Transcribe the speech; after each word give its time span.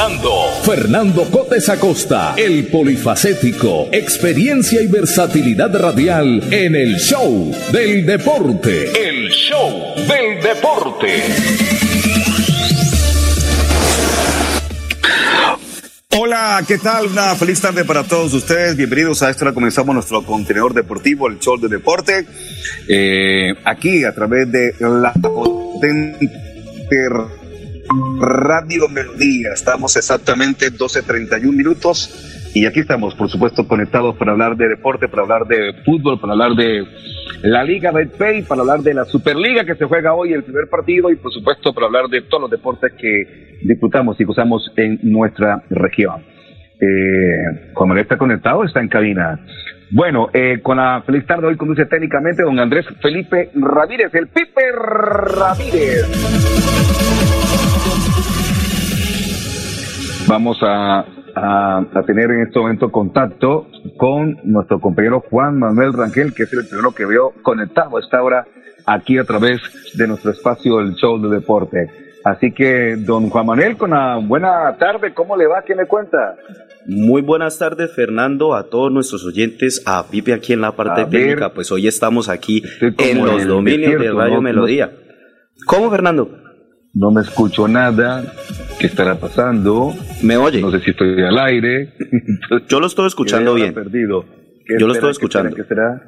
Fernando. 0.00 0.32
Fernando 0.62 1.24
Cotes 1.30 1.68
Acosta, 1.68 2.32
el 2.38 2.68
polifacético, 2.68 3.90
experiencia 3.92 4.80
y 4.80 4.86
versatilidad 4.86 5.78
radial 5.78 6.42
en 6.50 6.74
el 6.74 6.96
show 6.96 7.54
del 7.70 8.06
deporte. 8.06 8.84
El 8.98 9.28
show 9.28 9.94
del 9.96 10.42
deporte. 10.42 11.22
Hola, 16.18 16.64
¿qué 16.66 16.78
tal? 16.78 17.08
Una 17.08 17.34
feliz 17.34 17.60
tarde 17.60 17.84
para 17.84 18.02
todos 18.02 18.32
ustedes. 18.32 18.78
Bienvenidos 18.78 19.22
a 19.22 19.28
esto. 19.28 19.44
Ahora 19.44 19.52
comenzamos 19.52 19.94
nuestro 19.94 20.24
contenedor 20.24 20.72
deportivo, 20.72 21.28
el 21.28 21.38
show 21.40 21.60
del 21.60 21.68
deporte. 21.68 22.24
Eh, 22.88 23.52
aquí 23.66 24.04
a 24.04 24.14
través 24.14 24.50
de 24.50 24.76
la 24.80 25.12
potente 25.12 26.50
Radio 28.20 28.88
Melodía. 28.88 29.50
Estamos 29.52 29.96
exactamente 29.96 30.72
12.31 30.72 31.52
minutos 31.52 32.50
y 32.54 32.66
aquí 32.66 32.80
estamos, 32.80 33.14
por 33.14 33.28
supuesto, 33.28 33.66
conectados 33.66 34.16
para 34.16 34.32
hablar 34.32 34.56
de 34.56 34.68
deporte, 34.68 35.08
para 35.08 35.22
hablar 35.22 35.46
de 35.46 35.72
fútbol, 35.84 36.20
para 36.20 36.34
hablar 36.34 36.52
de 36.52 36.84
la 37.42 37.64
Liga 37.64 37.92
Pay, 37.92 38.42
para 38.42 38.60
hablar 38.60 38.80
de 38.80 38.94
la 38.94 39.04
Superliga 39.06 39.64
que 39.64 39.74
se 39.74 39.86
juega 39.86 40.14
hoy, 40.14 40.32
el 40.32 40.44
primer 40.44 40.68
partido 40.68 41.10
y, 41.10 41.16
por 41.16 41.32
supuesto, 41.32 41.72
para 41.72 41.86
hablar 41.86 42.06
de 42.08 42.22
todos 42.22 42.42
los 42.42 42.50
deportes 42.50 42.92
que 42.92 43.58
disfrutamos 43.62 44.20
y 44.20 44.24
gozamos 44.24 44.70
en 44.76 45.00
nuestra 45.02 45.62
región. 45.70 46.22
Eh, 46.80 47.72
cuando 47.74 47.96
está 47.96 48.16
conectado, 48.16 48.64
está 48.64 48.80
en 48.80 48.88
cabina. 48.88 49.40
Bueno, 49.92 50.28
eh, 50.32 50.60
con 50.62 50.76
la 50.76 51.02
feliz 51.04 51.26
tarde 51.26 51.48
hoy 51.48 51.56
conduce 51.56 51.84
técnicamente 51.86 52.44
don 52.44 52.60
Andrés 52.60 52.86
Felipe 53.02 53.50
Ramírez, 53.54 54.14
el 54.14 54.28
Pipe 54.28 54.70
Ramírez. 54.72 56.06
Vamos 60.28 60.58
a, 60.62 61.04
tener 62.06 62.30
en 62.30 62.42
este 62.42 62.60
momento 62.60 62.92
contacto 62.92 63.66
con 63.96 64.38
nuestro 64.44 64.78
compañero 64.78 65.24
Juan 65.28 65.58
Manuel 65.58 65.92
Rangel, 65.92 66.34
que 66.34 66.44
es 66.44 66.52
el 66.52 66.68
primero 66.68 66.92
que 66.92 67.04
veo 67.04 67.32
conectado 67.42 67.96
a 67.96 68.00
esta 68.00 68.22
hora 68.22 68.46
aquí 68.86 69.18
a 69.18 69.24
través 69.24 69.60
de 69.96 70.06
nuestro 70.06 70.30
espacio, 70.30 70.78
el 70.78 70.94
show 70.94 71.20
de 71.20 71.34
deporte. 71.34 71.90
Así 72.24 72.52
que, 72.52 72.94
don 72.96 73.28
Juan 73.28 73.46
Manuel, 73.46 73.76
con 73.76 73.90
una 73.90 74.16
buena 74.18 74.76
tarde, 74.78 75.12
¿cómo 75.14 75.36
le 75.36 75.48
va? 75.48 75.62
¿Qué 75.62 75.74
me 75.74 75.86
cuenta? 75.86 76.36
Muy 76.86 77.22
buenas 77.22 77.58
tardes, 77.58 77.92
Fernando, 77.94 78.54
a 78.54 78.68
todos 78.68 78.90
nuestros 78.90 79.24
oyentes, 79.24 79.82
a 79.86 80.08
Pipe 80.08 80.32
aquí 80.32 80.52
en 80.52 80.60
la 80.60 80.76
parte 80.76 81.04
técnica. 81.06 81.52
Pues 81.52 81.70
hoy 81.70 81.86
estamos 81.86 82.28
aquí 82.28 82.62
en 82.80 83.24
los 83.24 83.46
dominios 83.46 84.00
de 84.00 84.10
Radio 84.12 84.40
Melodía. 84.40 84.92
¿Cómo, 85.66 85.90
Fernando? 85.90 86.40
no 86.92 87.10
me 87.10 87.20
escucho 87.20 87.68
nada, 87.68 88.32
¿qué 88.78 88.86
estará 88.86 89.18
pasando? 89.20 89.94
¿Me 90.22 90.36
oye? 90.36 90.60
No 90.60 90.70
sé 90.70 90.80
si 90.80 90.90
estoy 90.90 91.22
al 91.22 91.38
aire. 91.38 91.94
Yo 92.68 92.80
lo 92.80 92.86
estoy 92.86 93.06
escuchando 93.06 93.54
bien. 93.54 93.74
Perdido? 93.74 94.24
Yo 94.78 94.86
lo 94.86 94.94
estoy 94.94 95.10
escuchando. 95.10 95.54
¿Qué 95.54 95.64
será? 95.64 96.02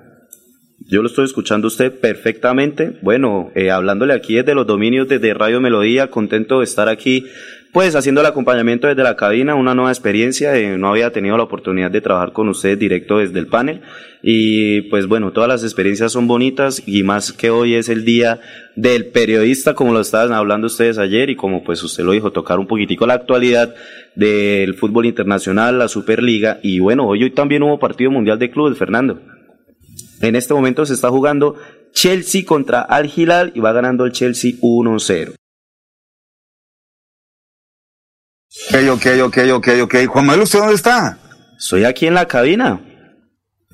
Yo 0.88 1.00
lo 1.00 1.08
estoy 1.08 1.24
escuchando 1.24 1.68
usted 1.68 2.00
perfectamente. 2.00 2.98
Bueno, 3.02 3.52
eh, 3.54 3.70
hablándole 3.70 4.14
aquí 4.14 4.34
desde 4.34 4.54
los 4.54 4.66
dominios 4.66 5.08
desde 5.08 5.32
Radio 5.34 5.60
Melodía, 5.60 6.10
contento 6.10 6.58
de 6.58 6.64
estar 6.64 6.88
aquí 6.88 7.26
pues 7.72 7.96
haciendo 7.96 8.20
el 8.20 8.26
acompañamiento 8.26 8.86
desde 8.86 9.02
la 9.02 9.16
cabina, 9.16 9.54
una 9.54 9.74
nueva 9.74 9.90
experiencia, 9.90 10.52
no 10.76 10.90
había 10.90 11.10
tenido 11.10 11.38
la 11.38 11.44
oportunidad 11.44 11.90
de 11.90 12.02
trabajar 12.02 12.32
con 12.32 12.50
ustedes 12.50 12.78
directo 12.78 13.18
desde 13.18 13.38
el 13.38 13.46
panel 13.46 13.80
y 14.22 14.82
pues 14.82 15.06
bueno, 15.06 15.32
todas 15.32 15.48
las 15.48 15.62
experiencias 15.62 16.12
son 16.12 16.26
bonitas 16.26 16.82
y 16.84 17.02
más 17.02 17.32
que 17.32 17.48
hoy 17.48 17.74
es 17.74 17.88
el 17.88 18.04
día 18.04 18.40
del 18.76 19.06
periodista, 19.06 19.72
como 19.72 19.94
lo 19.94 20.00
estaban 20.00 20.34
hablando 20.34 20.66
ustedes 20.66 20.98
ayer 20.98 21.30
y 21.30 21.36
como 21.36 21.64
pues 21.64 21.82
usted 21.82 22.04
lo 22.04 22.12
dijo, 22.12 22.30
tocar 22.30 22.58
un 22.58 22.66
poquitico 22.66 23.06
la 23.06 23.14
actualidad 23.14 23.74
del 24.16 24.74
fútbol 24.74 25.06
internacional, 25.06 25.78
la 25.78 25.88
Superliga 25.88 26.60
y 26.62 26.78
bueno, 26.78 27.06
hoy, 27.06 27.22
hoy 27.24 27.30
también 27.30 27.62
hubo 27.62 27.78
partido 27.78 28.10
mundial 28.10 28.38
de 28.38 28.50
clubes, 28.50 28.76
Fernando. 28.76 29.18
En 30.20 30.36
este 30.36 30.52
momento 30.52 30.84
se 30.84 30.92
está 30.92 31.08
jugando 31.08 31.56
Chelsea 31.94 32.44
contra 32.44 32.82
Al 32.82 33.10
Hilal 33.14 33.50
y 33.54 33.60
va 33.60 33.72
ganando 33.72 34.04
el 34.04 34.12
Chelsea 34.12 34.52
1-0. 34.60 35.36
Ok, 38.70 38.76
ok, 38.90 39.06
ok, 39.24 39.38
ok, 39.54 39.68
ok. 39.82 39.94
Juan 40.06 40.26
Manuel, 40.26 40.42
¿usted 40.42 40.58
dónde 40.58 40.74
está? 40.74 41.18
Soy 41.58 41.84
aquí 41.84 42.06
en 42.06 42.14
la 42.14 42.26
cabina. 42.26 42.80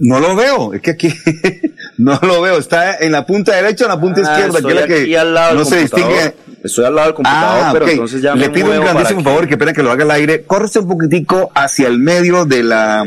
No 0.00 0.20
lo 0.20 0.36
veo, 0.36 0.74
es 0.74 0.80
que 0.80 0.92
aquí 0.92 1.12
no 1.98 2.20
lo 2.22 2.40
veo, 2.40 2.58
está 2.58 2.98
en 2.98 3.10
la 3.10 3.26
punta 3.26 3.56
derecha 3.56 3.84
o 3.84 3.88
en 3.88 3.94
la 3.94 4.00
punta 4.00 4.20
ah, 4.20 4.30
izquierda, 4.30 4.60
que 4.62 4.68
es 4.68 4.74
la 4.74 4.86
que 4.86 5.18
al 5.18 5.34
lado 5.34 5.54
no 5.56 5.64
se 5.64 5.80
distingue. 5.80 6.34
Estoy 6.62 6.84
al 6.84 6.94
lado 6.94 7.08
del 7.08 7.14
computador, 7.14 7.62
ah, 7.64 7.70
pero 7.72 7.88
entonces 7.88 8.22
ya 8.22 8.34
Le 8.36 8.50
pido 8.50 8.70
un 8.70 8.80
grandísimo 8.80 9.22
favor, 9.22 9.48
que 9.48 9.56
pena 9.56 9.72
que 9.72 9.82
lo 9.82 9.90
haga 9.90 10.04
al 10.04 10.12
aire, 10.12 10.42
córrese 10.42 10.78
un 10.78 10.88
poquitico 10.88 11.50
hacia 11.54 11.88
el 11.88 11.98
medio 11.98 12.44
de 12.44 12.62
la 12.62 13.04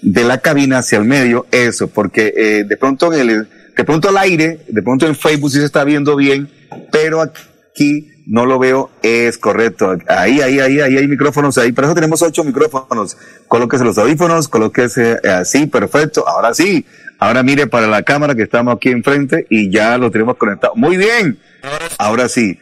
de 0.00 0.24
la 0.24 0.38
cabina, 0.38 0.78
hacia 0.78 0.96
el 0.96 1.04
medio, 1.04 1.46
eso, 1.50 1.88
porque 1.88 2.32
eh, 2.34 2.64
de 2.64 2.76
pronto 2.78 3.12
en 3.12 3.28
el, 3.28 3.48
de 3.76 3.84
pronto 3.84 4.08
al 4.08 4.16
aire, 4.16 4.60
de 4.66 4.82
pronto 4.82 5.06
en 5.06 5.14
Facebook 5.14 5.50
sí 5.50 5.58
se 5.58 5.66
está 5.66 5.84
viendo 5.84 6.16
bien, 6.16 6.48
pero 6.90 7.20
aquí 7.20 7.42
no 8.26 8.46
lo 8.46 8.58
veo, 8.58 8.90
es 9.02 9.38
correcto. 9.38 9.96
Ahí, 10.06 10.40
ahí, 10.40 10.60
ahí, 10.60 10.80
ahí 10.80 10.96
hay 10.96 11.08
micrófonos 11.08 11.58
ahí. 11.58 11.72
Por 11.72 11.84
eso 11.84 11.94
tenemos 11.94 12.22
ocho 12.22 12.44
micrófonos. 12.44 13.16
Colóquese 13.48 13.84
los 13.84 13.98
audífonos, 13.98 14.48
colóquese 14.48 15.18
así, 15.28 15.66
perfecto. 15.66 16.26
Ahora 16.28 16.54
sí. 16.54 16.84
Ahora 17.18 17.42
mire 17.42 17.66
para 17.66 17.86
la 17.86 18.02
cámara 18.02 18.34
que 18.34 18.42
estamos 18.42 18.74
aquí 18.74 18.88
enfrente 18.88 19.46
y 19.50 19.70
ya 19.70 19.98
lo 19.98 20.10
tenemos 20.10 20.36
conectado. 20.36 20.74
Muy 20.76 20.96
bien. 20.96 21.38
Ahora 21.98 22.28
sí. 22.28 22.58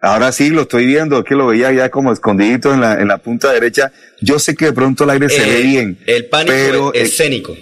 Ahora 0.00 0.32
sí 0.32 0.50
lo 0.50 0.62
estoy 0.62 0.86
viendo, 0.86 1.22
que 1.22 1.36
lo 1.36 1.46
veía 1.46 1.70
ya 1.72 1.88
como 1.88 2.12
escondidito 2.12 2.74
en 2.74 2.80
la, 2.80 3.00
en 3.00 3.06
la 3.06 3.18
punta 3.18 3.52
derecha. 3.52 3.92
Yo 4.20 4.40
sé 4.40 4.56
que 4.56 4.66
de 4.66 4.72
pronto 4.72 5.04
el 5.04 5.10
aire 5.10 5.28
se 5.28 5.48
ve 5.48 5.62
bien. 5.62 5.98
El 6.06 6.26
pánico 6.26 6.52
pero, 6.52 6.92
escénico. 6.92 7.56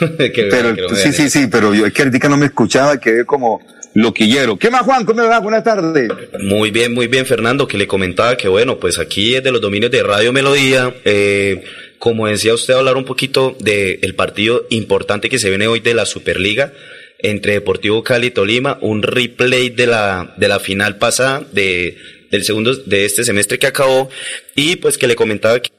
pero, 0.18 0.94
sí, 0.94 1.12
sí, 1.12 1.28
sí, 1.28 1.46
pero 1.46 1.74
yo 1.74 1.86
es 1.86 1.92
que 1.92 2.02
ahorita 2.02 2.28
no 2.28 2.38
me 2.38 2.46
escuchaba, 2.46 2.98
quedé 2.98 3.26
como, 3.26 3.60
loquillero. 3.94 4.58
¿Qué 4.58 4.70
más, 4.70 4.82
Juan? 4.82 5.04
¿Cómo 5.04 5.22
va? 5.22 5.38
Buenas 5.38 5.64
tardes. 5.64 6.10
Muy 6.40 6.70
bien, 6.70 6.92
muy 6.92 7.06
bien, 7.06 7.24
Fernando, 7.24 7.66
que 7.66 7.78
le 7.78 7.86
comentaba 7.86 8.36
que, 8.36 8.48
bueno, 8.48 8.78
pues 8.78 8.98
aquí 8.98 9.34
es 9.34 9.42
de 9.42 9.52
los 9.52 9.60
dominios 9.60 9.90
de 9.90 10.02
Radio 10.02 10.32
Melodía. 10.32 10.94
Eh, 11.04 11.64
como 11.98 12.26
decía 12.26 12.52
usted, 12.52 12.74
hablar 12.74 12.96
un 12.96 13.04
poquito 13.04 13.56
del 13.60 14.14
partido 14.14 14.66
importante 14.70 15.30
que 15.30 15.38
se 15.38 15.48
viene 15.48 15.68
hoy 15.68 15.80
de 15.80 15.94
la 15.94 16.04
Superliga 16.04 16.72
entre 17.20 17.54
Deportivo 17.54 18.04
Cali 18.04 18.26
y 18.26 18.30
Tolima, 18.30 18.78
un 18.82 19.02
replay 19.02 19.70
de 19.70 19.86
la, 19.86 20.34
de 20.36 20.46
la 20.46 20.60
final 20.60 20.98
pasada, 20.98 21.42
de, 21.52 21.96
del 22.30 22.44
segundo, 22.44 22.74
de 22.74 23.06
este 23.06 23.24
semestre 23.24 23.58
que 23.58 23.66
acabó, 23.66 24.10
y 24.54 24.76
pues 24.76 24.98
que 24.98 25.06
le 25.06 25.16
comentaba 25.16 25.60
que 25.60 25.70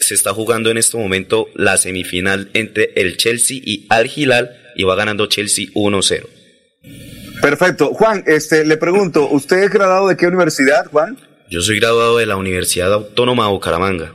se 0.00 0.14
está 0.14 0.34
jugando 0.34 0.70
en 0.70 0.78
este 0.78 0.96
momento 0.96 1.46
la 1.54 1.76
semifinal 1.76 2.50
entre 2.54 2.90
el 2.96 3.16
Chelsea 3.16 3.60
y 3.62 3.86
Al 3.88 4.10
Hilal, 4.12 4.56
y 4.74 4.82
va 4.82 4.96
ganando 4.96 5.26
Chelsea 5.26 5.66
1-0. 5.74 6.37
Perfecto. 7.40 7.94
Juan, 7.94 8.24
este, 8.26 8.64
le 8.64 8.76
pregunto, 8.76 9.28
¿usted 9.30 9.64
es 9.64 9.70
graduado 9.70 10.08
de 10.08 10.16
qué 10.16 10.26
universidad, 10.26 10.86
Juan? 10.90 11.16
Yo 11.50 11.60
soy 11.60 11.78
graduado 11.78 12.18
de 12.18 12.26
la 12.26 12.36
Universidad 12.36 12.92
Autónoma 12.92 13.44
de 13.44 13.50
Bucaramanga. 13.50 14.12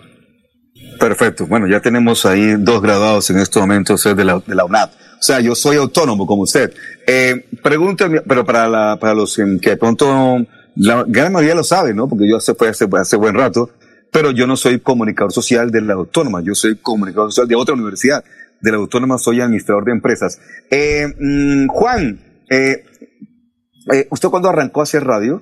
Perfecto. 1.00 1.48
Bueno, 1.48 1.68
ya 1.68 1.80
tenemos 1.80 2.25
ahí 2.25 2.56
dos 2.58 2.81
graduados 2.81 3.30
en 3.30 3.40
estos 3.40 3.62
momentos 3.62 4.04
de 4.04 4.24
la, 4.24 4.42
de 4.46 4.56
la 4.56 4.66
UNAD. 4.66 4.90
O 4.90 5.25
sea, 5.25 5.40
yo 5.40 5.56
soy 5.56 5.78
autónomo 5.78 6.28
como 6.28 6.44
usted. 6.44 6.74
Eh, 7.08 7.46
pregúnteme, 7.64 8.22
pero 8.22 8.46
para, 8.46 8.68
la, 8.68 8.98
para 9.00 9.14
los 9.14 9.36
que 9.36 9.69
de 9.69 9.78
pronto, 9.78 10.38
la 10.76 11.06
gran 11.08 11.31
mayoría 11.31 11.56
lo 11.56 11.64
sabe, 11.64 11.94
¿no? 11.94 12.08
Porque 12.08 12.30
yo 12.30 12.38
hace, 12.38 12.54
hace, 12.68 12.88
hace 12.92 13.16
buen 13.16 13.36
rato, 13.36 13.69
pero 14.12 14.31
yo 14.31 14.46
no 14.46 14.58
soy 14.58 14.80
comunicador 14.80 15.31
social 15.31 15.72
de 15.72 15.81
la 15.81 15.94
autónoma, 15.94 16.42
yo 16.42 16.54
soy 16.54 16.76
comunicador 16.76 17.31
social 17.31 17.48
de 17.48 17.56
otra 17.56 17.74
universidad 17.74 18.24
de 18.64 18.72
la 18.72 18.78
Autónoma, 18.78 19.18
soy 19.18 19.42
administrador 19.42 19.84
de 19.86 19.92
empresas. 19.92 20.40
Eh, 20.72 21.06
mm, 21.19 21.68
Juan, 21.68 22.19
eh, 22.50 22.86
eh, 23.91 24.07
¿usted 24.09 24.30
cuándo 24.30 24.50
arrancó 24.50 24.80
a 24.80 24.83
hacer 24.83 25.03
radio? 25.03 25.41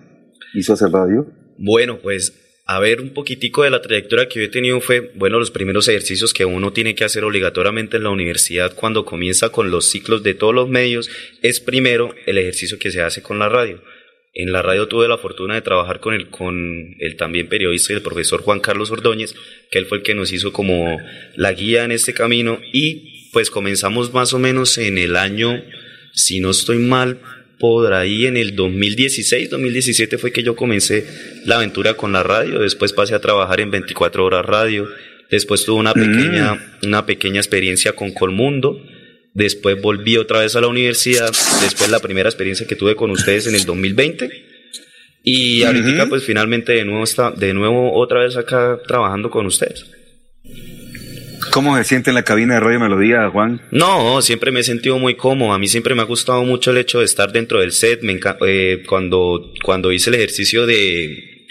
¿Hizo 0.54 0.74
hacer 0.74 0.90
radio? 0.90 1.28
Bueno, 1.58 2.00
pues 2.00 2.34
a 2.66 2.80
ver 2.80 3.02
un 3.02 3.10
poquitico 3.10 3.64
de 3.64 3.70
la 3.70 3.82
trayectoria 3.82 4.30
que 4.30 4.40
yo 4.40 4.46
he 4.46 4.50
tenido 4.50 4.80
fue, 4.80 5.12
bueno, 5.16 5.40
los 5.40 5.52
primeros 5.52 5.88
ejercicios 5.88 6.34
que 6.34 6.46
uno 6.46 6.72
tiene 6.72 6.96
que 6.96 7.04
hacer 7.04 7.24
obligatoriamente 7.24 7.98
en 7.98 8.04
la 8.04 8.12
universidad 8.12 8.74
cuando 8.76 9.04
comienza 9.04 9.50
con 9.50 9.72
los 9.72 9.90
ciclos 9.90 10.24
de 10.24 10.34
todos 10.34 10.56
los 10.56 10.70
medios, 10.70 11.10
es 11.42 11.60
primero 11.60 12.16
el 12.26 12.38
ejercicio 12.38 12.80
que 12.80 12.92
se 12.92 13.02
hace 13.02 13.22
con 13.22 13.40
la 13.40 13.50
radio. 13.50 13.82
En 14.34 14.54
la 14.54 14.62
radio 14.62 14.88
tuve 14.88 15.10
la 15.10 15.18
fortuna 15.18 15.56
de 15.56 15.62
trabajar 15.62 16.00
con 16.00 16.14
el, 16.14 16.30
con 16.30 16.96
el 17.00 17.18
también 17.18 17.50
periodista 17.50 17.92
y 17.92 17.98
el 17.98 18.02
profesor 18.02 18.42
Juan 18.42 18.62
Carlos 18.62 18.90
Ordóñez, 18.90 19.36
que 19.70 19.80
él 19.80 19.86
fue 19.86 19.98
el 19.98 20.04
que 20.04 20.16
nos 20.16 20.32
hizo 20.32 20.54
como 20.54 20.98
la 21.36 21.52
guía 21.52 21.84
en 21.84 21.92
este 21.92 22.14
camino 22.14 22.60
y 22.72 23.30
pues 23.34 23.50
comenzamos 23.50 24.14
más 24.14 24.34
o 24.34 24.40
menos 24.40 24.78
en 24.78 24.98
el 24.98 25.18
año, 25.18 25.62
si 26.14 26.40
no 26.40 26.52
estoy 26.52 26.78
mal, 26.78 27.20
por 27.62 27.94
ahí 27.94 28.26
en 28.26 28.38
el 28.38 28.56
2016, 28.56 29.52
2017 29.52 30.18
fue 30.18 30.32
que 30.32 30.42
yo 30.42 30.56
comencé 30.56 31.06
la 31.46 31.58
aventura 31.58 31.94
con 31.94 32.12
la 32.12 32.24
radio, 32.24 32.60
después 32.60 32.92
pasé 32.92 33.14
a 33.14 33.22
trabajar 33.22 33.62
en 33.62 33.70
24 33.70 34.26
horas 34.26 34.44
radio, 34.44 34.90
después 35.30 35.64
tuve 35.64 35.80
una 35.80 35.94
pequeña, 35.94 36.56
mm. 36.56 36.88
una 36.88 37.06
pequeña 37.06 37.40
experiencia 37.40 37.94
con 37.94 38.12
Colmundo, 38.14 38.84
después 39.36 39.80
volví 39.80 40.18
otra 40.18 40.40
vez 40.40 40.56
a 40.56 40.62
la 40.62 40.68
universidad, 40.68 41.32
después 41.62 41.92
la 41.92 42.00
primera 42.00 42.28
experiencia 42.28 42.66
que 42.66 42.76
tuve 42.76 42.96
con 42.96 43.12
ustedes 43.12 43.46
en 43.46 43.54
el 43.54 43.64
2020 43.64 44.30
y 45.24 45.62
ahorita 45.62 46.10
pues 46.10 46.24
finalmente 46.24 46.74
de 46.74 46.84
nuevo 46.84 47.04
está, 47.04 47.30
de 47.30 47.54
nuevo 47.54 47.94
otra 47.94 48.22
vez 48.22 48.38
acá 48.38 48.80
trabajando 48.88 49.30
con 49.30 49.46
ustedes. 49.46 49.86
¿Cómo 51.52 51.76
se 51.76 51.84
siente 51.84 52.12
en 52.12 52.16
la 52.16 52.24
cabina 52.24 52.54
de 52.54 52.60
Radio 52.62 52.80
Melodía, 52.80 53.30
Juan? 53.30 53.62
No, 53.72 54.22
siempre 54.22 54.52
me 54.52 54.62
he 54.62 54.64
sentido 54.64 54.98
muy 55.00 55.16
cómodo. 55.16 55.52
A 55.52 55.60
mí 55.60 55.68
siempre 55.68 55.96
me 55.96 56.02
ha 56.02 56.06
gustado 56.06 56.44
mucho 56.46 56.72
el 56.72 56.78
hecho 56.78 57.00
de 57.00 57.06
estar 57.06 57.34
dentro 57.34 57.60
del 57.60 57.74
set. 57.74 58.02
Me 58.04 58.18
eh, 58.48 58.84
cuando, 58.88 59.52
cuando 59.62 59.92
hice 59.92 60.12
el 60.12 60.16
ejercicio 60.16 60.66
de, 60.66 61.46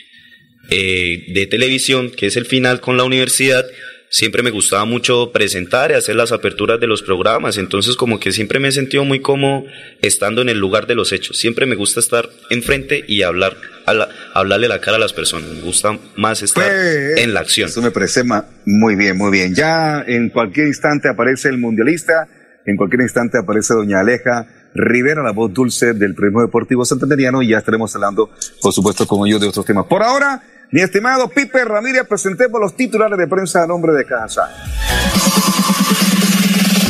eh, 0.70 1.24
de 1.28 1.46
televisión, 1.46 2.10
que 2.10 2.26
es 2.26 2.36
el 2.36 2.46
final 2.46 2.80
con 2.80 2.96
la 2.96 3.04
universidad, 3.04 3.66
siempre 4.10 4.42
me 4.42 4.50
gustaba 4.50 4.84
mucho 4.84 5.30
presentar 5.32 5.92
y 5.92 5.94
hacer 5.94 6.16
las 6.16 6.32
aperturas 6.32 6.80
de 6.80 6.88
los 6.88 7.00
programas, 7.00 7.56
entonces 7.56 7.94
como 7.94 8.18
que 8.18 8.32
siempre 8.32 8.58
me 8.58 8.68
he 8.68 8.72
sentido 8.72 9.04
muy 9.04 9.20
cómodo 9.20 9.64
estando 10.02 10.42
en 10.42 10.48
el 10.48 10.58
lugar 10.58 10.88
de 10.88 10.96
los 10.96 11.12
hechos, 11.12 11.38
siempre 11.38 11.64
me 11.64 11.76
gusta 11.76 12.00
estar 12.00 12.28
enfrente 12.50 13.04
y 13.06 13.22
hablar, 13.22 13.56
a 13.86 14.08
hablarle 14.34 14.66
la 14.66 14.80
cara 14.80 14.96
a 14.96 15.00
las 15.00 15.12
personas, 15.12 15.48
me 15.48 15.60
gusta 15.62 15.96
más 16.16 16.42
estar 16.42 16.64
pues, 16.64 17.18
en 17.18 17.32
la 17.32 17.40
acción. 17.40 17.68
Eso 17.68 17.80
me 17.82 17.92
parece 17.92 18.24
muy 18.66 18.96
bien, 18.96 19.16
muy 19.16 19.30
bien. 19.30 19.54
Ya 19.54 20.02
en 20.06 20.28
cualquier 20.30 20.66
instante 20.66 21.08
aparece 21.08 21.48
el 21.48 21.58
mundialista, 21.58 22.28
en 22.66 22.76
cualquier 22.76 23.02
instante 23.02 23.38
aparece 23.38 23.74
doña 23.74 24.00
Aleja 24.00 24.46
Rivera, 24.74 25.22
la 25.22 25.32
voz 25.32 25.52
dulce 25.52 25.94
del 25.94 26.14
Premio 26.14 26.40
Deportivo 26.42 26.84
Santanderiano, 26.84 27.42
y 27.42 27.48
ya 27.48 27.58
estaremos 27.58 27.94
hablando, 27.94 28.30
por 28.60 28.72
supuesto, 28.72 29.06
con 29.06 29.26
ellos 29.26 29.40
de 29.40 29.48
otros 29.48 29.66
temas. 29.66 29.86
Por 29.86 30.02
ahora, 30.02 30.42
mi 30.72 30.80
estimado 30.82 31.28
Pipe 31.28 31.64
Ramírez, 31.64 32.06
presentemos 32.08 32.60
los 32.60 32.76
titulares 32.76 33.18
de 33.18 33.26
prensa 33.26 33.64
a 33.64 33.66
nombre 33.66 33.92
de 33.92 34.04
Casa. 34.04 34.48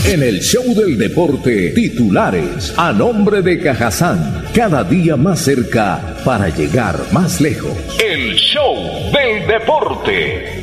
En 0.05 0.23
el 0.23 0.41
show 0.41 0.65
del 0.75 0.99
deporte, 0.99 1.71
titulares 1.71 2.75
a 2.77 2.93
nombre 2.93 3.43
de 3.43 3.61
Cajazán, 3.61 4.45
cada 4.55 4.83
día 4.85 5.17
más 5.17 5.41
cerca 5.41 6.17
para 6.25 6.49
llegar 6.49 6.97
más 7.13 7.41
lejos. 7.41 7.73
El 8.03 8.35
show 8.35 8.77
del 9.13 9.47
deporte. 9.47 10.61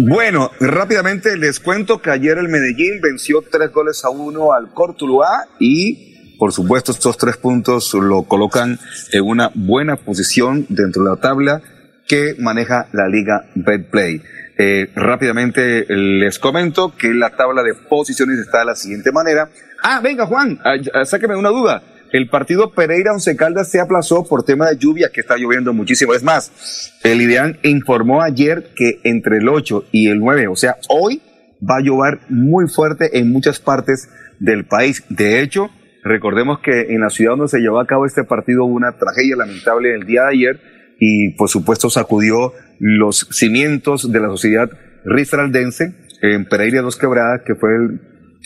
Bueno, 0.00 0.52
rápidamente 0.60 1.36
les 1.36 1.58
cuento 1.58 2.00
que 2.00 2.10
ayer 2.10 2.38
el 2.38 2.48
Medellín 2.48 3.00
venció 3.00 3.42
tres 3.42 3.72
goles 3.72 4.04
a 4.04 4.10
uno 4.10 4.52
al 4.52 4.72
Cortuluá 4.72 5.48
y 5.58 6.07
por 6.38 6.52
supuesto, 6.52 6.92
estos 6.92 7.16
tres 7.16 7.36
puntos 7.36 7.92
lo 7.94 8.22
colocan 8.22 8.78
en 9.12 9.24
una 9.24 9.50
buena 9.54 9.96
posición 9.96 10.66
dentro 10.68 11.02
de 11.02 11.10
la 11.10 11.16
tabla 11.16 11.62
que 12.06 12.36
maneja 12.38 12.88
la 12.92 13.08
Liga 13.08 13.46
Betplay. 13.54 14.22
Eh, 14.56 14.90
rápidamente 14.94 15.84
les 15.88 16.38
comento 16.38 16.94
que 16.96 17.12
la 17.14 17.30
tabla 17.30 17.62
de 17.62 17.74
posiciones 17.74 18.38
está 18.38 18.60
de 18.60 18.64
la 18.66 18.76
siguiente 18.76 19.12
manera. 19.12 19.50
Ah, 19.82 20.00
venga 20.02 20.26
Juan, 20.26 20.58
ah, 20.64 20.74
ah, 20.94 21.04
sáqueme 21.04 21.36
una 21.36 21.50
duda. 21.50 21.82
El 22.10 22.28
partido 22.28 22.72
Pereira 22.72 23.12
Once 23.12 23.36
Caldas 23.36 23.70
se 23.70 23.80
aplazó 23.80 24.24
por 24.24 24.42
tema 24.42 24.70
de 24.70 24.78
lluvia 24.78 25.10
que 25.12 25.20
está 25.20 25.36
lloviendo 25.36 25.72
muchísimo. 25.74 26.14
Es 26.14 26.22
más, 26.22 26.92
el 27.02 27.20
IDEAN 27.20 27.58
informó 27.62 28.22
ayer 28.22 28.70
que 28.74 29.00
entre 29.04 29.38
el 29.38 29.48
8 29.48 29.84
y 29.92 30.08
el 30.08 30.18
9, 30.18 30.48
o 30.48 30.56
sea, 30.56 30.76
hoy 30.88 31.20
va 31.62 31.76
a 31.76 31.82
llover 31.82 32.20
muy 32.30 32.66
fuerte 32.66 33.18
en 33.18 33.30
muchas 33.30 33.60
partes 33.60 34.08
del 34.40 34.64
país. 34.64 35.04
De 35.10 35.42
hecho, 35.42 35.70
Recordemos 36.04 36.60
que 36.60 36.92
en 36.92 37.00
la 37.00 37.10
ciudad 37.10 37.32
donde 37.32 37.48
se 37.48 37.58
llevó 37.58 37.80
a 37.80 37.86
cabo 37.86 38.06
este 38.06 38.24
partido 38.24 38.64
hubo 38.64 38.74
una 38.74 38.96
tragedia 38.96 39.36
lamentable 39.36 39.94
el 39.94 40.06
día 40.06 40.22
de 40.22 40.28
ayer 40.28 40.60
y 40.98 41.30
por 41.30 41.48
supuesto 41.48 41.90
sacudió 41.90 42.52
los 42.78 43.28
cimientos 43.30 44.10
de 44.10 44.20
la 44.20 44.28
sociedad 44.28 44.70
risaraldense 45.04 45.94
en 46.22 46.44
Pereira 46.46 46.82
Dos 46.82 46.96
Quebradas, 46.96 47.42
que 47.44 47.54
fue 47.54 47.70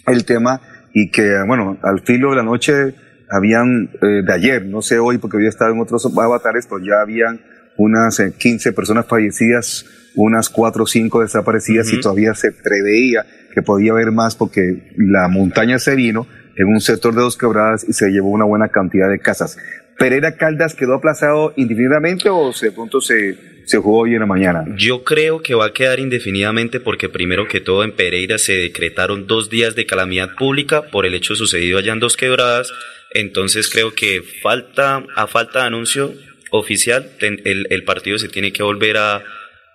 el, 0.07 0.25
tema 0.25 0.61
y 0.93 1.11
que, 1.11 1.43
bueno, 1.47 1.79
al 1.83 2.01
filo 2.05 2.31
de 2.31 2.37
la 2.37 2.43
noche 2.43 2.95
habían, 3.31 3.91
eh, 4.03 4.23
de 4.25 4.33
ayer, 4.33 4.67
no 4.67 4.83
sé 4.83 4.99
hoy 4.99 5.19
porque 5.19 5.39
había 5.39 5.49
estado 5.49 5.73
en 5.73 5.81
otros 5.81 6.07
avatares, 6.07 6.67
pero 6.67 6.85
ya 6.85 7.01
habían 7.01 7.41
unas 7.79 8.21
15 8.39 8.69
eh, 8.69 8.73
personas 8.73 9.07
fallecidas, 9.07 9.87
unas 10.15 10.51
4 10.51 10.83
o 10.83 10.87
5 10.87 11.23
desaparecidas 11.23 11.91
y 11.93 12.01
todavía 12.01 12.35
se 12.35 12.53
preveía 12.53 13.25
que 13.55 13.63
podía 13.63 13.93
haber 13.93 14.13
más 14.13 14.37
porque 14.37 14.93
la 14.97 15.29
montaña 15.29 15.79
se 15.79 15.95
vino 15.95 16.27
en 16.57 16.69
un 16.69 16.81
sector 16.81 17.15
de 17.15 17.23
dos 17.23 17.37
quebradas 17.37 17.85
y 17.89 17.93
se 17.93 18.11
llevó 18.11 18.29
una 18.29 18.45
buena 18.45 18.69
cantidad 18.69 19.09
de 19.09 19.19
casas. 19.19 19.57
¿Pereira 19.99 20.37
Caldas 20.37 20.75
quedó 20.75 20.95
aplazado 20.95 21.53
indefinidamente 21.57 22.29
o 22.29 22.53
de 22.53 22.73
pronto 22.73 23.01
se, 23.01 23.37
se 23.67 23.79
jugó 23.79 24.01
hoy 24.01 24.15
en 24.15 24.21
la 24.21 24.27
mañana? 24.27 24.65
Yo 24.77 25.05
creo 25.05 25.43
que 25.43 25.55
va 25.55 25.67
a 25.67 25.73
quedar 25.73 26.01
indefinidamente 26.01 26.81
porque 26.81 27.09
primero 27.09 27.47
que 27.47 27.61
todo 27.61 27.85
en 27.85 27.93
Pereira 27.93 28.39
se 28.39 28.55
decretaron 28.55 29.27
dos 29.27 29.51
días 29.51 29.75
de 29.75 29.87
calamidad 29.87 30.35
pública 30.35 30.83
por 30.91 31.07
el 31.07 31.15
hecho 31.15 31.37
sucedido 31.37 31.79
allá 31.79 31.93
en 31.93 32.01
Dos 32.01 32.17
Quebradas. 32.17 32.73
Entonces 33.13 33.69
creo 33.69 33.95
que 33.95 34.23
falta, 34.43 35.05
a 35.15 35.27
falta 35.27 35.61
de 35.61 35.67
anuncio 35.67 36.15
oficial, 36.51 37.11
el, 37.21 37.67
el 37.71 37.85
partido 37.85 38.19
se 38.19 38.29
tiene 38.29 38.53
que 38.53 38.63
volver 38.63 38.97
a, 38.97 39.23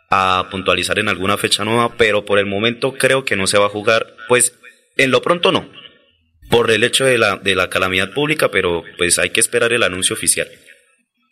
a 0.09 0.47
puntualizar 0.49 0.99
en 0.99 1.09
alguna 1.09 1.37
fecha 1.37 1.65
nueva, 1.65 1.93
pero 1.97 2.25
por 2.25 2.39
el 2.39 2.45
momento 2.45 2.93
creo 2.93 3.25
que 3.25 3.35
no 3.35 3.47
se 3.47 3.57
va 3.57 3.65
a 3.65 3.69
jugar, 3.69 4.15
pues 4.27 4.53
en 4.95 5.11
lo 5.11 5.21
pronto 5.21 5.51
no, 5.51 5.69
por 6.49 6.71
el 6.71 6.83
hecho 6.83 7.05
de 7.05 7.17
la, 7.17 7.37
de 7.37 7.55
la 7.55 7.69
calamidad 7.69 8.11
pública, 8.13 8.49
pero 8.51 8.83
pues 8.97 9.19
hay 9.19 9.29
que 9.29 9.39
esperar 9.39 9.73
el 9.73 9.83
anuncio 9.83 10.15
oficial. 10.15 10.47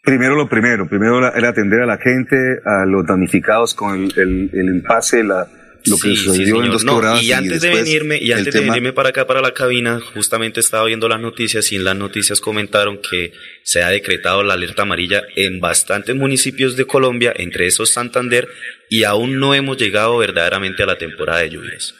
Primero 0.04 0.36
lo 0.36 0.48
primero, 0.48 0.88
primero 0.88 1.18
era 1.36 1.50
atender 1.50 1.82
a 1.82 1.86
la 1.86 1.98
gente, 1.98 2.36
a 2.64 2.86
los 2.86 3.06
damnificados 3.08 3.74
con 3.74 3.96
el, 3.96 4.14
el, 4.18 4.50
el 4.54 4.76
impasse, 4.76 5.24
la, 5.24 5.48
lo 5.88 5.98
que 5.98 6.16
sucedió 6.16 6.64
en 6.64 6.72
dos 6.72 6.84
no, 6.84 7.22
y 7.22 7.32
antes 7.32 7.62
de 7.62 7.70
venirme 7.70 8.18
y 8.18 8.32
antes 8.32 8.54
de 8.54 8.62
venirme 8.62 8.94
para 8.94 9.10
acá 9.10 9.28
para 9.28 9.42
la 9.42 9.54
cabina 9.54 10.00
justamente 10.14 10.60
estaba 10.60 10.86
viendo 10.86 11.08
las 11.08 11.20
noticias 11.20 11.72
y 11.72 11.76
en 11.76 11.84
las 11.84 11.96
noticias 11.96 12.42
comentaron 12.42 13.00
que 13.00 13.34
se 13.64 13.84
ha 13.84 13.90
decretado 13.90 14.44
la 14.44 14.56
alerta 14.56 14.84
amarilla 14.84 15.24
en 15.36 15.60
bastantes 15.60 16.16
municipios 16.16 16.76
de 16.76 16.86
Colombia 16.86 17.34
entre 17.36 17.68
esos 17.68 17.92
Santander 17.92 18.48
y 18.90 19.04
aún 19.04 19.40
no 19.40 19.54
hemos 19.54 19.78
llegado 19.78 20.18
verdaderamente 20.18 20.84
a 20.84 20.88
la 20.88 20.98
temporada 20.98 21.40
de 21.40 21.52
lluvias 21.52 21.94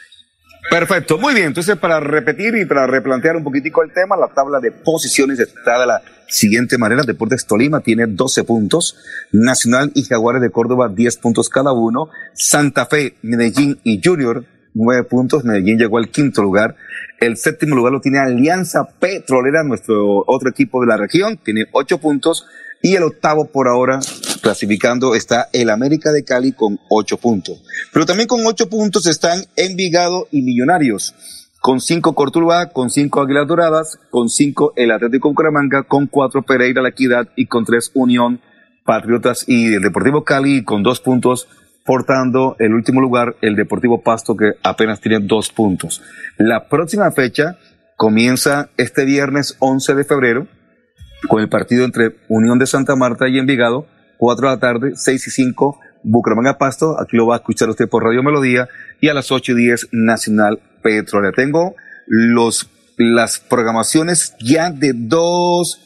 Perfecto, 0.70 1.18
muy 1.18 1.34
bien. 1.34 1.46
Entonces, 1.46 1.76
para 1.76 2.00
repetir 2.00 2.56
y 2.56 2.64
para 2.64 2.86
replantear 2.86 3.36
un 3.36 3.44
poquitico 3.44 3.82
el 3.82 3.92
tema, 3.92 4.16
la 4.16 4.28
tabla 4.28 4.58
de 4.60 4.72
posiciones 4.72 5.38
está 5.38 5.80
de 5.80 5.86
la 5.86 6.02
siguiente 6.28 6.76
manera. 6.76 7.02
Deportes 7.02 7.46
Tolima 7.46 7.80
tiene 7.80 8.06
12 8.06 8.44
puntos, 8.44 8.96
Nacional 9.32 9.92
y 9.94 10.02
Jaguares 10.02 10.42
de 10.42 10.50
Córdoba 10.50 10.88
10 10.88 11.16
puntos 11.18 11.48
cada 11.48 11.72
uno, 11.72 12.10
Santa 12.34 12.86
Fe, 12.86 13.14
Medellín 13.22 13.78
y 13.84 14.00
Junior 14.02 14.44
9 14.76 15.04
puntos, 15.04 15.44
Medellín 15.44 15.78
llegó 15.78 15.98
al 15.98 16.10
quinto 16.10 16.42
lugar. 16.42 16.76
El 17.18 17.38
séptimo 17.38 17.74
lugar 17.74 17.92
lo 17.92 18.00
tiene 18.00 18.18
Alianza 18.18 18.86
Petrolera, 19.00 19.64
nuestro 19.64 20.22
otro 20.26 20.50
equipo 20.50 20.82
de 20.82 20.86
la 20.86 20.98
región, 20.98 21.38
tiene 21.38 21.64
8 21.72 21.98
puntos. 21.98 22.46
Y 22.82 22.94
el 22.94 23.02
octavo 23.02 23.46
por 23.46 23.68
ahora, 23.68 24.00
clasificando, 24.42 25.14
está 25.14 25.48
el 25.52 25.70
América 25.70 26.12
de 26.12 26.24
Cali 26.24 26.52
con 26.52 26.78
ocho 26.88 27.16
puntos. 27.16 27.62
Pero 27.92 28.06
también 28.06 28.28
con 28.28 28.44
ocho 28.46 28.68
puntos 28.68 29.06
están 29.06 29.44
Envigado 29.56 30.28
y 30.30 30.42
Millonarios. 30.42 31.14
Con 31.60 31.80
cinco 31.80 32.14
Cortuluá, 32.14 32.66
con 32.66 32.90
cinco 32.90 33.20
Águilas 33.20 33.48
Doradas, 33.48 33.98
con 34.10 34.28
cinco 34.28 34.72
el 34.76 34.92
Atlético 34.92 35.30
Bucaramanga, 35.30 35.82
con 35.82 36.06
cuatro 36.06 36.42
Pereira 36.42 36.82
La 36.82 36.90
Equidad 36.90 37.28
y 37.34 37.46
con 37.46 37.64
tres 37.64 37.90
Unión 37.94 38.40
Patriotas 38.86 39.44
y 39.48 39.74
el 39.74 39.82
Deportivo 39.82 40.24
Cali 40.24 40.62
con 40.62 40.82
dos 40.82 41.00
puntos 41.00 41.48
portando 41.84 42.56
el 42.58 42.72
último 42.72 43.00
lugar 43.00 43.36
el 43.42 43.56
Deportivo 43.56 44.02
Pasto 44.02 44.36
que 44.36 44.52
apenas 44.62 45.00
tiene 45.00 45.18
dos 45.20 45.50
puntos. 45.50 46.02
La 46.38 46.68
próxima 46.68 47.10
fecha 47.10 47.58
comienza 47.96 48.70
este 48.76 49.04
viernes 49.04 49.56
11 49.58 49.94
de 49.94 50.04
febrero 50.04 50.46
con 51.28 51.40
el 51.40 51.48
partido 51.48 51.84
entre 51.84 52.16
Unión 52.28 52.58
de 52.58 52.66
Santa 52.66 52.96
Marta 52.96 53.28
y 53.28 53.38
Envigado, 53.38 53.86
4 54.18 54.48
de 54.48 54.54
la 54.54 54.60
tarde, 54.60 54.92
6 54.94 55.26
y 55.26 55.30
5, 55.30 55.80
Bucaramanga 56.02 56.58
Pasto, 56.58 57.00
aquí 57.00 57.16
lo 57.16 57.26
va 57.26 57.34
a 57.34 57.38
escuchar 57.38 57.68
usted 57.68 57.88
por 57.88 58.04
Radio 58.04 58.22
Melodía, 58.22 58.68
y 59.00 59.08
a 59.08 59.14
las 59.14 59.32
8 59.32 59.52
y 59.52 59.54
10 59.56 59.88
Nacional 59.92 60.60
Petrolera. 60.82 61.32
Tengo 61.34 61.74
los, 62.06 62.70
las 62.96 63.38
programaciones 63.38 64.34
ya 64.40 64.70
de 64.70 64.92
dos, 64.94 65.80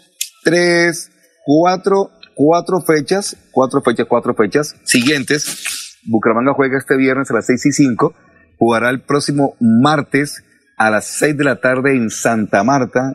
tres, 0.45 1.11
cuatro, 1.45 2.11
cuatro 2.35 2.81
fechas, 2.81 3.37
cuatro 3.51 3.83
fechas, 3.83 4.07
cuatro 4.07 4.35
fechas 4.35 4.77
siguientes. 4.85 5.99
Bucaramanga 6.05 6.55
juega 6.55 6.79
este 6.79 6.97
viernes 6.97 7.31
a 7.31 7.35
las 7.35 7.47
6 7.47 7.67
y 7.67 7.73
5, 7.73 8.15
jugará 8.59 8.91
el 8.91 9.01
próximo 9.01 9.57
martes 9.61 10.43
a 10.81 10.91
las 10.91 11.05
6 11.05 11.37
de 11.37 11.45
la 11.45 11.57
tarde 11.57 11.95
en 11.95 12.09
Santa 12.09 12.65
Marta. 12.65 13.15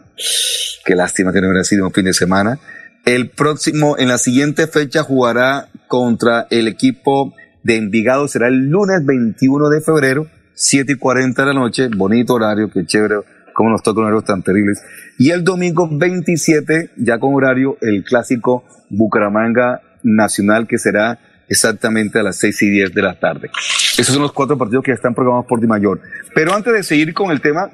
Qué 0.85 0.93
lástima 0.93 1.33
que 1.33 1.41
no 1.41 1.47
hubiera 1.47 1.63
sido 1.63 1.87
un 1.87 1.91
fin 1.91 2.05
de 2.05 2.13
semana. 2.13 2.59
El 3.05 3.31
próximo, 3.31 3.97
en 3.97 4.09
la 4.09 4.19
siguiente 4.19 4.67
fecha, 4.67 5.01
jugará 5.01 5.69
contra 5.87 6.45
el 6.51 6.67
equipo 6.67 7.33
de 7.63 7.77
Envigado. 7.77 8.27
Será 8.27 8.49
el 8.49 8.69
lunes 8.69 9.03
21 9.03 9.69
de 9.69 9.81
febrero, 9.81 10.27
7 10.53 10.91
y 10.91 10.95
40 10.95 11.41
de 11.41 11.47
la 11.47 11.59
noche. 11.59 11.87
Bonito 11.87 12.35
horario, 12.35 12.69
qué 12.69 12.85
chévere, 12.85 13.15
cómo 13.55 13.71
nos 13.71 13.81
tocan 13.81 14.03
horarios 14.03 14.25
tan 14.25 14.43
terribles. 14.43 14.79
Y 15.17 15.31
el 15.31 15.43
domingo 15.43 15.89
27, 15.91 16.91
ya 16.97 17.17
con 17.17 17.33
horario, 17.33 17.79
el 17.81 18.03
clásico 18.03 18.63
Bucaramanga 18.91 19.81
Nacional, 20.03 20.67
que 20.67 20.77
será 20.77 21.17
exactamente 21.47 22.19
a 22.19 22.23
las 22.23 22.37
6 22.37 22.61
y 22.61 22.69
10 22.69 22.93
de 22.93 23.01
la 23.01 23.19
tarde. 23.19 23.49
Esos 23.97 24.13
son 24.13 24.21
los 24.21 24.33
cuatro 24.33 24.57
partidos 24.57 24.83
que 24.83 24.91
están 24.91 25.13
programados 25.13 25.45
por 25.47 25.59
Di 25.59 25.67
Mayor. 25.67 26.01
Pero 26.33 26.53
antes 26.53 26.73
de 26.73 26.83
seguir 26.83 27.13
con 27.13 27.31
el 27.31 27.41
tema, 27.41 27.71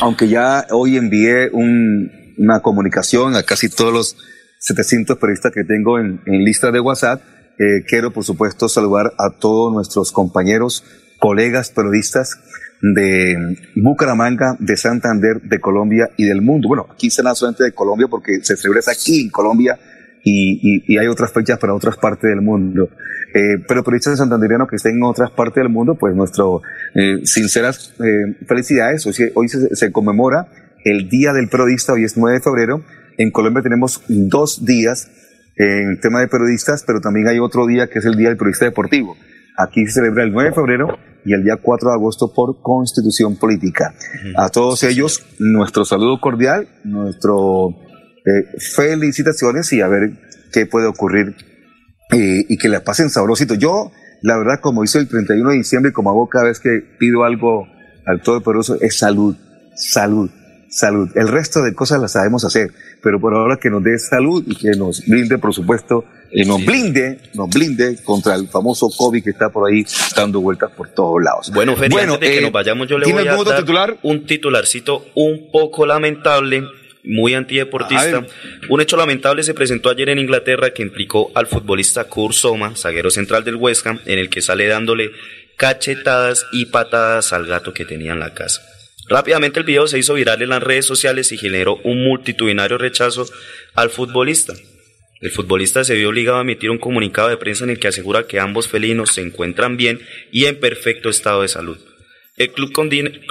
aunque 0.00 0.28
ya 0.28 0.66
hoy 0.70 0.96
envié 0.96 1.50
una 1.52 2.60
comunicación 2.60 3.36
a 3.36 3.42
casi 3.42 3.68
todos 3.68 3.92
los 3.92 4.16
700 4.58 5.18
periodistas 5.18 5.52
que 5.52 5.64
tengo 5.64 5.98
en, 5.98 6.20
lista 6.26 6.70
de 6.70 6.80
WhatsApp. 6.80 7.22
Eh, 7.58 7.84
quiero, 7.86 8.12
por 8.12 8.24
supuesto, 8.24 8.68
saludar 8.68 9.12
a 9.18 9.38
todos 9.38 9.72
nuestros 9.72 10.12
compañeros, 10.12 10.84
colegas 11.18 11.70
periodistas 11.70 12.38
de 12.82 13.56
Bucaramanga, 13.76 14.56
de 14.58 14.76
Santander, 14.76 15.40
de 15.42 15.58
Colombia 15.60 16.10
y 16.16 16.24
del 16.24 16.42
mundo. 16.42 16.68
Bueno, 16.68 16.86
aquí 16.92 17.10
se 17.10 17.22
solamente 17.22 17.64
de 17.64 17.72
Colombia 17.72 18.08
porque 18.08 18.40
se 18.42 18.56
celebra 18.56 18.82
aquí 18.92 19.22
en 19.22 19.30
Colombia 19.30 19.78
y, 20.28 20.98
hay 20.98 21.06
otras 21.06 21.32
fechas 21.32 21.58
para 21.58 21.74
otras 21.74 21.96
partes 21.96 22.28
del 22.28 22.42
mundo. 22.42 22.88
Eh, 23.34 23.58
pero 23.68 23.84
periodistas 23.84 24.18
santanderianos 24.18 24.68
que 24.68 24.76
estén 24.76 24.96
en 24.96 25.04
otras 25.04 25.30
partes 25.30 25.62
del 25.62 25.68
mundo, 25.68 25.94
pues 25.94 26.14
nuestro 26.14 26.62
eh, 26.94 27.20
sinceras 27.24 27.94
felicidades. 28.46 29.06
Hoy, 29.06 29.14
hoy 29.34 29.48
se, 29.48 29.74
se, 29.74 29.92
conmemora 29.92 30.48
el 30.84 31.08
Día 31.08 31.32
del 31.32 31.48
Periodista, 31.48 31.92
hoy 31.92 32.04
es 32.04 32.16
9 32.16 32.38
de 32.38 32.42
febrero, 32.42 32.82
en 33.18 33.30
Colombia 33.30 33.62
tenemos 33.62 34.02
dos 34.08 34.64
días 34.64 35.10
en 35.56 36.00
tema 36.00 36.20
de 36.20 36.28
periodistas, 36.28 36.84
pero 36.86 37.00
también 37.00 37.28
hay 37.28 37.38
otro 37.38 37.66
día 37.66 37.88
que 37.88 37.98
es 38.00 38.04
el 38.04 38.16
Día 38.16 38.28
del 38.28 38.36
Periodista 38.36 38.66
Deportivo. 38.66 39.16
Aquí 39.56 39.86
se 39.86 39.92
celebra 39.92 40.24
el 40.24 40.32
9 40.32 40.50
de 40.50 40.54
febrero 40.54 40.98
y 41.24 41.32
el 41.32 41.42
día 41.42 41.56
4 41.60 41.88
de 41.88 41.94
agosto 41.94 42.32
por 42.34 42.60
constitución 42.60 43.36
política. 43.36 43.94
A 44.36 44.50
todos 44.50 44.82
ellos, 44.82 45.24
nuestro 45.38 45.84
saludo 45.84 46.20
cordial, 46.20 46.68
nuestro 46.84 47.74
eh, 48.26 48.58
felicitaciones 48.58 49.72
y 49.72 49.80
a 49.80 49.88
ver 49.88 50.10
qué 50.52 50.66
puede 50.66 50.86
ocurrir 50.86 51.36
eh, 52.12 52.44
y 52.48 52.58
que 52.58 52.68
la 52.68 52.84
pasen 52.84 53.08
sabrosito. 53.08 53.54
Yo, 53.54 53.92
la 54.22 54.36
verdad, 54.36 54.60
como 54.60 54.84
hice 54.84 54.98
el 54.98 55.08
31 55.08 55.50
de 55.50 55.56
diciembre, 55.56 55.92
como 55.92 56.10
hago 56.10 56.28
cada 56.28 56.46
vez 56.46 56.60
que 56.60 56.82
pido 56.98 57.24
algo 57.24 57.66
al 58.04 58.22
todo 58.22 58.36
Todopoderoso, 58.36 58.78
es 58.80 58.98
salud, 58.98 59.36
salud 59.74 60.30
salud. 60.68 61.10
El 61.14 61.28
resto 61.28 61.62
de 61.62 61.74
cosas 61.74 62.00
las 62.00 62.12
sabemos 62.12 62.44
hacer, 62.44 62.70
pero 63.02 63.20
por 63.20 63.34
ahora 63.34 63.56
que 63.56 63.70
nos 63.70 63.82
dé 63.82 63.98
salud 63.98 64.44
y 64.46 64.54
que 64.56 64.70
nos 64.70 65.06
brinde, 65.06 65.38
por 65.38 65.54
supuesto, 65.54 66.04
y 66.30 66.44
nos 66.44 66.64
blinde, 66.64 67.18
nos 67.34 67.48
blinde 67.48 67.96
contra 68.04 68.34
el 68.34 68.48
famoso 68.48 68.88
COVID 68.90 69.22
que 69.22 69.30
está 69.30 69.50
por 69.50 69.70
ahí 69.70 69.84
dando 70.14 70.40
vueltas 70.40 70.70
por 70.72 70.88
todos 70.88 71.22
lados. 71.22 71.50
Bueno, 71.52 71.76
Feli, 71.76 71.96
antes 71.96 72.20
de 72.20 72.26
que 72.26 72.38
eh, 72.38 72.42
nos 72.42 72.52
vayamos, 72.52 72.88
yo 72.88 72.98
le 72.98 73.10
voy 73.10 73.26
a 73.26 73.36
dar 73.44 73.60
titular? 73.60 73.96
un 74.02 74.26
titularcito 74.26 75.06
un 75.14 75.50
poco 75.52 75.86
lamentable, 75.86 76.64
muy 77.06 77.34
antideportista. 77.34 78.26
Un 78.68 78.80
hecho 78.80 78.96
lamentable 78.96 79.42
se 79.42 79.54
presentó 79.54 79.90
ayer 79.90 80.08
en 80.08 80.18
Inglaterra 80.18 80.70
que 80.70 80.82
implicó 80.82 81.30
al 81.34 81.46
futbolista 81.46 82.04
Kurt 82.04 82.34
Soma, 82.34 82.74
zaguero 82.76 83.10
central 83.10 83.44
del 83.44 83.56
West 83.56 83.86
Ham, 83.86 84.00
en 84.06 84.18
el 84.18 84.28
que 84.28 84.42
sale 84.42 84.66
dándole 84.66 85.12
cachetadas 85.56 86.46
y 86.52 86.66
patadas 86.66 87.32
al 87.32 87.46
gato 87.46 87.72
que 87.72 87.84
tenía 87.84 88.12
en 88.12 88.20
la 88.20 88.34
casa. 88.34 88.62
Rápidamente 89.08 89.60
el 89.60 89.66
video 89.66 89.86
se 89.86 89.98
hizo 89.98 90.14
viral 90.14 90.42
en 90.42 90.50
las 90.50 90.62
redes 90.62 90.84
sociales 90.84 91.30
y 91.30 91.38
generó 91.38 91.76
un 91.84 92.04
multitudinario 92.04 92.76
rechazo 92.76 93.26
al 93.74 93.90
futbolista. 93.90 94.54
El 95.20 95.30
futbolista 95.30 95.84
se 95.84 95.94
vio 95.94 96.08
obligado 96.08 96.38
a 96.38 96.42
emitir 96.42 96.70
un 96.70 96.78
comunicado 96.78 97.28
de 97.28 97.36
prensa 97.36 97.64
en 97.64 97.70
el 97.70 97.78
que 97.78 97.88
asegura 97.88 98.26
que 98.26 98.40
ambos 98.40 98.68
felinos 98.68 99.12
se 99.12 99.22
encuentran 99.22 99.76
bien 99.76 100.00
y 100.30 100.44
en 100.46 100.56
perfecto 100.56 101.08
estado 101.08 101.42
de 101.42 101.48
salud. 101.48 101.78
El 102.36 102.50
club 102.50 102.70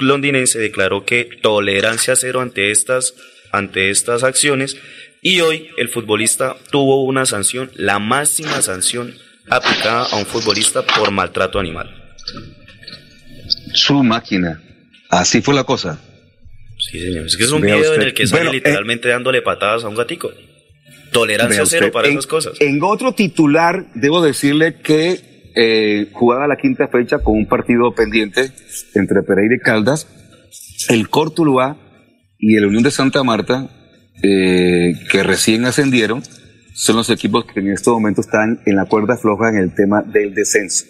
londinense 0.00 0.58
declaró 0.58 1.04
que 1.04 1.28
tolerancia 1.40 2.16
cero 2.16 2.40
ante 2.40 2.72
estas, 2.72 3.14
ante 3.56 3.90
estas 3.90 4.22
acciones 4.22 4.76
y 5.22 5.40
hoy 5.40 5.68
el 5.76 5.88
futbolista 5.88 6.56
tuvo 6.70 7.04
una 7.04 7.26
sanción, 7.26 7.70
la 7.74 7.98
máxima 7.98 8.62
sanción 8.62 9.14
aplicada 9.48 10.04
a 10.04 10.16
un 10.16 10.26
futbolista 10.26 10.82
por 10.82 11.10
maltrato 11.10 11.58
animal. 11.58 12.14
Su 13.74 14.02
máquina. 14.02 14.62
Así 15.10 15.40
fue 15.40 15.54
la 15.54 15.64
cosa. 15.64 16.00
Sí, 16.78 17.00
señor. 17.00 17.26
Es 17.26 17.36
que 17.36 17.44
es 17.44 17.50
un 17.50 17.62
video 17.62 17.94
en 17.94 18.02
el 18.02 18.14
que 18.14 18.26
sale 18.26 18.50
eh, 18.50 18.52
literalmente 18.52 19.08
dándole 19.08 19.42
patadas 19.42 19.84
a 19.84 19.88
un 19.88 19.94
gatico. 19.94 20.30
Tolerancia 21.12 21.64
cero 21.64 21.90
para 21.92 22.08
esas 22.08 22.26
cosas. 22.26 22.60
En 22.60 22.82
otro 22.82 23.12
titular, 23.12 23.86
debo 23.94 24.22
decirle 24.22 24.76
que 24.82 25.52
eh, 25.54 26.10
jugaba 26.12 26.46
la 26.46 26.56
quinta 26.56 26.88
fecha 26.88 27.18
con 27.18 27.34
un 27.34 27.46
partido 27.46 27.94
pendiente 27.94 28.52
entre 28.94 29.22
Pereira 29.22 29.54
y 29.56 29.58
Caldas. 29.58 30.06
El 30.88 31.08
Cortuluá 31.08 31.78
y 32.38 32.56
el 32.56 32.66
Unión 32.66 32.82
de 32.82 32.90
Santa 32.90 33.22
Marta, 33.22 33.68
eh, 34.22 34.94
que 35.10 35.22
recién 35.22 35.64
ascendieron, 35.64 36.22
son 36.74 36.96
los 36.96 37.08
equipos 37.10 37.46
que 37.46 37.60
en 37.60 37.72
este 37.72 37.90
momento 37.90 38.20
están 38.20 38.60
en 38.66 38.76
la 38.76 38.84
cuerda 38.84 39.16
floja 39.16 39.48
en 39.48 39.56
el 39.56 39.74
tema 39.74 40.02
del 40.02 40.34
descenso. 40.34 40.84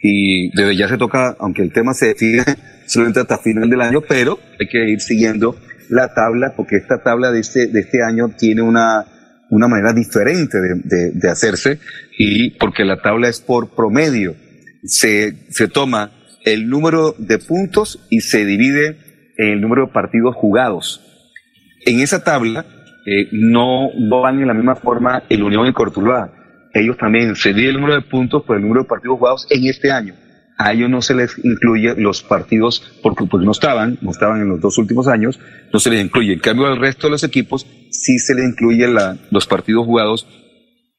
Y 0.00 0.50
desde 0.56 0.76
ya 0.76 0.88
se 0.88 0.98
toca, 0.98 1.36
aunque 1.40 1.62
el 1.62 1.72
tema 1.72 1.94
se 1.94 2.08
define 2.08 2.44
solamente 2.86 3.20
hasta 3.20 3.38
final 3.38 3.68
del 3.68 3.80
año, 3.80 4.02
pero 4.06 4.38
hay 4.60 4.68
que 4.68 4.90
ir 4.90 5.00
siguiendo 5.00 5.56
la 5.88 6.14
tabla 6.14 6.54
porque 6.56 6.76
esta 6.76 7.02
tabla 7.02 7.32
de 7.32 7.40
este, 7.40 7.66
de 7.66 7.80
este 7.80 8.02
año 8.02 8.28
tiene 8.38 8.62
una, 8.62 9.04
una 9.50 9.68
manera 9.68 9.92
diferente 9.92 10.58
de, 10.58 11.10
de, 11.12 11.30
hacerse 11.30 11.78
y 12.18 12.50
porque 12.58 12.84
la 12.84 13.00
tabla 13.02 13.28
es 13.28 13.40
por 13.40 13.74
promedio. 13.74 14.34
Se, 14.84 15.34
se 15.50 15.68
toma 15.68 16.12
el 16.44 16.68
número 16.68 17.14
de 17.18 17.38
puntos 17.38 18.06
y 18.10 18.20
se 18.20 18.44
divide 18.44 18.98
en 19.36 19.48
el 19.48 19.60
número 19.60 19.86
de 19.86 19.92
partidos 19.92 20.34
jugados. 20.34 21.00
En 21.86 22.00
esa 22.00 22.24
tabla 22.24 22.64
eh, 23.06 23.28
no, 23.32 23.90
van 24.08 24.40
en 24.40 24.48
la 24.48 24.54
misma 24.54 24.76
forma 24.76 25.22
el 25.28 25.42
Unión 25.42 25.66
y 25.66 25.72
Cortuluá. 25.72 26.30
Ellos 26.72 26.96
también 26.96 27.36
se 27.36 27.52
divide 27.52 27.70
el 27.70 27.74
número 27.76 27.94
de 27.94 28.02
puntos 28.02 28.42
por 28.44 28.56
el 28.56 28.62
número 28.62 28.82
de 28.82 28.88
partidos 28.88 29.18
jugados 29.18 29.46
en 29.50 29.66
este 29.66 29.92
año 29.92 30.14
a 30.56 30.72
ellos 30.72 30.88
no 30.88 31.02
se 31.02 31.14
les 31.14 31.36
incluye 31.42 31.94
los 31.96 32.22
partidos 32.22 32.82
porque 33.02 33.24
pues 33.24 33.44
no 33.44 33.52
estaban, 33.52 33.98
no 34.00 34.10
estaban 34.10 34.40
en 34.40 34.48
los 34.48 34.60
dos 34.60 34.78
últimos 34.78 35.08
años, 35.08 35.38
no 35.72 35.80
se 35.80 35.90
les 35.90 36.04
incluye. 36.04 36.34
En 36.34 36.38
cambio, 36.38 36.66
al 36.66 36.78
resto 36.78 37.06
de 37.06 37.12
los 37.12 37.24
equipos 37.24 37.66
sí 37.90 38.18
se 38.18 38.34
les 38.34 38.44
incluye 38.44 38.86
los 39.30 39.46
partidos 39.46 39.84
jugados 39.84 40.26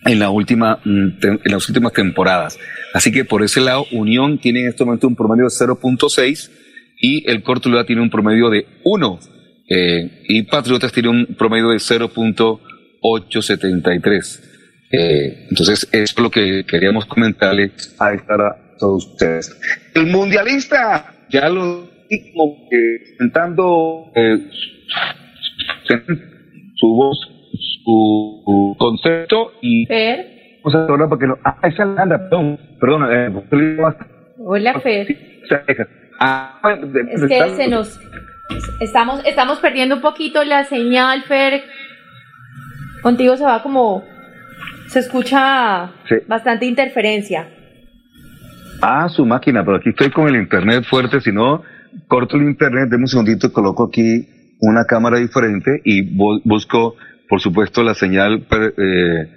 en, 0.04 0.20
la 0.20 0.30
última, 0.30 0.80
mm, 0.84 1.10
en 1.22 1.52
las 1.52 1.68
últimas 1.70 1.94
temporadas. 1.94 2.60
Así 2.94 3.12
que 3.12 3.24
por 3.24 3.44
ese 3.44 3.62
lado, 3.62 3.86
Unión 3.92 4.40
tiene 4.40 4.62
en 4.62 4.70
este 4.70 4.84
momento 4.84 5.08
un 5.08 5.16
promedio 5.16 5.46
de 5.46 5.52
0.6 5.52 6.52
y 6.98 7.30
el 7.30 7.44
Cortuluá 7.44 7.86
tiene 7.86 8.02
un 8.02 8.10
promedio 8.10 8.50
de 8.50 8.66
1 8.84 9.20
eh, 9.68 10.24
y 10.28 10.44
Patriotas 10.44 10.92
tiene 10.92 11.08
un 11.10 11.26
promedio 11.38 11.70
de 11.70 11.78
0.873. 11.78 14.42
Eh, 14.92 15.48
entonces, 15.50 15.90
eso 15.92 16.04
es 16.04 16.20
lo 16.20 16.30
que 16.30 16.64
queríamos 16.66 17.06
comentarle 17.06 17.72
a 18.00 18.14
esta 18.14 18.58
todos 18.80 19.08
ustedes. 19.08 19.60
El 19.94 20.08
mundialista, 20.08 21.14
ya 21.30 21.50
lo 21.50 21.90
digo, 22.10 22.58
intentando 23.12 24.12
eh, 24.16 24.50
su 26.76 26.88
voz, 26.88 27.20
su, 27.84 28.76
concepto 28.78 29.54
y... 29.62 29.86
Fer. 29.86 30.34
Vamos 30.64 30.76
a 30.76 30.86
hablar 30.92 31.10
porque 31.10 31.28
no. 31.28 31.38
Ah, 31.44 31.60
esa 31.64 31.84
anda, 31.84 32.30
perdón, 32.30 32.58
perdón. 32.80 33.08
Eh, 33.12 33.30
Hola, 34.40 34.80
Fer. 34.80 35.08
Ah, 36.20 36.60
es 37.12 37.24
que 37.28 37.56
se 37.56 37.68
nos... 37.68 38.00
Estamos, 38.80 39.22
estamos 39.26 39.60
perdiendo 39.60 39.96
un 39.96 40.02
poquito 40.02 40.44
la 40.44 40.64
señal, 40.66 41.24
Fer. 41.24 41.64
Contigo 43.02 43.38
se 43.38 43.44
va 43.44 43.62
como... 43.64 44.04
Se 44.88 45.00
escucha 45.00 45.92
bastante 46.28 46.66
interferencia. 46.66 47.50
Ah, 48.82 49.10
su 49.10 49.26
máquina, 49.26 49.64
pero 49.66 49.78
aquí 49.78 49.90
estoy 49.90 50.12
con 50.12 50.28
el 50.28 50.36
internet 50.36 50.84
fuerte, 50.88 51.20
si 51.22 51.32
no, 51.32 51.64
corto 52.08 52.38
el 52.38 52.44
internet, 52.44 52.88
deme 52.90 53.04
un 53.04 53.08
segundito, 53.08 53.52
coloco 53.52 53.86
aquí 53.86 54.28
una 54.62 54.86
cámara 54.86 55.18
diferente 55.18 55.82
y 55.84 56.16
busco, 56.44 56.96
por 57.28 57.40
supuesto, 57.42 57.84
la 57.84 57.94
señal 57.94 58.46
eh, 58.52 59.30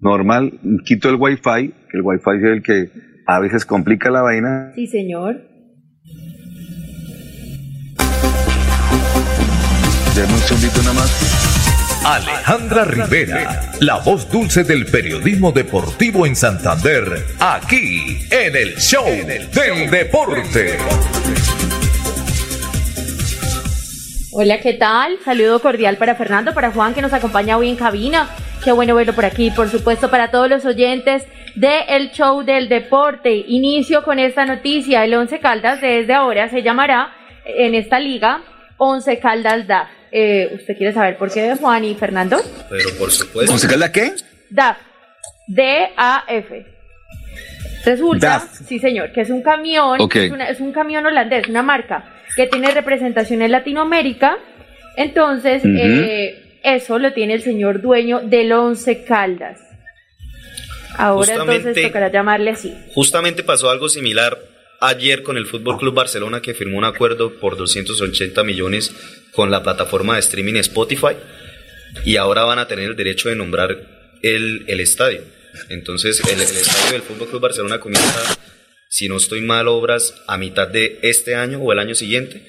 normal, 0.00 0.60
quito 0.84 1.08
el 1.08 1.16
wifi, 1.16 1.72
el 1.92 2.02
wifi 2.02 2.30
es 2.36 2.44
el 2.44 2.62
que 2.62 2.90
a 3.26 3.40
veces 3.40 3.64
complica 3.64 4.10
la 4.10 4.22
vaina. 4.22 4.72
Sí, 4.74 4.86
señor. 4.86 5.49
Deme 10.14 10.32
un 10.32 10.40
segundito 10.40 10.82
nada 10.82 10.94
más. 10.94 12.00
Alejandra 12.04 12.84
Rivera, 12.84 13.70
la 13.80 13.98
voz 13.98 14.28
dulce 14.28 14.64
del 14.64 14.86
periodismo 14.86 15.52
deportivo 15.52 16.26
en 16.26 16.34
Santander, 16.34 17.04
aquí 17.38 18.26
en 18.30 18.56
el 18.56 18.76
show 18.76 19.06
del 19.06 19.90
deporte. 19.90 20.78
Hola, 24.32 24.58
¿qué 24.60 24.72
tal? 24.72 25.18
Saludo 25.24 25.60
cordial 25.60 25.96
para 25.96 26.16
Fernando, 26.16 26.54
para 26.54 26.72
Juan 26.72 26.92
que 26.94 27.02
nos 27.02 27.12
acompaña 27.12 27.56
hoy 27.56 27.68
en 27.68 27.76
cabina. 27.76 28.30
Qué 28.64 28.72
bueno 28.72 28.96
verlo 28.96 29.12
por 29.12 29.24
aquí, 29.24 29.50
por 29.52 29.68
supuesto, 29.68 30.10
para 30.10 30.30
todos 30.30 30.48
los 30.48 30.64
oyentes 30.64 31.24
del 31.54 31.84
el 31.88 32.10
show 32.10 32.42
del 32.42 32.68
deporte. 32.68 33.44
Inicio 33.46 34.02
con 34.02 34.18
esta 34.18 34.44
noticia. 34.44 35.04
El 35.04 35.14
Once 35.14 35.38
Caldas 35.38 35.80
desde 35.80 36.14
ahora 36.14 36.48
se 36.48 36.62
llamará 36.62 37.12
en 37.44 37.74
esta 37.74 38.00
liga 38.00 38.42
Once 38.76 39.18
Caldas 39.20 39.66
DAF. 39.66 39.99
Eh, 40.12 40.50
¿Usted 40.54 40.76
quiere 40.76 40.92
saber 40.92 41.16
por 41.16 41.32
qué, 41.32 41.54
Juan 41.56 41.84
y 41.84 41.94
Fernando? 41.94 42.40
Pero 42.68 42.90
por 42.98 43.10
supuesto. 43.10 43.52
¿Once 43.52 43.68
Caldas 43.68 43.90
qué? 43.90 44.12
DAF. 44.50 44.78
D-A-F. 45.46 46.66
Resulta, 47.84 48.46
sí 48.66 48.78
señor, 48.78 49.12
que 49.12 49.22
es 49.22 49.30
un 49.30 49.42
camión, 49.42 50.00
es, 50.00 50.32
es, 50.50 50.60
un 50.60 50.72
camión 50.72 51.06
holandés, 51.06 51.48
una 51.48 51.62
marca 51.62 52.04
que 52.36 52.46
tiene 52.46 52.70
representación 52.72 53.42
en 53.42 53.52
Latinoamérica. 53.52 54.38
Entonces, 54.96 55.62
eh, 55.64 56.58
eso 56.62 56.98
lo 56.98 57.12
tiene 57.12 57.34
el 57.34 57.42
señor 57.42 57.80
dueño 57.80 58.20
del 58.20 58.52
Once 58.52 59.04
Caldas. 59.04 59.60
Ahora 60.96 61.34
entonces 61.34 61.82
tocará 61.82 62.10
llamarle 62.10 62.50
así. 62.50 62.74
Justamente 62.92 63.42
pasó 63.42 63.70
algo 63.70 63.88
similar 63.88 64.38
ayer 64.80 65.22
con 65.22 65.36
el 65.36 65.46
Fútbol 65.46 65.78
Club 65.78 65.94
Barcelona 65.94 66.42
que 66.42 66.54
firmó 66.54 66.78
un 66.78 66.84
acuerdo 66.84 67.38
por 67.38 67.56
280 67.56 68.42
millones 68.44 68.94
con 69.40 69.50
la 69.50 69.62
plataforma 69.62 70.16
de 70.16 70.20
streaming 70.20 70.56
Spotify 70.56 71.16
y 72.04 72.16
ahora 72.16 72.44
van 72.44 72.58
a 72.58 72.68
tener 72.68 72.90
el 72.90 72.94
derecho 72.94 73.30
de 73.30 73.36
nombrar 73.36 73.70
el, 74.20 74.66
el 74.66 74.80
estadio. 74.80 75.22
Entonces 75.70 76.20
el, 76.28 76.34
el 76.34 76.42
estadio 76.42 76.92
del 76.92 77.00
Fútbol 77.00 77.26
Club 77.26 77.40
Barcelona 77.40 77.80
comienza, 77.80 78.36
si 78.90 79.08
no 79.08 79.16
estoy 79.16 79.40
mal, 79.40 79.66
obras 79.66 80.12
a 80.26 80.36
mitad 80.36 80.68
de 80.68 80.98
este 81.00 81.36
año 81.36 81.58
o 81.58 81.72
el 81.72 81.78
año 81.78 81.94
siguiente. 81.94 82.42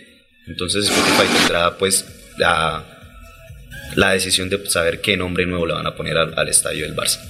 Entonces 0.47 0.89
Spotify 0.89 1.33
tendrá 1.37 1.77
pues 1.77 2.05
la, 2.37 2.83
la 3.95 4.11
decisión 4.11 4.49
de 4.49 4.69
saber 4.69 4.99
qué 4.99 5.15
nombre 5.15 5.45
nuevo 5.45 5.65
le 5.65 5.75
van 5.75 5.87
a 5.87 5.95
poner 5.95 6.17
al, 6.17 6.49
estadio 6.49 6.85
del 6.85 6.93
Barça. 6.93 7.21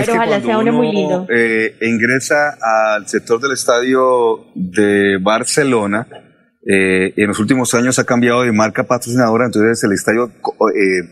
Es 0.00 0.06
que 0.06 0.12
ojalá 0.12 0.40
sea 0.40 0.56
uno, 0.56 0.72
muy 0.72 0.90
lindo. 0.90 1.26
Eh, 1.28 1.76
ingresa 1.82 2.56
al 2.94 3.06
sector 3.08 3.42
del 3.42 3.52
estadio 3.52 4.46
de 4.54 5.18
Barcelona. 5.20 6.23
Eh, 6.66 7.12
en 7.16 7.26
los 7.26 7.38
últimos 7.38 7.74
años 7.74 7.98
ha 7.98 8.04
cambiado 8.04 8.42
de 8.42 8.52
marca 8.52 8.84
patrocinadora, 8.84 9.46
entonces 9.46 9.82
el 9.84 9.92
estadio 9.92 10.30
eh, 10.30 11.08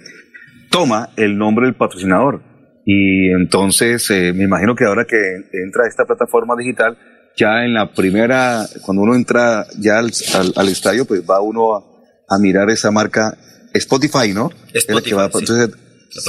toma 0.70 1.10
el 1.16 1.36
nombre 1.36 1.66
del 1.66 1.74
patrocinador. 1.74 2.42
Y 2.84 3.30
entonces 3.30 4.10
me 4.10 4.44
imagino 4.44 4.74
que 4.74 4.84
ahora 4.84 5.04
que 5.04 5.16
entra 5.52 5.86
esta 5.86 6.04
plataforma 6.04 6.56
digital, 6.56 6.98
ya 7.36 7.64
en 7.64 7.74
la 7.74 7.92
primera, 7.92 8.66
cuando 8.84 9.02
uno 9.02 9.14
entra 9.14 9.66
ya 9.78 9.98
al, 9.98 10.68
estadio, 10.68 11.04
pues 11.04 11.22
va 11.22 11.40
uno 11.40 11.76
a, 11.76 11.84
a 12.28 12.38
mirar 12.38 12.68
esa 12.70 12.90
marca 12.90 13.38
Spotify, 13.74 14.32
¿no? 14.34 14.50
Spotify, 14.72 15.08
que 15.10 15.14
va, 15.14 15.24
Entonces, 15.26 15.70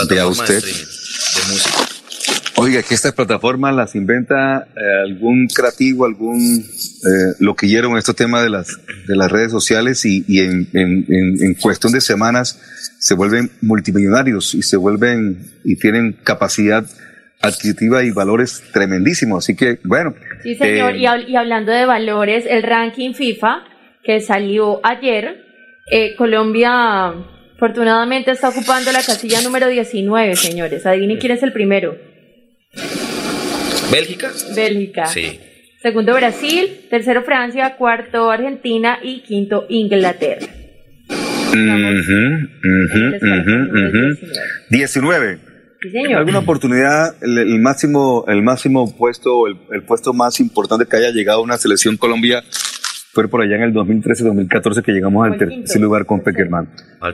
vea 0.10 0.28
usted. 0.28 0.64
Oiga, 2.64 2.82
que 2.82 2.94
estas 2.94 3.12
plataformas 3.12 3.76
las 3.76 3.94
inventa 3.94 4.68
eh, 4.74 4.80
algún 5.06 5.48
creativo, 5.54 6.06
algún 6.06 6.40
eh, 6.64 7.36
loquillero 7.40 7.90
en 7.90 7.98
este 7.98 8.14
tema 8.14 8.42
de 8.42 8.50
las, 8.50 8.80
de 9.06 9.18
las 9.18 9.30
redes 9.30 9.52
sociales 9.52 10.06
y, 10.06 10.24
y 10.30 10.40
en, 10.40 10.70
en, 10.72 11.06
en, 11.10 11.56
cuestión 11.56 11.92
de 11.92 12.00
semanas 12.00 12.58
se 13.00 13.16
vuelven 13.16 13.52
multimillonarios 13.62 14.56
y 14.56 14.62
se 14.62 14.78
vuelven 14.78 15.46
y 15.66 15.76
tienen 15.76 16.14
capacidad 16.24 16.86
adquisitiva 17.42 18.02
y 18.06 18.12
valores 18.12 18.64
tremendísimos. 18.72 19.44
Así 19.44 19.58
que, 19.58 19.80
bueno. 19.84 20.16
Sí, 20.42 20.56
señor. 20.56 20.96
Eh, 20.96 21.00
y, 21.00 21.32
y, 21.32 21.36
hablando 21.36 21.74
de 21.74 21.86
valores, 21.86 22.46
el 22.50 22.64
ranking 22.64 23.14
FIFA 23.14 23.66
que 24.06 24.22
salió 24.22 24.80
ayer, 24.86 25.44
eh, 25.92 26.16
Colombia 26.16 27.14
Afortunadamente 27.64 28.32
está 28.32 28.50
ocupando 28.50 28.92
la 28.92 29.02
casilla 29.02 29.42
número 29.42 29.70
19, 29.70 30.36
señores. 30.36 30.86
Adivinen 30.86 31.18
quién 31.18 31.32
es 31.32 31.44
el 31.44 31.54
primero. 31.54 32.13
¿Bélgica? 33.94 34.32
Bélgica. 34.56 35.06
Sí. 35.06 35.40
Segundo 35.82 36.14
Brasil, 36.16 36.88
tercero 36.90 37.24
Francia, 37.24 37.76
cuarto 37.78 38.32
Argentina 38.32 38.98
y 39.04 39.22
quinto 39.22 39.66
Inglaterra. 39.70 40.48
19. 44.70 45.40
Sí, 45.82 45.90
señor. 45.92 46.12
¿En 46.12 46.18
alguna 46.18 46.40
oportunidad 46.40 47.16
el, 47.22 47.60
máximo, 47.60 48.26
el 48.28 48.42
máximo 48.42 48.96
puesto, 48.98 49.46
el, 49.48 49.58
el, 49.72 49.84
puesto 49.84 50.14
más 50.14 50.40
importante 50.40 50.86
que 50.86 50.96
haya 50.96 51.12
llegado 51.12 51.40
a 51.40 51.44
una 51.44 51.58
selección 51.58 51.98
Colombia 51.98 52.42
fue 53.12 53.28
por 53.28 53.42
allá 53.42 53.58
en 53.58 53.64
el 53.64 53.74
2013-2014 53.74 54.82
que 54.82 54.92
llegamos 54.92 55.28
al 55.28 55.38
tercer 55.38 55.82
lugar 55.82 56.08
con 56.08 56.22
Peckerman. 56.22 56.68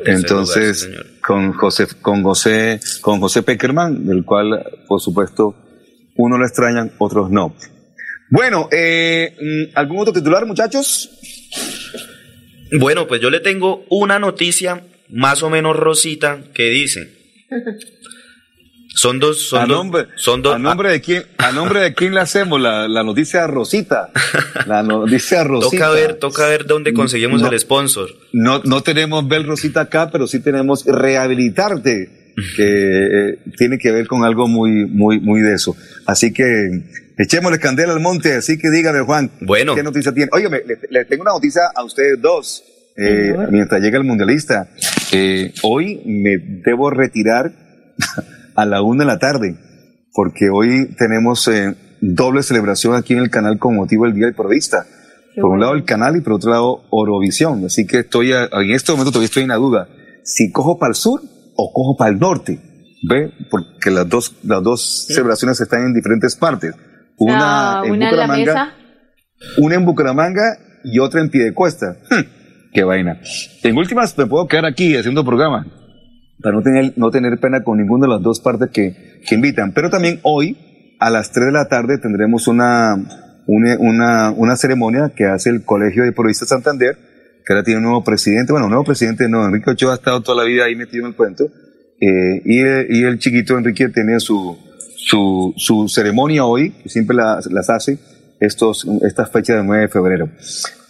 Entonces, 0.05 0.89
con 1.21 1.51
José, 1.51 1.87
con 2.01 2.23
José, 2.23 2.79
con 3.01 3.19
José 3.19 3.43
Peckerman, 3.43 4.05
del 4.05 4.23
cual, 4.23 4.63
por 4.87 5.01
supuesto, 5.01 5.55
uno 6.19 6.37
lo 6.37 6.45
extrañan, 6.45 6.91
otros 6.97 7.31
no. 7.31 7.55
Bueno, 8.29 8.67
eh, 8.71 9.35
mm, 9.39 9.77
¿algún 9.77 9.99
otro 9.99 10.13
titular, 10.13 10.45
muchachos? 10.45 11.09
Bueno, 12.77 13.07
pues 13.07 13.21
yo 13.21 13.29
le 13.29 13.39
tengo 13.39 13.85
una 13.89 14.19
noticia 14.19 14.83
más 15.09 15.41
o 15.43 15.49
menos 15.49 15.77
rosita 15.77 16.41
que 16.53 16.69
dice. 16.69 17.09
Son 18.95 19.19
dos, 19.19 19.47
son 19.47 19.61
a 19.61 19.65
nombre, 19.65 20.07
son 20.17 20.41
dos. 20.41 20.55
¿A 20.55 20.59
nombre 20.59 20.91
de 20.91 20.99
quién, 20.99 21.23
a 21.37 21.53
nombre 21.53 21.79
de 21.79 21.93
quién 21.93 22.13
le 22.13 22.19
hacemos 22.19 22.59
la, 22.59 22.89
la 22.89 23.01
noticia 23.01 23.47
Rosita? 23.47 24.11
La 24.65 24.83
noticia 24.83 25.45
Rosita. 25.45 25.85
Toca 25.85 25.89
ver, 25.91 26.15
toca 26.15 26.47
ver 26.49 26.65
dónde 26.65 26.93
conseguimos 26.93 27.41
el 27.41 27.57
sponsor. 27.57 28.09
No, 28.33 28.61
no 28.65 28.81
tenemos 28.81 29.25
Bel 29.25 29.45
Rosita 29.45 29.81
acá, 29.81 30.11
pero 30.11 30.27
sí 30.27 30.41
tenemos 30.41 30.85
Rehabilitarte, 30.85 32.28
que 32.55 33.29
eh, 33.31 33.39
tiene 33.57 33.77
que 33.77 33.91
ver 33.91 34.07
con 34.07 34.23
algo 34.23 34.47
muy, 34.47 34.85
muy, 34.85 35.19
muy 35.19 35.41
de 35.41 35.53
eso. 35.53 35.75
Así 36.05 36.33
que 36.33 36.45
echémosle 37.17 37.59
candela 37.59 37.93
al 37.93 37.99
monte, 37.99 38.33
así 38.33 38.57
que 38.57 38.69
dígame, 38.69 39.01
Juan. 39.01 39.31
Bueno. 39.41 39.75
¿Qué 39.75 39.83
noticia 39.83 40.13
tiene? 40.13 40.29
Oye, 40.33 40.49
le, 40.49 40.79
le, 40.89 41.05
tengo 41.05 41.23
una 41.23 41.31
noticia 41.31 41.63
a 41.75 41.83
ustedes 41.83 42.21
dos. 42.21 42.63
Eh, 43.01 43.33
mientras 43.49 43.81
llega 43.81 43.97
el 43.97 44.03
mundialista. 44.03 44.69
Eh, 45.13 45.53
hoy 45.63 46.01
me 46.05 46.37
debo 46.65 46.89
retirar 46.89 47.53
a 48.55 48.65
la 48.65 48.81
una 48.81 49.05
de 49.05 49.07
la 49.07 49.19
tarde, 49.19 49.55
porque 50.13 50.49
hoy 50.49 50.93
tenemos 50.97 51.47
eh, 51.47 51.75
doble 52.01 52.43
celebración 52.43 52.95
aquí 52.95 53.13
en 53.13 53.19
el 53.19 53.29
canal 53.29 53.57
con 53.57 53.75
motivo 53.75 54.03
del 54.03 54.15
Día 54.15 54.25
del 54.25 54.35
Periodista. 54.35 54.85
por 55.39 55.51
un 55.51 55.61
lado 55.61 55.75
el 55.75 55.85
canal 55.85 56.17
y 56.17 56.21
por 56.21 56.33
otro 56.33 56.51
lado 56.51 56.83
Orovisión. 56.89 57.63
Así 57.63 57.87
que 57.87 57.99
estoy, 57.99 58.33
en 58.33 58.71
este 58.71 58.91
momento 58.91 59.11
todavía 59.11 59.27
estoy 59.27 59.43
en 59.43 59.49
la 59.49 59.55
duda, 59.55 59.87
si 60.23 60.51
cojo 60.51 60.77
para 60.77 60.89
el 60.89 60.95
sur 60.95 61.21
o 61.59 61.73
cojo 61.73 61.97
para 61.97 62.11
el 62.11 62.19
norte. 62.19 62.59
¿Ve? 63.07 63.31
Porque 63.49 63.91
las 63.91 64.07
dos, 64.09 64.35
las 64.43 64.61
dos 64.61 65.05
celebraciones 65.07 65.59
están 65.61 65.85
en 65.85 65.93
diferentes 65.93 66.35
partes. 66.35 66.73
Una, 67.17 67.81
en 67.85 67.99
Bucaramanga, 67.99 68.73
una 69.57 69.75
en 69.75 69.85
Bucaramanga 69.85 70.57
y 70.83 70.99
otra 70.99 71.21
en 71.21 71.29
Piedecuesta. 71.29 71.97
Hmm, 72.09 72.71
qué 72.73 72.83
vaina. 72.83 73.19
En 73.63 73.77
últimas 73.77 74.17
me 74.17 74.25
puedo 74.25 74.47
quedar 74.47 74.65
aquí 74.65 74.95
haciendo 74.95 75.23
programa 75.23 75.65
para 76.41 76.55
no 76.55 76.61
tener, 76.61 76.93
no 76.95 77.11
tener 77.11 77.37
pena 77.39 77.63
con 77.63 77.77
ninguna 77.77 78.07
de 78.07 78.13
las 78.13 78.21
dos 78.21 78.39
partes 78.39 78.69
que, 78.71 79.21
que 79.27 79.35
invitan. 79.35 79.73
Pero 79.73 79.89
también 79.89 80.19
hoy, 80.23 80.95
a 80.99 81.09
las 81.09 81.31
3 81.31 81.47
de 81.47 81.51
la 81.51 81.67
tarde, 81.67 81.97
tendremos 81.97 82.47
una, 82.47 82.95
una, 83.47 83.77
una, 83.79 84.31
una 84.31 84.55
ceremonia 84.55 85.11
que 85.15 85.25
hace 85.25 85.49
el 85.49 85.63
Colegio 85.63 86.03
de 86.03 86.11
Periodistas 86.11 86.49
Santander, 86.49 86.97
que 87.49 87.53
ahora 87.53 87.63
tiene 87.63 87.79
un 87.79 87.85
nuevo 87.85 88.03
presidente. 88.03 88.51
Bueno, 88.51 88.67
un 88.67 88.73
nuevo 88.73 88.85
presidente 88.85 89.27
no, 89.27 89.43
Enrique 89.43 89.71
Ochoa 89.71 89.93
ha 89.93 89.95
estado 89.95 90.21
toda 90.21 90.43
la 90.43 90.47
vida 90.47 90.65
ahí 90.65 90.75
metido 90.75 91.05
en 91.05 91.09
el 91.09 91.15
cuento. 91.15 91.45
Eh, 91.99 92.41
y, 92.45 92.59
y, 92.59 93.03
el 93.03 93.17
chiquito 93.17 93.57
Enrique 93.57 93.89
tiene 93.89 94.19
su, 94.19 94.55
su, 94.95 95.55
su 95.57 95.89
ceremonia 95.89 96.45
hoy, 96.45 96.75
siempre 96.85 97.17
las, 97.17 97.47
las 97.47 97.71
hace 97.71 97.97
estos, 98.39 98.85
estas 99.01 99.31
fechas 99.31 99.57
del 99.57 99.65
9 99.65 99.81
de 99.81 99.87
febrero. 99.87 100.29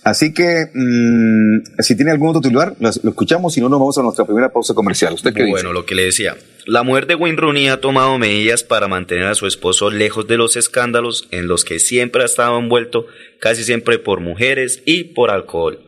Así 0.03 0.33
que, 0.33 0.65
mmm, 0.73 1.79
si 1.79 1.95
tiene 1.95 2.11
algún 2.11 2.27
otro 2.27 2.41
titular, 2.41 2.75
lo, 2.77 2.89
escuchamos, 2.89 3.53
si 3.53 3.61
no, 3.61 3.69
nos 3.69 3.79
vamos 3.79 3.97
a 3.97 4.03
nuestra 4.03 4.25
primera 4.25 4.51
pausa 4.51 4.73
comercial. 4.73 5.13
¿Usted 5.13 5.33
qué 5.33 5.45
bueno, 5.45 5.71
lo 5.71 5.85
que 5.85 5.95
le 5.95 6.03
decía. 6.03 6.35
La 6.65 6.83
mujer 6.83 7.07
de 7.07 7.15
Wayne 7.15 7.37
Rooney 7.37 7.69
ha 7.69 7.79
tomado 7.79 8.17
medidas 8.17 8.65
para 8.65 8.89
mantener 8.89 9.27
a 9.27 9.35
su 9.35 9.47
esposo 9.47 9.91
lejos 9.91 10.27
de 10.27 10.35
los 10.35 10.57
escándalos 10.57 11.29
en 11.31 11.47
los 11.47 11.63
que 11.63 11.79
siempre 11.79 12.23
ha 12.23 12.25
estado 12.25 12.59
envuelto, 12.59 13.05
casi 13.39 13.63
siempre 13.63 13.97
por 13.97 14.19
mujeres 14.19 14.83
y 14.83 15.05
por 15.05 15.31
alcohol. 15.31 15.79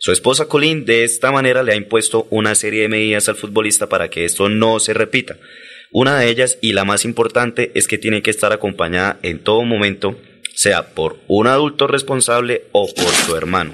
Su 0.00 0.12
esposa 0.12 0.46
Colleen 0.46 0.84
de 0.84 1.02
esta 1.02 1.32
manera 1.32 1.64
le 1.64 1.72
ha 1.72 1.76
impuesto 1.76 2.28
una 2.30 2.54
serie 2.54 2.82
de 2.82 2.88
medidas 2.88 3.28
al 3.28 3.34
futbolista 3.34 3.88
para 3.88 4.08
que 4.08 4.24
esto 4.24 4.48
no 4.48 4.78
se 4.78 4.94
repita. 4.94 5.36
Una 5.90 6.16
de 6.16 6.28
ellas 6.28 6.56
y 6.60 6.72
la 6.72 6.84
más 6.84 7.04
importante 7.04 7.72
es 7.74 7.88
que 7.88 7.98
tiene 7.98 8.22
que 8.22 8.30
estar 8.30 8.52
acompañada 8.52 9.18
en 9.22 9.40
todo 9.40 9.64
momento, 9.64 10.16
sea 10.54 10.90
por 10.90 11.16
un 11.26 11.48
adulto 11.48 11.88
responsable 11.88 12.62
o 12.70 12.86
por 12.94 13.08
su 13.08 13.34
hermano, 13.34 13.72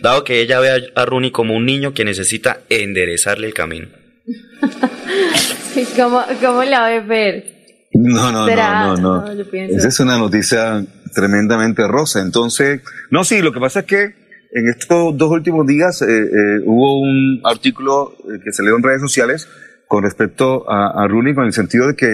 dado 0.00 0.24
que 0.24 0.40
ella 0.40 0.60
ve 0.60 0.92
a 0.94 1.04
Rooney 1.04 1.30
como 1.30 1.54
un 1.54 1.66
niño 1.66 1.92
que 1.92 2.06
necesita 2.06 2.60
enderezarle 2.70 3.46
el 3.46 3.54
camino. 3.54 3.88
¿Cómo, 5.96 6.24
¿Cómo 6.40 6.64
la 6.64 6.88
ve 6.88 7.00
ver? 7.00 7.56
No, 7.92 8.32
no, 8.32 8.46
no, 8.46 8.96
no, 8.96 9.24
no. 9.24 9.44
Esa 9.52 9.88
es 9.88 10.00
una 10.00 10.16
noticia 10.16 10.84
tremendamente 11.14 11.86
rosa. 11.86 12.22
Entonces, 12.22 12.80
no, 13.10 13.24
sí, 13.24 13.40
lo 13.40 13.52
que 13.52 13.60
pasa 13.60 13.80
es 13.80 13.86
que 13.86 14.25
en 14.56 14.70
estos 14.70 15.14
dos 15.18 15.30
últimos 15.30 15.66
días 15.66 16.00
eh, 16.00 16.06
eh, 16.06 16.60
hubo 16.64 16.98
un 16.98 17.42
artículo 17.44 18.16
eh, 18.20 18.40
que 18.42 18.52
salió 18.52 18.74
en 18.74 18.82
redes 18.82 19.02
sociales 19.02 19.46
con 19.86 20.02
respecto 20.02 20.68
a, 20.70 21.04
a 21.04 21.06
Rooney, 21.06 21.34
con 21.34 21.44
el 21.44 21.52
sentido 21.52 21.88
de 21.88 21.94
que 21.94 22.06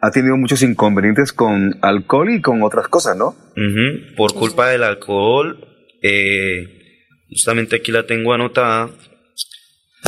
ha 0.00 0.10
tenido 0.10 0.38
muchos 0.38 0.62
inconvenientes 0.62 1.34
con 1.34 1.76
alcohol 1.82 2.30
y 2.30 2.40
con 2.40 2.62
otras 2.62 2.88
cosas, 2.88 3.16
¿no? 3.16 3.36
Por 4.16 4.34
culpa 4.34 4.68
del 4.68 4.82
alcohol, 4.82 5.68
justamente 7.28 7.76
aquí 7.76 7.92
la 7.92 8.06
tengo 8.06 8.32
anotada, 8.32 8.90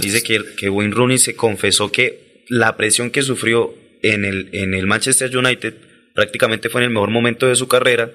dice 0.02 0.22
que, 0.22 0.40
que 0.56 0.70
Wayne 0.70 0.94
Rooney 0.94 1.18
se 1.18 1.36
confesó 1.36 1.92
que 1.92 2.44
la 2.48 2.76
presión 2.76 3.10
que 3.10 3.22
sufrió 3.22 3.74
en 4.02 4.24
el, 4.24 4.48
en 4.52 4.74
el 4.74 4.86
Manchester 4.86 5.34
United 5.36 5.74
prácticamente 6.14 6.68
fue 6.68 6.80
en 6.80 6.86
el 6.86 6.94
mejor 6.94 7.10
momento 7.10 7.46
de 7.46 7.56
su 7.56 7.68
carrera, 7.68 8.10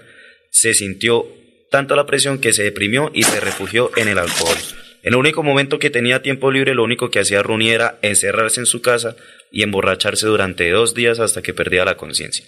se 0.51 0.73
sintió 0.73 1.25
tanta 1.73 1.95
la 1.95 2.05
presión 2.05 2.37
que 2.37 2.53
se 2.53 2.61
deprimió 2.61 3.09
y 3.15 3.23
se 3.23 3.39
refugió 3.39 3.89
en 3.95 4.07
el 4.07 4.19
alcohol. 4.19 4.55
En 5.01 5.13
el 5.13 5.15
único 5.15 5.41
momento 5.41 5.79
que 5.79 5.89
tenía 5.89 6.21
tiempo 6.21 6.51
libre, 6.51 6.75
lo 6.75 6.83
único 6.83 7.09
que 7.09 7.19
hacía 7.19 7.41
Rooney 7.41 7.71
era 7.71 7.95
encerrarse 8.03 8.59
en 8.59 8.67
su 8.67 8.83
casa 8.83 9.15
y 9.51 9.63
emborracharse 9.63 10.27
durante 10.27 10.69
dos 10.69 10.93
días 10.93 11.19
hasta 11.19 11.41
que 11.41 11.51
perdía 11.51 11.83
la 11.83 11.97
conciencia. 11.97 12.45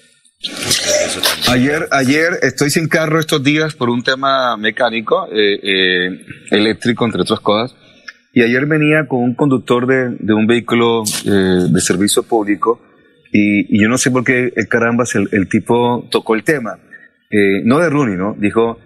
Ayer, 1.49 1.87
ayer 1.89 2.33
estoy 2.43 2.69
sin 2.69 2.87
carro 2.87 3.19
estos 3.19 3.41
días 3.41 3.73
por 3.73 3.89
un 3.89 4.03
tema 4.03 4.57
mecánico, 4.57 5.27
eh, 5.33 5.59
eh, 5.63 6.25
eléctrico, 6.51 7.05
entre 7.05 7.21
otras 7.23 7.39
cosas. 7.39 7.75
Y 8.31 8.43
ayer 8.43 8.67
venía 8.67 9.07
con 9.07 9.23
un 9.23 9.33
conductor 9.33 9.87
de, 9.87 10.17
de 10.19 10.33
un 10.35 10.45
vehículo 10.45 11.01
eh, 11.25 11.67
de 11.71 11.81
servicio 11.81 12.21
público 12.21 12.79
y, 13.33 13.81
yo 13.81 13.89
no 13.89 13.97
sé 13.97 14.11
por 14.11 14.23
qué 14.23 14.51
carambas 14.69 15.15
el, 15.15 15.29
el 15.31 15.49
tipo 15.49 16.07
tocó 16.11 16.35
el 16.35 16.43
tema. 16.43 16.77
no 17.63 17.79
de 17.79 17.89
Rooney, 17.89 18.17
¿no? 18.17 18.35
Dijo, 18.37 18.84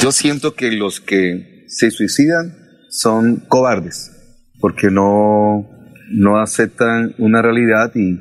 yo 0.00 0.12
siento 0.12 0.54
que 0.54 0.72
los 0.72 1.00
que 1.00 1.64
se 1.68 1.90
suicidan 1.90 2.56
son 2.90 3.36
cobardes 3.48 4.12
porque 4.60 4.90
no, 4.90 5.68
no 6.10 6.38
aceptan 6.38 7.14
una 7.18 7.42
realidad 7.42 7.92
y, 7.94 8.18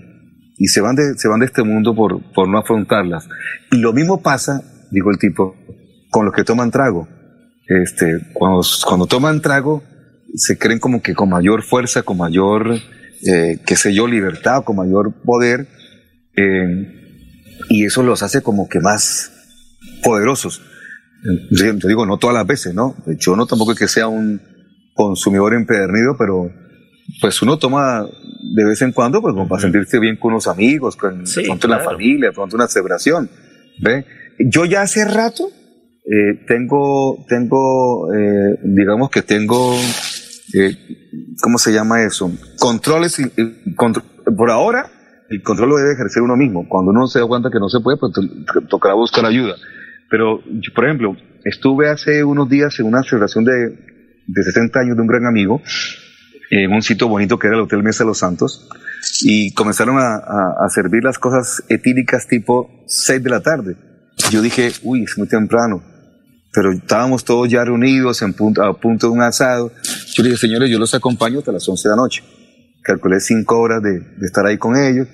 y 0.57 0.67
se, 0.67 0.81
van 0.81 0.95
de, 0.95 1.17
se 1.17 1.27
van 1.27 1.39
de 1.39 1.45
este 1.45 1.63
mundo 1.63 1.95
por, 1.95 2.21
por 2.33 2.47
no 2.47 2.57
afrontarlas. 2.57 3.27
Y 3.71 3.77
lo 3.77 3.93
mismo 3.93 4.21
pasa, 4.21 4.61
dijo 4.91 5.11
el 5.11 5.17
tipo, 5.17 5.55
con 6.09 6.25
los 6.25 6.33
que 6.33 6.43
toman 6.43 6.71
trago. 6.71 7.07
Este, 7.67 8.05
cuando, 8.33 8.61
cuando 8.85 9.07
toman 9.07 9.41
trago, 9.41 9.83
se 10.35 10.57
creen 10.57 10.79
como 10.79 11.01
que 11.01 11.15
con 11.15 11.29
mayor 11.29 11.63
fuerza, 11.63 12.03
con 12.03 12.17
mayor, 12.17 12.75
eh, 13.25 13.59
qué 13.65 13.75
sé 13.75 13.93
yo, 13.93 14.07
libertad, 14.07 14.63
con 14.63 14.75
mayor 14.75 15.13
poder, 15.23 15.67
eh, 16.35 17.01
y 17.69 17.85
eso 17.85 18.03
los 18.03 18.21
hace 18.21 18.41
como 18.41 18.67
que 18.67 18.79
más 18.79 19.31
poderosos. 20.03 20.61
Yo 21.51 21.73
digo, 21.87 22.05
no 22.05 22.17
todas 22.17 22.35
las 22.35 22.45
veces, 22.45 22.73
¿no? 22.73 22.95
Yo 23.19 23.35
no 23.35 23.45
tampoco 23.45 23.71
es 23.71 23.79
que 23.79 23.87
sea 23.87 24.07
un 24.07 24.41
consumidor 24.93 25.53
empedernido, 25.53 26.15
pero 26.17 26.51
pues 27.21 27.41
uno 27.41 27.57
toma 27.57 28.05
de 28.55 28.65
vez 28.65 28.81
en 28.81 28.91
cuando, 28.91 29.21
pues 29.21 29.35
para 29.47 29.61
sentirse 29.61 29.99
bien 29.99 30.17
con 30.17 30.31
unos 30.33 30.47
amigos, 30.47 30.95
con, 30.95 31.23
la 31.67 31.79
familia, 31.79 32.31
con 32.31 32.53
una 32.53 32.67
celebración. 32.67 33.29
¿ve? 33.81 34.05
Yo 34.39 34.65
ya 34.65 34.81
hace 34.81 35.05
rato 35.05 35.49
eh, 36.05 36.45
tengo, 36.47 37.25
tengo, 37.27 38.13
eh, 38.13 38.59
digamos 38.63 39.09
que 39.09 39.23
tengo, 39.23 39.75
eh, 40.53 40.77
¿cómo 41.41 41.57
se 41.57 41.73
llama 41.73 42.03
eso? 42.03 42.31
Controles, 42.59 43.17
por 44.37 44.51
ahora, 44.51 44.91
el 45.29 45.41
control 45.41 45.69
lo 45.69 45.77
debe 45.77 45.93
ejercer 45.93 46.21
uno 46.21 46.35
mismo. 46.35 46.67
Cuando 46.69 46.91
uno 46.91 47.07
se 47.07 47.19
da 47.19 47.25
cuenta 47.25 47.49
que 47.51 47.59
no 47.59 47.69
se 47.69 47.79
puede, 47.79 47.97
pues 47.97 48.13
tocará 48.69 48.93
buscar 48.93 49.25
ayuda. 49.25 49.55
Pero, 50.09 50.41
por 50.73 50.85
ejemplo, 50.85 51.15
estuve 51.43 51.89
hace 51.89 52.23
unos 52.23 52.49
días 52.49 52.79
en 52.79 52.87
una 52.87 53.03
celebración 53.03 53.45
de, 53.45 53.53
de 54.27 54.43
60 54.43 54.79
años 54.79 54.95
de 54.95 55.01
un 55.01 55.07
gran 55.07 55.25
amigo, 55.25 55.61
en 56.49 56.71
un 56.71 56.81
sitio 56.81 57.07
bonito 57.07 57.39
que 57.39 57.47
era 57.47 57.55
el 57.55 57.63
Hotel 57.63 57.83
Mesa 57.83 58.03
de 58.03 58.09
los 58.09 58.19
Santos, 58.19 58.69
y 59.21 59.53
comenzaron 59.53 59.97
a, 59.97 60.15
a, 60.17 60.69
servir 60.69 61.03
las 61.03 61.19
cosas 61.19 61.63
etílicas 61.69 62.27
tipo 62.27 62.83
6 62.87 63.23
de 63.23 63.29
la 63.29 63.41
tarde. 63.41 63.75
Yo 64.31 64.41
dije, 64.41 64.71
uy, 64.83 65.03
es 65.03 65.17
muy 65.17 65.27
temprano, 65.27 65.83
pero 66.53 66.71
estábamos 66.71 67.23
todos 67.23 67.49
ya 67.49 67.63
reunidos 67.63 68.21
en 68.21 68.33
punto, 68.33 68.63
a 68.63 68.79
punto 68.79 69.07
de 69.07 69.13
un 69.13 69.21
asado. 69.21 69.71
Yo 70.13 70.23
dije, 70.23 70.37
señores, 70.37 70.69
yo 70.69 70.79
los 70.79 70.93
acompaño 70.93 71.39
hasta 71.39 71.51
las 71.51 71.67
11 71.67 71.87
de 71.87 71.95
la 71.95 72.01
noche. 72.01 72.23
Calculé 72.81 73.19
5 73.19 73.59
horas 73.59 73.83
de, 73.83 73.99
de, 73.99 74.25
estar 74.25 74.45
ahí 74.45 74.57
con 74.57 74.75
ellos. 74.75 75.07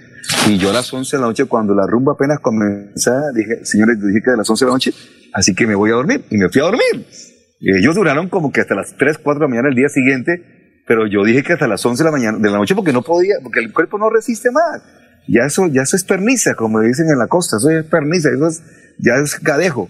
Y 0.47 0.57
yo 0.57 0.69
a 0.69 0.73
las 0.73 0.93
11 0.93 1.17
de 1.17 1.21
la 1.21 1.27
noche, 1.27 1.45
cuando 1.45 1.73
la 1.73 1.85
rumba 1.87 2.13
apenas 2.13 2.39
comenzaba, 2.39 3.31
dije, 3.35 3.65
señores, 3.65 3.97
dije 4.01 4.21
que 4.23 4.31
a 4.31 4.37
las 4.37 4.49
11 4.49 4.65
de 4.65 4.69
la 4.69 4.75
noche, 4.75 4.93
así 5.33 5.53
que 5.53 5.67
me 5.67 5.75
voy 5.75 5.91
a 5.91 5.95
dormir. 5.95 6.23
Y 6.29 6.37
me 6.37 6.49
fui 6.49 6.61
a 6.61 6.65
dormir. 6.65 7.05
Y 7.59 7.77
ellos 7.77 7.95
duraron 7.95 8.29
como 8.29 8.51
que 8.51 8.61
hasta 8.61 8.75
las 8.75 8.95
3, 8.97 9.17
4 9.17 9.39
de 9.39 9.45
la 9.45 9.49
mañana 9.49 9.69
el 9.69 9.75
día 9.75 9.89
siguiente 9.89 10.59
pero 10.91 11.07
yo 11.07 11.23
dije 11.23 11.41
que 11.41 11.53
hasta 11.53 11.67
las 11.67 11.85
11 11.85 12.03
de 12.03 12.09
la 12.09 12.11
mañana 12.11 12.37
de 12.37 12.49
la 12.49 12.57
noche 12.57 12.75
porque 12.75 12.91
no 12.91 13.01
podía, 13.01 13.35
porque 13.41 13.61
el 13.61 13.71
cuerpo 13.71 13.97
no 13.97 14.09
resiste 14.09 14.51
más. 14.51 14.81
Ya 15.25 15.45
eso, 15.45 15.67
ya 15.67 15.83
eso 15.83 15.95
es 15.95 16.03
perniza, 16.03 16.55
como 16.55 16.81
dicen 16.81 17.07
en 17.09 17.17
la 17.17 17.27
costa, 17.27 17.57
eso 17.57 17.69
es 17.69 17.85
perniza, 17.85 18.29
eso 18.29 18.47
es, 18.47 18.61
ya 18.99 19.15
es 19.15 19.35
cadejo. 19.35 19.89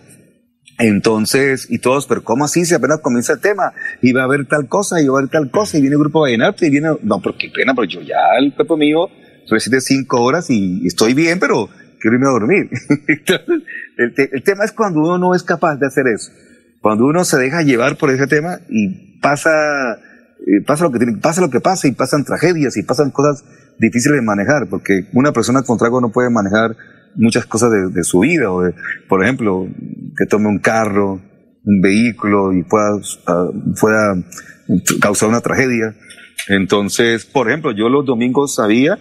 Entonces, 0.78 1.66
y 1.72 1.80
todos, 1.80 2.06
pero 2.06 2.24
¿cómo 2.24 2.46
así? 2.46 2.66
Si 2.66 2.76
apenas 2.76 3.00
comienza 3.00 3.34
el 3.34 3.40
tema, 3.40 3.74
iba 4.04 4.22
a 4.22 4.26
haber 4.26 4.46
tal 4.46 4.68
cosa, 4.68 5.02
iba 5.02 5.16
a 5.16 5.20
haber 5.20 5.32
tal 5.32 5.50
cosa, 5.50 5.78
y 5.78 5.82
viene 5.82 5.96
el 5.96 6.02
grupo 6.02 6.22
vallenato, 6.22 6.66
y 6.66 6.70
viene, 6.70 6.90
no, 7.02 7.20
pero 7.20 7.36
qué 7.36 7.50
pena, 7.50 7.74
pero 7.74 7.86
yo 7.86 8.02
ya 8.02 8.18
el 8.40 8.54
cuerpo 8.54 8.78
mío 8.78 9.08
resiste 9.56 9.82
cinco 9.82 10.22
horas 10.22 10.50
y 10.50 10.86
estoy 10.86 11.14
bien, 11.14 11.40
pero 11.40 11.70
quiero 12.00 12.16
irme 12.16 12.28
a 12.28 12.32
dormir. 12.32 12.70
el, 13.98 14.14
el 14.18 14.44
tema 14.44 14.66
es 14.66 14.72
cuando 14.72 15.02
uno 15.02 15.18
no 15.18 15.36
es 15.36 15.44
capaz 15.44 15.76
de 15.78 15.88
hacer 15.88 16.06
eso. 16.08 16.32
Cuando 16.82 17.06
uno 17.06 17.24
se 17.24 17.38
deja 17.38 17.62
llevar 17.62 17.98
por 17.98 18.10
ese 18.10 18.26
tema 18.26 18.60
y 18.68 19.20
pasa, 19.22 19.52
eh, 19.94 20.64
pasa 20.66 20.86
lo 20.86 20.92
que 20.92 21.00
pasa 21.22 21.42
lo 21.42 21.52
que 21.52 21.60
pasa 21.60 21.88
y 21.88 21.92
pasan 21.92 22.26
tragedias 22.26 22.76
y 22.76 22.84
pasan 22.84 23.12
cosas 23.12 23.46
difíciles 23.80 24.18
de 24.18 24.26
manejar, 24.26 24.68
porque 24.70 25.08
una 25.14 25.32
persona 25.32 25.62
con 25.62 25.78
trago 25.78 26.02
no 26.02 26.12
puede 26.12 26.32
manejar 26.32 26.76
muchas 27.16 27.46
cosas 27.46 27.72
de, 27.94 28.04
su 28.04 28.20
vida, 28.20 28.52
o 28.52 28.64
de, 28.64 28.74
por 29.08 29.24
ejemplo, 29.24 29.68
que 30.18 30.26
tome 30.26 30.48
un 30.48 30.60
carro, 30.60 31.22
un 31.64 31.82
vehículo 31.82 32.54
y 32.54 32.64
pueda, 32.64 33.00
ah, 33.28 33.50
pueda 33.80 34.16
causar 35.02 35.30
una 35.30 35.42
tragedia. 35.42 35.96
Entonces, 36.48 37.26
por 37.26 37.50
ejemplo, 37.50 37.72
yo 37.72 37.90
los 37.90 38.06
domingos 38.06 38.56
sabía 38.56 38.98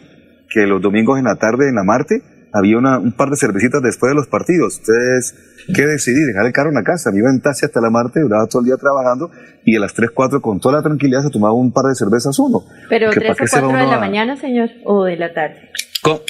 que 0.50 0.66
los 0.66 0.82
domingos 0.82 1.18
en 1.18 1.24
la 1.24 1.36
tarde 1.36 1.68
en 1.68 1.76
la 1.76 1.84
Marte 1.84 2.22
había 2.52 2.76
una, 2.78 2.98
un 2.98 3.12
par 3.12 3.30
de 3.30 3.36
cervecitas 3.36 3.80
después 3.82 4.10
de 4.10 4.16
los 4.16 4.26
partidos. 4.26 4.78
Entonces, 4.80 5.34
¿qué 5.74 5.86
decidí? 5.86 6.20
Dejar 6.24 6.46
el 6.46 6.52
carro 6.52 6.68
en 6.70 6.74
la 6.74 6.82
casa. 6.82 7.10
Me 7.12 7.18
iba 7.18 7.30
en 7.30 7.40
taxi 7.40 7.64
hasta 7.64 7.80
la 7.80 7.90
Marte, 7.90 8.20
duraba 8.20 8.46
todo 8.46 8.60
el 8.60 8.66
día 8.66 8.76
trabajando 8.76 9.30
y 9.64 9.76
a 9.76 9.80
las 9.80 9.94
3, 9.94 10.10
4 10.12 10.40
con 10.42 10.60
toda 10.60 10.76
la 10.78 10.82
tranquilidad 10.82 11.22
se 11.22 11.30
tomaba 11.30 11.54
un 11.54 11.72
par 11.72 11.84
de 11.86 11.94
cervezas 11.94 12.38
uno. 12.38 12.62
¿Pero 12.88 13.10
3 13.10 13.30
o 13.30 13.36
4 13.38 13.68
de 13.68 13.86
la 13.86 13.98
mañana, 13.98 14.36
señor? 14.36 14.68
¿O 14.84 15.04
de 15.04 15.16
la 15.16 15.32
tarde? 15.32 15.70
¿Cómo? 16.02 16.20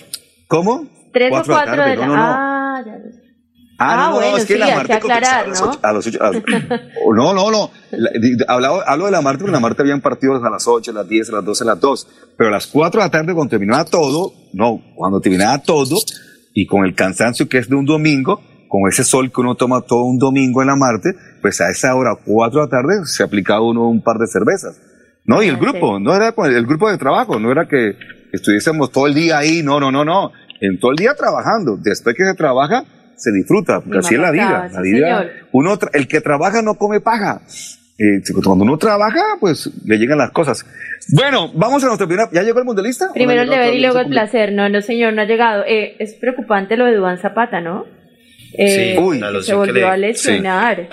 ¿Cómo? 0.47 0.85
3 1.13 1.33
o 1.33 1.43
4 1.47 1.85
de 1.85 1.97
la, 1.97 2.07
mañana. 2.07 2.77
Ah, 2.77 2.83
ya 2.85 2.93
Ah, 2.93 2.99
no, 2.99 3.20
ah, 3.81 4.11
no, 4.11 4.17
bueno, 4.17 4.37
es 4.37 4.47
que 4.47 4.55
sí, 4.55 4.59
la 4.59 4.77
Marte 4.77 4.93
aclarar, 4.93 5.49
¿no? 5.49 5.79
a 5.83 5.93
las 5.93 6.07
8. 6.07 6.19
no, 7.15 7.35
no, 7.35 7.51
no. 7.51 7.71
hablo, 8.47 8.89
hablo 8.89 9.07
de 9.07 9.11
la 9.11 9.21
Marte 9.21 9.39
porque 9.39 9.51
en 9.51 9.55
la 9.55 9.61
Marte 9.61 9.83
habían 9.83 10.01
partidos 10.01 10.45
a 10.45 10.51
las 10.51 10.69
8, 10.69 10.91
a 10.91 10.95
las 10.95 11.09
10, 11.09 11.31
a 11.31 11.33
las 11.33 11.45
12, 11.45 11.65
a 11.65 11.67
las 11.67 11.81
2. 11.81 12.09
Pero 12.37 12.49
a 12.49 12.53
las 12.53 12.67
4 12.67 13.01
de 13.01 13.07
la 13.07 13.11
tarde, 13.11 13.35
cuando 13.35 13.51
terminaba 13.51 13.85
todo, 13.85 14.33
no, 14.53 14.81
cuando 14.95 15.21
terminaba 15.21 15.59
todo, 15.59 15.97
y 16.55 16.67
con 16.67 16.85
el 16.85 16.95
cansancio 16.95 17.49
que 17.49 17.59
es 17.59 17.69
de 17.69 17.77
un 17.77 17.87
domingo, 17.87 18.41
con 18.69 18.89
ese 18.89 19.03
sol 19.03 19.33
que 19.33 19.41
uno 19.41 19.57
toma 19.57 19.81
todo 19.81 20.05
un 20.05 20.19
domingo 20.19 20.63
en 20.63 20.69
la 20.69 20.77
Marte, 20.77 21.11
pues 21.43 21.61
a 21.61 21.71
esa 21.71 21.95
hora, 21.95 22.17
4 22.25 22.61
de 22.61 22.67
la 22.67 22.71
tarde, 22.71 23.07
se 23.07 23.23
aplicaba 23.23 23.63
uno 23.63 23.89
un 23.89 24.03
par 24.03 24.19
de 24.19 24.27
cervezas. 24.27 24.81
No, 25.25 25.43
y 25.43 25.49
el 25.49 25.57
grupo, 25.57 25.99
no 25.99 26.15
era 26.15 26.35
el 26.37 26.67
grupo 26.67 26.91
de 26.91 26.99
trabajo, 26.99 27.39
no 27.39 27.51
era 27.51 27.69
que 27.69 27.97
estuviésemos 28.33 28.91
todo 28.91 29.07
el 29.07 29.15
día 29.15 29.39
ahí, 29.39 29.63
no, 29.63 29.81
no, 29.81 29.91
no, 29.91 30.05
no. 30.05 30.33
En 30.61 30.79
todo 30.79 30.91
el 30.91 30.97
día 30.97 31.15
trabajando. 31.15 31.77
Después 31.81 32.15
que 32.17 32.25
se 32.25 32.35
trabaja, 32.35 32.85
se 33.21 33.33
disfruta, 33.33 33.81
porque 33.81 33.99
así 33.99 34.15
es 34.15 34.21
la 34.21 34.31
vida. 34.31 34.69
La 34.73 34.81
vida 34.81 35.31
uno, 35.53 35.79
el 35.93 36.09
que 36.09 36.21
trabaja 36.21 36.63
no 36.63 36.75
come 36.75 37.01
paja. 37.01 37.43
Eh, 37.99 38.23
cuando 38.43 38.65
uno 38.65 38.79
trabaja, 38.79 39.23
pues 39.39 39.71
le 39.85 39.99
llegan 39.99 40.19
las 40.19 40.31
cosas. 40.31 40.65
Bueno, 41.13 41.53
vamos 41.55 41.85
a 41.85 41.89
nuestra 41.89 42.07
primera. 42.07 42.31
¿Ya 42.33 42.43
llegó 42.43 42.59
el 42.59 42.65
mundialista? 42.65 43.13
Primero 43.13 43.43
el 43.43 43.51
deber 43.51 43.75
y 43.75 43.81
luego 43.81 43.99
el 43.99 44.09
placer. 44.09 44.53
No, 44.53 44.69
no, 44.69 44.81
señor, 44.81 45.13
no 45.13 45.23
ha 45.23 45.27
llegado. 45.27 45.65
Eh, 45.67 45.97
es 45.99 46.15
preocupante 46.15 46.77
lo 46.79 46.87
de 46.87 46.95
Duván 46.95 47.19
Zapata, 47.19 47.61
¿no? 47.61 47.85
Eh, 48.55 48.95
sí, 48.95 48.99
Uy, 48.99 49.21
se 49.43 49.55
volvió 49.55 49.89
a 49.89 49.97
lesionar. 49.97 50.89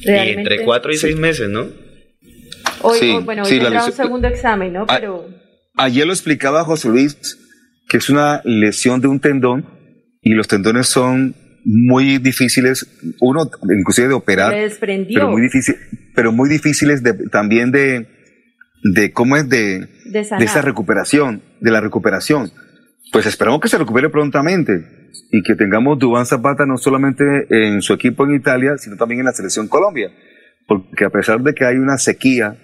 Y 0.00 0.10
entre 0.10 0.64
cuatro 0.64 0.92
y 0.92 0.96
seis 0.96 1.16
meses, 1.16 1.48
¿no? 1.48 1.66
Hoy, 2.82 2.98
sí, 2.98 3.18
bueno, 3.24 3.42
hoy 3.42 3.48
sí, 3.48 3.60
tendrá 3.60 3.84
un 3.84 3.92
segundo 3.92 4.28
examen, 4.28 4.72
¿no? 4.72 4.86
Pero... 4.86 5.28
Ayer 5.76 6.06
lo 6.06 6.12
explicaba 6.12 6.64
José 6.64 6.88
Luis 6.88 7.16
que 7.88 7.98
es 7.98 8.10
una 8.10 8.40
lesión 8.44 9.00
de 9.00 9.08
un 9.08 9.20
tendón 9.20 9.66
y 10.26 10.34
los 10.34 10.48
tendones 10.48 10.88
son 10.88 11.36
muy 11.64 12.18
difíciles, 12.18 12.84
uno 13.20 13.48
inclusive 13.78 14.08
de 14.08 14.14
operar, 14.14 14.52
pero 14.80 15.30
muy 15.30 15.40
difícil, 15.40 15.76
pero 16.16 16.32
muy 16.32 16.48
difíciles 16.48 17.04
de, 17.04 17.14
también 17.30 17.70
de, 17.70 18.08
de 18.82 19.12
cómo 19.12 19.36
es 19.36 19.48
de, 19.48 19.86
de, 20.04 20.20
esa 20.20 20.62
recuperación, 20.62 21.42
de 21.60 21.70
la 21.70 21.80
recuperación. 21.80 22.50
Pues 23.12 23.26
esperamos 23.26 23.60
que 23.60 23.68
se 23.68 23.78
recupere 23.78 24.08
prontamente 24.08 25.12
y 25.30 25.44
que 25.44 25.54
tengamos 25.54 25.96
Dubán 26.00 26.26
Zapata 26.26 26.66
no 26.66 26.76
solamente 26.76 27.46
en 27.48 27.80
su 27.80 27.92
equipo 27.92 28.24
en 28.24 28.34
Italia, 28.34 28.78
sino 28.78 28.96
también 28.96 29.20
en 29.20 29.26
la 29.26 29.32
selección 29.32 29.68
Colombia. 29.68 30.10
Porque 30.66 31.04
a 31.04 31.10
pesar 31.10 31.40
de 31.40 31.54
que 31.54 31.64
hay 31.64 31.76
una 31.76 31.98
sequía, 31.98 32.56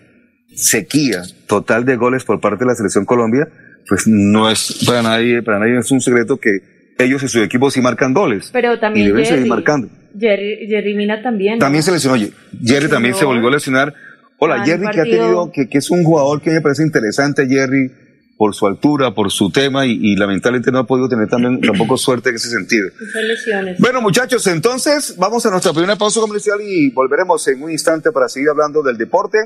sequía 0.52 1.22
total 1.46 1.84
de 1.84 1.94
goles 1.94 2.24
por 2.24 2.40
parte 2.40 2.64
de 2.64 2.70
la 2.70 2.74
selección 2.74 3.04
Colombia, 3.04 3.46
pues 3.88 4.08
no 4.08 4.50
es 4.50 4.82
para 4.84 5.02
nadie, 5.02 5.42
para 5.42 5.60
nadie 5.60 5.78
es 5.78 5.92
un 5.92 6.00
secreto 6.00 6.38
que 6.38 6.71
ellos 6.98 7.22
y 7.22 7.28
su 7.28 7.42
equipo 7.42 7.70
sí 7.70 7.80
marcan 7.80 8.12
goles. 8.12 8.50
Pero 8.52 8.78
también 8.78 9.06
y 9.06 9.08
deben 9.08 9.24
Jerry, 9.24 9.36
seguir 9.36 9.50
marcando. 9.50 9.88
Jerry, 10.18 10.66
Jerry 10.68 10.94
Mina 10.94 11.22
también. 11.22 11.58
También 11.58 11.82
se 11.82 11.92
lesionó. 11.92 12.16
Jerry 12.64 12.88
también 12.88 13.14
se 13.14 13.24
volvió 13.24 13.48
a 13.48 13.52
lesionar. 13.52 13.94
Hola, 14.38 14.64
Jerry 14.64 14.88
que 14.90 15.00
ha 15.00 15.04
tenido, 15.04 15.52
que, 15.52 15.68
que, 15.68 15.78
es 15.78 15.90
un 15.90 16.02
jugador 16.02 16.42
que 16.42 16.50
me 16.50 16.60
parece 16.60 16.82
interesante, 16.82 17.46
Jerry, 17.46 17.92
por 18.36 18.56
su 18.56 18.66
altura, 18.66 19.14
por 19.14 19.30
su 19.30 19.50
tema, 19.50 19.86
y, 19.86 19.92
y 19.92 20.16
lamentablemente 20.16 20.72
no 20.72 20.80
ha 20.80 20.86
podido 20.86 21.08
tener 21.08 21.28
también 21.28 21.60
tampoco 21.60 21.96
suerte 21.96 22.30
en 22.30 22.34
ese 22.34 22.50
sentido. 22.50 22.88
Lesiones. 23.22 23.78
Bueno, 23.78 24.00
muchachos, 24.00 24.44
entonces 24.48 25.14
vamos 25.16 25.46
a 25.46 25.50
nuestra 25.50 25.72
primera 25.72 25.94
pausa 25.94 26.20
comercial 26.20 26.58
y 26.60 26.90
volveremos 26.90 27.46
en 27.46 27.62
un 27.62 27.70
instante 27.70 28.10
para 28.10 28.28
seguir 28.28 28.48
hablando 28.48 28.82
del 28.82 28.98
deporte. 28.98 29.38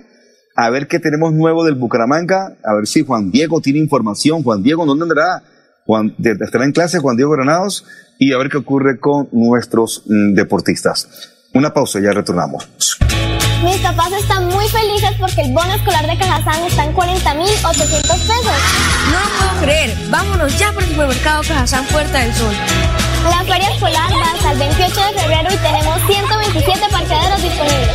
A 0.54 0.70
ver 0.70 0.86
qué 0.86 0.98
tenemos 0.98 1.34
nuevo 1.34 1.62
del 1.66 1.74
Bucaramanga, 1.74 2.56
a 2.64 2.74
ver 2.74 2.86
si 2.86 3.04
Juan 3.04 3.30
Diego 3.30 3.60
tiene 3.60 3.80
información. 3.80 4.42
Juan 4.42 4.62
Diego, 4.62 4.86
¿dónde 4.86 5.02
andará? 5.02 5.42
Juan, 5.86 6.14
estará 6.18 6.64
en 6.64 6.72
clase 6.72 6.98
Juan 6.98 7.16
Diego 7.16 7.32
Granados 7.32 7.84
y 8.18 8.32
a 8.32 8.38
ver 8.38 8.48
qué 8.48 8.58
ocurre 8.58 8.98
con 8.98 9.28
nuestros 9.32 10.02
mm, 10.06 10.34
deportistas. 10.34 11.08
Una 11.54 11.72
pausa, 11.72 12.00
ya 12.00 12.12
retornamos. 12.12 12.68
Mis 13.64 13.78
papás 13.78 14.12
están 14.12 14.46
muy 14.48 14.68
felices 14.68 15.12
porque 15.18 15.40
el 15.40 15.52
bono 15.52 15.72
escolar 15.74 16.06
de 16.06 16.18
Cajazán 16.18 16.62
está 16.64 16.84
en 16.84 16.94
40.800 16.94 18.02
pesos. 18.02 18.58
No 19.10 19.20
lo 19.20 19.26
puedo 19.38 19.60
creer. 19.62 19.96
Vámonos 20.10 20.58
ya 20.58 20.72
por 20.72 20.82
el 20.82 20.90
supermercado 20.90 21.42
Cajazán 21.42 21.86
Puerta 21.86 22.18
del 22.18 22.34
Sol. 22.34 22.54
La 23.30 23.44
feria 23.44 23.70
escolar 23.70 24.12
va 24.12 24.32
hasta 24.32 24.52
el 24.52 24.58
28 24.58 24.94
de 24.94 25.20
febrero 25.20 25.48
y 25.52 25.56
tenemos 25.56 26.00
127 26.06 26.80
parqueaderos 26.90 27.42
disponibles. 27.42 27.90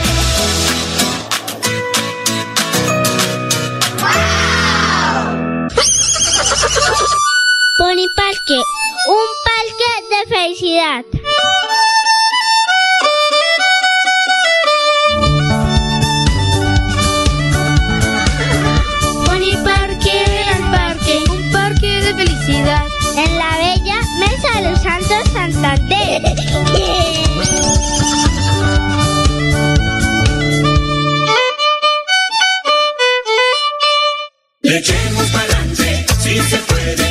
Pony 7.82 8.08
Parque, 8.16 8.60
un 9.08 9.28
parque 9.50 9.92
de 10.12 10.20
felicidad. 10.36 11.04
Pony 19.26 19.54
Parque, 19.64 20.16
el 20.54 20.64
parque, 20.70 21.24
un 21.32 21.52
parque 21.52 22.02
de 22.02 22.14
felicidad. 22.14 22.86
En 23.18 23.38
la 23.40 23.58
bella 23.58 24.00
Mesa 24.20 24.62
de 24.62 24.70
los 24.70 24.80
Santos 24.80 25.24
Santander. 25.34 26.22
Le 34.62 34.78
echemos 34.78 35.26
pa'lante, 35.32 36.06
si 36.20 36.40
se 36.42 36.58
puede, 36.58 37.11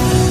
Thank 0.01 0.25
you. 0.25 0.30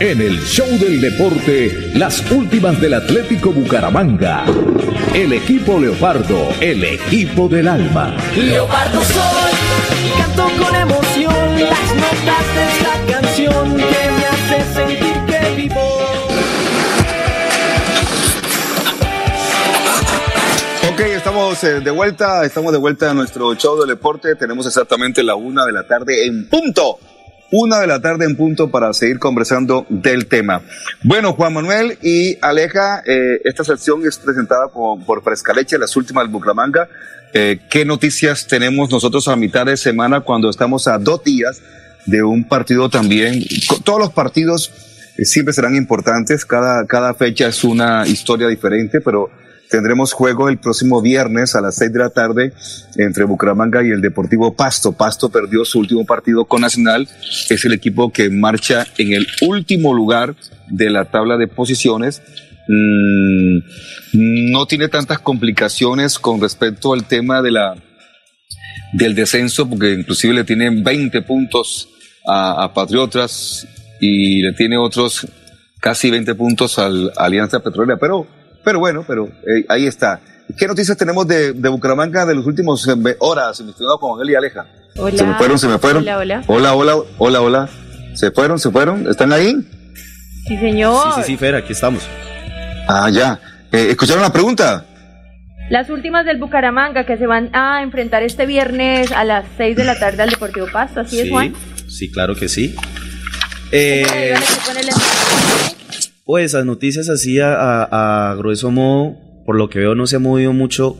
En 0.00 0.18
el 0.22 0.40
show 0.46 0.66
del 0.78 0.98
deporte, 0.98 1.90
las 1.94 2.30
últimas 2.30 2.80
del 2.80 2.94
Atlético 2.94 3.52
Bucaramanga. 3.52 4.46
El 5.12 5.34
equipo 5.34 5.78
Leopardo, 5.78 6.48
el 6.58 6.82
equipo 6.84 7.48
del 7.48 7.68
alma. 7.68 8.16
Leopardo 8.34 8.98
soy 9.04 9.52
y 10.06 10.18
canto 10.18 10.44
con 10.58 10.74
emoción 10.74 11.34
las 11.60 11.94
notas 11.94 12.54
de 12.54 12.64
esta 12.70 13.12
canción 13.12 13.76
que 13.76 14.10
me 14.10 14.24
hace 14.24 14.74
sentir 14.74 15.16
que 15.26 15.54
vivo. 15.56 15.80
Ok, 20.94 21.00
estamos 21.00 21.62
eh, 21.62 21.80
de 21.80 21.90
vuelta, 21.90 22.46
estamos 22.46 22.72
de 22.72 22.78
vuelta 22.78 23.10
a 23.10 23.12
nuestro 23.12 23.54
show 23.54 23.78
del 23.78 23.88
deporte. 23.88 24.34
Tenemos 24.34 24.66
exactamente 24.66 25.22
la 25.22 25.34
una 25.34 25.66
de 25.66 25.72
la 25.72 25.86
tarde 25.86 26.24
en 26.24 26.48
punto. 26.48 26.98
Una 27.52 27.80
de 27.80 27.88
la 27.88 28.00
tarde 28.00 28.26
en 28.26 28.36
punto 28.36 28.70
para 28.70 28.92
seguir 28.92 29.18
conversando 29.18 29.84
del 29.88 30.26
tema. 30.26 30.62
Bueno, 31.02 31.32
Juan 31.32 31.52
Manuel 31.52 31.98
y 32.00 32.38
Aleja, 32.40 33.02
eh, 33.04 33.40
esta 33.44 33.64
sección 33.64 34.06
es 34.06 34.18
presentada 34.18 34.68
por, 34.68 35.04
por 35.04 35.24
Frescaleche, 35.24 35.76
las 35.76 35.96
últimas 35.96 36.24
del 36.24 36.32
Bucaramanga. 36.32 36.88
Eh, 37.32 37.58
¿Qué 37.68 37.84
noticias 37.84 38.46
tenemos 38.46 38.90
nosotros 38.90 39.26
a 39.26 39.34
mitad 39.34 39.66
de 39.66 39.76
semana 39.76 40.20
cuando 40.20 40.48
estamos 40.48 40.86
a 40.86 40.98
dos 40.98 41.24
días 41.24 41.60
de 42.06 42.22
un 42.22 42.44
partido 42.44 42.88
también? 42.88 43.42
Todos 43.84 43.98
los 43.98 44.12
partidos 44.12 44.70
eh, 45.16 45.24
siempre 45.24 45.52
serán 45.52 45.74
importantes, 45.74 46.44
cada, 46.44 46.86
cada 46.86 47.14
fecha 47.14 47.48
es 47.48 47.64
una 47.64 48.06
historia 48.06 48.46
diferente, 48.46 49.00
pero 49.00 49.30
tendremos 49.70 50.12
juego 50.12 50.48
el 50.48 50.58
próximo 50.58 51.00
viernes 51.00 51.54
a 51.54 51.60
las 51.60 51.76
seis 51.76 51.92
de 51.92 52.00
la 52.00 52.10
tarde 52.10 52.52
entre 52.96 53.24
Bucaramanga 53.24 53.82
y 53.84 53.90
el 53.90 54.00
Deportivo 54.00 54.54
Pasto. 54.54 54.92
Pasto 54.92 55.30
perdió 55.30 55.64
su 55.64 55.78
último 55.78 56.04
partido 56.04 56.44
con 56.44 56.60
Nacional, 56.60 57.08
es 57.48 57.64
el 57.64 57.72
equipo 57.72 58.12
que 58.12 58.28
marcha 58.30 58.86
en 58.98 59.12
el 59.12 59.26
último 59.42 59.94
lugar 59.94 60.34
de 60.68 60.90
la 60.90 61.06
tabla 61.06 61.36
de 61.36 61.48
posiciones. 61.48 62.22
Mm, 62.68 64.50
no 64.52 64.66
tiene 64.66 64.88
tantas 64.88 65.20
complicaciones 65.20 66.18
con 66.18 66.40
respecto 66.40 66.92
al 66.92 67.06
tema 67.06 67.42
de 67.42 67.52
la 67.52 67.76
del 68.92 69.14
descenso, 69.14 69.68
porque 69.68 69.92
inclusive 69.92 70.34
le 70.34 70.44
tienen 70.44 70.82
20 70.82 71.22
puntos 71.22 71.88
a, 72.26 72.64
a 72.64 72.74
Patriotas 72.74 73.66
y 74.00 74.42
le 74.42 74.52
tiene 74.52 74.76
otros 74.76 75.28
casi 75.80 76.10
20 76.10 76.34
puntos 76.34 76.78
al 76.78 77.12
Alianza 77.16 77.60
Petrolera, 77.60 77.98
pero, 77.98 78.26
pero 78.64 78.78
bueno, 78.78 79.04
pero 79.06 79.26
eh, 79.26 79.64
ahí 79.68 79.86
está. 79.86 80.20
¿Qué 80.56 80.66
noticias 80.66 80.96
tenemos 80.96 81.26
de, 81.28 81.52
de 81.52 81.68
Bucaramanga 81.68 82.26
de 82.26 82.34
los 82.34 82.46
últimos 82.46 82.86
eh, 82.88 83.16
horas, 83.20 83.60
mi 83.60 83.70
estimado 83.70 83.98
Juan 83.98 84.12
Manuel 84.12 84.30
y 84.30 84.34
Aleja? 84.34 84.66
Hola. 84.96 85.16
Se 85.16 85.24
me 85.24 85.34
fueron, 85.34 85.58
se 85.58 85.68
me 85.68 85.78
fueron. 85.78 86.02
Hola, 86.02 86.18
hola. 86.18 86.44
Hola, 86.46 86.74
hola, 86.74 86.96
hola, 87.18 87.40
hola. 87.40 87.68
Se 88.14 88.30
fueron, 88.30 88.58
se 88.58 88.70
fueron. 88.70 89.08
¿Están 89.08 89.32
ahí? 89.32 89.56
Sí, 90.46 90.56
señor. 90.58 91.14
Sí, 91.14 91.20
sí, 91.20 91.26
sí, 91.32 91.36
Fer, 91.36 91.54
aquí 91.54 91.72
estamos. 91.72 92.02
Ah, 92.88 93.08
ya. 93.10 93.38
Eh, 93.70 93.88
¿Escucharon 93.90 94.22
la 94.22 94.32
pregunta? 94.32 94.84
Las 95.70 95.88
últimas 95.88 96.26
del 96.26 96.38
Bucaramanga 96.38 97.06
que 97.06 97.16
se 97.16 97.26
van 97.26 97.54
a 97.54 97.82
enfrentar 97.82 98.24
este 98.24 98.44
viernes 98.44 99.12
a 99.12 99.22
las 99.22 99.44
6 99.56 99.76
de 99.76 99.84
la 99.84 99.96
tarde 99.98 100.22
al 100.24 100.30
Deportivo 100.30 100.66
Pasto. 100.72 101.00
¿Así 101.00 101.20
es, 101.20 101.30
Juan? 101.30 101.54
sí, 101.88 102.10
claro 102.10 102.34
que 102.34 102.48
sí. 102.48 102.74
Eh, 103.70 104.34
Pues 106.30 106.44
esas 106.54 106.64
noticias 106.64 107.08
así 107.08 107.40
a, 107.40 107.56
a- 107.82 108.36
grueso 108.36 108.70
modo, 108.70 109.16
por 109.44 109.56
lo 109.56 109.68
que 109.68 109.80
veo 109.80 109.96
no 109.96 110.06
se 110.06 110.14
ha 110.14 110.20
movido 110.20 110.52
mucho 110.52 110.96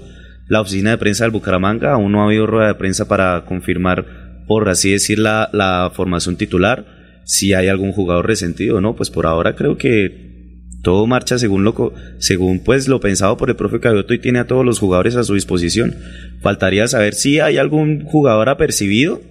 la 0.49 0.61
oficina 0.61 0.91
de 0.91 0.99
prensa 0.99 1.23
del 1.23 1.31
Bucaramanga, 1.31 1.93
aún 1.93 2.11
no 2.11 2.21
ha 2.23 2.25
habido 2.25 2.49
rueda 2.49 2.67
de 2.67 2.75
prensa 2.75 3.07
para 3.07 3.45
confirmar, 3.45 4.43
por 4.49 4.69
así 4.69 4.91
decir, 4.91 5.21
la, 5.21 5.49
la 5.53 5.93
formación 5.95 6.35
titular, 6.35 6.85
si 7.25 7.55
hay 7.55 7.69
algún 7.69 7.93
jugador 7.93 8.27
resentido 8.27 8.81
no, 8.81 8.97
pues 8.97 9.09
por 9.11 9.25
ahora 9.25 9.55
creo 9.55 9.79
que 9.79 10.65
todo 10.83 11.07
marcha 11.07 11.39
según 11.39 11.63
lo, 11.63 11.95
según 12.19 12.65
pues 12.65 12.89
lo 12.89 12.99
pensado 12.99 13.37
por 13.37 13.51
el 13.51 13.55
profe 13.55 13.79
Cabioto 13.79 14.13
y 14.15 14.19
tiene 14.19 14.41
a 14.41 14.49
todos 14.49 14.67
los 14.67 14.81
jugadores 14.81 15.15
a 15.15 15.23
su 15.23 15.35
disposición. 15.35 15.95
Faltaría 16.41 16.89
saber 16.89 17.15
si 17.15 17.39
hay 17.39 17.57
algún 17.57 18.03
jugador 18.05 18.49
apercibido 18.49 19.23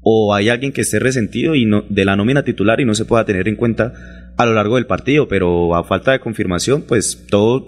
o 0.00 0.34
hay 0.34 0.48
alguien 0.48 0.72
que 0.72 0.80
esté 0.80 0.98
resentido 0.98 1.54
y 1.54 1.66
no, 1.66 1.84
de 1.90 2.06
la 2.06 2.16
nómina 2.16 2.42
titular 2.42 2.80
y 2.80 2.86
no 2.86 2.94
se 2.94 3.04
pueda 3.04 3.26
tener 3.26 3.48
en 3.48 3.56
cuenta 3.56 3.92
a 4.42 4.46
lo 4.46 4.54
largo 4.54 4.76
del 4.76 4.86
partido, 4.86 5.28
pero 5.28 5.74
a 5.74 5.84
falta 5.84 6.12
de 6.12 6.20
confirmación, 6.20 6.82
pues 6.82 7.26
todo 7.30 7.66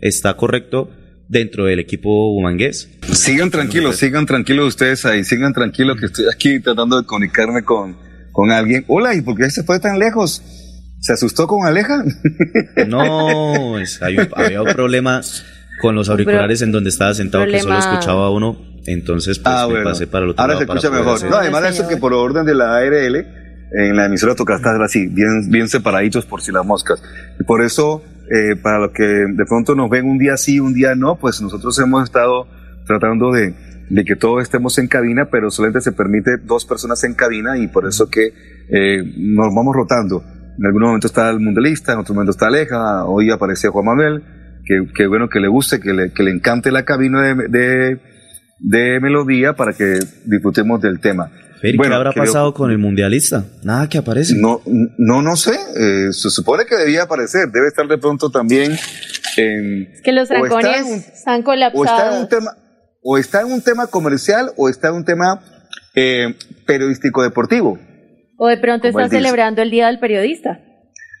está 0.00 0.34
correcto 0.36 0.90
dentro 1.28 1.64
del 1.66 1.78
equipo 1.78 2.32
humangués. 2.34 2.88
Sigan 3.12 3.50
tranquilos, 3.50 3.96
sigan 3.96 4.26
tranquilos 4.26 4.66
ustedes 4.68 5.04
ahí, 5.06 5.24
sigan 5.24 5.52
tranquilos 5.52 5.98
que 5.98 6.06
estoy 6.06 6.24
aquí 6.34 6.60
tratando 6.60 7.00
de 7.00 7.06
comunicarme 7.06 7.62
con, 7.64 7.96
con 8.32 8.50
alguien. 8.50 8.84
Hola, 8.88 9.14
¿y 9.14 9.22
por 9.22 9.36
qué 9.36 9.48
se 9.50 9.62
fue 9.62 9.78
tan 9.80 9.98
lejos? 9.98 10.42
¿Se 11.00 11.12
asustó 11.14 11.46
con 11.46 11.66
Aleja? 11.66 12.04
No, 12.86 13.78
es- 13.78 14.00
hay 14.02 14.18
un- 14.18 14.28
había 14.34 14.62
un 14.62 14.72
problema 14.72 15.20
con 15.80 15.94
los 15.94 16.08
auriculares 16.08 16.62
en 16.62 16.70
donde 16.72 16.90
estaba 16.90 17.14
sentado 17.14 17.44
que 17.46 17.58
solo 17.60 17.78
escuchaba 17.78 18.30
uno, 18.30 18.60
entonces 18.86 19.38
pues 19.38 19.54
Ah, 19.54 19.64
me 19.66 19.74
bueno. 19.74 19.90
pasé 19.90 20.06
para 20.06 20.24
el 20.24 20.30
otro 20.30 20.42
Ahora 20.42 20.54
lado 20.54 20.66
se 20.66 20.72
escucha 20.72 20.90
mejor. 20.90 21.24
No, 21.30 21.36
además 21.36 21.62
de 21.62 21.68
eso 21.70 21.88
que 21.88 21.96
por 21.96 22.12
orden 22.12 22.44
de 22.46 22.54
la 22.54 22.76
ARL, 22.76 23.26
en 23.74 23.96
la 23.96 24.06
emisora 24.06 24.34
toca 24.34 24.56
estar 24.56 24.80
así, 24.82 25.06
bien, 25.06 25.50
bien 25.50 25.68
separaditos 25.68 26.26
por 26.26 26.42
si 26.42 26.52
las 26.52 26.64
moscas. 26.64 27.02
Y 27.40 27.44
por 27.44 27.62
eso, 27.62 28.02
eh, 28.30 28.56
para 28.56 28.78
los 28.78 28.92
que 28.92 29.04
de 29.04 29.44
pronto 29.48 29.74
nos 29.74 29.88
ven 29.88 30.06
un 30.06 30.18
día 30.18 30.36
sí, 30.36 30.60
un 30.60 30.74
día 30.74 30.94
no, 30.94 31.16
pues 31.18 31.40
nosotros 31.40 31.78
hemos 31.78 32.04
estado 32.04 32.46
tratando 32.86 33.32
de, 33.32 33.54
de 33.88 34.04
que 34.04 34.16
todos 34.16 34.42
estemos 34.42 34.78
en 34.78 34.88
cabina, 34.88 35.28
pero 35.30 35.50
solamente 35.50 35.80
se 35.80 35.92
permite 35.92 36.38
dos 36.44 36.64
personas 36.64 37.02
en 37.04 37.14
cabina 37.14 37.58
y 37.58 37.68
por 37.68 37.86
eso 37.86 38.08
que 38.08 38.32
eh, 38.68 39.02
nos 39.16 39.54
vamos 39.54 39.74
rotando. 39.74 40.22
En 40.58 40.66
algún 40.66 40.82
momento 40.82 41.06
está 41.06 41.30
el 41.30 41.40
mundialista, 41.40 41.92
en 41.92 42.00
otro 42.00 42.14
momento 42.14 42.32
está 42.32 42.48
Aleja, 42.48 43.06
hoy 43.06 43.30
aparecía 43.30 43.70
Juan 43.70 43.86
Manuel, 43.86 44.22
que, 44.64 44.86
que 44.94 45.06
bueno 45.06 45.28
que 45.28 45.40
le 45.40 45.48
guste, 45.48 45.80
que 45.80 45.92
le, 45.92 46.12
que 46.12 46.22
le 46.22 46.30
encante 46.30 46.70
la 46.70 46.84
cabina 46.84 47.22
de, 47.22 47.48
de, 47.48 48.00
de 48.60 49.00
melodía 49.00 49.54
para 49.54 49.72
que 49.72 49.98
disfrutemos 50.26 50.80
del 50.80 51.00
tema. 51.00 51.30
Fer, 51.62 51.74
¿y 51.74 51.76
Bueno, 51.78 51.92
¿Qué 51.92 51.96
habrá 51.96 52.12
creo- 52.12 52.24
pasado 52.24 52.52
con 52.52 52.70
el 52.72 52.78
mundialista? 52.78 53.44
Nada 53.62 53.88
que 53.88 53.96
aparece. 53.98 54.34
No, 54.36 54.60
no, 54.98 55.22
no 55.22 55.36
sé. 55.36 55.52
eh, 55.52 56.12
se 56.12 56.28
supone 56.28 56.64
que 56.66 56.74
debía 56.76 57.04
aparecer. 57.04 57.48
Debe 57.52 57.68
estar 57.68 57.86
de 57.86 57.96
pronto 57.98 58.30
también 58.30 58.72
en. 59.36 59.82
Es 59.92 60.02
que 60.02 60.12
los 60.12 60.28
o 60.30 60.34
está 60.34 60.36
en 60.44 60.48
trancones 60.50 60.82
un- 60.86 60.92
están 60.94 61.06
o 61.06 61.14
está 61.14 61.34
en 61.36 61.42
colapsados. 61.44 62.20
un 62.20 62.28
tema, 62.28 62.50
o 63.02 63.16
está 63.18 63.40
en 63.42 63.52
un 63.52 63.62
tema 63.62 63.86
comercial 63.86 64.50
o 64.56 64.68
está 64.68 64.88
en 64.88 64.94
un 64.96 65.04
tema 65.04 65.40
eh, 65.94 66.34
periodístico 66.66 67.22
deportivo. 67.22 67.78
O 68.38 68.48
de 68.48 68.56
pronto 68.56 68.88
está 68.88 69.08
celebrando 69.08 69.62
el 69.62 69.70
Día 69.70 69.86
del 69.86 70.00
Periodista. 70.00 70.58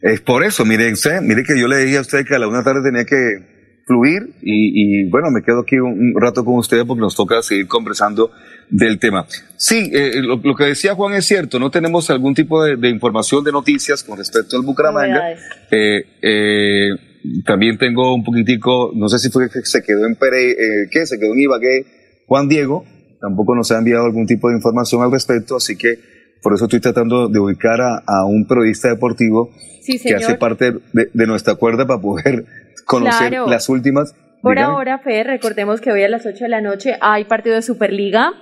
Es 0.00 0.20
por 0.20 0.42
eso, 0.44 0.64
mire 0.64 0.92
usted, 0.92 1.20
mire 1.20 1.44
que 1.44 1.56
yo 1.58 1.68
le 1.68 1.76
dije 1.84 1.98
a 1.98 2.00
usted 2.00 2.24
que 2.26 2.34
a 2.34 2.38
la 2.40 2.48
una 2.48 2.64
tarde 2.64 2.80
tenía 2.82 3.04
que 3.04 3.51
fluir 3.86 4.34
y, 4.42 5.02
y, 5.02 5.10
bueno, 5.10 5.30
me 5.30 5.42
quedo 5.42 5.60
aquí 5.60 5.76
un, 5.78 6.14
un 6.14 6.20
rato 6.20 6.44
con 6.44 6.54
usted 6.54 6.84
porque 6.86 7.00
nos 7.00 7.14
toca 7.14 7.42
seguir 7.42 7.66
conversando 7.66 8.30
del 8.70 8.98
tema. 8.98 9.26
Sí, 9.56 9.90
eh, 9.92 10.20
lo, 10.22 10.36
lo 10.36 10.54
que 10.54 10.64
decía 10.64 10.94
Juan 10.94 11.14
es 11.14 11.26
cierto, 11.26 11.58
no 11.58 11.70
tenemos 11.70 12.08
algún 12.10 12.34
tipo 12.34 12.62
de, 12.64 12.76
de 12.76 12.88
información 12.88 13.44
de 13.44 13.52
noticias 13.52 14.02
con 14.02 14.18
respecto 14.18 14.56
al 14.56 14.62
Bucaramanga. 14.62 15.32
Eh, 15.70 16.04
eh, 16.22 16.88
también 17.44 17.78
tengo 17.78 18.14
un 18.14 18.24
poquitico, 18.24 18.92
no 18.94 19.08
sé 19.08 19.18
si 19.18 19.30
fue 19.30 19.48
que 19.50 19.60
se 19.62 19.82
quedó 19.82 20.06
en 20.06 20.16
Pere, 20.16 20.52
eh, 20.52 20.56
¿qué? 20.90 21.06
Se 21.06 21.18
quedó 21.18 21.34
en 21.34 21.40
Ibagué 21.40 21.86
Juan 22.26 22.48
Diego, 22.48 22.84
tampoco 23.20 23.54
nos 23.54 23.70
ha 23.72 23.78
enviado 23.78 24.04
algún 24.04 24.26
tipo 24.26 24.48
de 24.48 24.56
información 24.56 25.02
al 25.02 25.12
respecto, 25.12 25.56
así 25.56 25.76
que 25.76 25.98
por 26.42 26.54
eso 26.54 26.64
estoy 26.64 26.80
tratando 26.80 27.28
de 27.28 27.38
ubicar 27.38 27.80
a, 27.80 28.02
a 28.06 28.24
un 28.24 28.46
periodista 28.46 28.88
deportivo 28.88 29.50
Sí, 29.82 29.98
que 29.98 30.14
hace 30.14 30.34
parte 30.36 30.72
de, 30.92 31.10
de 31.12 31.26
nuestra 31.26 31.56
cuerda 31.56 31.86
para 31.86 32.00
poder 32.00 32.46
conocer 32.84 33.28
Claro. 33.30 33.46
las 33.48 33.68
últimas. 33.68 34.14
Por 34.42 34.56
Dígame. 34.56 34.72
ahora, 34.74 34.98
Fer, 34.98 35.26
recordemos 35.26 35.80
que 35.80 35.92
hoy 35.92 36.02
a 36.02 36.08
las 36.08 36.26
8 36.26 36.44
de 36.44 36.48
la 36.50 36.60
noche 36.60 36.96
hay 37.00 37.24
partido 37.24 37.54
de 37.56 37.62
Superliga. 37.62 38.32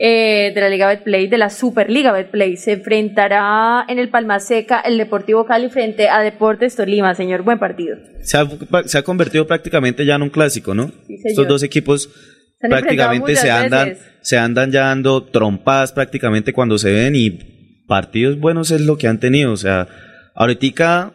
eh, 0.00 0.52
de 0.54 0.60
la 0.60 0.68
Liga 0.68 0.86
Betplay, 0.86 1.26
de 1.26 1.38
la 1.38 1.50
Superliga 1.50 2.12
Betplay. 2.12 2.56
Se 2.56 2.74
enfrentará 2.74 3.84
en 3.88 3.98
el 3.98 4.10
Palma 4.10 4.38
Seca 4.38 4.78
el 4.78 4.96
Deportivo 4.96 5.44
Cali 5.44 5.70
frente 5.70 6.08
a 6.08 6.20
Deportes 6.20 6.76
Tolima, 6.76 7.16
señor. 7.16 7.42
Buen 7.42 7.58
partido. 7.58 7.96
Se 8.22 8.36
ha, 8.38 8.46
se 8.84 8.96
ha 8.98 9.02
convertido 9.02 9.48
prácticamente 9.48 10.06
ya 10.06 10.14
en 10.14 10.22
un 10.22 10.30
clásico, 10.30 10.72
¿no? 10.72 10.84
señor. 11.06 11.20
Estos 11.24 11.48
dos 11.48 11.62
equipos 11.64 12.08
Se 12.60 12.68
prácticamente 12.68 13.34
se 13.34 13.50
andan, 13.50 13.88
veces. 13.88 14.06
se 14.20 14.38
andan 14.38 14.70
ya 14.70 14.82
dando 14.82 15.24
trompadas 15.24 15.90
prácticamente 15.92 16.52
cuando 16.52 16.78
se 16.78 16.92
ven 16.92 17.16
y 17.16 17.30
partidos 17.88 18.38
buenos 18.38 18.70
es 18.70 18.82
lo 18.82 18.98
que 18.98 19.08
han 19.08 19.18
tenido. 19.18 19.50
O 19.50 19.56
sea, 19.56 19.88
ahorita 20.36 21.12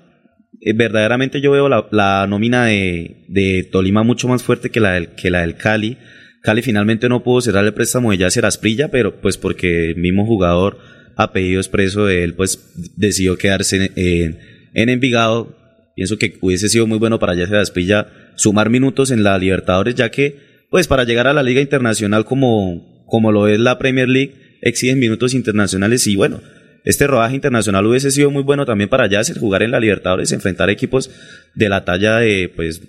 eh, 0.65 0.73
verdaderamente 0.73 1.41
yo 1.41 1.51
veo 1.51 1.69
la, 1.69 1.87
la 1.91 2.25
nómina 2.27 2.65
de, 2.65 3.25
de 3.27 3.67
Tolima 3.71 4.03
mucho 4.03 4.27
más 4.27 4.43
fuerte 4.43 4.69
que 4.69 4.79
la 4.79 4.93
del, 4.93 5.09
que 5.09 5.29
la 5.29 5.41
del 5.41 5.55
Cali. 5.55 5.97
Cali 6.41 6.61
finalmente 6.61 7.07
no 7.09 7.23
pudo 7.23 7.41
cerrar 7.41 7.63
el 7.65 7.73
préstamo 7.73 8.11
de 8.11 8.17
Yasser 8.17 8.45
Asprilla, 8.45 8.89
pero 8.89 9.21
pues 9.21 9.37
porque 9.37 9.91
el 9.91 9.95
mismo 9.97 10.25
jugador 10.25 10.77
a 11.15 11.31
pedido 11.31 11.59
expreso 11.61 12.05
de 12.05 12.23
él 12.23 12.33
pues 12.33 12.73
decidió 12.97 13.37
quedarse 13.37 13.75
en, 13.77 13.91
en- 13.95 14.39
en 14.73 14.89
Envigado. 14.89 15.55
Pienso 15.95 16.17
que 16.17 16.37
hubiese 16.41 16.69
sido 16.69 16.87
muy 16.87 16.97
bueno 16.97 17.19
para 17.19 17.35
Yasser 17.35 17.57
Asprilla 17.57 18.07
sumar 18.35 18.69
minutos 18.69 19.11
en 19.11 19.23
la 19.23 19.37
Libertadores, 19.37 19.93
ya 19.95 20.09
que 20.09 20.65
pues 20.71 20.87
para 20.87 21.03
llegar 21.03 21.27
a 21.27 21.33
la 21.33 21.43
Liga 21.43 21.61
Internacional 21.61 22.25
como, 22.25 23.05
como 23.05 23.31
lo 23.31 23.47
es 23.47 23.59
la 23.59 23.77
Premier 23.77 24.09
League 24.09 24.33
exigen 24.63 24.97
minutos 24.97 25.33
internacionales 25.35 26.07
y 26.07 26.15
bueno, 26.15 26.41
este 26.83 27.07
rodaje 27.07 27.35
internacional 27.35 27.85
hubiese 27.85 28.11
sido 28.11 28.29
muy 28.29 28.43
bueno 28.43 28.65
también 28.65 28.89
para 28.89 29.07
Yasser, 29.07 29.39
jugar 29.39 29.63
en 29.63 29.71
la 29.71 29.79
Libertadores, 29.79 30.31
enfrentar 30.31 30.69
equipos 30.69 31.09
de 31.55 31.69
la 31.69 31.85
talla 31.85 32.17
de, 32.17 32.51
pues, 32.53 32.81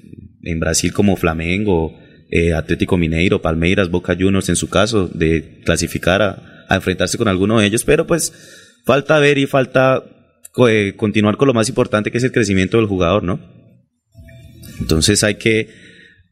en 0.43 0.61
Brasil 0.61 0.93
como 0.93 1.17
Flamengo, 1.17 1.97
eh, 2.31 2.53
Atlético 2.53 2.97
Mineiro, 2.97 3.41
Palmeiras, 3.41 3.91
Boca 3.91 4.17
Juniors 4.19 4.49
en 4.49 4.57
su 4.57 4.69
caso, 4.69 5.09
de 5.09 5.61
clasificar 5.65 6.23
a, 6.23 6.51
enfrentarse 6.71 7.19
con 7.19 7.29
alguno 7.29 7.61
de 7.61 7.67
ellos, 7.67 7.85
pero 7.85 8.07
pues 8.07 8.33
falta 8.85 9.19
ver 9.21 9.39
y 9.39 9.47
falta 9.47 10.03
eh, 10.67 10.95
continuar 10.97 11.37
con 11.37 11.47
lo 11.47 11.55
más 11.55 11.69
importante 11.69 12.11
que 12.11 12.19
es 12.19 12.25
el 12.25 12.33
crecimiento 12.33 12.79
del 12.79 12.87
jugador, 12.87 13.23
¿no? 13.23 13.39
Entonces 14.81 15.23
hay 15.23 15.37
que, 15.37 15.69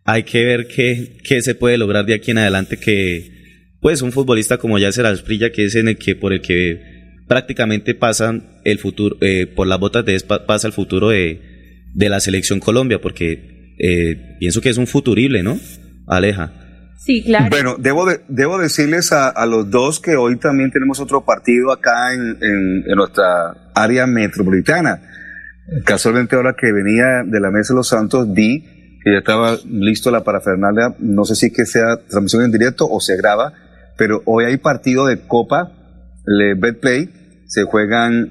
hay 0.05 0.25
que 0.25 0.45
ver 0.45 0.67
qué, 0.67 1.19
qué 1.23 1.43
se 1.43 1.55
puede 1.55 1.79
lograr 1.79 2.07
de 2.07 2.15
aquí 2.15 2.33
en 2.33 2.39
adelante 2.39 2.79
que, 2.79 3.77
pues, 3.81 4.03
un 4.03 4.11
futbolista 4.11 4.59
como 4.59 4.79
Yasser 4.79 5.07
Asprilla, 5.07 5.53
que 5.53 5.67
es 5.67 5.77
en 5.77 5.89
el 5.89 5.99
que, 5.99 6.17
por 6.17 6.33
el 6.33 6.41
que 6.41 7.02
prácticamente 7.29 7.95
pasan 7.95 8.61
el 8.65 8.79
futuro, 8.79 9.17
eh, 9.21 9.47
por 9.47 9.67
las 9.67 9.79
botas 9.79 10.05
de 10.05 10.19
pasa 10.47 10.67
el 10.67 10.73
futuro 10.73 11.09
de, 11.11 11.41
de 11.95 12.09
la 12.09 12.21
selección 12.21 12.61
Colombia, 12.61 13.01
porque 13.01 13.75
eh, 13.79 14.37
pienso 14.39 14.61
que 14.61 14.69
es 14.71 14.77
un 14.79 14.87
futurible, 14.87 15.43
¿no? 15.43 15.59
Aleja. 16.07 16.53
Sí, 16.99 17.23
claro. 17.25 17.47
Bueno, 17.51 17.77
debo, 17.79 18.07
de- 18.07 18.21
debo 18.29 18.59
decirles 18.59 19.11
a, 19.13 19.29
a 19.29 19.45
los 19.47 19.71
dos 19.71 19.99
que 19.99 20.15
hoy 20.15 20.37
también 20.39 20.71
tenemos 20.71 21.01
otro 21.01 21.25
partido 21.25 21.73
acá 21.73 22.15
en, 22.15 22.21
en- 22.41 22.85
en 22.87 22.95
nuestra 22.97 23.71
área 23.75 24.07
metropolitana. 24.07 25.03
Casualmente 25.85 26.37
ahora 26.37 26.55
que 26.59 26.71
venía 26.73 27.23
de 27.25 27.41
la 27.41 27.51
Mesa 27.51 27.73
de 27.73 27.79
los 27.79 27.89
Santos 27.89 28.33
vi 28.33 28.61
que 29.05 29.13
ya 29.13 29.19
estaba 29.19 29.57
listo 29.69 30.11
la 30.13 30.23
parafernalia, 30.23 30.95
no 31.01 31.25
sé 31.25 31.35
si 31.35 31.51
que 31.53 31.67
sea 31.67 31.97
transmisión 32.09 32.45
en 32.45 32.53
directo 32.53 32.87
o 32.89 33.01
se 33.01 33.17
graba, 33.17 33.53
pero 33.97 34.23
hoy 34.27 34.45
hay 34.45 34.57
partido 34.59 35.07
de 35.07 35.19
Copa, 35.27 35.73
le 36.25 36.55
Betplay, 36.55 37.11
se 37.47 37.65
juegan, 37.65 38.31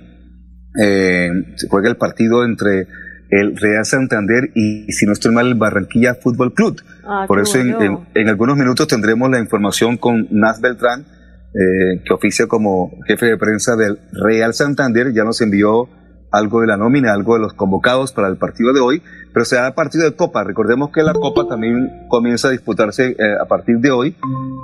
eh, 0.81 1.29
se 1.55 1.67
juega 1.67 1.89
el 1.89 1.97
partido 1.97 2.43
entre 2.45 2.87
el 3.29 3.55
Real 3.57 3.85
Santander 3.85 4.51
y, 4.55 4.91
si 4.91 5.05
no 5.05 5.13
estoy 5.13 5.33
mal, 5.33 5.47
el 5.47 5.55
Barranquilla 5.55 6.15
Fútbol 6.15 6.53
Club. 6.53 6.81
Ah, 7.05 7.25
Por 7.27 7.39
eso 7.39 7.57
en, 7.59 7.67
en- 7.81 7.99
en 8.13 8.27
algunos 8.29 8.57
minutos 8.57 8.87
tendremos 8.87 9.29
la 9.29 9.39
información 9.39 9.97
con 9.97 10.27
Nas 10.31 10.59
Beltrán, 10.61 11.01
eh, 11.53 12.01
que 12.05 12.13
oficia 12.13 12.47
como 12.47 12.91
jefe 13.07 13.27
de 13.27 13.37
prensa 13.37 13.75
del 13.75 13.99
Real 14.11 14.53
Santander. 14.53 15.13
Ya 15.13 15.23
nos 15.23 15.41
envió 15.41 15.89
algo 16.31 16.61
de 16.61 16.67
la 16.67 16.77
nómina, 16.77 17.13
algo 17.13 17.33
de 17.35 17.41
los 17.41 17.53
convocados 17.53 18.13
para 18.13 18.27
el 18.29 18.37
partido 18.37 18.71
de 18.73 18.79
hoy, 18.79 19.01
pero 19.33 19.45
será 19.45 19.73
partido 19.75 20.05
de 20.05 20.15
Copa. 20.15 20.43
Recordemos 20.45 20.91
que 20.91 21.03
la 21.03 21.13
Copa 21.13 21.45
también 21.47 21.89
comienza 22.09 22.47
a 22.47 22.51
disputarse 22.51 23.15
eh, 23.17 23.35
a 23.41 23.45
partir 23.47 23.77
de 23.79 23.91
hoy 23.91 24.15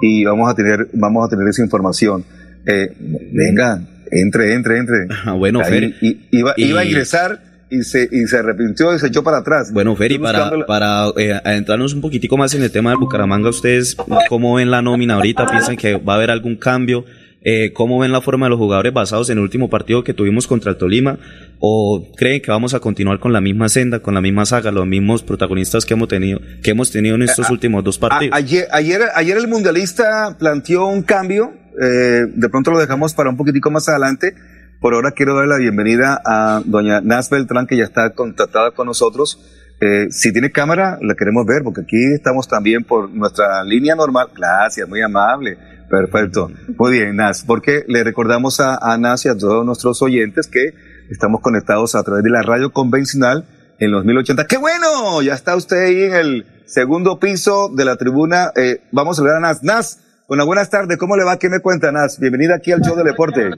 y 0.02 0.24
vamos 0.26 0.50
a 0.50 0.56
tener, 0.56 0.88
vamos 0.94 1.26
a 1.26 1.30
tener 1.30 1.48
esa 1.50 1.62
información. 1.64 2.24
Eh, 2.68 2.90
venga, 3.32 3.82
entre, 4.12 4.54
entre, 4.54 4.78
entre. 4.78 4.96
bueno, 5.38 5.62
Ahí, 5.62 5.70
Fer, 5.72 5.84
y- 6.02 6.28
iba, 6.32 6.54
y- 6.58 6.66
iba 6.66 6.82
a 6.82 6.86
ingresar 6.86 7.42
y 7.70 7.84
se, 7.84 8.08
y 8.12 8.26
se 8.28 8.38
arrepintió 8.38 8.94
y 8.96 9.00
se 9.00 9.08
echó 9.08 9.24
para 9.24 9.38
atrás. 9.40 9.72
Bueno, 9.74 9.96
Feri, 9.96 10.16
Estoy 10.16 10.26
para, 10.34 10.66
para 10.66 11.08
eh, 11.18 11.34
adentrarnos 11.44 11.94
un 11.94 12.02
poquitico 12.02 12.38
más 12.38 12.54
en 12.54 12.64
el 12.64 12.72
tema 12.72 12.92
del 12.92 13.00
Bucaramanga, 13.00 13.50
¿ustedes 13.50 13.96
cómo 14.30 14.56
ven 14.56 14.72
la 14.72 14.82
nómina 14.82 15.16
ahorita? 15.16 15.46
¿Piensan 15.48 15.76
que 15.78 15.96
va 15.98 16.14
a 16.14 16.16
haber 16.18 16.30
algún 16.30 16.56
cambio? 16.56 17.06
Eh, 17.50 17.72
¿Cómo 17.72 18.00
ven 18.00 18.12
la 18.12 18.20
forma 18.20 18.48
de 18.48 18.50
los 18.50 18.60
jugadores 18.60 18.92
basados 18.92 19.30
en 19.30 19.38
el 19.38 19.44
último 19.44 19.70
partido 19.70 20.04
que 20.04 20.14
tuvimos 20.14 20.48
contra 20.48 20.72
el 20.72 20.78
Tolima? 20.78 21.18
¿O 21.60 22.06
creen 22.18 22.42
que 22.42 22.52
vamos 22.52 22.74
a 22.74 22.80
continuar 22.80 23.20
con 23.20 23.32
la 23.32 23.40
misma 23.42 23.70
senda, 23.70 24.00
con 24.00 24.14
la 24.14 24.22
misma 24.22 24.46
saga, 24.46 24.72
los 24.72 24.86
mismos 24.86 25.24
protagonistas 25.24 25.86
que 25.86 25.94
hemos 25.94 26.08
tenido, 26.10 26.40
que 26.64 26.72
hemos 26.72 26.92
tenido 26.92 27.16
en 27.16 27.22
estos 27.22 27.50
últimos 27.50 27.84
dos 27.84 27.98
partidos? 28.00 28.34
A- 28.34 28.38
ayer, 28.38 28.68
ayer, 28.72 29.02
ayer 29.16 29.38
el 29.38 29.48
mundialista 29.48 30.36
planteó 30.40 30.88
un 30.88 31.04
cambio, 31.04 31.54
eh, 31.82 32.26
de 32.34 32.50
pronto 32.50 32.72
lo 32.72 32.80
dejamos 32.80 33.14
para 33.14 33.30
un 33.30 33.38
poquitico 33.38 33.72
más 33.72 33.88
adelante. 33.90 34.36
Por 34.80 34.94
ahora 34.94 35.12
quiero 35.12 35.36
dar 35.36 35.48
la 35.48 35.58
bienvenida 35.58 36.22
a 36.26 36.62
doña 36.66 37.02
Nas 37.02 37.30
Beltrán, 37.30 37.68
que 37.68 37.78
ya 37.78 37.84
está 37.84 38.12
contactada 38.12 38.72
con 38.72 38.88
nosotros. 38.88 39.40
Eh, 39.80 40.08
si 40.10 40.32
tiene 40.34 40.52
cámara, 40.52 40.98
la 41.02 41.16
queremos 41.16 41.46
ver, 41.46 41.64
porque 41.64 41.82
aquí 41.82 41.98
estamos 42.14 42.48
también 42.48 42.84
por 42.84 43.10
nuestra 43.10 43.64
línea 43.64 43.96
normal. 43.96 44.30
Gracias, 44.36 44.88
muy 44.88 45.02
amable. 45.02 45.58
Perfecto. 45.90 46.52
Muy 46.78 46.92
bien, 46.92 47.16
Nas, 47.16 47.44
porque 47.44 47.84
le 47.88 48.04
recordamos 48.04 48.60
a, 48.60 48.76
a 48.76 48.98
Nas 48.98 49.26
y 49.26 49.30
a 49.30 49.38
todos 49.38 49.66
nuestros 49.66 50.02
oyentes 50.02 50.48
que 50.48 50.74
estamos 51.10 51.42
conectados 51.42 51.96
a 51.96 52.04
través 52.04 52.24
de 52.24 52.30
la 52.30 52.42
radio 52.42 52.72
convencional 52.72 53.46
en 53.80 53.92
los 53.92 54.04
1080. 54.04 54.48
¡Qué 54.48 54.58
bueno! 54.58 55.22
Ya 55.22 55.34
está 55.34 55.56
usted 55.56 55.78
ahí 55.78 56.04
en 56.04 56.16
el 56.16 56.46
segundo 56.66 57.20
piso 57.20 57.70
de 57.70 57.86
la 57.86 57.96
tribuna. 57.96 58.52
Eh, 58.56 58.82
vamos 58.92 59.16
a 59.16 59.18
saludar 59.18 59.38
a 59.38 59.42
Nas. 59.42 59.64
Nas, 59.64 60.00
una 60.28 60.44
buenas 60.44 60.70
tardes. 60.70 60.98
¿Cómo 60.98 61.16
le 61.16 61.24
va? 61.24 61.40
¿Qué 61.40 61.50
me 61.50 61.62
cuenta, 61.62 61.92
Nas? 61.92 62.20
Bienvenida 62.20 62.56
aquí 62.56 62.72
al 62.72 62.82
show 62.82 62.96
del 62.96 63.06
deporte. 63.06 63.50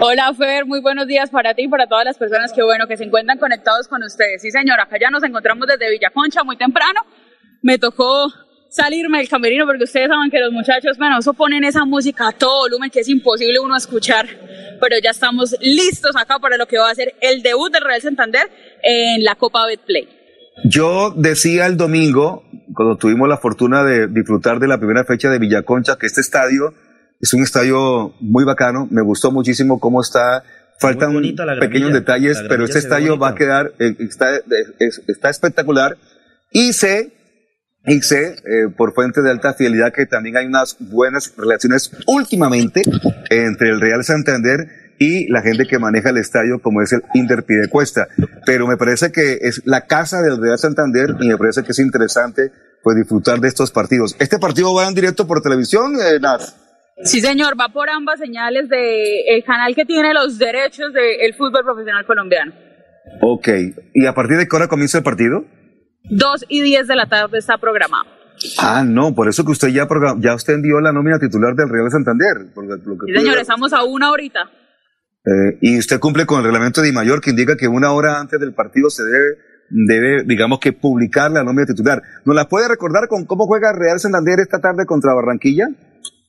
Hola 0.00 0.32
Fer, 0.34 0.66
muy 0.66 0.80
buenos 0.80 1.06
días 1.06 1.30
para 1.30 1.54
ti 1.54 1.62
y 1.64 1.68
para 1.68 1.86
todas 1.86 2.04
las 2.04 2.18
personas 2.18 2.52
que 2.52 2.62
bueno 2.62 2.86
que 2.86 2.96
se 2.96 3.04
encuentran 3.04 3.38
conectados 3.38 3.88
con 3.88 4.02
ustedes. 4.02 4.42
Sí 4.42 4.50
señor, 4.50 4.78
acá 4.78 4.96
ya 5.00 5.10
nos 5.10 5.22
encontramos 5.22 5.66
desde 5.66 5.90
Villaconcha 5.90 6.44
muy 6.44 6.56
temprano. 6.58 7.00
Me 7.62 7.78
tocó 7.78 8.30
salirme 8.68 9.18
del 9.18 9.28
camerino 9.28 9.64
porque 9.66 9.84
ustedes 9.84 10.08
saben 10.08 10.30
que 10.30 10.38
los 10.38 10.52
muchachos, 10.52 10.98
bueno, 10.98 11.18
eso 11.18 11.32
ponen 11.32 11.64
esa 11.64 11.84
música 11.86 12.28
a 12.28 12.32
todo 12.32 12.60
volumen 12.60 12.90
que 12.90 13.00
es 13.00 13.08
imposible 13.08 13.58
uno 13.58 13.74
escuchar. 13.74 14.26
Pero 14.80 14.96
ya 15.02 15.10
estamos 15.10 15.56
listos 15.60 16.14
acá 16.14 16.38
para 16.38 16.58
lo 16.58 16.66
que 16.66 16.78
va 16.78 16.90
a 16.90 16.94
ser 16.94 17.14
el 17.22 17.42
debut 17.42 17.72
del 17.72 17.84
Real 17.84 18.02
Santander 18.02 18.50
en 18.82 19.24
la 19.24 19.34
Copa 19.34 19.66
Betplay. 19.66 20.08
Yo 20.64 21.14
decía 21.16 21.66
el 21.66 21.78
domingo, 21.78 22.44
cuando 22.80 22.96
tuvimos 22.96 23.28
la 23.28 23.36
fortuna 23.36 23.84
de 23.84 24.06
disfrutar 24.06 24.58
de 24.58 24.66
la 24.66 24.78
primera 24.78 25.04
fecha 25.04 25.28
de 25.28 25.38
Villaconcha, 25.38 25.98
que 25.98 26.06
este 26.06 26.22
estadio 26.22 26.72
es 27.20 27.34
un 27.34 27.42
estadio 27.42 28.14
muy 28.20 28.44
bacano. 28.44 28.88
Me 28.90 29.02
gustó 29.02 29.30
muchísimo 29.30 29.78
cómo 29.78 30.00
está. 30.00 30.42
Faltan 30.78 31.12
bonita 31.12 31.44
la 31.44 31.60
pequeños 31.60 31.90
gramilla. 31.90 32.00
detalles, 32.00 32.38
pero 32.38 32.48
gramilla 32.48 32.64
este 32.64 32.78
estadio 32.78 33.18
va 33.18 33.28
a 33.28 33.34
quedar, 33.34 33.74
eh, 33.80 33.94
está, 33.98 34.34
es- 34.78 35.02
está 35.08 35.28
espectacular. 35.28 35.98
Y 36.52 36.72
sé, 36.72 37.12
y 37.84 38.00
sé 38.00 38.36
eh, 38.46 38.70
por 38.74 38.94
fuente 38.94 39.20
de 39.20 39.30
alta 39.30 39.52
fidelidad 39.52 39.92
que 39.92 40.06
también 40.06 40.38
hay 40.38 40.46
unas 40.46 40.78
buenas 40.80 41.34
relaciones 41.36 41.90
últimamente 42.06 42.80
entre 43.28 43.68
el 43.68 43.80
Real 43.82 44.02
Santander 44.04 44.94
y 44.98 45.30
la 45.30 45.42
gente 45.42 45.66
que 45.66 45.78
maneja 45.78 46.08
el 46.08 46.16
estadio 46.16 46.60
como 46.62 46.80
es 46.80 46.94
el 46.94 47.02
Inter 47.12 47.44
Cuesta. 47.68 48.08
Pero 48.46 48.66
me 48.66 48.78
parece 48.78 49.12
que 49.12 49.36
es 49.42 49.60
la 49.66 49.82
casa 49.86 50.22
del 50.22 50.40
Real 50.40 50.58
Santander 50.58 51.14
y 51.20 51.28
me 51.28 51.36
parece 51.36 51.62
que 51.62 51.72
es 51.72 51.78
interesante 51.78 52.52
pues 52.82 52.96
disfrutar 52.96 53.40
de 53.40 53.48
estos 53.48 53.70
partidos. 53.70 54.16
¿Este 54.18 54.38
partido 54.38 54.74
va 54.74 54.88
en 54.88 54.94
directo 54.94 55.26
por 55.26 55.40
televisión, 55.40 55.94
eh? 55.96 56.18
Sí 57.04 57.20
señor, 57.20 57.58
va 57.58 57.68
por 57.68 57.88
ambas 57.88 58.18
señales 58.18 58.68
del 58.68 59.44
canal 59.44 59.74
que 59.74 59.84
tiene 59.84 60.12
los 60.12 60.38
derechos 60.38 60.92
del 60.92 61.34
fútbol 61.34 61.64
profesional 61.64 62.04
colombiano. 62.06 62.52
Ok. 63.22 63.48
¿Y 63.94 64.06
a 64.06 64.14
partir 64.14 64.36
de 64.36 64.46
qué 64.46 64.56
hora 64.56 64.68
comienza 64.68 64.98
el 64.98 65.04
partido? 65.04 65.44
2 66.04 66.46
y 66.48 66.62
10 66.62 66.86
de 66.86 66.96
la 66.96 67.06
tarde 67.06 67.38
está 67.38 67.58
programado. 67.58 68.04
Ah, 68.58 68.84
no, 68.86 69.14
por 69.14 69.28
eso 69.28 69.44
que 69.44 69.52
usted 69.52 69.68
ya, 69.68 69.86
ya 70.18 70.34
usted 70.34 70.54
envió 70.54 70.80
la 70.80 70.92
nómina 70.92 71.18
titular 71.18 71.54
del 71.54 71.68
Real 71.68 71.90
Santander. 71.90 72.52
Porque 72.54 72.70
lo 72.84 72.96
que 72.96 73.12
Sí, 73.12 73.18
señor, 73.18 73.38
estamos 73.38 73.72
a 73.72 73.84
una 73.84 74.10
horita. 74.10 74.50
Eh, 75.24 75.58
y 75.60 75.78
usted 75.78 76.00
cumple 76.00 76.24
con 76.24 76.38
el 76.38 76.44
reglamento 76.44 76.80
de 76.80 76.92
Mayor 76.92 77.20
que 77.20 77.30
indica 77.30 77.56
que 77.56 77.68
una 77.68 77.92
hora 77.92 78.18
antes 78.20 78.40
del 78.40 78.54
partido 78.54 78.88
se 78.88 79.04
debe, 79.04 79.36
debe, 79.70 80.24
digamos 80.24 80.58
que 80.60 80.72
publicar 80.72 81.30
la 81.30 81.42
nómina 81.42 81.66
titular. 81.66 82.02
¿Nos 82.24 82.34
la 82.34 82.48
puede 82.48 82.68
recordar 82.68 83.08
con 83.08 83.24
cómo 83.24 83.46
juega 83.46 83.72
Real 83.72 83.98
Santander 83.98 84.40
esta 84.40 84.60
tarde 84.60 84.84
contra 84.86 85.14
Barranquilla? 85.14 85.68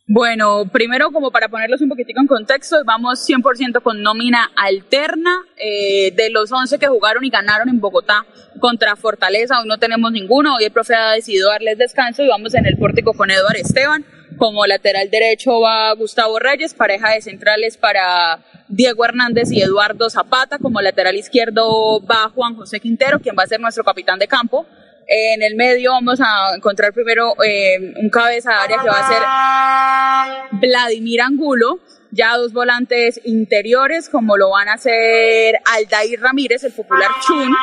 Bueno, 0.08 0.66
primero 0.70 1.12
como 1.12 1.32
para 1.32 1.48
ponerlos 1.48 1.80
un 1.82 1.88
poquitico 1.88 2.20
en 2.20 2.28
contexto, 2.28 2.76
vamos 2.86 3.26
100% 3.30 3.82
con 3.82 4.02
nómina 4.02 4.52
alterna 4.58 5.38
eh, 5.56 6.12
de 6.14 6.30
los 6.32 6.52
11 6.52 6.80
que 6.80 6.88
jugaron 6.88 7.24
y 7.24 7.30
ganaron 7.30 7.70
en 7.70 7.80
Bogotá 7.80 8.26
contra 8.60 8.98
Fortaleza, 8.98 9.62
hoy 9.62 9.68
no 9.70 9.78
tenemos 9.78 10.12
ninguno, 10.12 10.56
hoy 10.56 10.66
el 10.66 10.72
profe 10.72 10.96
ha 10.96 11.12
decidido 11.12 11.50
darles 11.50 11.78
descanso 11.78 12.24
y 12.24 12.28
vamos 12.28 12.54
en 12.56 12.66
el 12.66 12.78
pórtico 12.78 13.14
con 13.14 13.32
Eduardo 13.32 13.60
Esteban, 13.62 14.04
Como 14.42 14.66
lateral 14.66 15.08
derecho 15.12 15.62
va 15.62 15.94
Gustavo 15.94 16.40
Reyes, 16.40 16.74
pareja 16.74 17.12
de 17.12 17.22
centrales 17.22 17.78
para 17.78 18.40
Diego 18.68 19.06
Hernández 19.06 19.52
y 19.52 19.62
Eduardo 19.62 20.10
Zapata. 20.10 20.58
Como 20.58 20.82
lateral 20.82 21.16
izquierdo 21.16 22.04
va 22.04 22.28
Juan 22.34 22.56
José 22.56 22.80
Quintero, 22.80 23.20
quien 23.20 23.36
va 23.38 23.44
a 23.44 23.48
ser 23.48 23.60
nuestro 23.60 23.84
capitán 23.84 24.18
de 24.18 24.28
campo. 24.28 24.66
En 25.06 25.44
el 25.44 25.56
medio 25.56 25.92
vamos 25.92 26.20
a 26.22 26.56
encontrar 26.56 26.92
primero 26.92 27.36
eh, 27.44 27.94
un 27.98 28.10
cabeza 28.10 28.50
de 28.50 28.56
área 28.56 28.78
que 28.82 28.90
va 28.90 29.00
a 29.00 30.50
ser 30.50 30.60
Vladimir 30.60 31.22
Angulo. 31.22 31.80
Ya 32.10 32.36
dos 32.36 32.52
volantes 32.52 33.22
interiores, 33.24 34.10
como 34.10 34.38
lo 34.38 34.50
van 34.50 34.70
a 34.70 34.74
hacer 34.74 35.60
Aldair 35.66 36.20
Ramírez, 36.20 36.64
el 36.64 36.72
popular 36.72 37.12
Chun, 37.28 37.56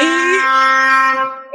y 0.00 0.04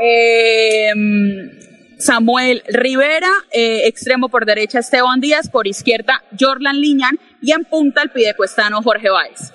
eh, 0.04 1.65
Samuel 1.98 2.64
Rivera, 2.68 3.32
eh, 3.52 3.88
extremo 3.88 4.30
por 4.30 4.46
derecha 4.46 4.80
Esteban 4.80 5.20
Díaz, 5.20 5.50
por 5.50 5.68
izquierda 5.68 6.24
Jorlan 6.40 6.80
Liñán 6.80 7.20
y 7.42 7.52
en 7.52 7.64
punta 7.66 8.02
el 8.02 8.10
pidecuestano 8.10 8.82
Jorge 8.82 9.10
Báez. 9.10 9.54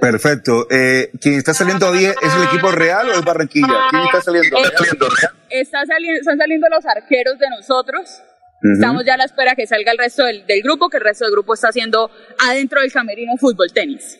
Perfecto. 0.00 0.66
Eh, 0.70 1.10
¿Quién 1.20 1.34
está 1.34 1.54
saliendo 1.54 1.88
hoy 1.88 2.04
es 2.04 2.34
el 2.36 2.44
equipo 2.44 2.70
real 2.70 3.08
o 3.08 3.12
es 3.12 3.24
Barranquilla? 3.24 3.88
¿Quién 3.90 4.02
está 4.02 4.20
saliendo? 4.20 4.56
Eh, 4.58 4.62
está 5.50 5.84
saliendo, 5.86 6.20
están 6.20 6.38
saliendo 6.38 6.66
los 6.68 6.86
arqueros 6.86 7.38
de 7.38 7.46
nosotros. 7.50 8.22
Estamos 8.74 9.04
ya 9.04 9.14
a 9.14 9.16
la 9.16 9.24
espera 9.24 9.54
que 9.54 9.66
salga 9.66 9.92
el 9.92 9.98
resto 9.98 10.24
del, 10.24 10.44
del 10.46 10.62
grupo, 10.62 10.88
que 10.88 10.96
el 10.96 11.04
resto 11.04 11.24
del 11.24 11.32
grupo 11.32 11.54
está 11.54 11.68
haciendo 11.68 12.10
adentro 12.44 12.80
del 12.80 12.92
camerino 12.92 13.36
fútbol 13.38 13.68
tenis. 13.72 14.18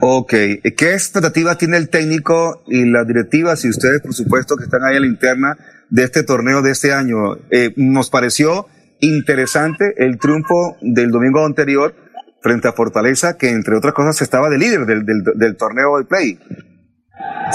Ok, 0.00 0.30
¿qué 0.30 0.92
expectativa 0.92 1.58
tiene 1.58 1.76
el 1.76 1.90
técnico 1.90 2.62
y 2.66 2.88
las 2.90 3.06
directivas 3.06 3.64
y 3.64 3.68
ustedes, 3.68 4.00
por 4.00 4.14
supuesto, 4.14 4.56
que 4.56 4.64
están 4.64 4.84
ahí 4.84 4.96
en 4.96 5.02
la 5.02 5.08
interna 5.08 5.56
de 5.90 6.04
este 6.04 6.22
torneo 6.22 6.62
de 6.62 6.72
este 6.72 6.92
año? 6.92 7.36
Eh, 7.50 7.72
nos 7.76 8.10
pareció 8.10 8.66
interesante 9.00 9.94
el 9.98 10.18
triunfo 10.18 10.76
del 10.80 11.10
domingo 11.10 11.44
anterior 11.44 11.94
frente 12.40 12.68
a 12.68 12.72
Fortaleza, 12.72 13.36
que 13.36 13.50
entre 13.50 13.76
otras 13.76 13.94
cosas 13.94 14.20
estaba 14.22 14.48
de 14.48 14.58
líder 14.58 14.86
del, 14.86 15.04
del, 15.04 15.56
torneo 15.56 15.98
de 15.98 16.04
play. 16.04 16.38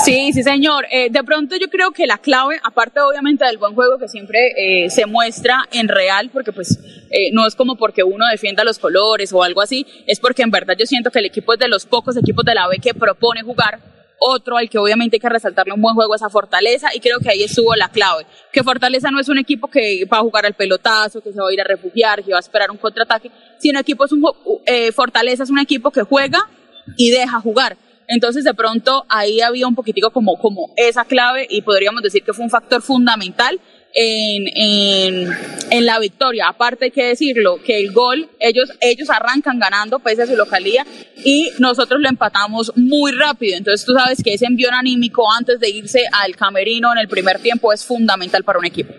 Sí, 0.03 0.33
sí, 0.33 0.43
señor. 0.43 0.85
Eh, 0.91 1.09
de 1.09 1.23
pronto 1.23 1.55
yo 1.55 1.69
creo 1.69 1.91
que 1.91 2.05
la 2.05 2.17
clave, 2.17 2.59
aparte 2.63 2.99
obviamente 2.99 3.45
del 3.45 3.57
buen 3.57 3.75
juego 3.75 3.97
que 3.97 4.07
siempre 4.07 4.53
eh, 4.57 4.89
se 4.89 5.05
muestra 5.05 5.67
en 5.71 5.87
real, 5.87 6.29
porque 6.33 6.51
pues 6.51 6.79
eh, 7.11 7.31
no 7.31 7.47
es 7.47 7.55
como 7.55 7.75
porque 7.75 8.03
uno 8.03 8.25
defienda 8.29 8.63
los 8.63 8.79
colores 8.79 9.31
o 9.31 9.43
algo 9.43 9.61
así, 9.61 9.85
es 10.07 10.19
porque 10.19 10.41
en 10.41 10.51
verdad 10.51 10.75
yo 10.77 10.85
siento 10.85 11.11
que 11.11 11.19
el 11.19 11.25
equipo 11.25 11.53
es 11.53 11.59
de 11.59 11.67
los 11.67 11.85
pocos 11.85 12.17
equipos 12.17 12.43
de 12.43 12.55
la 12.55 12.67
B 12.67 12.79
que 12.79 12.93
propone 12.93 13.43
jugar. 13.43 13.79
Otro 14.25 14.55
al 14.55 14.69
que 14.69 14.77
obviamente 14.77 15.17
hay 15.17 15.19
que 15.19 15.27
resaltarle 15.27 15.73
un 15.73 15.81
buen 15.81 15.95
juego 15.95 16.15
es 16.15 16.21
a 16.21 16.29
Fortaleza 16.29 16.87
y 16.93 17.01
creo 17.01 17.19
que 17.19 17.29
ahí 17.29 17.43
estuvo 17.43 17.75
la 17.75 17.89
clave. 17.89 18.25
Que 18.53 18.63
Fortaleza 18.63 19.11
no 19.11 19.19
es 19.19 19.27
un 19.27 19.37
equipo 19.37 19.67
que 19.67 20.05
va 20.05 20.19
a 20.19 20.21
jugar 20.21 20.45
al 20.45 20.53
pelotazo, 20.53 21.19
que 21.19 21.33
se 21.33 21.41
va 21.41 21.49
a 21.49 21.53
ir 21.53 21.59
a 21.59 21.65
refugiar, 21.65 22.23
que 22.23 22.31
va 22.31 22.37
a 22.37 22.39
esperar 22.39 22.71
un 22.71 22.77
contraataque, 22.77 23.29
sino 23.59 23.81
equipo 23.81 24.05
es 24.05 24.13
un, 24.13 24.23
eh, 24.65 24.93
Fortaleza 24.93 25.43
es 25.43 25.49
un 25.49 25.59
equipo 25.59 25.91
que 25.91 26.03
juega 26.03 26.49
y 26.95 27.11
deja 27.11 27.41
jugar. 27.41 27.75
Entonces, 28.07 28.45
de 28.45 28.53
pronto, 28.53 29.05
ahí 29.09 29.41
había 29.41 29.67
un 29.67 29.75
poquitico 29.75 30.11
como, 30.11 30.37
como 30.37 30.71
esa 30.77 31.03
clave 31.03 31.45
y 31.49 31.61
podríamos 31.61 32.01
decir 32.01 32.23
que 32.23 32.31
fue 32.31 32.45
un 32.45 32.49
factor 32.49 32.81
fundamental 32.81 33.59
en, 33.93 34.47
en, 34.55 35.29
en, 35.69 35.85
la 35.85 35.99
victoria. 35.99 36.47
Aparte 36.49 36.85
hay 36.85 36.91
que 36.91 37.05
decirlo, 37.05 37.61
que 37.63 37.79
el 37.79 37.91
gol, 37.91 38.29
ellos, 38.39 38.71
ellos 38.81 39.09
arrancan 39.09 39.59
ganando 39.59 39.99
pese 39.99 40.23
a 40.23 40.27
su 40.27 40.35
localía 40.35 40.85
y 41.23 41.51
nosotros 41.59 42.01
lo 42.01 42.09
empatamos 42.09 42.71
muy 42.75 43.11
rápido. 43.11 43.57
Entonces 43.57 43.85
tú 43.85 43.93
sabes 43.93 44.21
que 44.23 44.33
ese 44.33 44.45
envío 44.45 44.69
anímico 44.71 45.31
antes 45.31 45.59
de 45.59 45.69
irse 45.69 46.01
al 46.11 46.35
camerino 46.35 46.91
en 46.91 46.99
el 46.99 47.07
primer 47.07 47.39
tiempo 47.39 47.71
es 47.71 47.85
fundamental 47.85 48.43
para 48.43 48.59
un 48.59 48.65
equipo. 48.65 48.93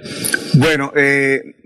Bueno, 0.54 0.92
eh, 0.96 1.56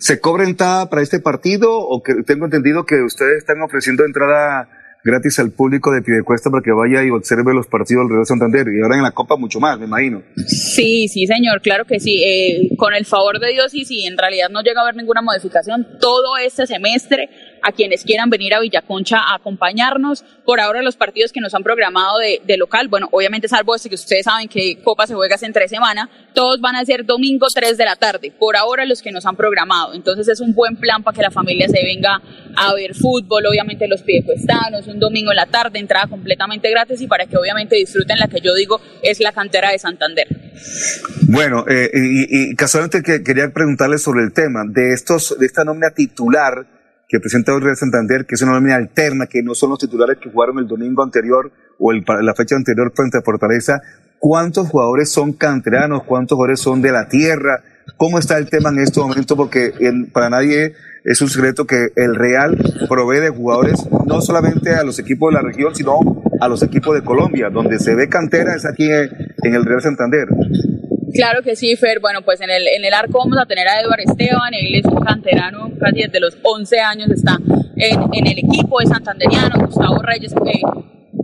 ¿se 0.00 0.20
cobra 0.20 0.44
entrada 0.44 0.90
para 0.90 1.02
este 1.02 1.20
partido 1.20 1.78
o 1.78 2.02
que 2.02 2.14
tengo 2.26 2.46
entendido 2.46 2.84
que 2.84 3.02
ustedes 3.02 3.38
están 3.38 3.62
ofreciendo 3.62 4.04
entrada 4.04 4.68
gratis 5.06 5.38
al 5.38 5.52
público 5.52 5.92
de 5.92 6.02
Piedecuesta 6.02 6.50
para 6.50 6.62
que 6.62 6.72
vaya 6.72 7.06
y 7.06 7.10
observe 7.10 7.54
los 7.54 7.68
partidos 7.68 8.02
del 8.04 8.16
Real 8.16 8.26
Santander. 8.26 8.66
Y 8.66 8.82
ahora 8.82 8.96
en 8.96 9.02
la 9.02 9.12
Copa 9.12 9.36
mucho 9.36 9.60
más, 9.60 9.78
me 9.78 9.86
imagino. 9.86 10.22
Sí, 10.46 11.06
sí, 11.08 11.26
señor, 11.26 11.62
claro 11.62 11.84
que 11.84 12.00
sí. 12.00 12.22
Eh, 12.24 12.76
con 12.76 12.92
el 12.92 13.06
favor 13.06 13.38
de 13.38 13.52
Dios 13.52 13.72
y 13.72 13.84
si 13.84 14.04
en 14.04 14.18
realidad 14.18 14.48
no 14.50 14.62
llega 14.62 14.80
a 14.80 14.82
haber 14.82 14.96
ninguna 14.96 15.22
modificación, 15.22 15.86
todo 16.00 16.36
este 16.36 16.66
semestre 16.66 17.30
a 17.66 17.72
quienes 17.72 18.04
quieran 18.04 18.30
venir 18.30 18.54
a 18.54 18.60
Villaconcha 18.60 19.18
a 19.18 19.34
acompañarnos. 19.34 20.24
Por 20.44 20.60
ahora 20.60 20.82
los 20.82 20.96
partidos 20.96 21.32
que 21.32 21.40
nos 21.40 21.52
han 21.52 21.64
programado 21.64 22.18
de, 22.18 22.56
local, 22.56 22.86
bueno, 22.86 23.08
obviamente 23.10 23.48
salvo 23.48 23.74
este 23.74 23.88
que 23.88 23.96
ustedes 23.96 24.24
saben 24.24 24.46
que 24.46 24.78
Copa 24.84 25.06
se 25.06 25.14
juega 25.14 25.36
en 25.40 25.52
tres 25.52 25.70
semanas, 25.70 26.08
todos 26.32 26.60
van 26.60 26.76
a 26.76 26.84
ser 26.84 27.04
domingo 27.04 27.48
3 27.52 27.76
de 27.76 27.84
la 27.84 27.96
tarde. 27.96 28.32
Por 28.38 28.56
ahora 28.56 28.84
los 28.84 29.02
que 29.02 29.10
nos 29.10 29.26
han 29.26 29.34
programado. 29.34 29.94
Entonces 29.94 30.28
es 30.28 30.40
un 30.40 30.54
buen 30.54 30.76
plan 30.76 31.02
para 31.02 31.16
que 31.16 31.22
la 31.22 31.30
familia 31.32 31.68
se 31.68 31.82
venga 31.82 32.22
a 32.56 32.72
ver 32.74 32.94
fútbol, 32.94 33.44
obviamente 33.46 33.88
los 33.88 34.02
piedecuestanos, 34.02 34.86
un 34.86 35.00
domingo 35.00 35.32
en 35.32 35.36
la 35.36 35.46
tarde, 35.46 35.80
entrada 35.80 36.06
completamente 36.06 36.70
gratis 36.70 37.00
y 37.00 37.08
para 37.08 37.26
que 37.26 37.36
obviamente 37.36 37.74
disfruten 37.74 38.18
la 38.18 38.28
que 38.28 38.40
yo 38.40 38.54
digo 38.54 38.80
es 39.02 39.18
la 39.18 39.32
cantera 39.32 39.72
de 39.72 39.78
Santander. 39.80 40.28
Bueno, 41.28 41.64
eh, 41.68 41.90
y, 41.92 42.54
casualmente 42.54 43.02
que 43.02 43.24
quería 43.24 43.50
preguntarles 43.52 44.02
sobre 44.02 44.22
el 44.22 44.32
tema 44.32 44.62
de 44.68 44.92
estos, 44.94 45.36
de 45.38 45.46
esta 45.46 45.64
nómina 45.64 45.90
titular 45.90 46.75
que 47.08 47.20
presenta 47.20 47.54
el 47.54 47.60
Real 47.60 47.76
Santander, 47.76 48.26
que 48.26 48.34
es 48.34 48.42
una 48.42 48.52
nómina 48.52 48.76
alterna, 48.76 49.26
que 49.26 49.42
no 49.42 49.54
son 49.54 49.70
los 49.70 49.78
titulares 49.78 50.18
que 50.18 50.30
jugaron 50.30 50.58
el 50.58 50.66
domingo 50.66 51.02
anterior 51.02 51.52
o 51.78 51.92
la 51.92 52.34
fecha 52.34 52.56
anterior 52.56 52.92
frente 52.94 53.18
a 53.18 53.22
Fortaleza. 53.22 53.80
¿Cuántos 54.18 54.68
jugadores 54.68 55.10
son 55.10 55.32
canteranos? 55.32 56.02
¿Cuántos 56.04 56.36
jugadores 56.36 56.60
son 56.60 56.82
de 56.82 56.90
la 56.90 57.08
tierra? 57.08 57.62
¿Cómo 57.96 58.18
está 58.18 58.38
el 58.38 58.50
tema 58.50 58.70
en 58.70 58.80
este 58.80 58.98
momento? 58.98 59.36
Porque 59.36 59.72
para 60.12 60.30
nadie 60.30 60.74
es 61.04 61.20
un 61.22 61.28
secreto 61.28 61.66
que 61.66 61.88
el 61.94 62.16
Real 62.16 62.58
provee 62.88 63.20
de 63.20 63.28
jugadores 63.28 63.86
no 64.06 64.20
solamente 64.20 64.74
a 64.74 64.82
los 64.82 64.98
equipos 64.98 65.30
de 65.30 65.40
la 65.40 65.42
región, 65.42 65.74
sino 65.74 66.00
a 66.40 66.48
los 66.48 66.62
equipos 66.62 66.94
de 66.96 67.04
Colombia. 67.04 67.50
Donde 67.50 67.78
se 67.78 67.94
ve 67.94 68.08
cantera 68.08 68.56
es 68.56 68.66
aquí 68.66 68.90
en 68.90 69.54
el 69.54 69.64
Real 69.64 69.82
Santander. 69.82 70.26
Claro 71.12 71.42
que 71.42 71.56
sí, 71.56 71.76
Fer. 71.76 72.00
Bueno, 72.00 72.22
pues 72.22 72.40
en 72.40 72.50
el, 72.50 72.66
en 72.68 72.84
el 72.84 72.92
arco 72.92 73.18
vamos 73.18 73.38
a 73.38 73.46
tener 73.46 73.68
a 73.68 73.80
Eduardo 73.80 74.02
Esteban, 74.04 74.52
él 74.54 74.74
es 74.74 74.84
un 74.84 75.04
canterano, 75.04 75.70
casi 75.78 76.02
desde 76.02 76.20
los 76.20 76.36
11 76.42 76.80
años 76.80 77.10
está 77.10 77.38
en, 77.76 78.00
en 78.12 78.26
el 78.26 78.38
equipo 78.38 78.80
de 78.80 78.86
Santanderiano, 78.86 79.66
Gustavo 79.66 80.02
Reyes, 80.02 80.34
que 80.34 80.60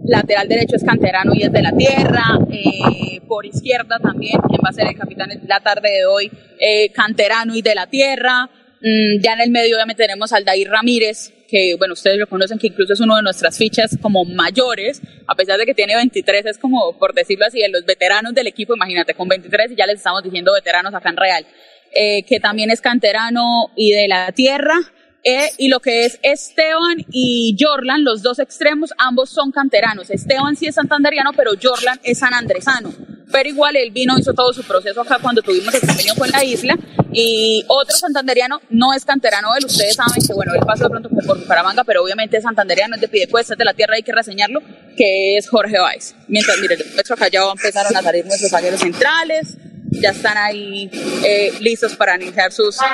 lateral 0.05 0.49
derecho 0.49 0.77
es 0.77 0.85
canterano 0.85 1.33
y 1.35 1.43
es 1.43 1.53
de 1.53 1.63
la 1.63 1.73
tierra, 1.73 2.39
eh, 2.51 3.21
por 3.27 3.47
izquierda 3.47 3.99
también, 3.99 4.41
quien 4.49 4.61
va 4.65 4.71
a 4.71 4.73
ser 4.73 4.87
el 4.87 4.97
capitán 4.97 5.31
la 5.47 5.61
tarde 5.61 5.89
de 5.91 6.07
hoy, 6.07 6.31
eh, 6.59 6.91
canterano 6.93 7.55
y 7.55 7.63
de 7.63 7.75
la 7.75 7.87
tierra. 7.87 8.49
Mm, 8.81 9.23
ya 9.23 9.35
en 9.35 9.41
el 9.41 9.51
medio 9.51 9.77
obviamente 9.77 10.03
tenemos 10.03 10.33
al 10.33 10.45
Dair 10.45 10.69
Ramírez, 10.69 11.33
que 11.53 11.75
bueno, 11.77 11.93
ustedes 11.93 12.17
lo 12.17 12.27
conocen, 12.27 12.59
que 12.59 12.69
incluso 12.69 12.95
es 12.95 13.01
uno 13.01 13.15
de 13.15 13.23
nuestras 13.23 13.59
fichas 13.59 13.99
como 14.01 14.25
mayores, 14.25 15.03
a 15.27 15.35
pesar 15.35 15.59
de 15.59 15.67
que 15.67 15.75
tiene 15.75 15.95
23, 15.95 16.47
es 16.47 16.57
como, 16.57 16.99
por 16.99 17.13
decirlo 17.13 17.45
así, 17.45 17.61
de 17.61 17.69
los 17.69 17.85
veteranos 17.85 18.33
del 18.33 18.47
equipo, 18.47 18.75
imagínate, 18.75 19.13
con 19.13 19.29
23 19.29 19.73
y 19.73 19.77
ya 19.77 19.85
les 19.85 19.97
estamos 19.97 20.23
diciendo 20.23 20.55
veteranos 20.55 20.95
acá 20.95 21.11
en 21.11 21.17
Real, 21.19 21.47
eh, 21.95 22.23
que 22.23 22.41
también 22.41 22.71
es 22.71 22.81
canterano 22.81 23.71
y 23.77 23.93
de 23.93 24.09
la 24.09 24.33
tierra. 24.33 24.77
Eh, 25.25 25.51
y 25.59 25.69
lo 25.69 25.79
que 25.79 26.07
es 26.07 26.19
Esteban 26.23 27.05
y 27.13 27.55
Jorlan, 27.61 28.03
los 28.03 28.23
dos 28.23 28.39
extremos, 28.39 28.91
ambos 28.97 29.29
son 29.29 29.53
canteranos. 29.53 30.09
Esteban 30.09 30.57
sí 30.57 30.67
es 30.67 30.75
santanderiano, 30.75 31.33
pero 31.37 31.53
Jorlan 31.63 32.01
es 32.03 32.19
sanandresano. 32.19 32.93
Pero 33.31 33.49
igual 33.49 33.77
él 33.77 33.91
vino, 33.91 34.19
hizo 34.19 34.33
todo 34.33 34.53
su 34.53 34.65
proceso 34.65 35.03
acá 35.03 35.19
cuando 35.21 35.43
tuvimos 35.43 35.73
el 35.75 35.81
convenio 35.81 36.15
con 36.17 36.31
la 36.31 36.43
isla. 36.43 36.77
Y 37.13 37.65
otro 37.69 37.97
santanderiano 37.97 38.61
no 38.71 38.95
es 38.95 39.05
canterano 39.05 39.55
él. 39.57 39.65
Ustedes 39.65 39.97
saben 39.97 40.25
que, 40.27 40.33
bueno, 40.33 40.53
él 40.55 40.61
pasó 40.67 40.85
de 40.85 40.91
pronto 40.91 41.09
por 41.09 41.39
Bucaramanga, 41.39 41.85
pero 41.85 42.03
obviamente 42.03 42.37
es 42.37 42.43
santanderiano, 42.43 42.95
es 42.95 43.01
de 43.01 43.09
Pidecuesta, 43.09 43.55
es 43.55 43.59
de 43.59 43.65
la 43.65 43.75
tierra, 43.75 43.95
hay 43.97 44.03
que 44.03 44.13
reseñarlo, 44.13 44.61
que 44.97 45.37
es 45.37 45.49
Jorge 45.49 45.79
Valls. 45.79 46.15
Mientras, 46.29 46.59
miren, 46.59 46.79
nuestro 46.95 47.17
ya 47.29 47.43
empezaron 47.51 47.97
a 47.97 48.03
salir 48.03 48.25
nuestros 48.27 48.51
zagueros 48.51 48.81
centrales 48.81 49.57
ya 50.01 50.11
están 50.11 50.37
ahí 50.39 50.91
eh, 51.25 51.53
listos 51.61 51.95
para 51.97 52.17
iniciar 52.17 52.53
sus 52.53 52.77
eh, 52.77 52.85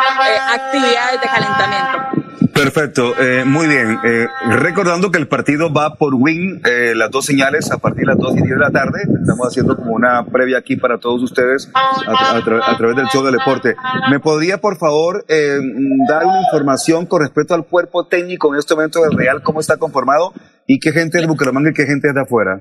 actividades 0.51 1.21
de 1.21 1.27
calentamiento. 1.27 2.28
Perfecto, 2.59 3.15
eh, 3.21 3.45
muy 3.45 3.69
bien. 3.69 4.01
Eh, 4.05 4.27
recordando 4.51 5.13
que 5.13 5.19
el 5.19 5.29
partido 5.29 5.73
va 5.73 5.95
por 5.95 6.17
Win, 6.17 6.61
eh, 6.65 6.93
las 6.97 7.09
dos 7.09 7.25
señales 7.25 7.71
a 7.71 7.79
partir 7.79 8.01
de 8.01 8.07
las 8.07 8.19
2 8.19 8.33
y 8.33 8.43
10 8.43 8.49
de 8.49 8.57
la 8.57 8.73
tarde. 8.73 8.99
Estamos 9.21 9.47
haciendo 9.47 9.77
como 9.77 9.93
una 9.93 10.27
previa 10.27 10.59
aquí 10.59 10.75
para 10.75 10.99
todos 10.99 11.23
ustedes 11.23 11.71
a, 11.73 12.37
a, 12.37 12.45
tra 12.45 12.59
a 12.67 12.77
través 12.77 12.97
del 12.97 13.07
show 13.13 13.23
del 13.23 13.35
deporte. 13.35 13.77
¿Me 14.11 14.19
podría, 14.19 14.59
por 14.59 14.77
favor, 14.77 15.25
dar 15.29 16.27
una 16.27 16.41
información 16.43 17.07
con 17.07 17.21
respecto 17.21 17.55
al 17.55 17.65
cuerpo 17.65 18.09
técnico 18.09 18.53
en 18.53 18.59
este 18.59 18.75
momento 18.75 19.03
del 19.03 19.17
Real, 19.17 19.41
cómo 19.45 19.61
está 19.61 19.77
conformado 19.77 20.33
y 20.67 20.81
qué 20.81 20.91
gente 20.91 21.19
es 21.19 21.23
de 21.23 21.29
Bucaramanga 21.29 21.71
y 21.71 21.75
qué 21.75 21.87
gente 21.87 22.09
es 22.09 22.15
de 22.15 22.23
afuera? 22.23 22.61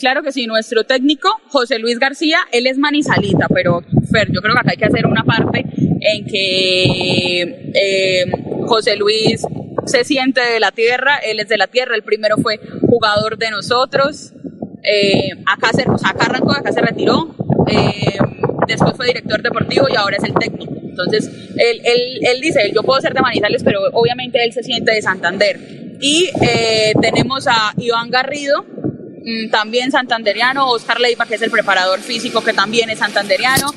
Claro 0.00 0.24
que 0.24 0.32
sí, 0.32 0.48
nuestro 0.48 0.82
técnico, 0.82 1.28
José 1.46 1.78
Luis 1.78 2.00
García, 2.00 2.38
él 2.50 2.66
es 2.66 2.76
manizalita, 2.76 3.46
pero 3.54 3.82
Fer, 4.10 4.32
yo 4.32 4.40
creo 4.40 4.54
que 4.54 4.60
acá 4.60 4.70
hay 4.72 4.78
que 4.78 4.86
hacer 4.86 5.06
una 5.06 5.22
parte 5.22 5.64
en 6.00 6.26
que 6.26 7.70
José 8.70 8.94
Luis 8.94 9.44
se 9.84 10.04
siente 10.04 10.40
de 10.40 10.60
la 10.60 10.70
tierra, 10.70 11.16
él 11.16 11.40
es 11.40 11.48
de 11.48 11.58
la 11.58 11.66
tierra, 11.66 11.96
el 11.96 12.04
primero 12.04 12.36
fue 12.36 12.60
jugador 12.88 13.36
de 13.36 13.50
nosotros, 13.50 14.32
eh, 14.84 15.30
acá, 15.44 15.70
se, 15.72 15.90
o 15.90 15.98
sea, 15.98 16.10
acá 16.10 16.26
arrancó, 16.26 16.52
acá 16.52 16.70
se 16.70 16.80
retiró, 16.80 17.34
después 18.68 18.96
fue 18.96 19.06
director 19.08 19.42
deportivo 19.42 19.88
y 19.88 19.96
ahora 19.96 20.18
es 20.18 20.22
el 20.22 20.34
técnico. 20.34 20.72
Entonces, 20.72 21.28
él, 21.56 21.80
él, 21.82 22.20
él 22.22 22.40
dice, 22.40 22.70
yo 22.72 22.84
puedo 22.84 23.00
ser 23.00 23.12
de 23.12 23.20
Manizales, 23.20 23.64
pero 23.64 23.80
obviamente 23.92 24.38
él 24.44 24.52
se 24.52 24.62
siente 24.62 24.92
de 24.92 25.02
Santander. 25.02 25.58
Y 26.00 26.30
eh, 26.40 26.92
tenemos 27.02 27.48
a 27.48 27.74
Iván 27.76 28.08
Garrido, 28.08 28.62
mm, 28.62 29.50
también 29.50 29.90
santanderiano, 29.90 30.70
Oscar 30.70 31.00
Leiva, 31.00 31.26
que 31.26 31.34
es 31.34 31.42
el 31.42 31.50
preparador 31.50 31.98
físico, 31.98 32.44
que 32.44 32.52
también 32.52 32.88
es 32.88 33.00
santanderiano. 33.00 33.74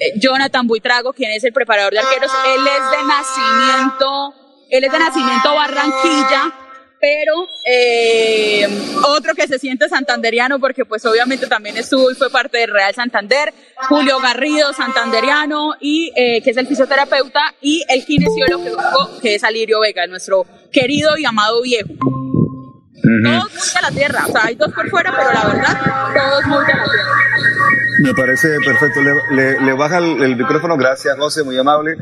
Eh, 0.00 0.18
Jonathan 0.18 0.66
Buitrago, 0.66 1.12
quien 1.12 1.32
es 1.32 1.42
el 1.44 1.52
preparador 1.52 1.92
de 1.92 1.98
arqueros, 1.98 2.30
él 2.54 2.60
es 2.66 2.90
de 2.90 3.06
nacimiento, 3.06 4.34
él 4.70 4.84
es 4.84 4.92
de 4.92 4.98
nacimiento 4.98 5.54
Barranquilla, 5.54 6.54
pero 7.00 7.48
eh, 7.64 8.68
otro 9.08 9.34
que 9.34 9.48
se 9.48 9.58
siente 9.58 9.88
santanderiano 9.88 10.58
porque 10.60 10.84
pues 10.84 11.04
obviamente 11.04 11.46
también 11.46 11.76
estuvo 11.76 12.10
y 12.10 12.14
fue 12.14 12.30
parte 12.30 12.58
del 12.58 12.72
Real 12.72 12.94
Santander, 12.94 13.52
Julio 13.88 14.20
Garrido, 14.20 14.72
santanderiano, 14.72 15.74
y 15.80 16.12
eh, 16.16 16.42
que 16.42 16.50
es 16.50 16.56
el 16.56 16.66
fisioterapeuta, 16.66 17.54
y 17.60 17.84
el 17.88 18.04
kinesiólogo 18.04 19.18
que 19.20 19.34
es 19.34 19.44
Alirio 19.44 19.80
Vega, 19.80 20.06
nuestro 20.06 20.46
querido 20.70 21.16
y 21.18 21.24
amado 21.24 21.62
viejo. 21.62 21.88
Todos 21.98 23.52
muy 23.52 23.74
de 23.74 23.82
la 23.82 23.90
tierra, 23.90 24.26
o 24.28 24.32
sea, 24.32 24.44
hay 24.44 24.54
dos 24.54 24.72
por 24.72 24.88
fuera, 24.90 25.14
pero 25.16 25.32
la 25.32 25.46
verdad, 25.46 25.80
todos 26.14 26.46
muy 26.46 26.66
de 26.66 26.74
la 26.74 26.84
tierra. 26.84 27.87
Me 28.02 28.14
parece 28.14 28.56
perfecto. 28.64 29.00
Le, 29.02 29.14
le- 29.34 29.60
le 29.60 29.72
baja 29.72 29.98
el, 29.98 30.22
el 30.22 30.36
micrófono. 30.36 30.76
Gracias, 30.76 31.16
José, 31.18 31.42
muy 31.42 31.58
amable. 31.58 31.96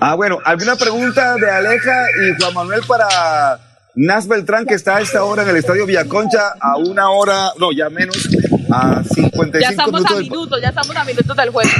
Ah, 0.00 0.14
bueno, 0.14 0.38
¿alguna 0.44 0.76
pregunta 0.76 1.34
de 1.36 1.50
Aleja 1.50 2.04
y 2.22 2.40
Juan 2.42 2.54
Manuel 2.54 2.80
para 2.86 3.06
Nas 3.94 4.26
Beltrán, 4.28 4.64
que 4.64 4.74
está 4.74 4.96
a 4.96 5.00
esta 5.00 5.24
hora 5.24 5.42
en 5.42 5.50
el 5.50 5.56
Estadio 5.56 5.84
Villaconcha, 5.84 6.54
a 6.60 6.76
una 6.78 7.10
hora, 7.10 7.50
no, 7.58 7.70
ya 7.72 7.90
menos, 7.90 8.16
a 8.72 9.02
55 9.04 9.58
Ya 9.60 9.68
estamos 9.70 9.92
minutos. 9.92 10.10
a 10.10 10.14
del- 10.14 10.30
minutos, 10.30 10.60
ya 10.62 10.68
estamos 10.68 10.96
a 10.96 11.04
minutos 11.04 11.36
del 11.36 11.50
juego. 11.50 11.70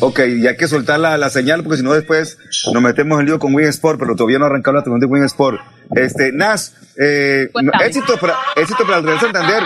Ok, 0.00 0.20
y 0.28 0.46
hay 0.46 0.56
que 0.56 0.68
soltar 0.68 1.00
la, 1.00 1.18
la 1.18 1.30
señal 1.30 1.64
porque 1.64 1.78
si 1.78 1.82
no 1.82 1.92
después 1.94 2.38
nos 2.72 2.80
metemos 2.82 3.18
en 3.18 3.26
lío 3.26 3.40
con 3.40 3.52
Win 3.54 3.66
Sport, 3.66 3.98
pero 3.98 4.14
todavía 4.14 4.38
no 4.38 4.44
ha 4.44 4.48
arrancado 4.48 4.76
la 4.76 4.82
transmisión 4.84 5.10
de 5.10 5.12
Win 5.12 5.24
Sport. 5.24 5.58
Este, 5.96 6.30
Nas, 6.32 6.74
eh, 6.96 7.48
éxito, 7.84 8.16
para, 8.18 8.36
éxito 8.54 8.84
para 8.84 8.98
el 8.98 9.04
Real 9.04 9.18
Santander. 9.18 9.62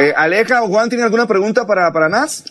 Eh, 0.00 0.12
Aleja 0.16 0.62
o 0.62 0.68
Juan, 0.68 0.88
¿tienen 0.88 1.04
alguna 1.04 1.26
pregunta 1.28 1.64
para, 1.66 1.92
para 1.92 2.08
Nas? 2.08 2.42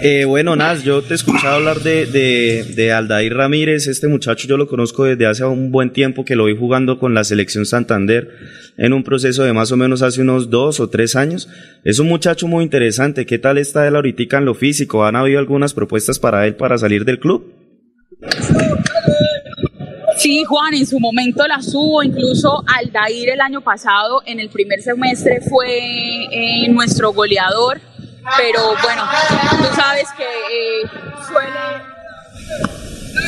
Eh, 0.00 0.24
bueno, 0.24 0.56
Nas, 0.56 0.82
yo 0.82 1.02
te 1.02 1.12
he 1.12 1.14
escuchado 1.14 1.56
hablar 1.56 1.80
de, 1.80 2.06
de, 2.06 2.64
de 2.74 2.92
Aldair 2.92 3.34
Ramírez. 3.34 3.86
Este 3.86 4.08
muchacho 4.08 4.48
yo 4.48 4.56
lo 4.56 4.66
conozco 4.66 5.04
desde 5.04 5.26
hace 5.26 5.44
un 5.44 5.70
buen 5.70 5.92
tiempo 5.92 6.24
que 6.24 6.34
lo 6.34 6.46
vi 6.46 6.56
jugando 6.56 6.98
con 6.98 7.14
la 7.14 7.24
selección 7.24 7.66
Santander 7.66 8.28
en 8.78 8.92
un 8.92 9.04
proceso 9.04 9.44
de 9.44 9.52
más 9.52 9.70
o 9.70 9.76
menos 9.76 10.02
hace 10.02 10.22
unos 10.22 10.50
dos 10.50 10.80
o 10.80 10.88
tres 10.88 11.14
años. 11.14 11.48
Es 11.84 11.98
un 11.98 12.08
muchacho 12.08 12.48
muy 12.48 12.64
interesante. 12.64 13.26
¿Qué 13.26 13.38
tal 13.38 13.58
está 13.58 13.86
él 13.86 13.94
ahorita 13.96 14.38
en 14.38 14.44
lo 14.46 14.54
físico? 14.54 15.04
¿Han 15.04 15.16
habido 15.16 15.38
algunas 15.38 15.74
propuestas 15.74 16.18
para 16.18 16.46
él 16.46 16.54
para 16.54 16.78
salir 16.78 17.04
del 17.04 17.18
club? 17.18 17.52
Sí, 20.16 20.44
Juan, 20.44 20.74
en 20.74 20.86
su 20.86 21.00
momento 21.00 21.44
la 21.48 21.60
subo, 21.60 22.02
incluso 22.02 22.62
Aldair 22.66 23.30
el 23.30 23.40
año 23.40 23.60
pasado 23.60 24.22
en 24.24 24.38
el 24.38 24.50
primer 24.50 24.80
semestre 24.80 25.40
fue 25.40 25.66
eh, 26.30 26.68
nuestro 26.68 27.12
goleador, 27.12 27.80
pero 28.36 28.74
bueno, 28.82 29.04
tú 29.58 29.74
sabes 29.74 30.08
que 30.16 30.24
eh, 30.24 30.90
suele, 31.26 31.58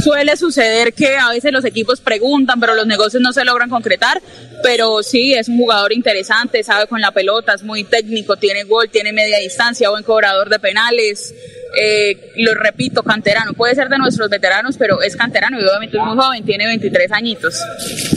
suele 0.03 0.37
suceder 0.37 0.93
que 0.93 1.17
a 1.17 1.31
veces 1.31 1.53
los 1.53 1.65
equipos 1.65 2.01
preguntan, 2.01 2.61
pero 2.61 2.75
los 2.75 2.87
negocios 2.87 3.23
no 3.23 3.33
se 3.33 3.45
logran 3.45 3.71
concretar, 3.71 4.23
pero 4.63 5.03
sí, 5.03 5.35
es 5.35 5.49
un 5.49 5.59
jugador 5.59 5.93
interesante, 5.93 6.63
sabe 6.63 6.87
con 6.87 7.01
la 7.01 7.11
pelota, 7.11 7.55
es 7.55 7.63
muy 7.63 7.85
técnico, 7.85 8.37
tiene 8.37 8.65
gol, 8.65 8.89
tiene 8.89 9.13
media 9.13 9.39
distancia, 9.39 9.91
buen 9.91 10.05
cobrador 10.05 10.49
de 10.49 10.59
penales. 10.59 11.35
Eh, 11.77 12.31
lo 12.37 12.55
repito, 12.55 13.03
canterano, 13.03 13.53
puede 13.53 13.75
ser 13.75 13.89
de 13.89 13.99
nuestros 13.99 14.31
veteranos, 14.31 14.77
pero 14.79 15.03
es 15.03 15.17
canterano 15.17 15.61
y 15.61 15.65
obviamente 15.65 15.97
es 15.97 16.05
muy 16.05 16.17
joven, 16.17 16.45
tiene 16.45 16.67
23 16.67 17.11
añitos. 17.11 17.61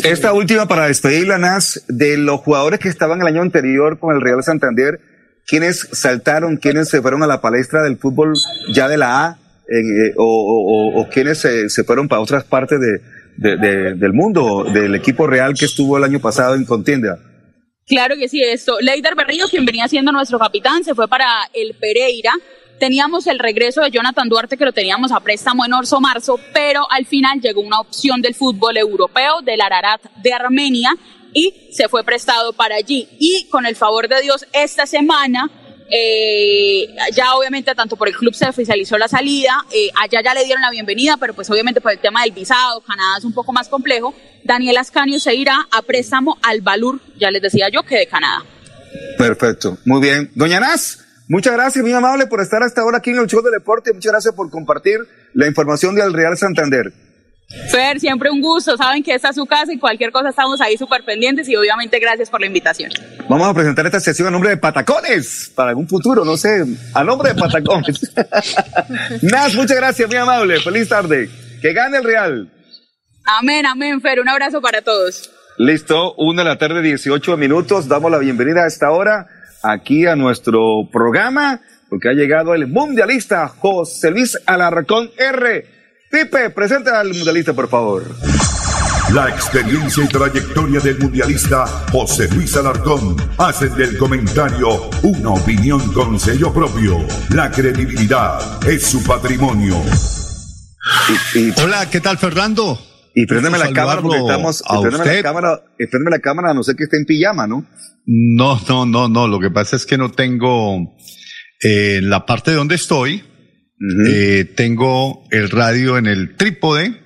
Esta 0.03 0.31
última 0.33 0.67
para 0.67 0.85
despedirla, 0.85 1.39
Nas, 1.39 1.83
de 1.87 2.17
los 2.17 2.39
jugadores 2.41 2.79
que 2.79 2.87
estaban 2.87 3.19
el 3.19 3.27
año 3.27 3.41
anterior 3.41 3.97
con 3.97 4.15
el 4.15 4.21
Real 4.21 4.43
Santander, 4.43 4.99
¿quiénes 5.47 5.87
saltaron, 5.93 6.57
quiénes 6.57 6.89
se 6.89 7.01
fueron 7.01 7.23
a 7.23 7.27
la 7.27 7.41
palestra 7.41 7.81
del 7.83 7.97
fútbol 7.97 8.33
ya 8.73 8.87
de 8.87 8.97
la 8.97 9.25
A, 9.25 9.39
en, 9.69 9.85
eh, 9.85 10.13
o, 10.17 10.23
o, 10.25 10.97
o, 10.99 11.01
o 11.01 11.09
quiénes 11.09 11.39
se, 11.39 11.83
fueron 11.83 12.07
para 12.07 12.21
otras 12.21 12.43
partes 12.43 12.79
de, 12.79 12.99
de- 13.37 13.57
de- 13.57 13.93
del 13.95 14.13
mundo, 14.13 14.65
del 14.65 14.93
equipo 14.95 15.25
real 15.27 15.53
que 15.57 15.65
estuvo 15.65 15.97
el 15.97 16.03
año 16.03 16.19
pasado 16.19 16.55
en 16.55 16.65
contienda? 16.65 17.17
Claro 17.85 18.15
que 18.17 18.27
sí, 18.27 18.41
esto. 18.43 18.77
Leider 18.81 19.15
Berrío, 19.15 19.45
quien 19.49 19.65
venía 19.65 19.87
siendo 19.87 20.11
nuestro 20.11 20.37
capitán, 20.37 20.83
se 20.83 20.93
fue 20.93 21.07
para 21.07 21.25
el 21.53 21.73
Pereira. 21.79 22.33
Teníamos 22.79 23.25
el 23.27 23.39
regreso 23.39 23.81
de 23.81 23.89
Jonathan 23.91 24.27
Duarte, 24.29 24.55
que 24.57 24.65
lo 24.65 24.71
teníamos 24.73 25.11
a 25.11 25.19
préstamo 25.21 25.65
en 25.65 25.73
Orso 25.73 25.99
Marzo, 25.99 26.37
pero 26.53 26.85
al 26.91 27.05
final 27.05 27.39
llegó 27.41 27.61
una 27.61 27.79
opción 27.79 28.21
del 28.21 28.35
fútbol 28.35 28.77
europeo, 28.77 29.41
del 29.43 29.61
Ararat 29.61 30.01
de 30.21 30.33
Armenia, 30.33 30.91
y 31.37 31.69
se 31.71 31.87
fue 31.87 32.03
prestado 32.03 32.51
para 32.53 32.75
allí. 32.75 33.07
Y 33.19 33.45
con 33.51 33.67
el 33.67 33.75
favor 33.75 34.07
de 34.07 34.21
Dios, 34.21 34.47
esta 34.53 34.87
semana, 34.87 35.51
eh, 35.87 36.87
ya 37.13 37.35
obviamente 37.35 37.75
tanto 37.75 37.95
por 37.95 38.07
el 38.07 38.15
club 38.15 38.33
se 38.33 38.49
oficializó 38.49 38.97
la 38.97 39.07
salida, 39.07 39.63
eh, 39.71 39.91
allá 40.01 40.23
ya 40.23 40.33
le 40.33 40.45
dieron 40.45 40.63
la 40.63 40.71
bienvenida, 40.71 41.15
pero 41.17 41.35
pues 41.35 41.47
obviamente 41.51 41.79
por 41.79 41.91
el 41.91 41.99
tema 41.99 42.23
del 42.23 42.31
visado, 42.31 42.81
Canadá 42.81 43.19
es 43.19 43.23
un 43.23 43.33
poco 43.33 43.53
más 43.53 43.69
complejo. 43.69 44.15
Daniel 44.43 44.77
Ascanio 44.77 45.19
se 45.19 45.35
irá 45.35 45.67
a 45.69 45.83
préstamo 45.83 46.39
al 46.41 46.61
Valur, 46.61 46.99
ya 47.19 47.29
les 47.29 47.43
decía 47.43 47.69
yo, 47.69 47.83
que 47.83 47.97
de 47.97 48.07
Canadá. 48.07 48.43
Perfecto, 49.19 49.77
muy 49.85 50.01
bien. 50.01 50.31
Doña 50.33 50.59
Nas, 50.59 51.05
muchas 51.27 51.53
gracias, 51.53 51.83
muy 51.83 51.93
amable 51.93 52.25
por 52.25 52.41
estar 52.41 52.63
hasta 52.63 52.81
ahora 52.81 52.97
aquí 52.97 53.11
en 53.11 53.19
el 53.19 53.27
show 53.27 53.43
de 53.43 53.51
deporte. 53.51 53.93
Muchas 53.93 54.11
gracias 54.11 54.33
por 54.33 54.49
compartir 54.49 55.01
la 55.35 55.45
información 55.45 55.93
del 55.93 56.13
Real 56.13 56.35
Santander. 56.35 57.06
Fer, 57.71 57.97
siempre 57.99 58.29
un 58.29 58.41
gusto, 58.41 58.75
saben 58.75 59.01
que 59.01 59.13
esta 59.13 59.29
es 59.29 59.35
su 59.35 59.45
casa 59.45 59.71
y 59.71 59.79
cualquier 59.79 60.11
cosa 60.11 60.29
estamos 60.29 60.59
ahí 60.59 60.77
súper 60.77 61.05
pendientes 61.05 61.47
y 61.47 61.55
obviamente 61.55 61.97
gracias 61.97 62.29
por 62.29 62.41
la 62.41 62.47
invitación. 62.47 62.91
Vamos 63.29 63.47
a 63.47 63.53
presentar 63.53 63.85
esta 63.85 64.01
sesión 64.01 64.27
a 64.27 64.31
nombre 64.31 64.49
de 64.49 64.57
Patacones, 64.57 65.51
para 65.55 65.69
algún 65.69 65.87
futuro, 65.87 66.25
no 66.25 66.35
sé, 66.35 66.65
a 66.93 67.03
nombre 67.05 67.33
de 67.33 67.39
Patacones. 67.39 68.13
Nas, 69.21 69.55
muchas 69.55 69.77
gracias, 69.77 70.09
muy 70.09 70.17
amable, 70.17 70.59
feliz 70.59 70.89
tarde. 70.89 71.29
Que 71.61 71.71
gane 71.71 71.97
el 71.97 72.03
Real. 72.03 72.51
Amén, 73.39 73.65
amén, 73.65 74.01
Fer, 74.01 74.19
un 74.19 74.27
abrazo 74.27 74.61
para 74.61 74.81
todos. 74.81 75.31
Listo, 75.57 76.15
una 76.15 76.43
de 76.43 76.49
la 76.49 76.57
tarde, 76.57 76.81
18 76.81 77.37
minutos. 77.37 77.87
Damos 77.87 78.11
la 78.11 78.17
bienvenida 78.17 78.65
a 78.65 78.67
esta 78.67 78.91
hora 78.91 79.25
aquí 79.63 80.05
a 80.05 80.17
nuestro 80.17 80.89
programa, 80.91 81.61
porque 81.89 82.09
ha 82.09 82.13
llegado 82.13 82.53
el 82.53 82.67
mundialista 82.67 83.47
José 83.47 84.11
Luis 84.11 84.37
Alarcón 84.45 85.09
R. 85.17 85.76
Pipe, 86.09 86.49
presenta 86.51 86.99
al 86.99 87.13
mundialista, 87.13 87.53
por 87.53 87.67
favor. 87.69 88.03
La 89.13 89.29
experiencia 89.29 90.03
y 90.03 90.07
trayectoria 90.07 90.79
del 90.79 90.97
mundialista 90.99 91.65
José 91.91 92.27
Luis 92.33 92.55
Alarcón 92.55 93.15
hacen 93.37 93.75
del 93.75 93.97
comentario 93.97 94.89
una 95.03 95.29
opinión 95.31 95.79
con 95.93 96.19
sello 96.19 96.53
propio. 96.53 96.97
La 97.33 97.51
credibilidad 97.51 98.39
es 98.67 98.85
su 98.85 99.03
patrimonio. 99.03 99.75
Hola, 101.63 101.89
¿qué 101.89 101.99
tal, 102.01 102.17
Fernando? 102.17 102.79
Y 103.13 103.25
préndeme 103.25 103.57
la 103.57 103.71
cámara 103.71 104.01
porque 104.01 104.17
estamos. 104.19 104.63
a 104.65 104.79
préndeme 104.79 104.97
la 104.97 105.03
usted. 105.03 105.23
cámara, 105.23 105.61
y 105.79 105.87
préndeme 105.87 106.11
la 106.11 106.19
cámara, 106.19 106.51
a 106.51 106.53
no 106.53 106.63
sé 106.63 106.75
que 106.75 106.83
esté 106.83 106.97
en 106.97 107.05
pijama, 107.05 107.47
¿no? 107.47 107.65
No, 108.05 108.61
no, 108.69 108.85
no, 108.85 109.09
no. 109.09 109.27
Lo 109.27 109.39
que 109.39 109.49
pasa 109.49 109.75
es 109.75 109.85
que 109.85 109.97
no 109.97 110.11
tengo 110.11 110.95
eh, 111.61 111.97
en 111.97 112.09
la 112.09 112.25
parte 112.25 112.51
donde 112.53 112.75
estoy. 112.75 113.23
Eh, 113.79 114.45
tengo 114.55 115.27
el 115.31 115.49
radio 115.49 115.97
en 115.97 116.07
el 116.07 116.35
trípode 116.35 117.01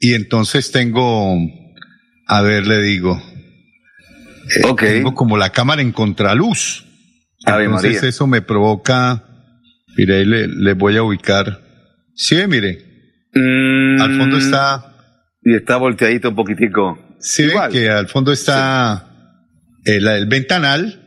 y 0.00 0.14
entonces 0.14 0.72
tengo, 0.72 1.36
a 2.26 2.42
ver, 2.42 2.66
le 2.66 2.82
digo, 2.82 3.22
eh, 4.56 4.74
tengo 4.78 5.14
como 5.14 5.36
la 5.36 5.50
cámara 5.50 5.82
en 5.82 5.92
contraluz. 5.92 6.84
Ave 7.44 7.64
entonces 7.64 7.94
María. 7.94 8.08
eso 8.08 8.26
me 8.26 8.42
provoca, 8.42 9.24
mire, 9.96 10.18
ahí 10.18 10.24
le, 10.24 10.48
le 10.48 10.72
voy 10.74 10.96
a 10.96 11.02
ubicar. 11.02 11.60
Sí, 12.14 12.36
mire, 12.48 12.86
al 13.34 14.16
fondo 14.16 14.38
está. 14.38 14.92
Y 15.42 15.54
está 15.54 15.76
volteadito 15.76 16.30
un 16.30 16.34
poquitico. 16.36 16.98
Sí, 17.20 17.46
ven 17.46 17.70
que 17.70 17.88
al 17.88 18.08
fondo 18.08 18.32
está 18.32 19.08
el, 19.84 20.06
el 20.08 20.26
ventanal. 20.26 21.02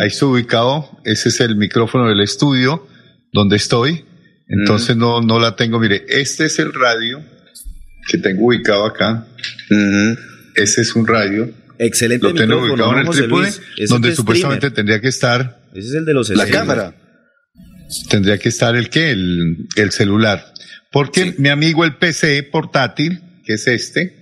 Ahí 0.00 0.08
está 0.08 0.26
ubicado. 0.26 1.00
Ese 1.04 1.28
es 1.28 1.40
el 1.40 1.56
micrófono 1.56 2.08
del 2.08 2.20
estudio 2.20 2.86
donde 3.32 3.56
estoy. 3.56 4.04
Entonces 4.48 4.96
no, 4.96 5.20
no 5.20 5.38
la 5.40 5.56
tengo. 5.56 5.78
Mire, 5.80 6.04
este 6.08 6.44
es 6.46 6.58
el 6.58 6.72
radio 6.72 7.22
que 8.08 8.18
tengo 8.18 8.46
ubicado 8.46 8.86
acá. 8.86 9.26
Ese 10.54 10.80
es 10.82 10.94
un 10.94 11.06
radio. 11.06 11.50
Excelente 11.78 12.26
Lo 12.26 12.32
tengo 12.34 12.60
micrófono, 12.60 12.72
ubicado 12.72 12.98
en 13.00 13.04
¿no, 13.04 13.12
el 13.12 13.18
trípode, 13.18 13.50
donde 13.88 14.08
es 14.08 14.12
de 14.12 14.16
supuestamente 14.16 14.58
streamer. 14.68 14.74
tendría 14.74 15.00
que 15.00 15.08
estar. 15.08 15.60
Ese 15.74 15.88
es 15.88 15.94
el 15.94 16.04
de 16.04 16.14
los 16.14 16.30
La 16.30 16.46
cámara. 16.46 16.94
Tendría 18.08 18.38
que 18.38 18.48
estar 18.48 18.74
el 18.76 18.88
qué, 18.88 19.10
el, 19.10 19.68
el 19.76 19.90
celular. 19.90 20.44
Porque 20.90 21.34
mi 21.38 21.48
amigo 21.50 21.84
el 21.84 21.96
PC 21.96 22.42
portátil, 22.44 23.20
que 23.44 23.54
es 23.54 23.66
este, 23.66 24.16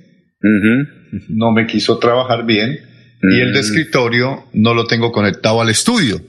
no 1.28 1.52
me 1.52 1.66
quiso 1.66 1.98
trabajar 1.98 2.44
bien. 2.46 2.78
Y 3.22 3.40
el 3.40 3.52
de 3.52 3.60
Mm. 3.60 3.64
escritorio 3.64 4.44
no 4.52 4.74
lo 4.74 4.86
tengo 4.86 5.12
conectado 5.12 5.62
al 5.62 5.70
estudio. 5.70 6.20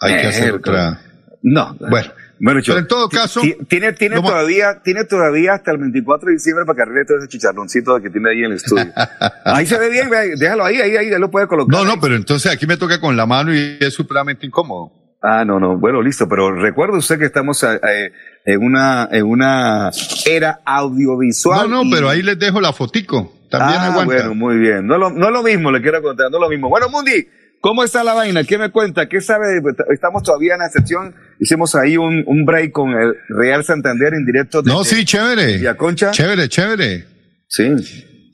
Hay 0.00 0.20
que 0.20 0.26
hacer 0.28 0.52
otra. 0.54 1.00
No. 1.42 1.76
Bueno, 1.90 2.12
Bueno, 2.42 2.60
Pero 2.64 2.78
en 2.78 2.86
todo 2.88 3.08
caso, 3.10 3.42
ti- 3.42 3.54
tiene, 3.68 3.92
tiene, 3.92 4.16
todavía, 4.20 4.80
tiene 4.82 5.04
todavía 5.04 5.52
hasta 5.54 5.72
el 5.72 5.78
24 5.78 6.26
de 6.28 6.32
diciembre 6.32 6.64
para 6.64 6.76
que 6.76 6.82
arregle 6.82 7.04
todo 7.04 7.18
ese 7.18 7.28
chicharroncito 7.28 8.00
que 8.00 8.08
tiene 8.08 8.30
ahí 8.30 8.38
en 8.38 8.44
el 8.46 8.52
estudio. 8.54 8.86
ahí 9.44 9.66
se 9.66 9.78
ve 9.78 9.90
bien, 9.90 10.08
déjalo 10.38 10.64
ahí, 10.64 10.76
ahí, 10.80 10.96
ahí, 10.96 11.12
ahí 11.12 11.20
lo 11.20 11.30
puede 11.30 11.46
colocar. 11.46 11.70
No, 11.76 11.84
no, 11.84 12.00
pero 12.00 12.16
entonces 12.16 12.50
aquí 12.50 12.66
me 12.66 12.78
toca 12.78 12.98
con 12.98 13.14
la 13.16 13.26
mano 13.26 13.54
y 13.54 13.76
es 13.78 13.92
supremamente 13.92 14.46
incómodo. 14.46 14.92
Ah, 15.22 15.44
no, 15.44 15.60
no. 15.60 15.78
Bueno, 15.78 16.00
listo, 16.00 16.26
pero 16.30 16.50
recuerde 16.50 16.96
usted 16.96 17.18
que 17.18 17.26
estamos 17.26 17.62
eh, 17.62 17.78
eh, 17.86 18.10
en 18.46 18.64
una 18.64 19.06
en 19.12 19.26
una 19.26 19.90
era 20.24 20.60
audiovisual. 20.64 21.68
No, 21.68 21.76
no, 21.76 21.82
y- 21.84 21.90
pero 21.92 22.08
ahí 22.08 22.22
les 22.22 22.38
dejo 22.38 22.58
la 22.60 22.72
fotico. 22.72 23.34
También 23.50 23.80
ah, 23.80 23.86
aguanta. 23.88 24.14
bueno, 24.14 24.34
muy 24.34 24.56
bien. 24.56 24.86
No, 24.86 24.96
lo- 24.96 25.10
no 25.10 25.26
es 25.26 25.32
lo 25.32 25.42
mismo, 25.42 25.70
le 25.70 25.82
quiero 25.82 26.00
contar, 26.00 26.30
no 26.30 26.38
es 26.38 26.40
lo 26.40 26.48
mismo. 26.48 26.70
Bueno, 26.70 26.88
Mundi, 26.88 27.26
¿cómo 27.60 27.84
está 27.84 28.02
la 28.04 28.14
vaina? 28.14 28.44
¿Qué 28.44 28.58
me 28.58 28.70
cuenta? 28.70 29.08
¿Qué 29.08 29.20
sabe? 29.20 29.60
Estamos 29.92 30.22
todavía 30.22 30.54
en 30.54 30.60
la 30.60 30.68
sección. 30.68 31.14
Hicimos 31.38 31.74
ahí 31.74 31.96
un, 31.96 32.24
un 32.26 32.44
break 32.44 32.72
con 32.72 32.90
el 32.90 33.14
Real 33.28 33.64
Santander 33.64 34.14
en 34.14 34.26
directo. 34.26 34.62
No, 34.62 34.82
desde 34.82 34.96
sí, 34.96 35.04
chévere. 35.04 35.58
Villaconcha. 35.58 36.10
Chévere, 36.10 36.48
chévere. 36.48 37.06
Sí. 37.48 37.68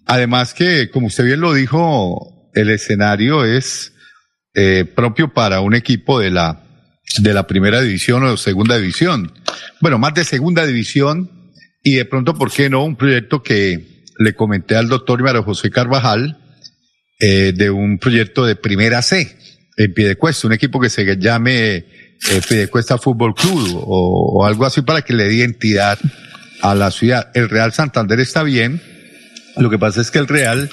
Además 0.07 0.55
que, 0.55 0.91
como 0.91 1.09
usted 1.09 1.25
bien 1.25 1.41
lo 1.41 1.53
dijo, 1.53 2.51
el 2.55 2.71
escenario 2.71 3.45
es 3.45 3.93
eh, 4.55 4.85
propio 4.85 5.33
para 5.33 5.61
un 5.61 5.75
equipo 5.75 6.21
de 6.21 6.31
la, 6.31 6.63
de 7.19 7.35
la 7.35 7.47
primera 7.47 7.81
división 7.81 8.25
o 8.25 8.37
segunda 8.37 8.79
división. 8.79 9.33
Bueno, 9.81 9.99
más 9.99 10.15
de 10.15 10.25
segunda 10.25 10.65
división 10.65 11.53
y 11.83 11.97
de 11.97 12.05
pronto, 12.05 12.35
¿por 12.35 12.51
qué 12.51 12.71
no? 12.71 12.85
Un 12.85 12.97
proyecto 12.97 13.43
que 13.43 14.05
le 14.19 14.35
comenté 14.35 14.77
al 14.77 14.89
doctor 14.89 15.23
Mario 15.23 15.43
José 15.43 15.71
Carvajal 15.71 16.39
eh, 17.19 17.53
de 17.55 17.71
un 17.71 17.99
proyecto 17.99 18.45
de 18.45 18.57
primera 18.57 19.03
C 19.03 19.37
en 19.77 19.95
Piedecuesta, 19.95 20.47
un 20.47 20.53
equipo 20.53 20.81
que 20.81 20.91
se 20.91 21.17
llame 21.17 21.77
eh, 21.77 21.85
Piedecuesta 22.49 22.99
Fútbol 22.99 23.35
Club 23.35 23.83
o, 23.87 24.45
algo 24.47 24.65
así 24.65 24.83
para 24.83 25.03
que 25.03 25.13
le 25.13 25.25
dé 25.25 25.35
identidad 25.35 25.99
a 26.63 26.75
la 26.75 26.91
ciudad. 26.91 27.31
El 27.35 27.49
Real 27.49 27.73
Santander 27.73 28.21
está 28.21 28.43
bien, 28.43 28.81
lo 29.57 29.71
que 29.71 29.79
pasa 29.79 30.01
es 30.01 30.11
que 30.11 30.19
el 30.19 30.29
Real 30.29 30.71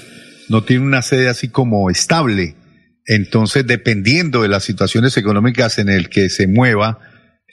no 0.50 0.64
tiene 0.64 0.86
una 0.86 1.02
sede 1.02 1.30
así 1.30 1.50
como 1.50 1.89
estable. 1.89 2.56
Entonces, 3.06 3.68
dependiendo 3.68 4.41
de 4.41 4.48
las 4.48 4.64
situaciones 4.64 5.18
económicas 5.18 5.78
en 5.78 5.89
el 5.89 6.10
que 6.10 6.30
se 6.30 6.48
mueva 6.48 7.00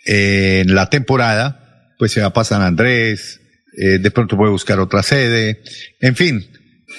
eh, 0.06 0.62
en 0.64 0.74
la 0.74 0.88
temporada, 0.90 1.94
pues 1.98 2.12
se 2.12 2.20
va 2.20 2.32
para 2.32 2.44
San 2.44 2.62
Andrés, 2.62 3.40
eh, 3.76 3.98
de 3.98 4.10
pronto 4.10 4.36
puede 4.36 4.52
buscar 4.52 4.78
otra 4.80 5.02
sede, 5.02 5.62
en 6.00 6.16
fin, 6.16 6.46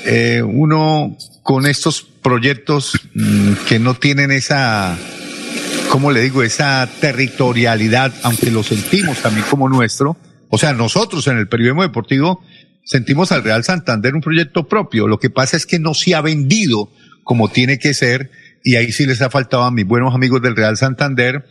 eh, 0.06 0.42
uno 0.42 1.18
con 1.44 1.66
estos 1.66 2.02
proyectos 2.02 3.00
mm, 3.14 3.54
que 3.68 3.80
no 3.80 3.96
tienen 3.96 4.32
esa, 4.32 4.98
¿cómo 5.90 6.12
le 6.12 6.22
digo? 6.22 6.44
Esa 6.44 6.88
territorialidad, 7.00 8.14
aunque 8.24 8.52
lo 8.52 8.64
sentimos 8.64 9.20
también 9.20 9.46
como 9.50 9.70
nuestro. 9.70 10.18
O 10.50 10.58
sea, 10.58 10.74
nosotros 10.74 11.28
en 11.28 11.38
el 11.38 11.48
periodismo 11.48 11.84
deportivo 11.84 12.44
sentimos 12.84 13.32
al 13.32 13.44
Real 13.44 13.64
Santander 13.64 14.16
un 14.16 14.22
proyecto 14.22 14.68
propio. 14.68 15.08
Lo 15.08 15.20
que 15.20 15.30
pasa 15.30 15.58
es 15.58 15.66
que 15.66 15.80
no 15.80 15.94
se 15.94 16.16
ha 16.16 16.22
vendido 16.22 16.92
como 17.24 17.50
tiene 17.50 17.80
que 17.80 17.94
ser 17.94 18.32
y 18.64 18.76
ahí 18.76 18.92
sí 18.92 19.06
les 19.06 19.22
ha 19.22 19.30
faltado 19.30 19.64
a 19.64 19.72
mis 19.72 19.86
buenos 19.86 20.14
amigos 20.14 20.42
del 20.42 20.56
Real 20.56 20.78
Santander 20.78 21.46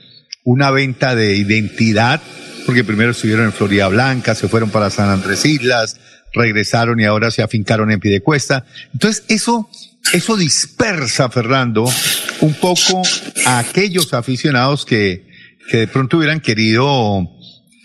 una 0.45 0.71
venta 0.71 1.15
de 1.15 1.37
identidad, 1.37 2.21
porque 2.67 2.85
primero 2.85 3.11
estuvieron 3.11 3.47
en 3.47 3.53
Florida 3.53 3.89
Blanca, 3.89 4.35
se 4.35 4.49
fueron 4.49 4.71
para 4.71 4.91
San 4.91 5.09
Andrés 5.11 5.45
Islas, 5.45 6.01
regresaron 6.33 7.01
y 7.01 7.05
ahora 7.05 7.31
se 7.31 7.43
afincaron 7.43 7.91
en 7.91 8.01
Piedecuesta. 8.01 8.65
Entonces, 8.93 9.25
eso, 9.29 9.69
eso 10.13 10.37
dispersa, 10.37 11.29
Fernando, 11.31 11.85
un 12.41 12.55
poco 12.55 13.03
a 13.47 13.59
aquellos 13.59 14.15
aficionados 14.15 14.85
que, 14.85 15.27
que 15.71 15.79
de 15.79 15.89
pronto 15.89 16.19
hubieran 16.19 16.41
querido 16.41 17.29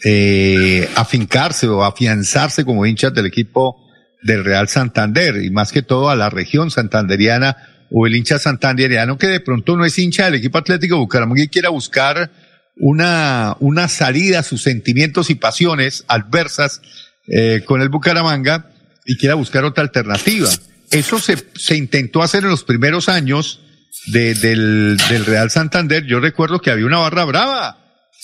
eh, 0.04 0.90
afincarse 0.96 1.68
o 1.68 1.84
afianzarse 1.84 2.64
como 2.64 2.86
hinchas 2.86 3.14
del 3.14 3.26
equipo 3.26 3.82
del 4.22 4.44
Real 4.44 4.68
Santander 4.68 5.44
y 5.44 5.52
más 5.52 5.72
que 5.72 5.82
todo 5.82 6.10
a 6.10 6.16
la 6.16 6.30
región 6.30 6.72
santanderiana 6.72 7.58
o 7.92 8.08
el 8.08 8.16
hincha 8.16 8.40
santanderiano 8.40 9.18
que 9.18 9.28
de 9.28 9.40
pronto 9.40 9.78
no 9.78 9.86
es 9.86 9.98
hincha 9.98 10.26
del 10.26 10.36
equipo 10.36 10.58
Atlético 10.58 10.98
Bucaramanga 10.98 11.44
y 11.44 11.48
quiera 11.48 11.70
buscar 11.70 12.32
una, 12.78 13.56
una 13.60 13.88
salida 13.88 14.40
a 14.40 14.44
sus 14.44 14.64
sentimientos 14.64 15.30
y 15.30 15.36
pasiones 15.36 16.04
adversas 16.08 16.82
eh, 17.28 17.62
con 17.66 17.82
el 17.82 17.90
Bucaramanga 17.90 18.72
y 19.06 19.18
quiera 19.18 19.36
buscar 19.36 19.64
otra 19.66 19.84
alternativa. 19.84 20.50
Eso 20.92 21.20
se, 21.20 21.38
se 21.56 21.76
intentó 21.76 22.22
hacer 22.24 22.44
en 22.44 22.50
los 22.50 22.64
primeros 22.64 23.10
años 23.10 23.62
de- 24.08 24.36
del, 24.36 24.98
Real 25.26 25.50
Santander. 25.52 26.06
Yo 26.06 26.20
recuerdo 26.20 26.60
que 26.62 26.72
había 26.72 26.86
una 26.86 26.98
barra 27.00 27.26
brava 27.26 27.78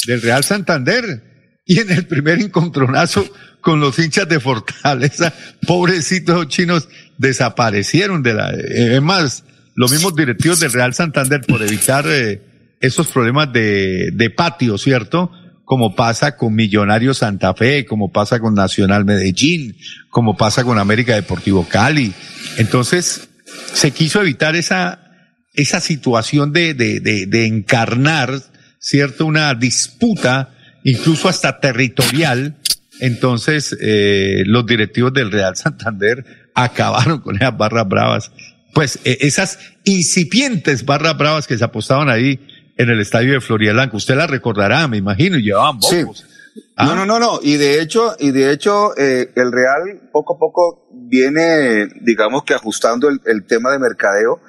del 0.08 0.22
Real 0.22 0.44
Santander 0.44 1.60
y 1.66 1.80
en 1.80 1.92
el 1.92 2.06
primer 2.06 2.40
encontronazo 2.40 3.28
con 3.62 3.80
los 3.80 3.98
hinchas 4.00 4.28
de 4.28 4.40
Fortaleza, 4.40 5.34
pobrecitos 5.68 6.48
chinos, 6.48 6.88
desaparecieron 7.18 8.24
de 8.24 8.34
la... 8.34 8.52
eh, 8.54 9.00
más, 9.02 9.44
los 9.76 9.92
mismos 9.92 10.16
directivos 10.16 10.60
del 10.60 10.74
Real 10.74 10.94
Santander 10.94 11.42
por 11.42 11.62
evitar 11.62 12.06
eh, 12.08 12.42
esos 12.82 13.08
problemas 13.08 13.52
de, 13.54 14.10
de 14.14 14.30
patio, 14.32 14.78
¿cierto? 14.78 15.32
Como 15.72 15.96
pasa 15.96 16.36
con 16.36 16.54
Millonario 16.54 17.14
Santa 17.14 17.54
Fe, 17.54 17.86
como 17.86 18.12
pasa 18.12 18.42
con 18.42 18.54
Nacional 18.54 19.06
Medellín, 19.06 19.78
como 20.10 20.36
pasa 20.36 20.66
con 20.66 20.78
América 20.78 21.16
Deportivo 21.16 21.66
Cali. 21.66 22.12
Entonces, 22.58 23.30
se 23.72 23.92
quiso 23.92 24.20
evitar 24.20 24.58
esa, 24.58 25.00
esa 25.54 25.80
situación 25.80 26.52
de, 26.52 26.74
de, 26.74 27.00
de, 27.00 27.46
encarnar, 27.46 28.34
¿cierto? 28.80 29.26
Una 29.26 29.54
disputa, 29.54 30.54
incluso 30.84 31.30
hasta 31.30 31.62
territorial. 31.62 32.58
Entonces, 33.00 33.74
eh, 33.80 34.44
los 34.48 34.66
directivos 34.66 35.14
del 35.14 35.32
Real 35.32 35.56
Santander 35.56 36.50
acabaron 36.54 37.22
con 37.22 37.38
esas 37.38 37.58
barras 37.58 37.88
bravas. 37.88 38.32
Pues 38.74 39.00
eh, 39.06 39.20
esas 39.22 39.58
incipientes 39.86 40.84
barras 40.84 41.18
bravas 41.18 41.48
que 41.48 41.58
se 41.58 41.64
apostaban 41.64 42.10
ahí 42.10 42.42
en 42.82 42.90
el 42.90 43.00
estadio 43.00 43.34
de 43.34 43.42
Florida 43.42 43.74
Blanca. 43.74 43.98
Usted 43.98 44.16
la 44.16 44.28
recordará, 44.28 44.88
me 44.88 44.98
imagino, 44.98 45.38
y 45.38 45.44
llevaban 45.44 45.82
Sí. 45.82 46.04
bocos. 46.04 46.26
Ah. 46.76 46.86
No, 46.86 46.96
no, 46.96 47.06
no, 47.06 47.20
no. 47.20 47.40
Y 47.42 47.58
de 47.58 47.82
hecho, 47.82 48.16
y 48.20 48.32
de 48.32 48.52
hecho, 48.52 48.98
eh, 48.98 49.32
el 49.36 49.52
Real 49.52 50.10
poco 50.12 50.36
a 50.36 50.40
poco 50.40 50.90
viene, 51.10 51.88
digamos 52.02 52.44
que 52.44 52.54
ajustando 52.54 53.08
el, 53.10 53.20
el 53.26 53.46
tema 53.46 53.72
de 53.72 53.80
mercadeo. 53.80 54.40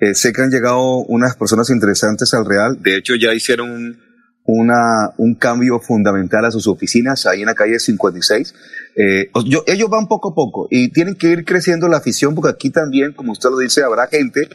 Eh, 0.00 0.14
sé 0.14 0.32
que 0.32 0.42
han 0.42 0.50
llegado 0.50 0.80
unas 1.06 1.36
personas 1.36 1.70
interesantes 1.70 2.34
al 2.34 2.44
Real. 2.46 2.78
De 2.82 2.96
hecho, 2.96 3.14
ya 3.14 3.32
hicieron 3.34 3.70
un, 3.70 3.98
una, 4.44 5.10
un 5.18 5.36
cambio 5.36 5.78
fundamental 5.78 6.44
a 6.44 6.50
sus 6.50 6.66
oficinas 6.66 7.26
ahí 7.26 7.40
en 7.42 7.46
la 7.46 7.54
calle 7.54 7.78
56. 7.78 8.54
Eh, 8.96 9.30
yo- 9.46 9.62
ellos 9.66 9.88
van 9.88 10.08
poco 10.08 10.30
a 10.32 10.34
poco 10.34 10.66
y 10.70 10.90
tienen 10.90 11.14
que 11.14 11.28
ir 11.28 11.44
creciendo 11.44 11.88
la 11.88 11.98
afición 11.98 12.34
porque 12.34 12.50
aquí 12.50 12.70
también, 12.70 13.12
como 13.12 13.30
usted 13.32 13.50
lo 13.50 13.58
dice, 13.58 13.84
habrá 13.84 14.08
gente 14.08 14.48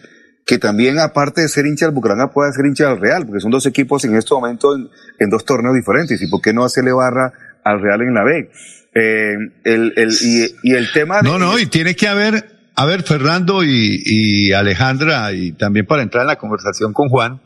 que 0.48 0.58
también, 0.58 0.98
aparte 0.98 1.41
de 1.41 1.50
ser 1.50 1.66
hincha 1.66 1.86
del 1.86 1.93
Bucaramanga, 1.93 2.32
pueda 2.32 2.52
ser 2.54 2.66
hincha 2.66 2.88
del 2.88 3.02
Real, 3.02 3.26
porque 3.26 3.41
son 3.41 3.52
dos 3.52 3.66
equipos 3.66 4.06
en 4.06 4.16
este 4.16 4.34
momento 4.34 4.74
en, 4.74 4.88
en 5.20 5.30
dos 5.30 5.43
torneos 5.43 5.76
diferentes. 5.76 6.22
¿Y 6.22 6.28
por 6.30 6.41
qué 6.41 6.54
no 6.54 6.64
hacerle 6.64 6.93
barra 6.93 7.34
al 7.66 7.82
Real 7.82 8.02
en 8.02 8.14
la 8.14 8.24
B? 8.24 8.50
Eh, 8.95 9.36
el, 9.66 9.93
el, 9.98 10.10
y, 10.22 10.56
y 10.64 10.74
el 10.74 10.91
tema 10.93 11.22
de. 11.22 11.30
No, 11.30 11.38
no, 11.38 11.60
y 11.60 11.66
tiene 11.66 11.95
que 11.95 12.08
haber, 12.08 12.72
a 12.76 12.86
ver, 12.86 13.04
Fernando 13.04 13.64
y, 13.64 14.02
y 14.06 14.54
Alejandra, 14.54 15.34
y 15.34 15.52
también 15.52 15.86
para 15.86 16.02
entrar 16.02 16.22
en 16.22 16.28
la 16.28 16.38
conversación 16.38 16.93
con 16.93 17.10
Juan, 17.10 17.41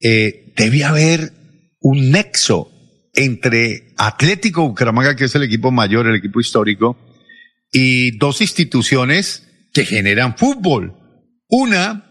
eh, 0.00 0.54
debe 0.56 0.84
haber 0.84 1.32
un 1.80 2.10
nexo 2.10 2.70
entre 3.12 3.92
Atlético 3.98 4.66
Bucaramanga, 4.66 5.14
que 5.14 5.24
es 5.24 5.34
el 5.34 5.42
equipo 5.42 5.70
mayor, 5.70 6.06
el 6.06 6.16
equipo 6.16 6.40
histórico, 6.40 6.96
y 7.70 8.16
dos 8.16 8.40
instituciones 8.40 9.46
que 9.74 9.84
generan 9.84 10.38
fútbol. 10.38 10.94
Una, 11.48 12.09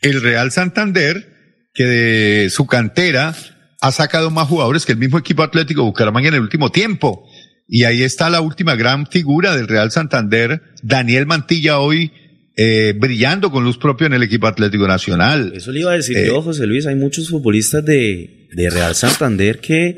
el 0.00 0.22
Real 0.22 0.50
Santander, 0.50 1.70
que 1.74 1.84
de 1.84 2.50
su 2.50 2.66
cantera 2.66 3.34
ha 3.80 3.92
sacado 3.92 4.30
más 4.30 4.48
jugadores 4.48 4.84
que 4.84 4.92
el 4.92 4.98
mismo 4.98 5.18
equipo 5.18 5.42
Atlético 5.42 5.84
Bucaramanga 5.84 6.28
en 6.28 6.34
el 6.34 6.40
último 6.40 6.70
tiempo. 6.70 7.28
Y 7.68 7.84
ahí 7.84 8.02
está 8.02 8.30
la 8.30 8.40
última 8.40 8.76
gran 8.76 9.06
figura 9.06 9.54
del 9.54 9.68
Real 9.68 9.90
Santander, 9.90 10.62
Daniel 10.82 11.26
Mantilla 11.26 11.78
hoy 11.78 12.10
eh, 12.56 12.92
brillando 12.98 13.52
con 13.52 13.62
luz 13.62 13.78
propia 13.78 14.06
en 14.06 14.14
el 14.14 14.22
equipo 14.22 14.46
Atlético 14.46 14.88
Nacional. 14.88 15.52
Eso 15.54 15.70
le 15.70 15.80
iba 15.80 15.92
a 15.92 15.94
decir 15.94 16.16
Eh, 16.16 16.26
yo, 16.26 16.42
José 16.42 16.66
Luis, 16.66 16.86
hay 16.86 16.96
muchos 16.96 17.28
futbolistas 17.28 17.84
de, 17.84 18.48
de 18.52 18.70
Real 18.70 18.94
Santander 18.94 19.60
que 19.60 19.96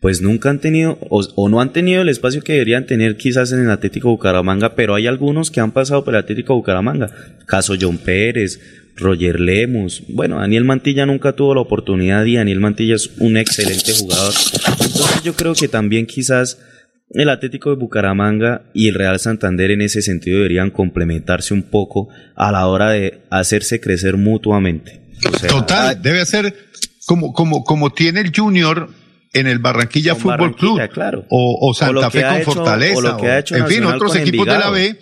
pues 0.00 0.20
nunca 0.20 0.50
han 0.50 0.58
tenido 0.58 0.98
o, 1.08 1.22
o 1.36 1.48
no 1.48 1.60
han 1.60 1.72
tenido 1.72 2.02
el 2.02 2.08
espacio 2.08 2.42
que 2.42 2.54
deberían 2.54 2.86
tener 2.86 3.16
quizás 3.16 3.52
en 3.52 3.60
el 3.60 3.70
Atlético 3.70 4.10
Bucaramanga, 4.10 4.74
pero 4.74 4.96
hay 4.96 5.06
algunos 5.06 5.52
que 5.52 5.60
han 5.60 5.70
pasado 5.70 6.04
por 6.04 6.14
el 6.14 6.20
Atlético 6.20 6.54
Bucaramanga. 6.54 7.08
Caso 7.46 7.76
John 7.80 7.98
Pérez, 7.98 8.60
Roger 8.96 9.40
Lemus. 9.40 10.02
Bueno, 10.08 10.38
Daniel 10.38 10.64
Mantilla 10.64 11.06
nunca 11.06 11.32
tuvo 11.32 11.54
la 11.54 11.60
oportunidad 11.62 12.24
y 12.24 12.36
Daniel 12.36 12.60
Mantilla 12.60 12.94
es 12.94 13.10
un 13.18 13.36
excelente 13.36 13.92
jugador. 13.92 14.34
Entonces 14.80 15.22
yo 15.22 15.34
creo 15.34 15.54
que 15.54 15.68
también 15.68 16.06
quizás 16.06 16.58
el 17.10 17.28
Atlético 17.28 17.70
de 17.70 17.76
Bucaramanga 17.76 18.70
y 18.74 18.88
el 18.88 18.94
Real 18.94 19.18
Santander 19.18 19.70
en 19.70 19.82
ese 19.82 20.02
sentido 20.02 20.38
deberían 20.38 20.70
complementarse 20.70 21.52
un 21.54 21.62
poco 21.62 22.08
a 22.36 22.52
la 22.52 22.66
hora 22.66 22.90
de 22.90 23.22
hacerse 23.30 23.80
crecer 23.80 24.16
mutuamente. 24.16 25.02
O 25.32 25.38
sea, 25.38 25.48
Total, 25.50 26.02
debe 26.02 26.24
ser 26.24 26.54
como, 27.06 27.32
como, 27.32 27.64
como 27.64 27.90
tiene 27.92 28.20
el 28.20 28.32
Junior 28.34 28.88
en 29.34 29.46
el 29.46 29.58
Barranquilla 29.58 30.14
Fútbol 30.14 30.54
Club 30.56 30.80
claro. 30.90 31.24
o, 31.30 31.58
o 31.68 31.74
Santa 31.74 32.10
Fe 32.10 32.22
con 32.22 32.36
hecho- 32.36 32.52
Fortaleza, 32.52 32.98
o 32.98 33.00
lo 33.00 33.16
que 33.16 33.26
ha 33.28 33.38
hecho 33.38 33.56
en 33.56 33.66
fin, 33.66 33.84
otros 33.84 34.14
equipos 34.16 34.46
de 34.46 34.58
la. 34.58 34.70
B 34.70 34.98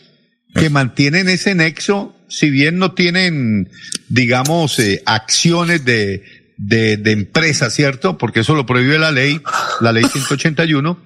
que 0.54 0.68
mantienen 0.68 1.28
ese 1.28 1.54
nexo, 1.54 2.14
si 2.30 2.50
bien 2.50 2.78
no 2.78 2.92
tienen, 2.92 3.68
digamos, 4.08 4.78
eh, 4.78 5.02
acciones 5.04 5.84
de, 5.84 6.24
de, 6.56 6.96
de 6.96 7.10
empresa, 7.12 7.68
¿cierto? 7.70 8.16
Porque 8.16 8.40
eso 8.40 8.54
lo 8.54 8.66
prohíbe 8.66 8.98
la 8.98 9.10
ley, 9.10 9.40
la 9.80 9.92
ley 9.92 10.04
181, 10.04 10.98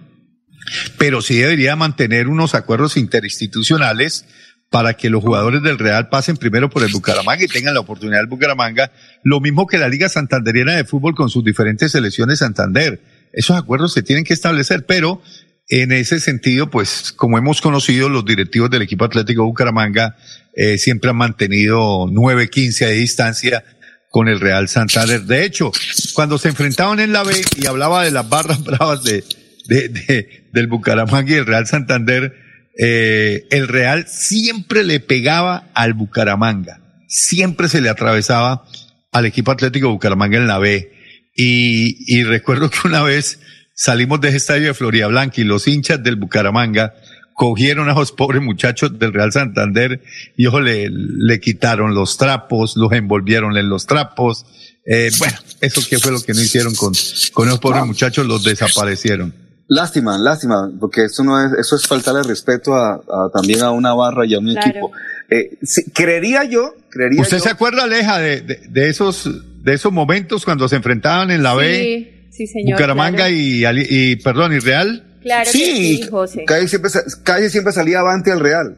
pero 0.98 1.22
sí 1.22 1.36
debería 1.36 1.74
mantener 1.76 2.28
unos 2.28 2.54
acuerdos 2.54 2.96
interinstitucionales 2.96 4.26
para 4.70 4.94
que 4.94 5.08
los 5.08 5.22
jugadores 5.22 5.62
del 5.62 5.78
Real 5.78 6.08
pasen 6.08 6.36
primero 6.36 6.68
por 6.68 6.82
el 6.82 6.90
Bucaramanga 6.90 7.44
y 7.44 7.48
tengan 7.48 7.74
la 7.74 7.80
oportunidad 7.80 8.18
del 8.18 8.26
Bucaramanga, 8.26 8.90
lo 9.22 9.40
mismo 9.40 9.66
que 9.66 9.78
la 9.78 9.88
Liga 9.88 10.08
Santanderiana 10.08 10.74
de 10.74 10.84
Fútbol 10.84 11.14
con 11.14 11.30
sus 11.30 11.44
diferentes 11.44 11.92
selecciones 11.92 12.40
Santander. 12.40 13.00
Esos 13.32 13.56
acuerdos 13.56 13.92
se 13.92 14.02
tienen 14.02 14.24
que 14.24 14.34
establecer, 14.34 14.84
pero 14.84 15.22
en 15.68 15.92
ese 15.92 16.18
sentido, 16.18 16.70
pues 16.70 17.12
como 17.12 17.38
hemos 17.38 17.60
conocido, 17.60 18.08
los 18.08 18.24
directivos 18.24 18.68
del 18.68 18.82
equipo 18.82 19.04
Atlético 19.04 19.44
Bucaramanga 19.44 20.16
eh, 20.56 20.78
siempre 20.78 21.10
han 21.10 21.16
mantenido 21.16 22.06
9-15 22.06 22.86
de 22.86 22.92
distancia 22.92 23.64
con 24.10 24.28
el 24.28 24.38
Real 24.40 24.68
Santander. 24.68 25.22
De 25.22 25.44
hecho, 25.44 25.72
cuando 26.14 26.38
se 26.38 26.48
enfrentaban 26.48 27.00
en 27.00 27.12
la 27.12 27.22
B 27.24 27.34
y 27.56 27.66
hablaba 27.66 28.04
de 28.04 28.10
las 28.12 28.28
barras 28.28 28.62
bravas 28.64 29.02
de, 29.02 29.24
de, 29.66 29.88
de- 29.88 30.48
del 30.52 30.66
Bucaramanga 30.68 31.30
y 31.32 31.34
el 31.34 31.46
Real 31.46 31.66
Santander, 31.66 32.32
eh, 32.78 33.46
el 33.50 33.68
Real 33.68 34.06
siempre 34.08 34.84
le 34.84 35.00
pegaba 35.00 35.70
al 35.74 35.94
Bucaramanga, 35.94 36.80
siempre 37.08 37.68
se 37.68 37.80
le 37.80 37.88
atravesaba 37.88 38.64
al 39.12 39.26
equipo 39.26 39.50
Atlético 39.52 39.90
Bucaramanga 39.90 40.38
en 40.38 40.46
la 40.46 40.58
B. 40.58 40.90
Y, 41.36 41.96
y 42.06 42.22
recuerdo 42.22 42.70
que 42.70 42.78
una 42.86 43.02
vez 43.02 43.40
salimos 43.74 44.20
de 44.20 44.28
ese 44.28 44.36
estadio 44.36 44.68
de 44.68 44.74
Floria 44.74 45.08
Blanca 45.08 45.40
y 45.40 45.44
los 45.44 45.66
hinchas 45.66 46.00
del 46.02 46.14
Bucaramanga 46.16 46.94
cogieron 47.34 47.88
a 47.88 47.92
esos 47.92 48.12
pobres 48.12 48.42
muchachos 48.42 48.98
del 48.98 49.12
Real 49.12 49.32
Santander 49.32 50.00
y 50.36 50.46
ojo, 50.46 50.60
le, 50.60 50.88
le 50.90 51.40
quitaron 51.40 51.94
los 51.94 52.16
trapos, 52.16 52.76
los 52.76 52.92
envolvieron 52.92 53.56
en 53.56 53.68
los 53.68 53.86
trapos. 53.86 54.46
Eh, 54.86 55.10
bueno, 55.18 55.36
eso 55.60 55.82
que 55.88 55.98
fue 55.98 56.12
lo 56.12 56.20
que 56.20 56.32
no 56.34 56.40
hicieron 56.40 56.74
con, 56.74 56.92
con 57.32 57.48
esos 57.48 57.58
pobres 57.60 57.84
muchachos, 57.86 58.26
los 58.26 58.44
desaparecieron. 58.44 59.34
Lástima, 59.66 60.18
lástima, 60.18 60.70
porque 60.78 61.04
eso 61.06 61.24
no 61.24 61.42
es, 61.44 61.52
eso 61.58 61.76
es 61.76 61.86
faltarle 61.86 62.22
respeto 62.22 62.74
a, 62.74 62.94
a- 62.96 63.30
también 63.32 63.62
a 63.62 63.70
una 63.70 63.94
barra 63.94 64.26
y 64.26 64.34
a 64.34 64.38
un 64.38 64.52
Claro. 64.52 64.68
equipo. 64.68 64.92
Eh, 65.30 65.58
sí, 65.62 65.84
creería 65.90 66.44
yo, 66.44 66.74
creería 66.90 67.22
¿Usted 67.22 67.38
yo, 67.38 67.44
se 67.44 67.50
acuerda, 67.50 67.84
Aleja, 67.84 68.18
de, 68.18 68.42
de, 68.42 68.60
de 68.68 68.88
esos, 68.90 69.26
de 69.64 69.72
esos 69.72 69.90
momentos 69.90 70.44
cuando 70.44 70.68
se 70.68 70.76
enfrentaban 70.76 71.30
en 71.30 71.42
la 71.42 71.54
B, 71.54 72.26
Sí, 72.30 72.46
señor. 72.46 72.72
Bucaramanga 72.76 73.16
claro. 73.28 73.32
y, 73.34 73.64
Ali- 73.64 73.86
y, 73.88 74.16
perdón, 74.16 74.52
y 74.52 74.58
Real? 74.58 75.13
Claro 75.24 75.50
que 75.50 75.58
sí, 75.58 76.06
José. 76.10 76.44
Calle 76.44 76.68
siempre, 76.68 76.90
Calle 77.22 77.48
siempre 77.48 77.72
salía 77.72 78.00
avante 78.00 78.30
al 78.30 78.40
Real. 78.40 78.76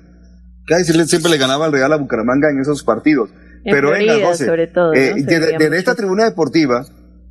Calle 0.64 0.84
siempre, 0.84 1.30
le 1.30 1.38
ganaba 1.38 1.66
al 1.66 1.72
Real 1.72 1.92
a 1.92 1.96
Bucaramanga 1.96 2.50
en 2.50 2.60
esos 2.60 2.84
partidos. 2.84 3.30
En 3.64 3.74
Pero 3.74 3.90
venga, 3.90 4.12
Florida, 4.12 4.28
José, 4.28 4.46
sobre 4.46 4.66
todo, 4.68 4.94
eh, 4.94 5.14
¿no? 5.16 5.24
Desde, 5.26 5.76
esta 5.76 5.96
tribuna 5.96 6.24
deportiva, 6.24 6.86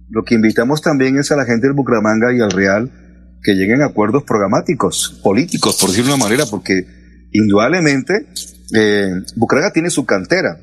lo 0.10 0.24
que 0.24 0.36
invitamos 0.36 0.82
también 0.82 1.18
es 1.18 1.32
a 1.32 1.38
la 1.38 1.46
gente 1.46 1.66
del 1.68 1.76
Bucaramanga 1.76 2.34
y 2.36 2.42
al 2.42 2.52
Real 2.52 2.92
que 3.42 3.54
lleguen 3.54 3.82
a 3.82 3.86
acuerdos 3.86 4.24
programáticos, 4.24 5.20
políticos, 5.24 5.78
por 5.80 5.92
decirlo 5.92 6.10
de 6.12 6.16
una 6.16 6.24
manera, 6.26 6.46
porque 6.46 6.86
indudablemente 7.32 8.28
eh, 8.76 9.12
Bucaramanga 9.38 9.72
tiene 9.72 9.90
su 9.90 10.06
cantera, 10.06 10.60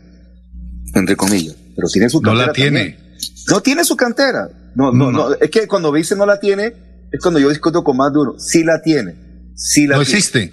entre 0.95 1.17
comillas, 1.17 1.57
pero 1.75 1.89
tiene 1.89 2.11
su 2.11 2.21
No 2.21 2.31
cantera. 2.31 2.47
la 2.49 2.53
tiene. 2.53 2.79
también. 2.81 3.13
No 3.49 3.61
tiene 3.63 3.85
su 3.85 3.97
cantera. 3.97 4.49
No, 4.75 4.93
no, 4.93 5.11
no, 5.11 5.35
Es 5.35 5.51
que 5.51 5.67
cuando 5.67 5.91
dice 5.93 6.17
no 6.17 6.27
la 6.27 6.39
tiene, 6.39 6.92
es 7.13 7.21
cuando 7.21 7.39
yo 7.41 7.49
discuto 7.51 7.85
con 7.85 7.97
más 7.97 8.13
duro. 8.13 8.39
Sí 8.39 8.65
la 8.65 8.81
tiene. 8.83 9.15
Sí 9.55 9.87
la 9.87 9.97
No 9.99 10.03
tiene. 10.05 10.19
existe. 10.19 10.53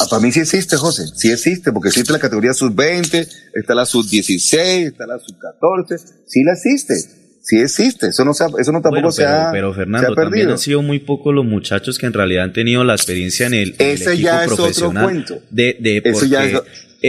Ah, 0.00 0.06
para 0.10 0.20
mí 0.22 0.32
sí 0.32 0.40
existe, 0.40 0.76
José. 0.76 1.04
Sí 1.14 1.30
existe, 1.30 1.72
porque 1.72 1.88
existe 1.88 2.12
la 2.12 2.18
categoría 2.18 2.52
sub-20, 2.52 3.28
está 3.54 3.74
la 3.74 3.86
sub-16, 3.86 4.86
está 4.88 5.06
la 5.06 5.18
sub-14. 5.18 5.98
Sí 6.26 6.42
la 6.42 6.52
existe. 6.54 6.94
Sí 7.42 7.58
existe. 7.60 8.08
Eso 8.08 8.24
no, 8.24 8.34
se 8.34 8.42
ha- 8.44 8.48
eso 8.58 8.72
no 8.72 8.80
tampoco 8.82 8.90
Bueno, 8.90 9.12
se, 9.12 9.22
pero, 9.22 9.36
ha, 9.36 9.52
pero 9.52 9.68
se 9.68 9.74
ha 9.74 9.84
Fernando, 9.84 10.14
también 10.16 10.48
han 10.50 10.58
sido 10.58 10.82
muy 10.82 10.98
pocos 10.98 11.32
los 11.32 11.44
muchachos 11.44 11.96
que 11.98 12.06
en 12.06 12.12
realidad 12.12 12.42
han 12.44 12.52
tenido 12.52 12.82
la 12.82 12.94
experiencia 12.94 13.46
en 13.46 13.54
el, 13.54 13.76
en 13.78 13.86
el 13.88 13.94
Ese 13.94 14.12
equipo 14.14 14.24
ya 14.26 14.40
es 14.44 14.50
otro 14.50 14.64
profesional. 14.64 15.04
cuento. 15.04 15.38
De, 15.50 15.76
de 15.80 16.02
Eso 16.04 16.24
ya 16.26 16.44
es- 16.44 16.60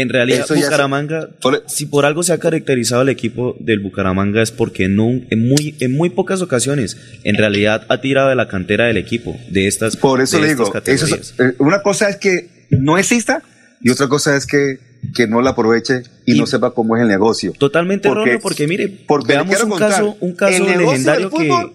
en 0.02 0.10
realidad 0.10 0.46
eso 0.46 0.56
Bucaramanga, 0.56 1.30
si 1.68 1.86
por 1.86 2.06
algo 2.06 2.24
se 2.24 2.34
ha 2.34 2.38
caracterizado 2.40 3.02
el 3.02 3.10
equipo 3.10 3.56
del 3.60 3.80
Bucaramanga 3.80 4.42
es 4.42 4.52
porque 4.52 4.88
no, 4.88 5.10
en 5.30 5.48
muy, 5.48 5.76
en 5.80 5.96
muy 5.96 6.10
pocas 6.10 6.42
ocasiones, 6.42 6.98
en 7.24 7.36
realidad 7.36 7.86
ha 7.90 8.02
tirado 8.02 8.30
de 8.30 8.36
la 8.36 8.48
cantera 8.48 8.86
del 8.88 8.98
equipo, 8.98 9.36
de 9.50 9.68
estas, 9.68 9.98
Por 9.98 10.22
eso 10.22 10.40
le 10.40 10.48
digo, 10.50 10.64
eso 10.64 10.68
es- 10.68 10.74
categorías. 10.74 11.34
eh, 11.40 11.54
una 11.60 11.82
cosa 11.82 12.10
es 12.10 12.18
que 12.18 12.68
no 12.72 12.98
exista 12.98 13.42
y 13.82 13.90
otra 13.90 14.08
cosa 14.08 14.36
es 14.36 14.46
que, 14.46 14.80
que 15.16 15.28
no 15.28 15.42
la 15.42 15.52
aproveche 15.52 16.04
y, 16.26 16.38
no 16.38 16.46
sepa 16.48 16.72
cómo 16.72 16.96
es 16.98 17.02
el 17.04 17.08
negocio. 17.08 17.54
Totalmente 17.58 18.08
Porque- 18.10 18.22
erróneo, 18.32 18.40
porque 18.42 18.68
mire, 18.68 18.88
porque 19.08 19.34
veamos 19.34 19.64
un 19.64 19.70
contar, 19.70 19.90
caso, 19.92 20.18
un 20.20 20.34
caso 20.36 20.64
legendario 20.66 21.30
del 21.30 21.40
que... 21.40 21.48
fútbol, 21.48 21.74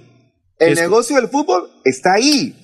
El 0.59 0.73
es- 0.73 0.79
negocio 0.81 1.17
del 1.17 1.29
fútbol 1.29 1.69
está 1.85 2.15
ahí, 2.15 2.55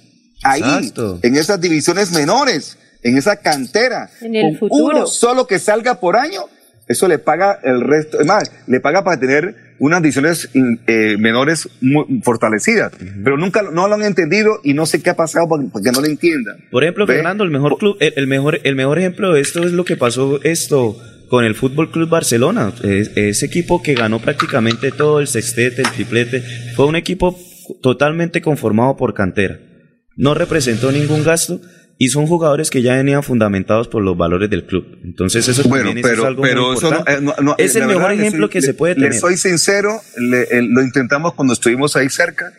ahí, 0.44 0.61
Exacto. 0.61 1.18
en 1.22 1.36
esas 1.36 1.61
divisiones 1.61 2.12
menores, 2.12 2.78
en 3.03 3.16
esa 3.16 3.36
cantera. 3.36 4.11
En 4.20 4.34
el 4.34 4.42
Con 4.42 4.57
futuro. 4.70 4.96
Uno 4.99 5.07
solo 5.07 5.46
que 5.46 5.59
salga 5.59 6.01
por 6.01 6.16
año, 6.16 6.40
eso 6.88 7.07
le 7.09 7.18
paga 7.18 7.59
el 7.62 7.80
resto. 7.82 8.20
Es 8.20 8.26
más, 8.26 8.51
le 8.66 8.80
paga 8.80 9.05
para 9.05 9.18
tener 9.20 9.55
unas 9.80 10.03
divisiones 10.03 10.49
in- 10.55 10.80
eh, 10.86 11.16
menores 11.18 11.68
muy 11.80 12.20
fortalecidas. 12.24 12.92
Pero 13.22 13.36
nunca 13.36 13.62
lo- 13.62 13.70
no 13.70 13.86
lo 13.88 13.94
han 13.94 14.03
entendido 14.03 14.61
y 14.64 14.74
no 14.74 14.86
sé 14.86 15.01
qué 15.03 15.11
ha 15.11 15.16
pasado 15.16 15.49
para, 15.49 15.62
para 15.68 15.82
que 15.84 15.92
no 15.92 16.01
lo 16.01 16.07
entiendan. 16.07 16.57
Por 16.70 16.82
ejemplo, 16.82 17.07
¿Ve? 17.07 17.14
Fernando, 17.16 17.44
el 17.44 17.51
mejor 17.51 17.78
club, 17.78 17.96
el, 18.01 18.12
el 18.16 18.26
mejor, 18.26 18.59
el 18.64 18.74
mejor 18.74 18.99
ejemplo 18.99 19.32
de 19.32 19.40
esto 19.40 19.62
es 19.64 19.72
lo 19.72 19.84
que 19.84 19.96
pasó 19.96 20.40
esto 20.42 20.96
con 21.28 21.44
el 21.44 21.55
Fútbol 21.55 21.90
Club 21.92 22.09
Barcelona. 22.09 22.72
Es- 22.82 23.12
ese 23.16 23.46
equipo 23.46 23.82
que 23.82 23.94
ganó 23.94 24.18
prácticamente 24.18 24.90
todo 24.90 25.20
el 25.20 25.26
sextete, 25.28 25.82
el 25.82 25.90
triplete, 25.92 26.42
fue 26.74 26.86
un 26.86 26.96
equipo 26.96 27.38
totalmente 27.82 28.40
conformado 28.42 28.96
por 28.96 29.14
cantera. 29.14 29.59
No 30.16 30.34
representó 30.34 30.90
ningún 30.90 31.22
gasto 31.22 31.61
y 32.01 32.09
son 32.11 32.26
jugadores 32.26 32.70
que 32.70 32.80
ya 32.80 32.94
venían 32.96 33.22
fundamentados 33.24 33.88
por 33.88 34.03
los 34.03 34.16
valores 34.16 34.49
del 34.51 34.64
club. 34.66 34.99
Entonces 35.05 35.49
eso 35.49 35.68
Bueno, 35.68 35.86
también 35.86 35.99
eso 36.07 36.09
pero, 36.09 36.22
es 36.22 36.28
algo 36.28 36.42
pero 36.42 36.66
muy 36.68 36.76
eso 36.76 36.90
no, 36.92 36.99
eh, 37.07 37.18
no- 37.20 37.34
no, 37.42 37.55
es 37.59 37.74
el 37.76 37.86
mejor 37.86 38.12
ejemplo 38.12 38.49
que 38.49 38.62
se 38.62 38.72
puede 38.74 38.94
tener. 38.94 39.12
Le 39.12 39.18
soy 39.18 39.36
sincero, 39.36 40.01
le- 40.16 40.46
lo 40.62 40.82
intentamos 40.82 41.34
cuando 41.34 41.53
estuvimos 41.55 41.96
ahí 41.96 42.09
cerca, 42.09 42.53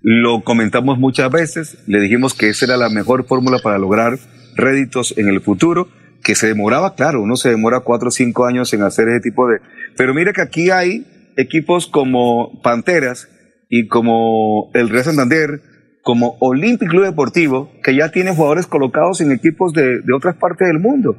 lo 0.00 0.42
comentamos 0.44 0.98
muchas 0.98 1.30
veces, 1.30 1.78
le 1.86 2.00
dijimos 2.00 2.32
que 2.34 2.48
esa 2.48 2.64
era 2.64 2.76
la 2.76 2.88
mejor 2.88 3.26
fórmula 3.26 3.58
para 3.58 3.78
lograr 3.78 4.18
réditos 4.54 5.12
en 5.18 5.28
el 5.28 5.40
futuro, 5.40 5.88
que 6.22 6.34
se 6.34 6.46
demoraba, 6.46 6.94
claro, 6.94 7.22
uno 7.22 7.36
se 7.36 7.50
demora 7.50 7.80
cuatro 7.80 8.08
o 8.08 8.10
cinco 8.10 8.46
años 8.46 8.72
en 8.72 8.82
hacer 8.82 9.08
ese 9.08 9.20
tipo 9.20 9.46
de... 9.48 9.58
Pero 9.96 10.14
mira 10.14 10.32
que 10.32 10.40
aquí 10.40 10.70
hay 10.70 11.06
equipos 11.36 11.86
como 11.86 12.60
Panteras 12.62 13.28
y 13.68 13.88
como 13.88 14.70
el 14.74 14.88
Real 14.88 15.04
Santander, 15.04 15.60
como 16.06 16.36
Olympic 16.38 16.88
Club 16.88 17.04
Deportivo, 17.04 17.72
que 17.82 17.96
ya 17.96 18.12
tiene 18.12 18.32
jugadores 18.32 18.68
colocados 18.68 19.20
en 19.20 19.32
equipos 19.32 19.72
de, 19.72 20.02
de 20.02 20.14
otras 20.14 20.36
partes 20.36 20.68
del 20.68 20.78
mundo. 20.78 21.16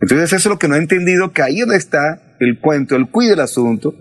Entonces 0.00 0.32
eso 0.32 0.36
es 0.36 0.46
lo 0.46 0.60
que 0.60 0.68
no 0.68 0.76
he 0.76 0.78
entendido, 0.78 1.32
que 1.32 1.42
ahí 1.42 1.58
donde 1.58 1.76
está 1.76 2.36
el 2.38 2.60
cuento, 2.60 2.94
el 2.94 3.10
cuide 3.10 3.30
del 3.30 3.40
asunto, 3.40 3.96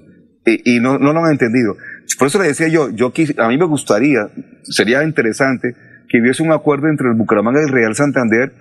y, 0.46 0.80
no, 0.80 1.00
no 1.00 1.12
lo 1.12 1.26
han 1.26 1.32
entendido. 1.32 1.76
Por 2.20 2.28
eso 2.28 2.40
le 2.40 2.50
decía 2.50 2.68
yo, 2.68 2.92
yo 2.92 3.12
a 3.40 3.48
mí 3.48 3.58
me 3.58 3.66
gustaría, 3.66 4.30
sería 4.62 5.04
interesante 5.04 5.74
que 6.08 6.22
hubiese 6.22 6.44
un 6.44 6.52
acuerdo 6.52 6.88
entre 6.88 7.08
el 7.08 7.16
Bucaramanga 7.16 7.60
y 7.60 7.64
el 7.64 7.72
Real 7.72 7.96
Santander, 7.96 8.54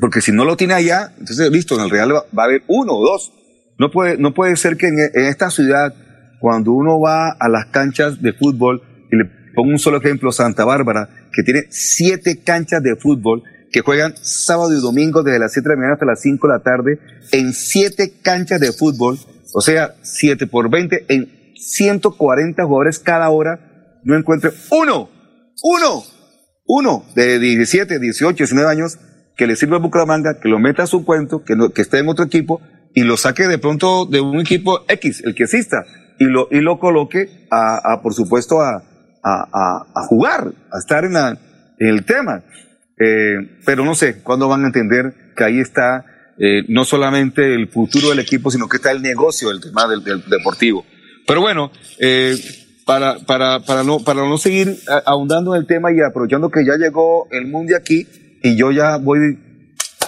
porque 0.00 0.20
si 0.20 0.30
no 0.30 0.44
lo 0.44 0.56
tiene 0.56 0.74
allá, 0.74 1.10
entonces 1.18 1.50
listo, 1.50 1.74
en 1.74 1.80
el 1.80 1.90
Real 1.90 2.14
va, 2.14 2.22
va 2.38 2.44
a 2.44 2.46
haber 2.46 2.62
uno 2.68 2.92
o 2.92 3.04
dos. 3.04 3.32
No 3.76 3.90
puede, 3.90 4.18
no 4.18 4.34
puede 4.34 4.54
ser 4.54 4.76
que 4.76 4.86
en, 4.86 4.94
en 5.12 5.24
esta 5.24 5.50
ciudad, 5.50 5.92
cuando 6.38 6.70
uno 6.70 7.00
va 7.00 7.30
a 7.32 7.48
las 7.48 7.66
canchas 7.72 8.22
de 8.22 8.32
fútbol, 8.34 8.82
y 9.10 9.16
le 9.16 9.41
pongo 9.54 9.70
un 9.70 9.78
solo 9.78 9.98
ejemplo, 9.98 10.32
Santa 10.32 10.64
Bárbara, 10.64 11.08
que 11.32 11.42
tiene 11.42 11.64
siete 11.70 12.40
canchas 12.44 12.82
de 12.82 12.96
fútbol, 12.96 13.42
que 13.70 13.80
juegan 13.80 14.14
sábado 14.20 14.72
y 14.76 14.80
domingo 14.80 15.22
desde 15.22 15.38
las 15.38 15.52
7 15.52 15.66
de 15.68 15.74
la 15.74 15.78
mañana 15.78 15.94
hasta 15.94 16.06
las 16.06 16.20
5 16.20 16.46
de 16.46 16.52
la 16.52 16.62
tarde, 16.62 16.98
en 17.32 17.52
siete 17.54 18.12
canchas 18.22 18.60
de 18.60 18.72
fútbol, 18.72 19.18
o 19.54 19.60
sea, 19.62 19.94
7 20.02 20.46
por 20.46 20.70
20, 20.70 21.06
en 21.08 21.54
140 21.56 22.64
jugadores 22.64 22.98
cada 22.98 23.30
hora, 23.30 23.60
no 24.04 24.16
encuentre 24.16 24.50
uno, 24.70 25.08
uno, 25.62 26.02
uno 26.66 27.04
de 27.14 27.38
17, 27.38 27.98
18, 27.98 28.36
19 28.36 28.70
años 28.70 28.98
que 29.36 29.46
le 29.46 29.56
sirva 29.56 29.76
al 29.76 29.82
Bucaramanga, 29.82 30.38
que 30.40 30.48
lo 30.48 30.58
meta 30.58 30.82
a 30.82 30.86
su 30.86 31.04
cuento, 31.04 31.42
que, 31.42 31.56
no- 31.56 31.70
que 31.70 31.82
esté 31.82 31.98
en 31.98 32.08
otro 32.08 32.24
equipo 32.24 32.60
y 32.94 33.04
lo 33.04 33.16
saque 33.16 33.48
de 33.48 33.58
pronto 33.58 34.04
de 34.04 34.20
un 34.20 34.38
equipo 34.40 34.80
X, 34.88 35.22
el 35.24 35.34
que 35.34 35.44
exista, 35.44 35.84
y 36.18 36.24
lo, 36.24 36.46
y 36.50 36.60
lo 36.60 36.78
coloque 36.78 37.46
a, 37.50 37.76
a, 37.94 38.02
por 38.02 38.12
supuesto, 38.12 38.60
a, 38.60 38.84
a, 39.22 39.46
a- 39.52 39.86
a 39.94 40.02
jugar, 40.06 40.52
a 40.72 40.78
estar 40.78 41.04
en, 41.04 41.12
la- 41.14 41.38
en 41.78 41.88
el 41.88 42.04
tema. 42.04 42.42
Eh, 42.98 43.58
pero 43.64 43.84
no 43.84 43.94
sé 43.94 44.22
cuándo 44.22 44.48
van 44.48 44.64
a 44.64 44.66
entender 44.66 45.32
que 45.36 45.44
ahí 45.44 45.60
está 45.60 46.04
eh, 46.38 46.62
no 46.68 46.84
solamente 46.84 47.54
el 47.54 47.68
futuro 47.68 48.10
del 48.10 48.18
equipo, 48.20 48.50
sino 48.50 48.68
que 48.68 48.76
está 48.76 48.90
el 48.90 49.02
negocio 49.02 49.48
del 49.48 49.60
tema 49.60 49.86
del, 49.88 50.02
del 50.04 50.22
deportivo. 50.28 50.84
Pero 51.26 51.40
bueno, 51.40 51.70
eh, 51.98 52.36
para, 52.84 53.18
para, 53.20 53.60
para, 53.60 53.84
no, 53.84 53.98
para 54.00 54.20
no 54.28 54.38
seguir 54.38 54.76
ahondando 55.06 55.54
en 55.54 55.60
el 55.62 55.66
tema 55.66 55.92
y 55.92 56.00
aprovechando 56.00 56.50
que 56.50 56.64
ya 56.64 56.76
llegó 56.76 57.28
el 57.30 57.46
Mundi 57.46 57.74
aquí 57.74 58.06
y 58.42 58.56
yo 58.56 58.72
ya 58.72 58.96
voy 58.96 59.38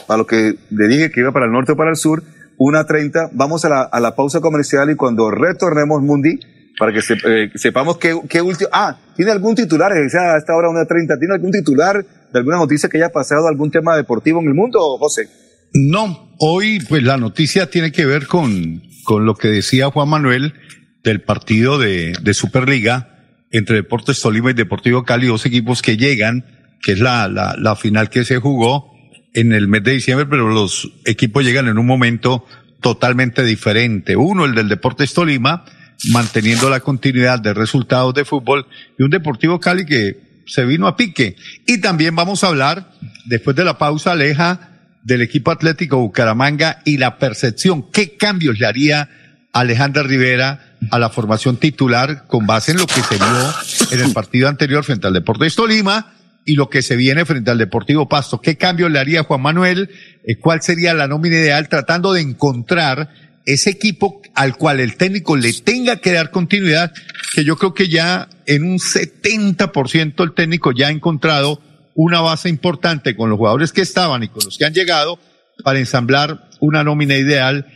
para 0.07 0.19
lo 0.19 0.27
que 0.27 0.55
le 0.71 0.89
dije 0.89 1.11
que 1.11 1.21
iba 1.21 1.33
para 1.33 1.47
el 1.47 1.53
norte 1.53 1.73
o 1.73 1.77
para 1.77 1.91
el 1.91 1.97
sur, 1.97 2.23
1.30, 2.59 3.31
vamos 3.33 3.65
a 3.65 3.69
la, 3.69 3.83
a 3.83 4.01
la 4.01 4.15
pausa 4.17 4.41
comercial 4.41 4.91
y 4.91 4.97
cuando 4.97 5.31
retornemos 5.31 6.03
Mundi, 6.03 6.41
para 6.79 6.93
que 6.93 7.01
eh, 7.01 7.51
sepamos 7.55 7.99
qué, 7.99 8.19
qué 8.29 8.41
último, 8.41 8.71
ah, 8.73 8.97
¿tiene 9.17 9.31
algún 9.31 9.55
titular? 9.55 9.93
Dice, 9.95 10.19
a 10.19 10.37
esta 10.37 10.55
hora 10.55 10.69
1.30, 10.69 11.19
¿tiene 11.19 11.35
algún 11.35 11.53
titular 11.53 12.05
de 12.33 12.39
alguna 12.39 12.57
noticia 12.57 12.89
que 12.89 12.99
haya 12.99 13.11
pasado, 13.11 13.47
algún 13.49 13.71
tema 13.71 13.97
deportivo 13.97 14.41
en 14.41 14.49
el 14.49 14.55
mundo, 14.55 14.81
José? 14.99 15.29
No, 15.73 16.35
hoy 16.39 16.81
pues 16.89 17.03
la 17.03 17.17
noticia 17.17 17.71
tiene 17.71 17.93
que 17.93 18.07
ver 18.07 18.27
con, 18.27 18.83
con 19.05 19.25
lo 19.27 19.35
que 19.35 19.49
decía 19.49 19.91
Juan 19.91 20.09
Manuel 20.09 20.55
del 21.03 21.23
partido 21.23 21.79
de, 21.79 22.15
de 22.23 22.35
Superliga 22.35 23.11
entre 23.51 23.77
Deportes 23.77 24.21
Tolima 24.21 24.51
y 24.51 24.55
Deportivo 24.55 25.05
Cali, 25.05 25.27
dos 25.27 25.47
equipos 25.47 25.83
que 25.83 25.97
llegan, 25.97 26.45
que 26.83 26.93
es 26.93 27.01
la, 27.01 27.29
la 27.29 27.77
final 27.77 28.11
que 28.11 28.25
se 28.25 28.39
jugó 28.39 28.95
en 29.33 29.53
el 29.53 29.69
mes 29.69 29.83
de 29.85 29.93
diciembre, 29.93 30.27
pero 30.27 30.49
los 30.49 30.93
equipos 31.05 31.45
llegan 31.45 31.69
en 31.69 31.79
un 31.79 31.87
momento 31.87 32.47
totalmente 32.81 33.45
diferente. 33.45 34.17
Uno, 34.17 34.45
el 34.45 34.55
del 34.55 34.69
Deportes 34.69 35.15
Tolima, 35.15 35.65
manteniendo 36.11 36.71
la 36.71 36.81
continuidad 36.81 37.41
de 37.41 37.55
resultados 37.55 38.15
de 38.15 38.25
fútbol, 38.25 38.67
y 38.99 39.03
un 39.03 39.11
Deportivo 39.11 39.61
Cali 39.61 39.87
que 39.87 40.43
se 40.47 40.65
vino 40.65 40.87
a 40.87 40.97
pique. 40.97 41.37
Y 41.67 41.81
también 41.81 42.15
vamos 42.15 42.45
a 42.45 42.49
hablar, 42.49 42.91
después 43.27 43.57
de 43.57 43.65
la 43.65 43.79
pausa, 43.79 44.13
Aleja, 44.13 44.71
del 45.03 45.23
equipo 45.23 45.51
Atlético 45.51 45.99
Bucaramanga 45.99 46.81
y 46.85 46.97
la 46.97 47.19
percepción, 47.19 47.91
qué 47.91 48.17
cambios 48.17 48.59
le 48.59 48.67
haría 48.67 49.11
Alejandra 49.53 50.03
Rivera 50.03 50.77
a 50.91 50.99
la 50.99 51.11
formación 51.11 51.59
titular 51.59 52.27
con 52.27 52.47
base 52.47 52.73
en 52.73 52.79
lo 52.79 52.87
que 52.87 53.03
se 53.03 53.17
vio 53.17 53.55
en 53.93 54.01
el 54.01 54.13
partido 54.13 54.49
anterior 54.49 54.83
frente 54.83 55.07
al 55.07 55.13
Deportes 55.13 55.55
Tolima 55.55 56.13
y 56.45 56.57
lo 56.57 56.69
que 56.69 56.83
se 56.83 56.97
viene 56.97 57.25
frente 57.25 57.51
al 57.51 57.59
Deportivo 57.59 58.09
Pasto. 58.09 58.41
¿Qué 58.41 58.57
cambios 58.57 58.91
le 58.91 58.99
haría 58.99 59.23
Juan 59.23 59.43
Manuel? 59.43 59.91
Eh, 60.25 60.37
¿Cuál 60.37 60.63
sería 60.63 60.93
la 60.93 61.07
nómina 61.07 61.37
ideal 61.37 61.69
tratando 61.69 62.13
de 62.13 62.23
encontrar 62.23 63.11
ese 63.47 63.71
equipo 63.71 64.23
al 64.35 64.57
cual 64.57 64.81
el 64.81 64.97
técnico 64.97 65.37
le 65.37 65.53
tenga 65.53 65.97
que 65.97 66.13
dar 66.13 66.31
continuidad? 66.31 66.93
Que 67.35 67.45
yo 67.45 67.57
creo 67.57 67.75
que 67.75 67.89
ya 67.89 68.29
en 68.47 68.65
un 68.65 68.79
70% 68.79 70.23
el 70.23 70.35
técnico 70.35 70.73
ya 70.73 70.89
ha 70.89 70.91
encontrado 70.91 71.61
una 71.95 72.21
base 72.21 72.49
importante 72.49 73.17
con 73.17 73.31
los 73.31 73.39
jugadores 73.39 73.73
que 73.73 73.83
estaban 73.83 74.23
y 74.23 74.29
con 74.29 74.43
los 74.45 74.59
que 74.59 74.65
han 74.65 74.75
llegado 74.75 75.19
para 75.63 75.79
ensamblar 75.79 76.49
una 76.61 76.83
nómina 76.83 77.17
ideal 77.17 77.67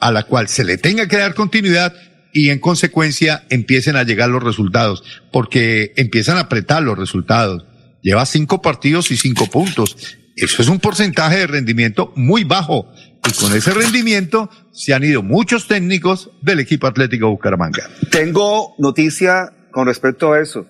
a 0.00 0.12
la 0.12 0.24
cual 0.24 0.48
se 0.48 0.64
le 0.64 0.78
tenga 0.78 1.08
que 1.08 1.18
dar 1.18 1.34
continuidad 1.34 1.94
y 2.32 2.50
en 2.50 2.58
consecuencia 2.58 3.44
empiecen 3.48 3.96
a 3.96 4.02
llegar 4.02 4.28
los 4.28 4.42
resultados, 4.42 5.04
porque 5.32 5.92
empiezan 5.96 6.36
a 6.36 6.40
apretar 6.40 6.82
los 6.82 6.98
resultados. 6.98 7.64
Lleva 8.02 8.26
cinco 8.26 8.60
partidos 8.60 9.10
y 9.12 9.16
cinco 9.16 9.46
puntos. 9.46 9.96
Eso 10.36 10.60
es 10.60 10.68
un 10.68 10.80
porcentaje 10.80 11.38
de 11.38 11.46
rendimiento 11.46 12.12
muy 12.16 12.42
bajo. 12.42 12.92
Y 13.26 13.32
con 13.40 13.56
ese 13.56 13.72
rendimiento 13.72 14.50
se 14.72 14.92
han 14.94 15.02
ido 15.04 15.22
muchos 15.22 15.66
técnicos 15.66 16.30
del 16.42 16.60
equipo 16.60 16.86
Atlético 16.86 17.28
Bucaramanga. 17.30 17.88
Tengo 18.10 18.74
noticia 18.78 19.50
con 19.72 19.86
respecto 19.86 20.32
a 20.32 20.40
eso. 20.40 20.66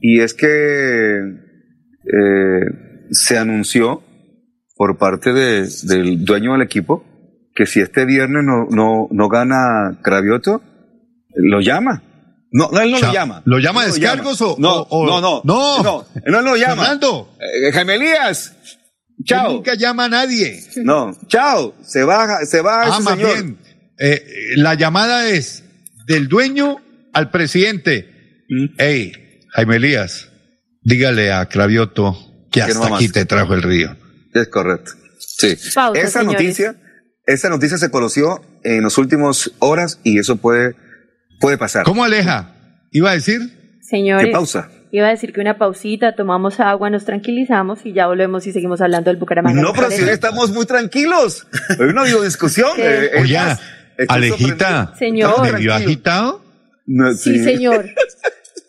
Y 0.00 0.20
es 0.20 0.34
que 0.34 1.18
eh, 2.06 2.60
se 3.10 3.38
anunció 3.38 4.02
por 4.76 4.98
parte 4.98 5.32
de- 5.32 5.68
del 5.84 6.24
dueño 6.24 6.52
del 6.52 6.62
equipo 6.62 7.04
que 7.54 7.66
si 7.66 7.80
este 7.80 8.04
viernes 8.04 8.42
no, 8.44 8.66
no, 8.70 9.08
no 9.12 9.28
gana 9.28 10.00
Cravioto, 10.02 10.60
lo 11.36 11.60
llama. 11.60 12.02
No, 12.50 12.68
no, 12.72 12.80
él 12.80 12.90
no 12.90 12.98
lo 13.00 13.12
llama. 13.12 13.42
¿lo 13.46 13.58
llama 13.58 13.86
No 13.86 13.92
descargos 13.92 14.40
o- 14.42 14.56
no, 14.58 14.82
o- 14.82 14.86
o- 14.90 15.06
no, 15.06 15.20
no, 15.20 15.42
no. 15.44 15.82
no, 15.82 16.04
él 16.24 16.32
no 16.32 16.42
lo 16.42 16.56
llama. 16.56 16.82
Fernando. 16.82 17.30
Eh, 17.40 17.72
Jaime 17.72 17.94
Elías, 17.94 18.73
chao. 19.24 19.48
Él 19.48 19.54
nunca 19.56 19.74
llama 19.74 20.04
a 20.04 20.08
nadie. 20.08 20.62
No, 20.76 21.16
chao, 21.28 21.74
se 21.84 22.04
va, 22.04 22.44
se 22.46 22.60
va 22.60 22.82
Ah, 22.82 22.88
ese 22.94 23.02
más 23.02 23.14
señor. 23.18 23.34
bien, 23.34 23.58
eh, 23.98 24.24
la 24.56 24.74
llamada 24.74 25.28
es 25.28 25.64
del 26.06 26.28
dueño 26.28 26.76
al 27.12 27.30
presidente. 27.30 28.44
Mm. 28.48 28.74
Hey, 28.78 29.12
Jaime 29.50 29.76
Elías, 29.76 30.28
dígale 30.82 31.32
a 31.32 31.46
Cravioto 31.48 32.46
que 32.50 32.62
hasta 32.62 32.94
aquí 32.96 33.08
te 33.08 33.24
trajo 33.24 33.54
el 33.54 33.62
río. 33.62 33.96
Es 34.32 34.48
correcto. 34.48 34.92
Sí. 35.18 35.56
Pausa, 35.74 36.00
esa 36.00 36.20
señores. 36.20 36.40
noticia, 36.40 36.76
esa 37.26 37.48
noticia 37.48 37.78
se 37.78 37.90
conoció 37.90 38.40
en 38.62 38.82
las 38.82 38.98
últimas 38.98 39.50
horas 39.58 39.98
y 40.04 40.18
eso 40.18 40.36
puede, 40.36 40.74
puede 41.40 41.56
pasar. 41.58 41.84
¿Cómo 41.84 42.04
aleja? 42.04 42.54
¿Iba 42.92 43.10
a 43.10 43.14
decir? 43.14 43.78
Señores, 43.82 44.26
¿Qué 44.26 44.32
pausa? 44.32 44.70
Iba 44.98 45.08
a 45.08 45.10
decir 45.10 45.32
que 45.32 45.40
una 45.40 45.58
pausita, 45.58 46.14
tomamos 46.14 46.60
agua, 46.60 46.90
nos 46.90 47.04
tranquilizamos 47.04 47.80
y 47.84 47.92
ya 47.92 48.06
volvemos 48.06 48.46
y 48.46 48.52
seguimos 48.52 48.80
hablando 48.80 49.10
del 49.10 49.16
Bucaramanga. 49.18 49.60
No, 49.60 49.72
pero 49.72 49.88
¿Les 49.88 49.98
si 49.98 50.04
hoy 50.04 50.10
estamos 50.10 50.50
muy 50.50 50.66
tranquilos. 50.66 51.46
Hoy 51.80 51.92
no 51.92 52.00
ha 52.00 52.04
habido 52.04 52.22
discusión. 52.22 52.70
Eh, 52.78 53.10
Oye, 53.20 53.36
más, 53.38 53.60
Alejita. 54.08 54.92
Señor. 54.98 55.30
¿me 55.30 55.42
vio 55.42 55.50
tranquilos. 55.50 55.76
agitado? 55.76 56.44
No, 56.86 57.14
Sí, 57.14 57.42
señor. 57.42 57.86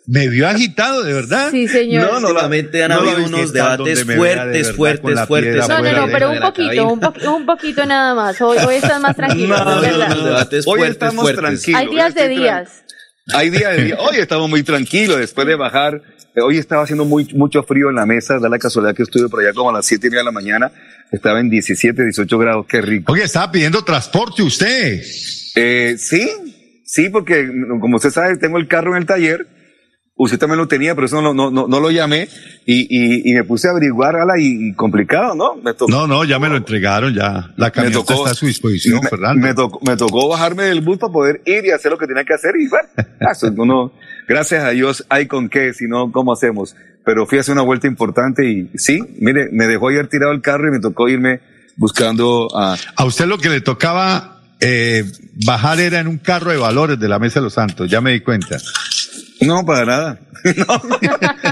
¿Me 0.08 0.28
vio 0.28 0.46
agitado, 0.46 1.02
de 1.02 1.12
verdad? 1.12 1.48
Sí, 1.50 1.66
señor. 1.66 2.06
No, 2.06 2.12
no, 2.20 2.28
la- 2.28 2.28
Últimamente 2.28 2.84
han 2.84 2.90
no 2.90 2.98
habido 3.00 3.26
unos 3.26 3.52
debates 3.52 4.06
vea 4.06 4.14
de 4.14 4.16
fuertes, 4.16 4.72
fuertes, 4.72 5.20
fuertes. 5.26 5.68
No, 5.68 5.82
no, 5.82 5.92
no, 6.06 6.12
pero 6.12 6.30
un 6.30 6.38
poquito, 6.38 6.86
un, 6.92 7.00
po- 7.00 7.34
un 7.34 7.44
poquito 7.44 7.84
nada 7.86 8.14
más. 8.14 8.40
Hoy, 8.40 8.56
hoy 8.64 8.76
estás 8.76 9.00
más 9.00 9.16
tranquilo, 9.16 9.56
No, 9.58 9.80
verdad. 9.80 10.08
Los 10.14 10.24
debates 10.24 10.64
Hoy 10.66 10.78
fuertes, 10.78 10.90
estamos 10.92 11.22
fuertes. 11.22 11.42
tranquilos. 11.62 11.80
Hay 11.80 11.88
días 11.88 12.14
Hoy 12.14 12.22
de 12.22 12.28
días. 12.28 12.70
Hay 13.34 13.50
días 13.50 13.76
de 13.76 13.82
días. 13.82 13.98
Hoy 14.00 14.16
estamos 14.18 14.48
muy 14.48 14.62
tranquilos 14.62 15.18
después 15.18 15.44
de 15.48 15.56
bajar. 15.56 16.00
Eh, 16.36 16.42
Hoy 16.42 16.58
estaba 16.58 16.82
haciendo 16.82 17.04
muy, 17.04 17.24
mucho 17.34 17.62
frío 17.62 17.88
en 17.88 17.96
la 17.96 18.06
mesa. 18.06 18.38
Da 18.38 18.48
la 18.48 18.58
casualidad 18.58 18.94
que 18.94 19.02
estuve 19.02 19.28
por 19.28 19.40
allá 19.40 19.54
como 19.54 19.70
a 19.70 19.72
las 19.72 19.86
siete 19.86 20.06
y 20.06 20.10
media 20.10 20.20
de 20.20 20.26
la 20.26 20.32
mañana. 20.32 20.70
Estaba 21.10 21.40
en 21.40 21.48
17, 21.48 22.02
18 22.02 22.38
grados. 22.38 22.66
Qué 22.66 22.80
rico. 22.82 23.12
Oye, 23.12 23.24
estaba 23.24 23.50
pidiendo 23.50 23.82
transporte 23.82 24.42
usted. 24.42 25.02
Eh, 25.54 25.96
sí, 25.98 26.28
sí, 26.84 27.08
porque 27.08 27.48
como 27.80 27.96
usted 27.96 28.10
sabe, 28.10 28.36
tengo 28.36 28.58
el 28.58 28.68
carro 28.68 28.92
en 28.92 28.98
el 28.98 29.06
taller. 29.06 29.46
Usted 30.18 30.38
también 30.38 30.56
lo 30.58 30.66
tenía, 30.66 30.94
pero 30.94 31.06
eso 31.06 31.20
no, 31.20 31.34
no, 31.34 31.50
no, 31.50 31.66
no 31.68 31.78
lo 31.78 31.90
llamé 31.90 32.26
y, 32.64 32.86
y, 32.88 33.30
y 33.30 33.34
me 33.34 33.44
puse 33.44 33.68
a 33.68 33.72
averiguar, 33.72 34.16
ala, 34.16 34.38
y, 34.38 34.70
y 34.70 34.72
complicado, 34.74 35.34
¿no? 35.34 35.56
Me 35.56 35.74
tocó, 35.74 35.90
No, 35.92 36.06
no, 36.06 36.24
ya 36.24 36.38
me 36.38 36.48
lo 36.48 36.56
entregaron, 36.56 37.12
ya. 37.14 37.52
La 37.58 37.70
camioneta 37.70 38.00
tocó- 38.00 38.14
está 38.14 38.30
a 38.30 38.34
su 38.34 38.46
disposición, 38.46 39.00
me, 39.02 39.10
Fernando. 39.10 39.46
me 39.46 39.52
tocó, 39.52 39.78
me 39.84 39.94
tocó 39.98 40.28
bajarme 40.28 40.62
del 40.64 40.80
bus 40.80 40.96
para 40.96 41.12
poder 41.12 41.42
ir 41.44 41.66
y 41.66 41.70
hacer 41.70 41.90
lo 41.92 41.98
que 41.98 42.06
tenía 42.06 42.24
que 42.24 42.32
hacer 42.32 42.52
y 42.58 42.66
bueno, 42.66 42.88
eso, 43.30 43.52
uno, 43.58 43.92
gracias 44.26 44.64
a 44.64 44.70
Dios 44.70 45.04
hay 45.10 45.26
con 45.26 45.50
qué, 45.50 45.74
si 45.74 45.86
no, 45.86 46.10
¿cómo 46.10 46.32
hacemos? 46.32 46.74
Pero 47.04 47.26
fui 47.26 47.36
a 47.36 47.42
hacer 47.42 47.52
una 47.52 47.62
vuelta 47.62 47.86
importante 47.86 48.48
y 48.48 48.70
sí, 48.76 49.00
mire, 49.20 49.50
me 49.52 49.66
dejó 49.66 49.88
ayer 49.90 50.08
tirado 50.08 50.32
el 50.32 50.40
carro 50.40 50.68
y 50.68 50.70
me 50.72 50.80
tocó 50.80 51.10
irme 51.10 51.40
buscando 51.76 52.48
a... 52.56 52.74
A 52.96 53.04
usted 53.04 53.26
lo 53.26 53.36
que 53.36 53.50
le 53.50 53.60
tocaba 53.60 54.40
eh, 54.60 55.04
bajar 55.44 55.78
era 55.78 56.00
en 56.00 56.06
un 56.08 56.16
carro 56.16 56.50
de 56.52 56.56
valores 56.56 56.98
de 56.98 57.06
la 57.06 57.18
Mesa 57.18 57.40
de 57.40 57.44
los 57.44 57.52
Santos, 57.52 57.90
ya 57.90 58.00
me 58.00 58.12
di 58.12 58.20
cuenta. 58.20 58.56
No, 59.40 59.64
para 59.64 59.84
nada. 59.84 60.20
No, 60.56 60.80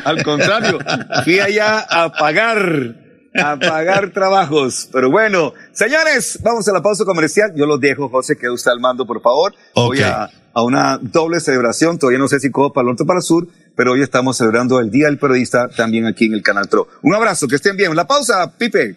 al 0.04 0.22
contrario, 0.22 0.78
fui 1.24 1.40
allá 1.40 1.80
a 1.80 2.12
pagar, 2.12 2.94
a 3.34 3.56
pagar 3.58 4.10
trabajos. 4.12 4.88
Pero 4.92 5.10
bueno, 5.10 5.52
señores, 5.72 6.38
vamos 6.42 6.68
a 6.68 6.72
la 6.72 6.80
pausa 6.82 7.04
comercial. 7.04 7.52
Yo 7.56 7.66
los 7.66 7.80
dejo, 7.80 8.08
José, 8.08 8.36
quede 8.36 8.50
usted 8.52 8.70
al 8.70 8.78
mando, 8.78 9.04
por 9.04 9.20
favor. 9.20 9.52
Voy 9.74 9.98
Ok. 9.98 10.04
a, 10.04 10.30
a 10.52 10.62
una 10.62 10.98
doble 11.02 11.40
celebración. 11.40 11.98
Todavía 11.98 12.20
no 12.20 12.28
sé 12.28 12.38
si 12.38 12.50
cojo 12.52 12.72
para 12.72 12.82
el 12.84 12.88
norte 12.90 13.02
o 13.02 13.06
para 13.06 13.18
el 13.18 13.24
sur, 13.24 13.48
pero 13.74 13.92
hoy 13.92 14.02
estamos 14.02 14.36
celebrando 14.36 14.78
el 14.78 14.90
Día 14.92 15.06
del 15.06 15.18
Periodista 15.18 15.68
también 15.68 16.06
aquí 16.06 16.26
en 16.26 16.34
el 16.34 16.42
Canal 16.42 16.68
Tro. 16.68 16.86
Un 17.02 17.14
abrazo, 17.14 17.48
que 17.48 17.56
estén 17.56 17.76
bien. 17.76 17.96
La 17.96 18.06
pausa, 18.06 18.52
Pipe. 18.56 18.96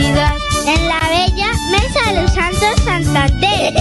en 0.00 0.88
la 0.88 1.00
bella 1.08 1.52
Mesa 1.72 2.12
de 2.12 2.22
los 2.22 2.32
Santos 2.32 2.84
Santander. 2.84 3.74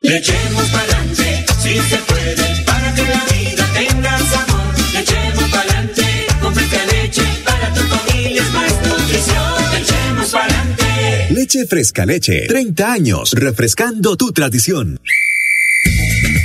Le 0.00 0.16
echemos 0.18 0.64
pa'lante, 0.70 1.46
si 1.62 1.78
se 1.78 1.96
puede, 1.98 2.64
para 2.64 2.94
que 2.94 3.02
la 3.02 3.24
vida 3.24 3.66
tenga 3.74 4.18
sabor. 4.18 4.74
Le 4.92 5.00
echemos 5.00 5.54
adelante, 5.54 6.26
con 6.40 6.54
fresca 6.54 6.84
leche, 6.86 7.22
para 7.44 7.72
tu 7.72 7.80
familia 7.82 8.42
es 8.42 8.52
más 8.52 8.72
nutrición. 8.82 9.72
Le 9.72 9.78
echemos 9.78 10.30
pa'lante. 10.30 11.26
Leche 11.30 11.66
fresca 11.66 12.04
leche, 12.04 12.46
30 12.48 12.92
años, 12.92 13.32
refrescando 13.32 14.16
tu 14.16 14.32
tradición. 14.32 15.00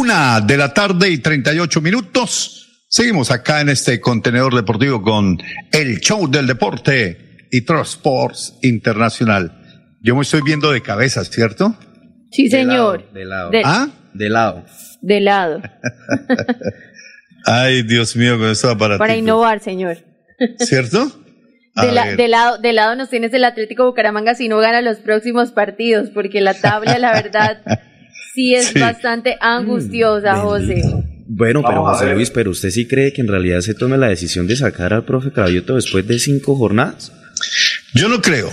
Una 0.00 0.40
de 0.40 0.56
la 0.56 0.72
tarde 0.72 1.10
y 1.10 1.18
38 1.18 1.78
minutos. 1.82 2.84
Seguimos 2.88 3.30
acá 3.30 3.60
en 3.60 3.68
este 3.68 4.00
contenedor 4.00 4.54
deportivo 4.54 5.02
con 5.02 5.36
el 5.72 6.00
show 6.00 6.26
del 6.26 6.46
deporte 6.46 7.46
y 7.50 7.58
Sports 7.58 8.54
Internacional. 8.62 9.52
Yo 10.00 10.16
me 10.16 10.22
estoy 10.22 10.40
viendo 10.40 10.72
de 10.72 10.80
cabeza, 10.80 11.22
¿cierto? 11.26 11.78
Sí, 12.30 12.48
señor. 12.48 13.12
De 13.12 13.26
lado. 13.26 13.50
De, 13.50 13.60
¿Ah? 13.62 13.88
De 14.14 14.30
lado. 14.30 14.64
de 15.02 15.20
lado. 15.20 15.60
Ay, 17.44 17.82
Dios 17.82 18.16
mío, 18.16 18.38
con 18.38 18.48
eso 18.48 18.78
para 18.78 18.96
Para 18.96 19.16
innovar, 19.16 19.60
señor. 19.60 19.98
¿Cierto? 20.60 21.12
De, 21.76 21.92
la- 21.92 22.16
de 22.16 22.28
lado, 22.28 22.56
de 22.56 22.72
lado 22.72 22.96
nos 22.96 23.10
tienes 23.10 23.34
el 23.34 23.44
Atlético 23.44 23.84
Bucaramanga 23.84 24.34
si 24.34 24.48
no 24.48 24.56
gana 24.60 24.80
los 24.80 24.96
próximos 25.00 25.50
partidos, 25.52 26.08
porque 26.08 26.40
la 26.40 26.54
tabla, 26.54 26.98
la 26.98 27.12
verdad, 27.12 27.60
sí 28.34 28.54
es 28.54 28.66
Sí. 28.68 28.78
bastante 28.78 29.36
angustiosa, 29.40 30.36
José. 30.36 30.82
Bueno, 31.32 31.62
pero 31.62 31.82
Vamos 31.82 31.98
José. 31.98 32.12
Luis, 32.14 32.30
¿pero 32.30 32.50
usted 32.50 32.70
sí 32.70 32.86
cree 32.86 33.12
que 33.12 33.20
en 33.20 33.28
realidad 33.28 33.60
se 33.60 33.74
tome 33.74 33.96
la 33.96 34.08
decisión 34.08 34.46
de 34.46 34.56
sacar 34.56 34.92
al 34.92 35.04
profe 35.04 35.32
Caballito 35.32 35.76
después 35.76 36.06
de 36.06 36.18
cinco 36.18 36.56
jornadas? 36.56 37.12
Yo 37.94 38.08
no 38.08 38.20
creo. 38.20 38.50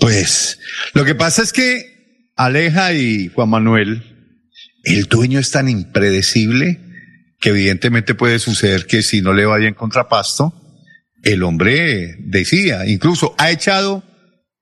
Pues 0.00 0.58
lo 0.94 1.04
que 1.04 1.14
pasa 1.14 1.42
es 1.42 1.52
que 1.52 2.30
Aleja 2.36 2.92
y 2.94 3.28
Juan 3.28 3.50
Manuel, 3.50 4.02
el 4.84 5.04
dueño 5.04 5.38
es 5.38 5.50
tan 5.50 5.68
impredecible 5.68 6.80
que 7.38 7.50
evidentemente 7.50 8.14
puede 8.14 8.38
suceder 8.38 8.86
que 8.86 9.02
si 9.02 9.20
no 9.20 9.32
le 9.32 9.44
va 9.46 9.58
bien 9.58 9.74
contra 9.74 10.08
Pasto, 10.08 10.54
el 11.22 11.42
hombre 11.42 12.16
decía, 12.20 12.86
incluso 12.86 13.34
ha 13.38 13.50
echado 13.50 14.02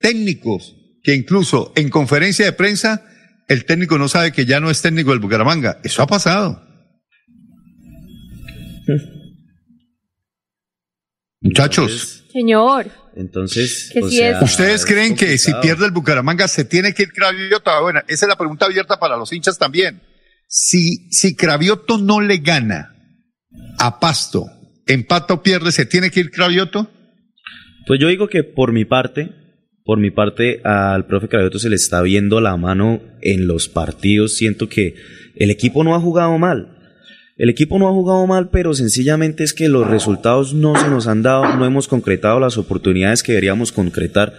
técnicos 0.01 0.77
que 1.09 1.15
incluso 1.15 1.73
en 1.75 1.89
conferencia 1.89 2.45
de 2.45 2.53
prensa 2.53 3.03
el 3.49 3.65
técnico 3.65 3.97
no 3.97 4.09
sabe 4.09 4.31
que 4.31 4.45
ya 4.45 4.61
no 4.61 4.69
es 4.69 4.83
técnico 4.83 5.09
del 5.13 5.21
Bucaramanga. 5.21 5.81
Eso 5.83 6.03
ha 6.03 6.07
pasado. 6.07 6.63
Muchachos, 11.41 12.25
Señor. 12.31 12.91
Entonces, 13.17 13.89
Que 13.91 14.01
o 14.03 14.09
sí 14.11 14.19
sea, 14.19 14.37
es- 14.39 14.43
¿Ustedes 14.43 14.81
es 14.83 14.87
creen 14.87 15.17
que 15.17 15.39
si 15.39 15.53
pierde 15.63 15.87
el 15.87 15.93
Bucaramanga 15.93 16.47
se 16.47 16.67
tiene 16.67 16.93
que 16.93 17.05
ir 17.05 17.13
Cravioto? 17.13 17.71
Ah, 17.71 17.81
Bueno, 17.81 18.01
esa 18.07 18.27
es 18.27 18.29
la 18.29 18.37
pregunta 18.37 18.67
abierta 18.67 18.99
para 18.99 19.17
los 19.17 19.33
hinchas 19.33 19.57
también. 19.59 20.03
Si, 20.47 21.11
si 21.11 21.35
Cravioto 21.35 21.97
no 21.97 22.21
le 22.21 22.37
gana 22.39 22.95
a 23.79 23.99
Pasto, 23.99 24.45
empata 24.87 25.33
o 25.35 25.43
pierde, 25.43 25.73
¿se 25.73 25.87
tiene 25.87 26.11
que 26.11 26.21
ir 26.21 26.31
Cravioto? 26.31 26.91
Pues 27.87 27.99
yo 27.99 28.09
digo 28.09 28.29
que 28.29 28.45
por 28.45 28.73
mi 28.73 28.85
parte, 28.85 29.31
por 29.89 29.99
mi 29.99 30.11
parte, 30.11 30.61
al 30.65 31.07
profe 31.07 31.29
Cravioto 31.29 31.59
se 31.59 31.71
le 31.71 31.77
está 31.77 32.03
viendo 32.03 32.43
la 32.43 32.59
mano 32.59 33.01
en 33.23 33.47
los 33.47 33.71
partidos. 33.71 34.35
Siento 34.35 34.69
que 34.69 34.97
el 35.35 35.51
equipo 35.51 35.83
no 35.83 35.95
ha 35.95 35.99
jugado 35.99 36.37
mal. 36.37 36.77
El 37.39 37.49
equipo 37.49 37.79
no 37.79 37.89
ha 37.89 37.93
jugado 37.93 38.27
mal, 38.27 38.51
pero 38.51 38.75
sencillamente 38.75 39.45
es 39.45 39.55
que 39.55 39.71
los 39.71 39.87
resultados 39.87 40.53
no 40.53 40.77
se 40.77 40.91
nos 40.91 41.07
han 41.07 41.23
dado, 41.23 41.57
no 41.57 41.65
hemos 41.65 41.89
concretado 41.89 42.39
las 42.39 42.59
oportunidades 42.59 43.23
que 43.23 43.33
deberíamos 43.33 43.73
concretar. 43.73 44.35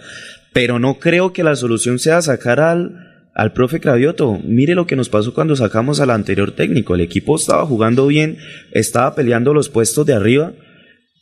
Pero 0.52 0.78
no 0.78 1.00
creo 1.00 1.32
que 1.32 1.42
la 1.42 1.56
solución 1.56 1.98
sea 1.98 2.22
sacar 2.22 2.60
al, 2.60 3.26
al 3.34 3.52
profe 3.52 3.80
Cravioto. 3.80 4.38
Mire 4.44 4.76
lo 4.76 4.86
que 4.86 4.94
nos 4.94 5.08
pasó 5.08 5.34
cuando 5.34 5.56
sacamos 5.56 5.98
al 5.98 6.10
anterior 6.10 6.52
técnico. 6.52 6.94
El 6.94 7.00
equipo 7.00 7.34
estaba 7.34 7.66
jugando 7.66 8.06
bien, 8.06 8.38
estaba 8.70 9.16
peleando 9.16 9.52
los 9.52 9.68
puestos 9.68 10.06
de 10.06 10.14
arriba. 10.14 10.52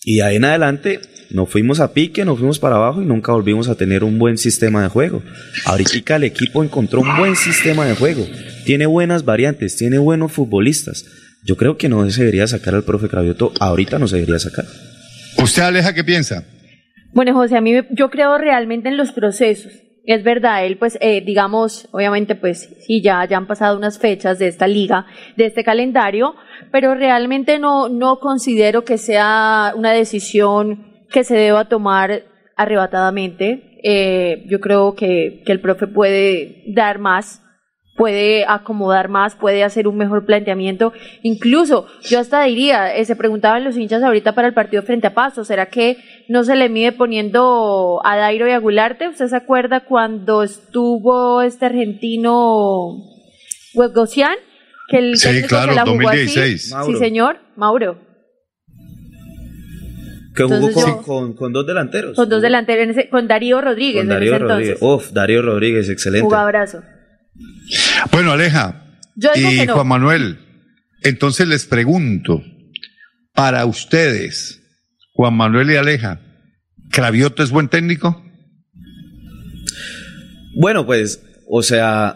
Y 0.05 0.20
ahí 0.20 0.36
en 0.36 0.44
adelante 0.44 1.00
nos 1.30 1.48
fuimos 1.50 1.80
a 1.80 1.92
pique, 1.92 2.24
nos 2.24 2.38
fuimos 2.38 2.59
para 2.59 2.76
abajo 2.76 3.02
y 3.02 3.05
nunca 3.05 3.32
volvimos 3.32 3.68
a 3.68 3.74
tener 3.74 4.05
un 4.05 4.18
buen 4.18 4.38
sistema 4.38 4.82
de 4.82 4.88
juego. 4.88 5.22
Ahorita 5.66 6.16
el 6.16 6.24
equipo 6.24 6.62
encontró 6.64 7.00
un 7.00 7.16
buen 7.16 7.36
sistema 7.36 7.84
de 7.86 7.94
juego, 7.94 8.26
tiene 8.64 8.86
buenas 8.86 9.24
variantes, 9.24 9.76
tiene 9.76 9.98
buenos 9.98 10.32
futbolistas. 10.32 11.05
Yo 11.44 11.56
creo 11.56 11.76
que 11.76 11.88
no 11.88 12.09
se 12.10 12.20
debería 12.20 12.46
sacar 12.46 12.74
al 12.74 12.82
profe 12.84 13.09
Cravioto, 13.09 13.52
ahorita 13.60 13.98
no 13.98 14.09
se 14.09 14.16
debería 14.16 14.38
sacar. 14.38 14.64
¿Usted, 15.42 15.62
Aleja, 15.62 15.94
qué 15.94 16.02
piensa? 16.05 16.44
Bueno, 17.12 17.32
José, 17.34 17.56
a 17.56 17.60
mí 17.60 17.72
me- 17.72 17.86
yo 17.90 18.10
creo 18.10 18.36
realmente 18.38 18.88
en 18.88 18.96
los 18.96 19.12
procesos. 19.12 19.72
Es 20.05 20.24
verdad, 20.24 20.64
él 20.64 20.78
pues, 20.78 20.96
eh, 21.02 21.22
digamos, 21.24 21.88
obviamente 21.92 22.34
pues 22.34 22.70
sí, 22.86 23.02
ya, 23.02 23.26
ya 23.28 23.36
han 23.36 23.46
pasado 23.46 23.76
unas 23.76 23.98
fechas 23.98 24.38
de 24.38 24.48
esta 24.48 24.66
liga, 24.66 25.05
de 25.36 25.44
este 25.46 25.64
calendario, 25.64 26.34
pero 26.72 26.94
realmente 26.94 27.59
no, 27.59 27.88
no 27.90 28.18
considero 28.18 28.84
que 28.84 28.96
sea 28.96 29.74
una 29.76 29.92
decisión 29.92 30.86
que 31.10 31.24
se 31.24 31.36
deba 31.36 31.68
tomar 31.68 32.24
arrebatadamente. 32.56 33.78
Eh, 33.82 34.44
yo 34.48 34.60
creo 34.60 34.94
que, 34.94 35.43
que 35.47 35.52
el 35.52 35.60
profe 35.60 35.86
puede 35.86 36.64
dar 36.66 36.98
más, 36.98 37.43
puede 37.98 38.44
acomodar 38.47 39.09
más, 39.09 39.35
puede 39.35 39.64
hacer 39.64 39.89
un 39.89 39.97
mejor 39.97 40.24
planteamiento. 40.24 40.93
Incluso, 41.22 41.86
yo 42.02 42.20
hasta 42.20 42.44
diría, 42.44 42.94
eh, 42.94 43.05
se 43.05 43.16
preguntaban 43.16 43.64
los 43.64 43.76
hinchas 43.76 44.02
ahorita 44.02 44.35
para 44.35 44.48
el 44.48 44.55
partido 44.55 44.82
frente 44.82 45.09
a 45.09 45.14
Pasto, 45.14 45.44
¿será 45.44 45.66
que 45.66 45.98
no 46.28 46.44
se 46.44 46.56
le 46.56 46.68
mide 46.68 46.93
poniendo 46.93 48.01
a 48.05 48.16
Dairo 48.16 48.48
y 48.48 48.52
a 48.52 48.59
Gularte? 48.59 49.09
¿Usted 49.09 49.26
se 49.26 49.36
acuerda 49.36 49.80
cuando 49.80 50.44
estuvo 50.44 51.43
este 51.43 51.66
argentino 51.66 52.97
Huegocian? 53.74 54.36
Que 54.89 54.98
el 54.98 55.16
Sí, 55.16 55.43
claro, 55.43 55.74
la 55.74 55.82
jugó 55.82 56.02
2016. 56.02 56.64
así. 56.64 56.74
Mauro. 56.74 56.93
Sí, 56.93 57.05
señor, 57.05 57.39
Mauro. 57.56 58.07
Que 60.47 60.55
jugó 60.56 60.73
con, 60.73 60.86
yo- 60.86 61.02
con- 61.02 61.32
con 61.35 61.52
dos 61.52 61.66
delanteros. 61.66 62.16
Con 62.16 62.28
dos 62.28 62.40
delanteros, 62.43 62.85
en 62.85 62.90
ese- 62.90 63.09
con 63.09 63.27
Darío 63.28 63.60
Rodríguez 63.60 64.02
Con 64.02 64.02
en 64.02 64.09
Darío 64.09 64.31
ese 64.35 64.39
Rodríguez. 64.39 64.73
entonces. 64.81 65.06
Uf, 65.09 65.12
Darío 65.15 65.43
Rodríguez, 65.43 65.89
excelente. 65.89 66.24
Jugadorazo. 66.24 66.82
Bueno, 68.12 68.32
Aleja 68.32 68.85
Yo 69.15 69.31
digo 69.35 69.51
y 69.52 69.56
que 69.59 69.66
no. 69.66 69.74
Juan 69.74 69.89
Manuel, 69.89 70.39
entonces 71.02 71.47
les 71.47 71.66
pregunto, 71.66 72.43
para 73.35 73.65
ustedes, 73.66 74.60
Juan 75.12 75.35
Manuel 75.35 75.70
y 75.70 75.77
Aleja, 75.77 76.20
¿Cravioto 76.90 77.43
es 77.43 77.51
buen 77.51 77.69
técnico? 77.69 78.24
Bueno, 80.55 80.86
pues, 80.86 81.23
o 81.51 81.62
sea, 81.62 82.15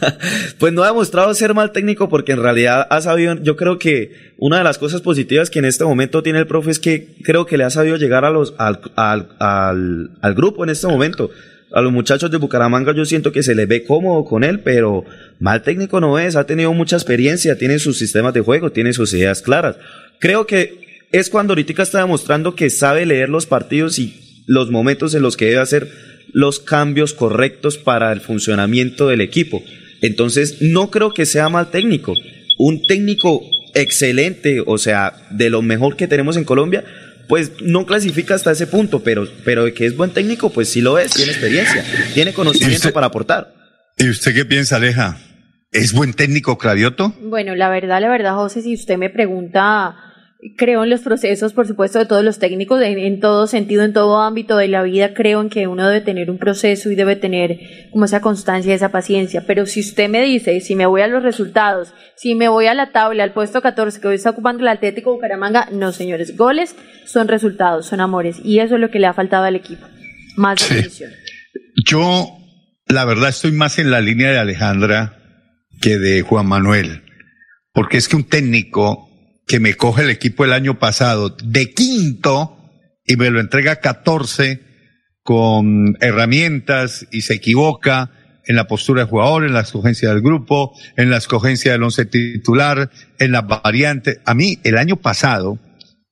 pues 0.58 0.72
no 0.72 0.84
ha 0.84 0.86
demostrado 0.86 1.34
ser 1.34 1.52
mal 1.52 1.72
técnico 1.72 2.08
porque 2.08 2.32
en 2.32 2.40
realidad 2.40 2.86
ha 2.88 3.00
sabido, 3.00 3.34
yo 3.42 3.56
creo 3.56 3.76
que 3.78 4.12
una 4.38 4.58
de 4.58 4.64
las 4.64 4.78
cosas 4.78 5.00
positivas 5.00 5.50
que 5.50 5.58
en 5.58 5.64
este 5.64 5.84
momento 5.84 6.22
tiene 6.22 6.38
el 6.38 6.46
profe 6.46 6.70
es 6.70 6.78
que 6.78 7.08
creo 7.24 7.44
que 7.44 7.58
le 7.58 7.64
ha 7.64 7.70
sabido 7.70 7.96
llegar 7.96 8.24
a 8.24 8.30
los, 8.30 8.54
al, 8.56 8.80
al, 8.94 9.30
al, 9.40 10.10
al 10.20 10.34
grupo 10.34 10.62
en 10.62 10.70
este 10.70 10.86
momento. 10.86 11.30
A 11.72 11.82
los 11.82 11.92
muchachos 11.92 12.30
de 12.30 12.38
Bucaramanga 12.38 12.94
yo 12.94 13.04
siento 13.04 13.32
que 13.32 13.42
se 13.42 13.56
les 13.56 13.66
ve 13.66 13.84
cómodo 13.84 14.24
con 14.24 14.44
él, 14.44 14.60
pero 14.60 15.04
mal 15.40 15.62
técnico 15.62 16.00
no 16.00 16.18
es, 16.18 16.36
ha 16.36 16.44
tenido 16.44 16.72
mucha 16.72 16.96
experiencia, 16.96 17.58
tiene 17.58 17.80
sus 17.80 17.98
sistemas 17.98 18.32
de 18.32 18.42
juego, 18.42 18.70
tiene 18.70 18.92
sus 18.92 19.12
ideas 19.12 19.42
claras. 19.42 19.76
Creo 20.20 20.46
que 20.46 21.04
es 21.10 21.30
cuando 21.30 21.52
ahorita 21.52 21.82
está 21.82 21.98
demostrando 21.98 22.54
que 22.54 22.70
sabe 22.70 23.06
leer 23.06 23.28
los 23.28 23.46
partidos 23.46 23.98
y 23.98 24.44
los 24.46 24.70
momentos 24.70 25.14
en 25.14 25.22
los 25.22 25.36
que 25.36 25.46
debe 25.46 25.60
hacer 25.60 25.90
los 26.32 26.60
cambios 26.60 27.14
correctos 27.14 27.78
para 27.78 28.12
el 28.12 28.20
funcionamiento 28.20 29.08
del 29.08 29.20
equipo. 29.20 29.62
Entonces, 30.00 30.58
no 30.60 30.90
creo 30.90 31.12
que 31.12 31.26
sea 31.26 31.48
mal 31.48 31.70
técnico. 31.70 32.14
Un 32.58 32.82
técnico 32.86 33.42
excelente, 33.74 34.62
o 34.64 34.78
sea, 34.78 35.14
de 35.30 35.50
lo 35.50 35.62
mejor 35.62 35.96
que 35.96 36.08
tenemos 36.08 36.36
en 36.36 36.44
Colombia, 36.44 36.84
pues 37.28 37.52
no 37.60 37.86
clasifica 37.86 38.34
hasta 38.34 38.52
ese 38.52 38.66
punto, 38.66 39.02
pero, 39.02 39.28
pero 39.44 39.66
de 39.66 39.74
que 39.74 39.86
es 39.86 39.96
buen 39.96 40.10
técnico, 40.10 40.50
pues 40.50 40.68
sí 40.68 40.80
lo 40.80 40.98
es, 40.98 41.12
tiene 41.12 41.32
experiencia, 41.32 41.84
tiene 42.14 42.32
conocimiento 42.32 42.92
para 42.92 43.06
aportar. 43.08 43.54
¿Y 43.98 44.08
usted 44.08 44.34
qué 44.34 44.44
piensa, 44.44 44.76
Aleja? 44.76 45.18
¿Es 45.70 45.92
buen 45.92 46.14
técnico 46.14 46.56
Cravioto? 46.56 47.14
Bueno, 47.20 47.54
la 47.54 47.68
verdad, 47.68 48.00
la 48.00 48.08
verdad, 48.08 48.34
José, 48.34 48.62
si 48.62 48.74
usted 48.74 48.96
me 48.96 49.10
pregunta, 49.10 50.07
creo 50.56 50.84
en 50.84 50.90
los 50.90 51.00
procesos, 51.00 51.52
por 51.52 51.66
supuesto, 51.66 51.98
de 51.98 52.06
todos 52.06 52.24
los 52.24 52.38
técnicos, 52.38 52.80
en, 52.80 52.98
en 52.98 53.18
todo 53.18 53.46
sentido, 53.48 53.82
en 53.82 53.92
todo 53.92 54.20
ámbito 54.20 54.56
de 54.56 54.68
la 54.68 54.82
vida, 54.84 55.12
creo 55.12 55.40
en 55.40 55.50
que 55.50 55.66
uno 55.66 55.88
debe 55.88 56.00
tener 56.00 56.30
un 56.30 56.38
proceso 56.38 56.90
y 56.90 56.94
debe 56.94 57.16
tener 57.16 57.58
como 57.90 58.04
esa 58.04 58.20
constancia, 58.20 58.72
esa 58.74 58.90
paciencia. 58.90 59.44
Pero 59.46 59.66
si 59.66 59.80
usted 59.80 60.08
me 60.08 60.22
dice, 60.22 60.60
si 60.60 60.76
me 60.76 60.86
voy 60.86 61.00
a 61.02 61.08
los 61.08 61.24
resultados, 61.24 61.92
si 62.16 62.34
me 62.36 62.48
voy 62.48 62.66
a 62.66 62.74
la 62.74 62.92
tabla, 62.92 63.24
al 63.24 63.32
puesto 63.32 63.60
14 63.60 64.00
que 64.00 64.08
hoy 64.08 64.14
está 64.14 64.30
ocupando 64.30 64.62
el 64.62 64.68
Atlético 64.68 65.12
Bucaramanga, 65.12 65.68
no, 65.72 65.90
señores, 65.92 66.36
goles 66.36 66.76
son 67.04 67.26
resultados, 67.26 67.86
son 67.86 68.00
amores. 68.00 68.36
Y 68.44 68.60
eso 68.60 68.76
es 68.76 68.80
lo 68.80 68.90
que 68.90 69.00
le 69.00 69.08
ha 69.08 69.14
faltado 69.14 69.44
al 69.44 69.56
equipo. 69.56 69.86
Más 70.36 70.60
Sí. 70.60 70.74
definición. 70.74 71.10
Yo, 71.84 72.28
la 72.86 73.04
verdad, 73.04 73.28
estoy 73.30 73.50
más 73.52 73.78
en 73.80 73.90
la 73.90 74.00
línea 74.00 74.30
de 74.30 74.38
Alejandra 74.38 75.16
que 75.80 75.98
de 75.98 76.22
Juan 76.22 76.46
Manuel, 76.46 77.02
porque 77.72 77.96
es 77.96 78.08
que 78.08 78.16
un 78.16 78.24
técnico 78.28 79.07
que 79.48 79.58
me 79.58 79.74
coge 79.74 80.02
el 80.02 80.10
equipo 80.10 80.44
el 80.44 80.52
año 80.52 80.78
pasado 80.78 81.30
de 81.42 81.72
quinto 81.72 82.56
y 83.04 83.16
me 83.16 83.30
lo 83.30 83.40
entrega 83.40 83.76
14 83.76 84.60
con 85.22 85.96
herramientas 86.00 87.06
y 87.10 87.22
se 87.22 87.34
equivoca 87.34 88.12
en 88.46 88.56
la 88.56 88.66
postura 88.66 89.02
de 89.02 89.10
jugador, 89.10 89.44
en 89.44 89.54
la 89.54 89.60
escogencia 89.60 90.10
del 90.10 90.22
grupo, 90.22 90.72
en 90.96 91.10
la 91.10 91.16
escogencia 91.16 91.72
del 91.72 91.82
once 91.82 92.04
titular, 92.04 92.90
en 93.18 93.32
las 93.32 93.46
variantes. 93.46 94.20
A 94.24 94.34
mí, 94.34 94.58
el 94.64 94.78
año 94.78 94.96
pasado, 94.96 95.58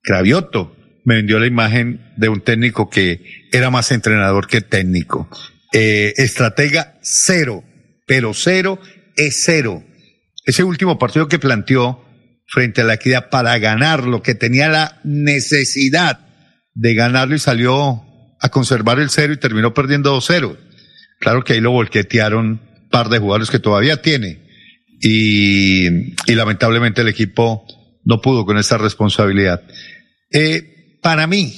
Cravioto 0.03 0.75
me 1.05 1.17
vendió 1.17 1.39
la 1.39 1.47
imagen 1.47 2.13
de 2.17 2.29
un 2.29 2.41
técnico 2.41 2.91
que 2.91 3.23
era 3.53 3.71
más 3.71 3.93
entrenador 3.93 4.49
que 4.49 4.61
técnico. 4.61 5.29
Eh, 5.73 6.15
estratega 6.17 6.99
cero, 7.03 7.65
pero 8.07 8.35
cero 8.35 8.79
es 9.15 9.43
cero. 9.45 9.85
Ese 10.45 10.65
último 10.65 10.99
partido 10.99 11.29
que 11.29 11.39
planteó 11.39 12.06
frente 12.47 12.81
a 12.81 12.85
la 12.85 12.95
equidad 12.95 13.29
para 13.29 13.59
ganarlo, 13.59 14.23
que 14.23 14.35
tenía 14.35 14.69
la 14.69 15.01
necesidad 15.05 16.21
de 16.75 16.95
ganarlo 16.95 17.35
y 17.35 17.39
salió 17.39 18.05
a 18.41 18.49
conservar 18.51 19.01
el 19.01 19.11
cero 19.11 19.33
y 19.33 19.39
terminó 19.39 19.75
perdiendo 19.75 20.17
2-0. 20.17 20.57
Claro 21.21 21.43
que 21.43 21.55
ahí 21.55 21.61
lo 21.61 21.73
volquetearon 21.73 22.47
un 22.47 22.89
par 22.91 23.09
de 23.09 23.19
jugadores 23.19 23.51
que 23.51 23.59
todavía 23.59 24.03
tiene 24.03 24.47
y, 25.01 26.15
lamentablemente 26.35 27.01
el 27.01 27.09
equipo 27.09 27.67
no 28.05 28.21
pudo 28.21 28.45
con 28.45 28.59
esa 28.59 28.79
responsabilidad. 28.79 29.63
Eh, 30.31 30.99
para 31.03 31.27
mí, 31.27 31.55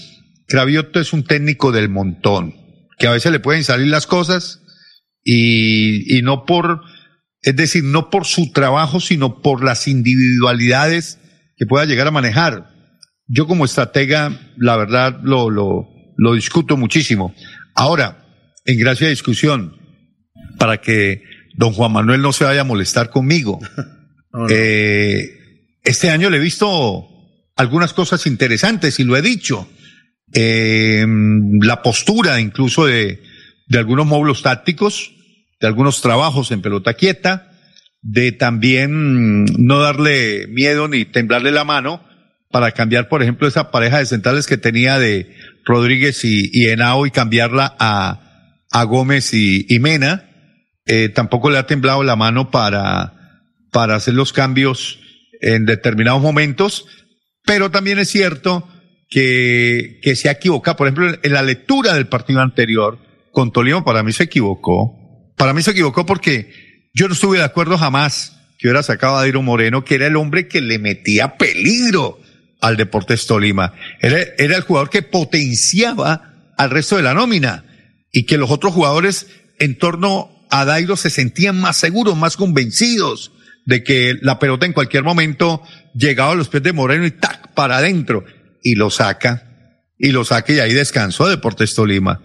Cravioto 0.47 1.01
es 1.01 1.13
un 1.13 1.25
técnico 1.25 1.73
del 1.73 1.89
montón, 1.89 2.55
que 2.99 3.07
a 3.07 3.13
veces 3.13 3.33
le 3.33 3.41
pueden 3.41 3.65
salir 3.65 3.89
las 3.89 4.07
cosas 4.07 4.63
y 5.23 6.21
no 6.23 6.47
por, 6.47 6.81
es 7.43 7.57
decir, 7.57 7.85
no 7.85 8.11
por 8.11 8.27
su 8.27 8.53
trabajo, 8.53 9.01
sino 9.01 9.41
por 9.41 9.65
las 9.65 9.89
individualidades 9.89 11.19
que 11.57 11.67
pueda 11.67 11.85
llegar 11.85 12.07
a 12.07 12.13
manejar. 12.13 12.71
Yo 13.27 13.47
como 13.47 13.65
estratega, 13.65 14.39
la 14.57 14.77
verdad, 14.77 15.21
lo, 15.23 15.51
lo, 15.51 15.89
lo 16.17 16.35
discuto 16.35 16.77
muchísimo. 16.77 17.35
Ahora, 17.75 18.27
en 18.65 18.79
gracia 18.79 19.07
de 19.07 19.13
discusión, 19.13 19.77
para 20.59 20.81
que 20.81 21.23
don 21.55 21.73
Juan 21.73 21.93
Manuel 21.93 22.23
no 22.23 22.33
se 22.33 22.45
vaya 22.45 22.63
a 22.63 22.65
molestar 22.65 23.11
conmigo, 23.11 23.61
eh, 24.51 25.31
este 25.85 26.11
año 26.11 26.31
le 26.31 26.39
he 26.39 26.41
visto 26.41 27.09
algunas 27.57 27.93
cosas 27.93 28.27
interesantes 28.27 28.99
y 28.99 29.05
lo 29.05 29.17
he 29.17 29.23
dicho. 29.23 29.69
Eh, 30.35 31.07
la 31.63 31.81
postura 31.81 32.39
incluso 32.39 32.85
de, 32.85 33.23
de 33.67 33.79
algunos 33.79 34.07
módulos 34.07 34.43
tácticos, 34.43 35.13
de 35.61 35.67
algunos 35.67 36.01
trabajos 36.01 36.51
en 36.51 36.63
pelota 36.63 36.95
quieta, 36.95 37.51
de 38.01 38.33
también 38.33 39.45
no 39.45 39.81
darle 39.81 40.47
miedo 40.49 40.89
ni 40.89 41.05
temblarle 41.05 41.51
la 41.51 41.65
mano 41.65 42.05
para 42.51 42.73
cambiar, 42.73 43.09
por 43.09 43.23
ejemplo, 43.23 43.47
esa 43.47 43.71
pareja 43.71 43.99
de 43.99 44.07
centrales 44.07 44.47
que 44.47 44.57
tenía 44.57 44.99
de 44.99 45.35
Rodríguez 45.65 46.25
y, 46.25 46.49
y 46.53 46.69
Henao 46.69 47.07
y 47.07 47.11
cambiarla 47.11 47.77
a, 47.79 48.21
a 48.71 48.85
Gómez 48.85 49.35
y, 49.35 49.79
Mena. 49.81 50.25
Eh, 50.87 51.11
tampoco 51.11 51.51
le 51.51 51.59
ha 51.59 51.67
temblado 51.67 52.03
la 52.03 52.17
mano 52.17 52.51
para, 52.51 53.13
para 53.71 53.97
hacer 53.97 54.15
los 54.15 54.33
cambios 54.33 54.99
en 55.41 55.67
determinados 55.67 56.23
momentos, 56.23 56.87
pero 57.45 57.71
también 57.71 57.99
es 57.99 58.09
cierto 58.09 58.67
que, 59.11 60.01
que 60.03 60.17
se 60.17 60.31
ha 60.31 60.33
equivocado. 60.33 60.79
Por 60.79 60.89
ejemplo, 60.89 61.19
en 61.23 61.33
la 61.33 61.43
lectura 61.43 61.93
del 61.95 62.07
partido 62.07 62.41
anterior 62.41 62.99
con 63.33 63.53
Tolima, 63.53 63.85
para 63.85 64.03
mí 64.03 64.13
se 64.13 64.25
equivocó. 64.25 64.98
Para 65.39 65.55
mí 65.55 65.63
se 65.63 65.71
equivocó 65.71 66.05
porque 66.05 66.91
yo 66.93 67.09
no 67.09 67.15
estuve 67.15 67.39
de 67.39 67.45
acuerdo 67.45 67.79
jamás 67.79 68.35
que 68.59 68.67
hubiera 68.67 68.83
sacado 68.83 69.17
a 69.17 69.21
Dairo 69.21 69.41
Moreno, 69.41 69.85
que 69.85 69.95
era 69.95 70.09
el 70.09 70.17
hombre 70.17 70.49
que 70.49 70.61
le 70.61 70.79
metía 70.79 71.37
peligro 71.37 72.21
al 72.61 72.77
Deportes 72.77 73.27
Tolima. 73.27 73.73
Era, 74.01 74.19
era 74.37 74.57
el 74.57 74.63
jugador 74.63 74.91
que 74.91 75.03
potenciaba 75.03 76.53
al 76.57 76.71
resto 76.71 76.97
de 76.97 77.05
la 77.05 77.15
nómina 77.15 77.65
y 78.13 78.27
que 78.27 78.37
los 78.37 78.51
otros 78.51 78.75
jugadores 78.75 79.29
en 79.61 79.79
torno 79.79 80.45
a 80.51 80.65
Dairo 80.65 80.97
se 80.97 81.09
sentían 81.09 81.61
más 81.61 81.77
seguros, 81.77 82.17
más 82.17 82.37
convencidos 82.37 83.31
de 83.65 83.85
que 83.85 84.17
la 84.21 84.41
pelota 84.41 84.67
en 84.67 84.73
cualquier 84.73 85.05
momento 85.05 85.63
llegaba 85.95 86.33
a 86.33 86.35
los 86.35 86.49
pies 86.49 86.65
de 86.65 86.73
Moreno 86.73 87.07
y 87.07 87.13
tac, 87.13 87.53
para 87.55 87.77
adentro. 87.77 88.25
Y 88.61 88.75
lo 88.75 88.91
saca, 88.91 89.47
y 89.99 90.11
lo 90.11 90.25
saca 90.25 90.53
y 90.53 90.59
ahí 90.59 90.73
descansó 90.73 91.29
Deportes 91.29 91.75
Tolima. 91.75 92.21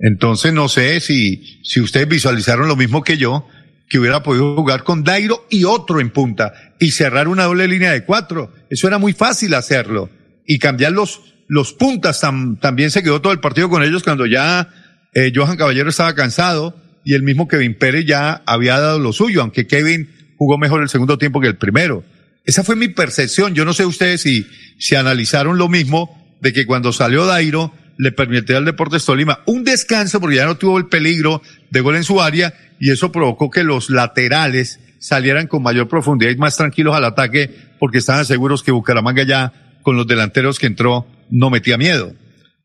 Entonces 0.00 0.52
no 0.52 0.68
sé 0.68 1.00
si, 1.00 1.60
si 1.64 1.80
ustedes 1.80 2.08
visualizaron 2.08 2.68
lo 2.68 2.76
mismo 2.76 3.02
que 3.02 3.16
yo, 3.16 3.46
que 3.88 3.98
hubiera 3.98 4.22
podido 4.22 4.54
jugar 4.54 4.84
con 4.84 5.02
Dairo 5.02 5.46
y 5.50 5.64
otro 5.64 5.98
en 6.00 6.10
punta 6.10 6.52
y 6.78 6.90
cerrar 6.90 7.26
una 7.26 7.44
doble 7.44 7.66
línea 7.66 7.92
de 7.92 8.04
cuatro. 8.04 8.52
Eso 8.70 8.86
era 8.86 8.98
muy 8.98 9.12
fácil 9.12 9.54
hacerlo. 9.54 10.10
Y 10.46 10.58
cambiar 10.58 10.92
los, 10.92 11.20
los 11.48 11.72
puntas 11.72 12.22
tam- 12.22 12.60
también 12.60 12.90
se 12.90 13.02
quedó 13.02 13.20
todo 13.20 13.32
el 13.32 13.40
partido 13.40 13.68
con 13.68 13.82
ellos 13.82 14.02
cuando 14.02 14.26
ya 14.26 14.68
eh, 15.14 15.32
Johan 15.34 15.56
Caballero 15.56 15.88
estaba 15.88 16.14
cansado 16.14 16.76
y 17.04 17.14
el 17.14 17.22
mismo 17.22 17.48
Kevin 17.48 17.78
Pérez 17.78 18.04
ya 18.06 18.42
había 18.46 18.78
dado 18.78 18.98
lo 18.98 19.12
suyo, 19.12 19.40
aunque 19.40 19.66
Kevin 19.66 20.10
jugó 20.36 20.58
mejor 20.58 20.82
el 20.82 20.90
segundo 20.90 21.16
tiempo 21.16 21.40
que 21.40 21.48
el 21.48 21.56
primero. 21.56 22.04
Esa 22.44 22.62
fue 22.64 22.76
mi 22.76 22.88
percepción. 22.88 23.54
Yo 23.54 23.64
no 23.64 23.72
sé 23.72 23.84
ustedes 23.86 24.20
si, 24.22 24.46
si 24.78 24.94
analizaron 24.94 25.58
lo 25.58 25.68
mismo 25.68 26.36
de 26.40 26.52
que 26.52 26.66
cuando 26.66 26.92
salió 26.92 27.24
Dairo 27.26 27.72
le 27.98 28.12
permitió 28.12 28.56
al 28.56 28.64
Deportes 28.64 29.04
Tolima 29.04 29.40
un 29.44 29.64
descanso 29.64 30.20
porque 30.20 30.36
ya 30.36 30.46
no 30.46 30.56
tuvo 30.56 30.78
el 30.78 30.86
peligro 30.86 31.42
de 31.70 31.80
gol 31.80 31.96
en 31.96 32.04
su 32.04 32.22
área 32.22 32.54
y 32.80 32.90
eso 32.90 33.12
provocó 33.12 33.50
que 33.50 33.64
los 33.64 33.90
laterales 33.90 34.80
salieran 35.00 35.48
con 35.48 35.62
mayor 35.62 35.88
profundidad 35.88 36.30
y 36.30 36.36
más 36.36 36.56
tranquilos 36.56 36.94
al 36.94 37.04
ataque 37.04 37.50
porque 37.78 37.98
estaban 37.98 38.24
seguros 38.24 38.62
que 38.62 38.72
Bucaramanga 38.72 39.24
ya 39.24 39.52
con 39.82 39.96
los 39.96 40.06
delanteros 40.06 40.58
que 40.58 40.66
entró 40.66 41.06
no 41.28 41.50
metía 41.50 41.76
miedo. 41.76 42.14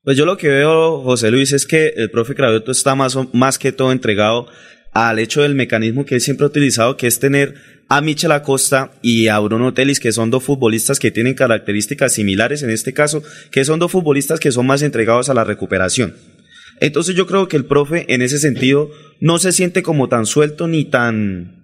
Pues 0.04 0.18
yo 0.18 0.26
lo 0.26 0.38
que 0.38 0.50
veo, 0.50 1.02
José 1.02 1.32
Luis, 1.32 1.52
es 1.54 1.66
que 1.66 1.94
el 1.96 2.12
profe 2.12 2.36
Cravioto 2.36 2.72
está 2.72 2.94
más, 2.94 3.18
más 3.34 3.58
que 3.58 3.72
todo 3.72 3.92
entregado 3.92 4.48
al 4.92 5.18
hecho 5.18 5.42
del 5.42 5.56
mecanismo 5.56 6.06
que 6.06 6.16
él 6.16 6.22
siempre 6.22 6.46
ha 6.46 6.50
utilizado, 6.50 6.98
que 6.98 7.08
es 7.08 7.20
tener 7.20 7.56
a 7.90 8.02
Michel 8.02 8.32
Acosta 8.32 8.92
y 9.02 9.28
a 9.28 9.40
Bruno 9.40 9.74
Telis, 9.74 10.00
que 10.00 10.12
son 10.12 10.32
dos 10.32 10.44
futbolistas 10.44 11.00
que 11.00 11.12
tienen 11.12 11.34
características 11.34 12.14
similares 12.14 12.64
en 12.64 12.70
este 12.70 12.94
caso, 12.94 13.24
que 13.52 13.66
son 13.66 13.80
dos 13.80 13.92
futbolistas 13.92 14.40
que 14.40 14.52
son 14.52 14.66
más 14.66 14.82
entregados 14.82 15.30
a 15.30 15.34
la 15.34 15.44
recuperación. 15.44 16.16
Entonces 16.80 17.16
yo 17.16 17.28
creo 17.28 17.48
que 17.48 17.58
el 17.58 17.66
profe 17.66 18.06
en 18.14 18.22
ese 18.22 18.40
sentido 18.40 18.90
no 19.20 19.38
se 19.40 19.52
siente 19.52 19.84
como 19.84 20.10
tan 20.10 20.26
suelto 20.26 20.68
ni 20.68 20.86
tan 20.86 21.64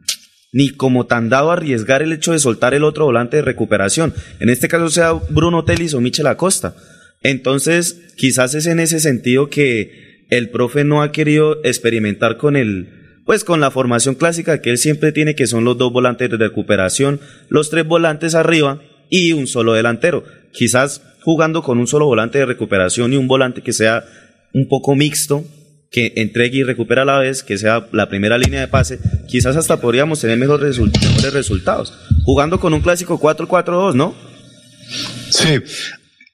ni 0.52 0.70
como 0.70 1.06
tan 1.06 1.30
dado 1.30 1.52
a 1.52 1.54
arriesgar 1.54 2.02
el 2.02 2.12
hecho 2.12 2.32
de 2.32 2.40
soltar 2.40 2.74
el 2.74 2.84
otro 2.84 3.06
volante 3.06 3.38
de 3.38 3.44
recuperación. 3.44 4.14
En 4.40 4.50
este 4.50 4.68
caso 4.68 4.90
sea 4.90 5.14
Bruno 5.14 5.64
Telis 5.64 5.94
o 5.94 6.02
Michel 6.02 6.28
Acosta. 6.28 6.76
Entonces, 7.22 8.14
quizás 8.18 8.56
es 8.56 8.66
en 8.66 8.80
ese 8.80 9.00
sentido 9.00 9.50
que 9.50 10.26
el 10.30 10.50
profe 10.50 10.84
no 10.84 11.02
ha 11.02 11.12
querido 11.12 11.60
experimentar 11.64 12.38
con 12.38 12.56
el 12.56 12.99
pues 13.26 13.44
con 13.44 13.60
la 13.62 13.72
formación 13.72 14.16
clásica 14.16 14.62
que 14.62 14.72
él 14.72 14.78
siempre 14.78 15.12
tiene 15.12 15.36
que 15.36 15.48
son 15.48 15.64
los 15.66 15.78
dos 15.78 15.92
volantes 15.94 16.30
de 16.30 16.38
recuperación, 16.38 17.20
los 17.50 17.70
tres 17.70 17.86
volantes 17.86 18.36
arriba 18.36 18.82
y 19.10 19.34
un 19.34 19.48
solo 19.48 19.74
delantero. 19.74 20.24
Quizás 20.52 21.02
jugando 21.22 21.62
con 21.64 21.78
un 21.80 21.88
solo 21.88 22.06
volante 22.06 22.40
de 22.40 22.46
recuperación 22.46 23.14
y 23.14 23.18
un 23.18 23.28
volante 23.28 23.62
que 23.62 23.74
sea 23.74 24.04
un 24.54 24.68
poco 24.68 24.96
mixto, 24.96 25.44
que 25.92 26.14
entregue 26.18 26.60
y 26.60 26.64
recupera 26.64 27.02
a 27.02 27.06
la 27.06 27.20
vez, 27.20 27.42
que 27.44 27.58
sea 27.58 27.88
la 27.92 28.10
primera 28.10 28.38
línea 28.38 28.62
de 28.62 28.68
pase, 28.68 29.00
quizás 29.28 29.56
hasta 29.56 29.78
podríamos 29.82 30.22
tener 30.22 30.38
mejores, 30.38 30.78
result- 30.78 31.00
mejores 31.00 31.34
resultados. 31.34 31.94
Jugando 32.26 32.60
con 32.60 32.74
un 32.74 32.82
clásico 32.82 33.20
4-4-2, 33.20 33.96
¿no? 33.96 34.14
Sí. 35.30 35.60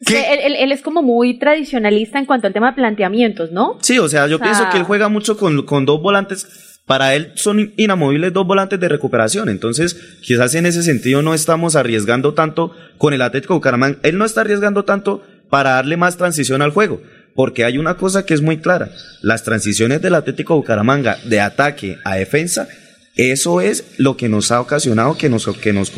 Que 0.06 0.34
él, 0.34 0.40
él- 0.44 0.56
él 0.60 0.72
es 0.72 0.82
como 0.82 1.02
muy 1.02 1.40
tradicionalista 1.40 2.20
en 2.20 2.26
cuanto 2.26 2.48
al 2.48 2.54
tema 2.54 2.72
de 2.72 2.76
planteamientos, 2.76 3.52
¿no? 3.52 3.78
Sí, 3.82 3.98
o 3.98 4.08
sea, 4.10 4.28
yo 4.28 4.36
O 4.36 4.40
sea- 4.40 4.46
pienso 4.48 4.70
que 4.72 4.78
él 4.78 4.84
juega 4.84 5.08
mucho 5.10 5.38
con, 5.38 5.64
con 5.66 5.86
dos 5.86 6.02
volantes. 6.02 6.48
Para 6.86 7.16
él 7.16 7.32
son 7.36 7.74
inamovibles 7.78 8.32
dos 8.32 8.46
volantes 8.46 8.80
de 8.80 8.90
recuperación. 8.90 9.50
Entonces, 9.50 9.98
quizás 10.22 10.54
en 10.54 10.68
ese 10.68 10.84
sentido 10.84 11.24
no 11.24 11.34
estamos 11.34 11.76
arriesgando 11.76 12.34
tanto 12.34 12.74
con 12.98 13.14
el 13.14 13.24
Atlético 13.24 13.56
Bucaramanga. 13.56 13.98
Él 14.04 14.18
no 14.18 14.26
está 14.26 14.42
arriesgando 14.42 14.86
tanto 14.86 15.24
para 15.50 15.72
darle 15.72 15.98
más 15.98 16.18
transición 16.18 16.62
al 16.62 16.72
juego. 16.72 17.02
Porque 17.34 17.66
hay 17.66 17.80
una 17.80 17.98
cosa 17.98 18.26
que 18.26 18.36
es 18.36 18.42
muy 18.42 18.58
clara. 18.58 18.92
Las 19.22 19.44
transiciones 19.44 20.02
del 20.02 20.14
Atlético 20.14 20.56
Bucaramanga 20.56 21.18
de 21.26 21.42
ataque 21.42 21.98
a 22.06 22.16
defensa, 22.16 22.68
eso 23.16 23.62
es 23.62 23.86
lo 23.98 24.16
que 24.16 24.30
nos 24.30 24.52
ha 24.52 24.62
ocasionado 24.62 25.18
que 25.18 25.28
nos, 25.28 25.48
que 25.58 25.74
nos, 25.74 25.92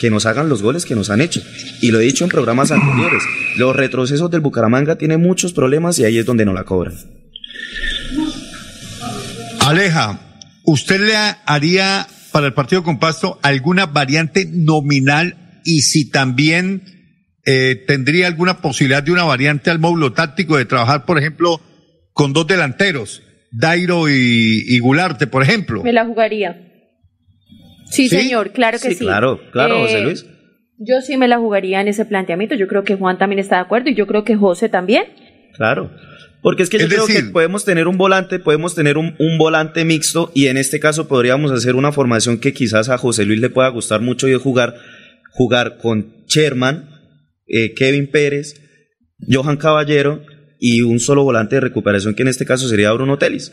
que 0.00 0.10
nos 0.10 0.24
hagan 0.24 0.48
los 0.48 0.62
goles 0.62 0.86
que 0.86 0.94
nos 0.94 1.10
han 1.10 1.20
hecho. 1.20 1.42
Y 1.82 1.90
lo 1.90 2.00
he 2.00 2.04
dicho 2.04 2.24
en 2.24 2.30
programas 2.30 2.70
anteriores. 2.70 3.22
Los 3.56 3.76
retrocesos 3.76 4.30
del 4.30 4.40
Bucaramanga 4.40 4.96
tienen 4.96 5.20
muchos 5.20 5.52
problemas 5.52 5.98
y 5.98 6.04
ahí 6.04 6.16
es 6.16 6.24
donde 6.24 6.46
no 6.46 6.54
la 6.54 6.64
cobran. 6.64 6.94
Aleja, 9.60 10.18
¿usted 10.64 11.00
le 11.00 11.14
haría 11.46 12.06
para 12.32 12.46
el 12.46 12.54
partido 12.54 12.82
con 12.82 12.98
Pasto 12.98 13.38
alguna 13.42 13.86
variante 13.86 14.46
nominal 14.50 15.60
y 15.64 15.80
si 15.82 16.10
también 16.10 16.82
eh, 17.44 17.84
tendría 17.86 18.26
alguna 18.26 18.58
posibilidad 18.60 19.02
de 19.02 19.12
una 19.12 19.24
variante 19.24 19.70
al 19.70 19.78
módulo 19.78 20.12
táctico 20.12 20.56
de 20.56 20.64
trabajar, 20.64 21.04
por 21.04 21.18
ejemplo, 21.18 21.60
con 22.12 22.32
dos 22.32 22.46
delanteros, 22.46 23.22
Dairo 23.50 24.08
y, 24.08 24.64
y 24.68 24.78
Gularte, 24.78 25.26
por 25.26 25.42
ejemplo? 25.42 25.82
Me 25.82 25.92
la 25.92 26.04
jugaría. 26.04 26.66
Sí, 27.90 28.08
¿Sí? 28.08 28.16
señor, 28.20 28.52
claro 28.52 28.78
que 28.78 28.90
sí. 28.90 28.94
Sí, 28.96 29.04
claro, 29.04 29.40
claro, 29.52 29.78
Eh, 29.78 29.82
José 29.82 30.00
Luis. 30.02 30.26
Yo 30.78 31.00
sí 31.02 31.16
me 31.16 31.28
la 31.28 31.38
jugaría 31.38 31.80
en 31.80 31.88
ese 31.88 32.04
planteamiento. 32.06 32.54
Yo 32.54 32.66
creo 32.68 32.84
que 32.84 32.94
Juan 32.94 33.18
también 33.18 33.38
está 33.40 33.56
de 33.56 33.62
acuerdo 33.62 33.90
y 33.90 33.94
yo 33.94 34.06
creo 34.06 34.24
que 34.24 34.36
José 34.36 34.68
también. 34.68 35.04
Claro. 35.54 35.90
Porque 36.42 36.62
es 36.62 36.70
que 36.70 36.78
yo 36.78 36.84
Es 36.86 36.90
creo 36.92 37.06
decir- 37.06 37.26
que 37.26 37.30
podemos 37.32 37.64
tener 37.64 37.86
un 37.86 37.98
volante, 37.98 38.38
podemos 38.38 38.74
tener 38.74 38.96
un, 38.96 39.14
un 39.18 39.38
volante 39.38 39.84
mixto 39.84 40.30
y 40.34 40.46
en 40.46 40.56
este 40.56 40.80
caso 40.80 41.06
podríamos 41.06 41.50
hacer 41.52 41.74
una 41.74 41.92
formación 41.92 42.38
que 42.38 42.52
quizás 42.54 42.88
a 42.88 42.96
José 42.98 43.24
Luis 43.26 43.40
le 43.40 43.50
pueda 43.50 43.68
gustar 43.68 44.00
mucho 44.00 44.26
y 44.28 44.32
es 44.32 44.38
jugar, 44.40 44.76
jugar 45.32 45.76
con 45.78 46.14
Sherman, 46.28 46.88
eh, 47.46 47.74
Kevin 47.74 48.10
Pérez, 48.10 48.54
Johan 49.30 49.58
Caballero 49.58 50.22
y 50.58 50.80
un 50.82 50.98
solo 51.00 51.24
volante 51.24 51.56
de 51.56 51.60
recuperación 51.60 52.14
que 52.14 52.22
en 52.22 52.28
este 52.28 52.46
caso 52.46 52.68
sería 52.68 52.92
Bruno 52.92 53.18
Telis. 53.18 53.52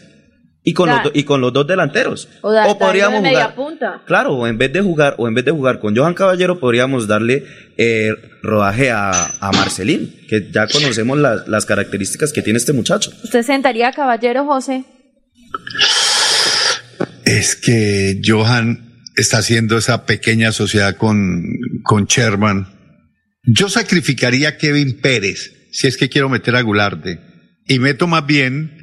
Y 0.69 0.73
con, 0.73 0.89
los, 0.89 0.97
Da- 0.97 1.03
do- 1.03 1.11
y 1.13 1.23
con 1.23 1.39
los 1.39 1.53
dos 1.53 1.65
delanteros. 1.65 2.27
O, 2.41 2.51
da, 2.51 2.67
O 2.67 2.77
podríamos 2.77 3.23
de 3.23 3.29
jugar- 3.29 3.55
punta. 3.55 4.01
Claro, 4.05 4.33
o 4.35 4.47
en 4.47 4.57
vez 4.57 4.73
de 4.73 4.81
jugar, 4.81 5.15
o 5.17 5.25
en 5.29 5.33
vez 5.33 5.45
de 5.45 5.51
jugar 5.51 5.79
con 5.79 5.95
Johan 5.95 6.13
Caballero, 6.13 6.59
podríamos 6.59 7.07
darle 7.07 7.45
eh, 7.77 8.09
rodaje 8.43 8.91
a, 8.91 9.11
a 9.39 9.51
Marcelín, 9.53 10.13
que 10.27 10.49
ya 10.51 10.67
conocemos 10.67 11.17
la- 11.17 11.45
las 11.47 11.65
características 11.65 12.33
que 12.33 12.41
tiene 12.41 12.57
este 12.57 12.73
muchacho. 12.73 13.11
¿Usted 13.23 13.43
sentaría 13.43 13.87
a 13.87 13.93
Caballero, 13.93 14.43
José? 14.45 14.83
Es 17.25 17.55
que 17.55 18.21
Johan 18.25 19.03
está 19.15 19.37
haciendo 19.39 19.77
esa 19.77 20.05
pequeña 20.05 20.51
sociedad 20.51 20.95
con, 20.97 21.43
con 21.83 22.05
Sherman. 22.05 22.67
Yo 23.43 23.69
sacrificaría 23.69 24.49
a 24.49 24.57
Kevin 24.57 24.99
Pérez 24.99 25.53
si 25.71 25.87
es 25.87 25.97
que 25.97 26.09
quiero 26.09 26.29
meter 26.29 26.55
a 26.55 26.61
Gularte. 26.61 27.19
Y 27.65 27.79
meto 27.79 28.07
más 28.07 28.25
bien 28.25 28.76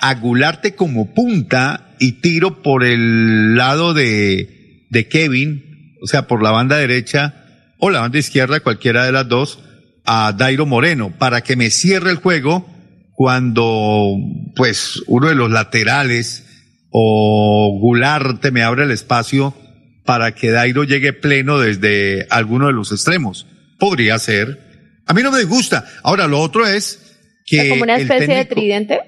a 0.00 0.14
Gularte 0.14 0.74
como 0.74 1.14
punta 1.14 1.94
y 1.98 2.20
tiro 2.20 2.62
por 2.62 2.84
el 2.84 3.56
lado 3.56 3.94
de, 3.94 4.86
de 4.90 5.08
Kevin, 5.08 5.96
o 6.02 6.06
sea, 6.06 6.26
por 6.26 6.42
la 6.42 6.50
banda 6.50 6.76
derecha 6.76 7.34
o 7.78 7.90
la 7.90 8.00
banda 8.00 8.18
izquierda, 8.18 8.60
cualquiera 8.60 9.04
de 9.04 9.12
las 9.12 9.28
dos, 9.28 9.60
a 10.04 10.32
Dairo 10.32 10.66
Moreno, 10.66 11.12
para 11.18 11.42
que 11.42 11.56
me 11.56 11.70
cierre 11.70 12.10
el 12.10 12.16
juego 12.16 12.66
cuando, 13.12 14.14
pues, 14.54 15.02
uno 15.06 15.28
de 15.28 15.34
los 15.34 15.50
laterales 15.50 16.44
o 16.90 17.78
Gularte 17.80 18.50
me 18.50 18.62
abre 18.62 18.84
el 18.84 18.90
espacio 18.90 19.54
para 20.04 20.34
que 20.34 20.50
Dairo 20.50 20.84
llegue 20.84 21.12
pleno 21.12 21.58
desde 21.58 22.26
alguno 22.30 22.68
de 22.68 22.72
los 22.72 22.92
extremos. 22.92 23.46
Podría 23.78 24.18
ser. 24.18 24.60
A 25.06 25.12
mí 25.12 25.22
no 25.22 25.32
me 25.32 25.44
gusta. 25.44 25.84
Ahora, 26.02 26.26
lo 26.26 26.40
otro 26.40 26.66
es 26.66 27.18
que. 27.44 27.68
¿Como 27.68 27.82
una 27.82 27.96
especie 27.96 28.34
de 28.34 28.44
tridente? 28.44 29.00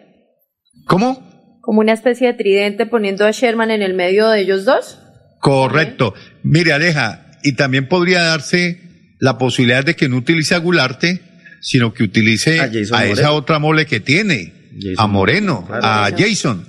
¿Cómo? 0.86 1.58
¿Como 1.60 1.80
una 1.80 1.92
especie 1.92 2.28
de 2.28 2.34
tridente 2.34 2.86
poniendo 2.86 3.26
a 3.26 3.30
Sherman 3.30 3.70
en 3.70 3.82
el 3.82 3.94
medio 3.94 4.28
de 4.28 4.40
ellos 4.40 4.64
dos? 4.64 4.98
Correcto. 5.40 6.14
Mire, 6.42 6.72
Aleja, 6.72 7.26
y 7.42 7.54
también 7.54 7.88
podría 7.88 8.22
darse 8.22 8.80
la 9.20 9.36
posibilidad 9.38 9.84
de 9.84 9.94
que 9.96 10.08
no 10.08 10.16
utilice 10.16 10.54
a 10.54 10.58
Gularte 10.58 11.22
sino 11.60 11.92
que 11.92 12.04
utilice 12.04 12.60
A 12.60 13.04
esa 13.04 13.32
otra 13.32 13.58
mole 13.58 13.84
que 13.84 13.98
tiene, 13.98 14.52
Jason 14.80 14.94
a 14.96 15.06
Moreno, 15.08 15.66
a. 15.70 16.08
Jason. 16.16 16.64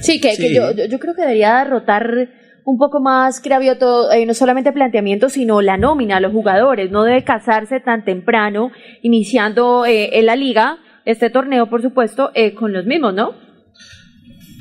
Sí, 0.00 0.18
que, 0.20 0.34
yo, 0.54 0.72
yo- 0.72 0.86
yo 0.86 0.98
creo 0.98 1.14
que 1.14 1.20
debería 1.22 1.58
derrotar 1.58 2.30
un 2.64 2.78
poco 2.78 3.00
más 3.00 3.40
Cravioto, 3.40 4.10
eh, 4.12 4.24
no 4.24 4.32
solamente 4.32 4.72
planteamiento, 4.72 5.28
sino 5.28 5.60
la 5.60 5.76
nómina 5.76 6.16
a 6.16 6.20
los 6.20 6.32
jugadores. 6.32 6.90
No 6.90 7.04
debe 7.04 7.22
casarse 7.22 7.80
tan 7.80 8.04
temprano, 8.04 8.70
iniciando 9.02 9.84
eh, 9.84 10.18
en 10.18 10.26
la 10.26 10.36
liga, 10.36 10.78
este 11.04 11.30
torneo, 11.30 11.68
por 11.68 11.82
supuesto, 11.82 12.30
eh, 12.34 12.54
con 12.54 12.72
los 12.72 12.86
mismos, 12.86 13.14
¿no? 13.14 13.34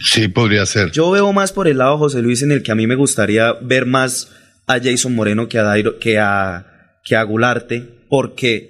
Sí, 0.01 0.27
podría 0.27 0.65
ser. 0.65 0.91
Yo 0.91 1.11
veo 1.11 1.31
más 1.33 1.51
por 1.51 1.67
el 1.67 1.79
lado, 1.79 1.97
José 1.97 2.21
Luis, 2.21 2.41
en 2.41 2.51
el 2.51 2.63
que 2.63 2.71
a 2.71 2.75
mí 2.75 2.87
me 2.87 2.95
gustaría 2.95 3.53
ver 3.61 3.85
más 3.85 4.31
a 4.65 4.79
Jason 4.79 5.13
Moreno 5.13 5.49
que 5.49 5.59
a 5.59 5.63
Dairo, 5.63 5.99
que 5.99 6.19
a, 6.19 6.65
que 7.03 7.15
a 7.15 7.23
Gularte, 7.23 7.83
porque 8.07 8.69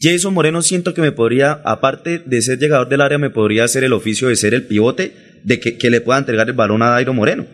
Jason 0.00 0.34
Moreno 0.34 0.60
siento 0.60 0.92
que 0.92 1.00
me 1.00 1.12
podría, 1.12 1.52
aparte 1.64 2.22
de 2.24 2.42
ser 2.42 2.58
llegador 2.58 2.88
del 2.88 3.00
área, 3.00 3.16
me 3.16 3.30
podría 3.30 3.64
hacer 3.64 3.84
el 3.84 3.94
oficio 3.94 4.28
de 4.28 4.36
ser 4.36 4.52
el 4.52 4.64
pivote, 4.64 5.12
de 5.44 5.60
que, 5.60 5.78
que 5.78 5.90
le 5.90 6.00
pueda 6.00 6.18
entregar 6.18 6.48
el 6.48 6.54
balón 6.54 6.82
a 6.82 6.90
Dairo 6.90 7.14
Moreno. 7.14 7.46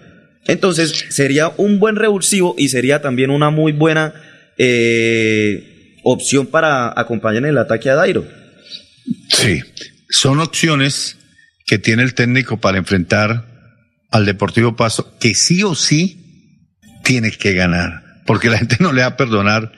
Entonces, 0.47 1.07
sería 1.11 1.53
un 1.57 1.79
buen 1.79 1.97
revulsivo 1.97 2.57
y 2.59 2.69
sería 2.69 3.01
también 3.01 3.31
una 3.31 3.51
muy 3.51 3.73
buena 3.73 4.15
eh, 4.59 5.99
opción 6.03 6.47
para 6.47 6.93
acompañar 6.99 7.45
en 7.45 7.51
el 7.51 7.59
ataque 7.59 7.91
a 7.91 7.95
Dairo. 7.95 8.25
Sí, 9.29 9.61
son 10.11 10.41
opciones 10.41 11.19
que 11.67 11.79
tiene 11.79 12.03
el 12.03 12.15
técnico 12.15 12.59
para 12.59 12.79
enfrentar 12.79 13.47
al 14.11 14.27
Deportivo 14.27 14.77
Pasto, 14.77 15.17
que 15.19 15.35
sí 15.35 15.63
o 15.63 15.75
sí 15.75 16.19
tiene 17.03 17.31
que 17.31 17.53
ganar, 17.55 18.23
porque 18.27 18.51
la 18.51 18.59
gente 18.59 18.77
no 18.81 18.93
le 18.93 19.01
va 19.03 19.09
a 19.09 19.17
perdonar, 19.17 19.73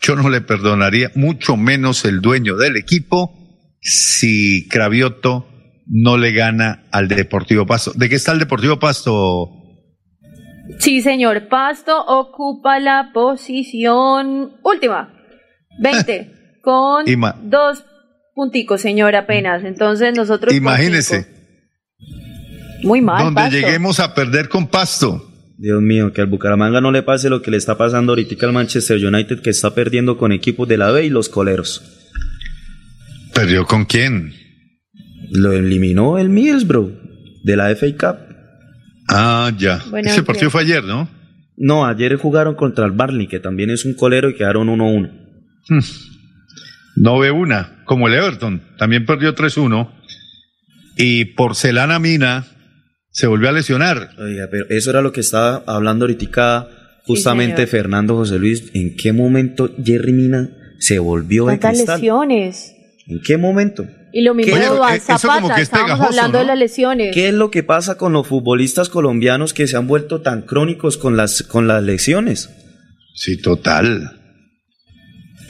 yo 0.00 0.16
no 0.16 0.30
le 0.30 0.40
perdonaría, 0.40 1.10
mucho 1.14 1.56
menos 1.56 2.04
el 2.04 2.20
dueño 2.20 2.56
del 2.56 2.76
equipo, 2.76 3.36
si 3.82 4.68
Cravioto 4.68 5.46
no 5.86 6.16
le 6.16 6.32
gana 6.32 6.84
al 6.92 7.08
Deportivo 7.08 7.66
Pasto. 7.66 7.92
¿De 7.94 8.08
qué 8.08 8.14
está 8.14 8.32
el 8.32 8.38
Deportivo 8.38 8.78
Pasto? 8.78 9.50
Sí, 10.78 11.02
señor. 11.02 11.48
Pasto 11.48 12.00
ocupa 12.06 12.78
la 12.78 13.10
posición 13.12 14.52
última. 14.62 15.12
20. 15.80 16.58
Con 16.62 17.06
Ima- 17.08 17.36
dos 17.42 17.84
punticos, 18.40 18.80
señor, 18.80 19.14
apenas. 19.16 19.64
Entonces 19.64 20.16
nosotros. 20.16 20.54
Imagínese. 20.54 21.26
Muy 22.82 23.02
mal. 23.02 23.24
donde 23.24 23.38
Pasto. 23.42 23.56
lleguemos 23.58 24.00
a 24.00 24.14
perder 24.14 24.48
con 24.48 24.66
Pasto. 24.66 25.30
Dios 25.58 25.82
mío, 25.82 26.14
que 26.14 26.22
al 26.22 26.26
Bucaramanga 26.28 26.80
no 26.80 26.90
le 26.90 27.02
pase 27.02 27.28
lo 27.28 27.42
que 27.42 27.50
le 27.50 27.58
está 27.58 27.76
pasando 27.76 28.12
ahorita 28.12 28.46
al 28.46 28.54
Manchester 28.54 28.96
United, 28.96 29.42
que 29.42 29.50
está 29.50 29.74
perdiendo 29.74 30.16
con 30.16 30.32
equipos 30.32 30.66
de 30.66 30.78
la 30.78 30.90
B 30.90 31.04
y 31.04 31.10
los 31.10 31.28
coleros. 31.28 31.82
¿Perdió 33.34 33.66
con 33.66 33.84
quién? 33.84 34.32
Lo 35.30 35.52
eliminó 35.52 36.16
el 36.16 36.30
Middlesbrough 36.30 36.92
de 37.44 37.56
la 37.56 37.68
FA 37.76 37.88
Cup. 37.92 38.16
Ah, 39.10 39.52
ya. 39.58 39.82
Bueno, 39.90 40.08
Ese 40.08 40.22
partido 40.22 40.48
fue 40.48 40.62
ayer, 40.62 40.82
¿no? 40.82 41.10
No, 41.58 41.84
ayer 41.84 42.16
jugaron 42.16 42.54
contra 42.54 42.86
el 42.86 42.92
Barney, 42.92 43.26
que 43.26 43.38
también 43.38 43.68
es 43.68 43.84
un 43.84 43.92
colero 43.92 44.30
y 44.30 44.34
quedaron 44.34 44.68
1-1. 44.68 45.10
No 46.96 47.18
ve 47.18 47.30
una, 47.30 47.82
como 47.84 48.08
el 48.08 48.14
Everton, 48.14 48.62
también 48.78 49.06
perdió 49.06 49.34
3-1. 49.34 49.90
Y 50.96 51.24
Porcelana 51.26 51.98
Mina 51.98 52.46
se 53.10 53.26
volvió 53.26 53.48
a 53.48 53.52
lesionar. 53.52 54.10
Oiga, 54.18 54.48
pero 54.50 54.66
eso 54.68 54.90
era 54.90 55.00
lo 55.02 55.12
que 55.12 55.20
estaba 55.20 55.62
hablando 55.66 56.04
ahorita 56.04 56.68
justamente. 57.06 57.66
Fernando 57.66 58.16
José 58.16 58.38
Luis. 58.38 58.70
¿En 58.74 58.96
qué 58.96 59.12
momento 59.12 59.74
Jerry 59.82 60.12
Mina 60.12 60.50
se 60.78 60.98
volvió 60.98 61.46
de 61.46 61.52
Tantas 61.52 61.76
cristal? 61.78 62.00
lesiones. 62.00 62.74
¿En 63.06 63.20
qué 63.22 63.36
momento? 63.36 63.86
Y 64.12 64.22
lo 64.22 64.34
mismo 64.34 64.54
Oye, 64.54 64.66
como 64.66 64.84
Zapata. 65.00 65.54
que 65.54 65.62
es 65.62 65.68
Estábamos 65.68 66.00
hablando 66.00 66.38
de 66.38 66.44
las 66.44 66.58
lesiones. 66.58 67.14
¿Qué 67.14 67.28
es 67.28 67.34
lo 67.34 67.50
que 67.50 67.62
pasa 67.62 67.96
con 67.96 68.12
los 68.12 68.26
futbolistas 68.26 68.88
colombianos 68.88 69.54
que 69.54 69.66
se 69.66 69.76
han 69.76 69.86
vuelto 69.86 70.20
tan 70.20 70.42
crónicos 70.42 70.96
con 70.96 71.16
las, 71.16 71.42
con 71.44 71.66
las 71.68 71.82
lesiones? 71.82 72.50
Sí, 73.14 73.36
total. 73.36 74.19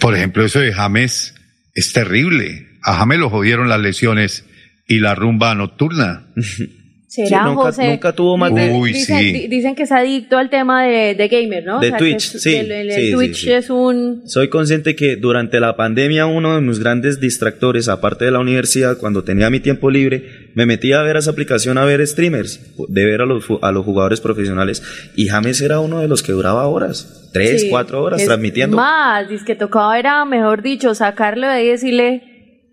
Por 0.00 0.16
ejemplo, 0.16 0.44
eso 0.44 0.60
de 0.60 0.72
James 0.72 1.34
es 1.74 1.92
terrible. 1.92 2.68
A 2.82 2.96
James 2.96 3.18
lo 3.18 3.30
jodieron 3.30 3.68
las 3.68 3.80
lesiones 3.80 4.44
y 4.88 4.98
la 4.98 5.14
rumba 5.14 5.54
nocturna. 5.54 6.26
¿Será, 7.12 7.28
Sí, 7.28 7.34
nunca- 7.44 7.62
José? 7.62 7.88
nunca 7.88 8.12
tuvo 8.12 8.36
más 8.36 8.54
de- 8.54 8.70
Uy, 8.72 8.92
dicen, 8.92 9.18
sí. 9.18 9.32
di- 9.32 9.48
dicen 9.48 9.74
que 9.74 9.82
es 9.82 9.90
adicto 9.90 10.38
al 10.38 10.48
tema 10.48 10.84
de, 10.84 11.16
de 11.16 11.26
gamer, 11.26 11.64
¿no? 11.64 11.80
De 11.80 11.90
que 11.90 11.98
Twitch, 11.98 12.36
es- 12.36 12.42
sí, 12.42 12.50
que 12.52 12.60
el, 12.60 12.70
el- 12.70 12.88
el 12.90 12.94
sí, 12.94 13.06
sí, 13.08 13.12
Twitch 13.12 13.46
es 13.48 13.68
un... 13.68 14.22
Soy 14.26 14.48
consciente 14.48 14.94
que 14.94 15.16
durante 15.16 15.58
la 15.58 15.74
pandemia 15.74 16.26
uno 16.26 16.54
de 16.54 16.60
mis 16.60 16.78
grandes 16.78 17.18
distractores, 17.18 17.88
aparte 17.88 18.26
de 18.26 18.30
la 18.30 18.38
universidad, 18.38 18.96
cuando 18.96 19.24
tenía 19.24 19.50
mi 19.50 19.58
tiempo 19.58 19.90
libre, 19.90 20.50
me 20.54 20.66
metía 20.66 21.00
a 21.00 21.02
ver 21.02 21.16
esa 21.16 21.32
aplicación, 21.32 21.78
a 21.78 21.84
ver 21.84 22.06
streamers, 22.06 22.60
de 22.88 23.04
ver 23.04 23.22
a 23.22 23.26
los, 23.26 23.44
a 23.60 23.72
los 23.72 23.84
jugadores 23.84 24.20
profesionales, 24.20 24.80
y 25.16 25.26
James 25.26 25.60
era 25.62 25.80
uno 25.80 25.98
de 25.98 26.06
los 26.06 26.22
que 26.22 26.30
duraba 26.30 26.64
horas, 26.68 27.28
tres, 27.32 27.66
cuatro 27.68 28.04
horas 28.04 28.24
transmitiendo. 28.24 28.76
Más, 28.76 29.28
dice 29.28 29.44
que 29.44 29.56
tocaba 29.56 29.98
era, 29.98 30.24
mejor 30.24 30.62
dicho, 30.62 30.94
sacarlo 30.94 31.48
de 31.48 31.52
ahí 31.54 31.66
y 31.66 31.70
decirle, 31.70 32.22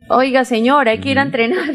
oiga 0.09 0.45
señor, 0.45 0.87
hay 0.89 0.99
que 0.99 1.09
ir 1.11 1.19
a 1.19 1.23
entrenar. 1.23 1.69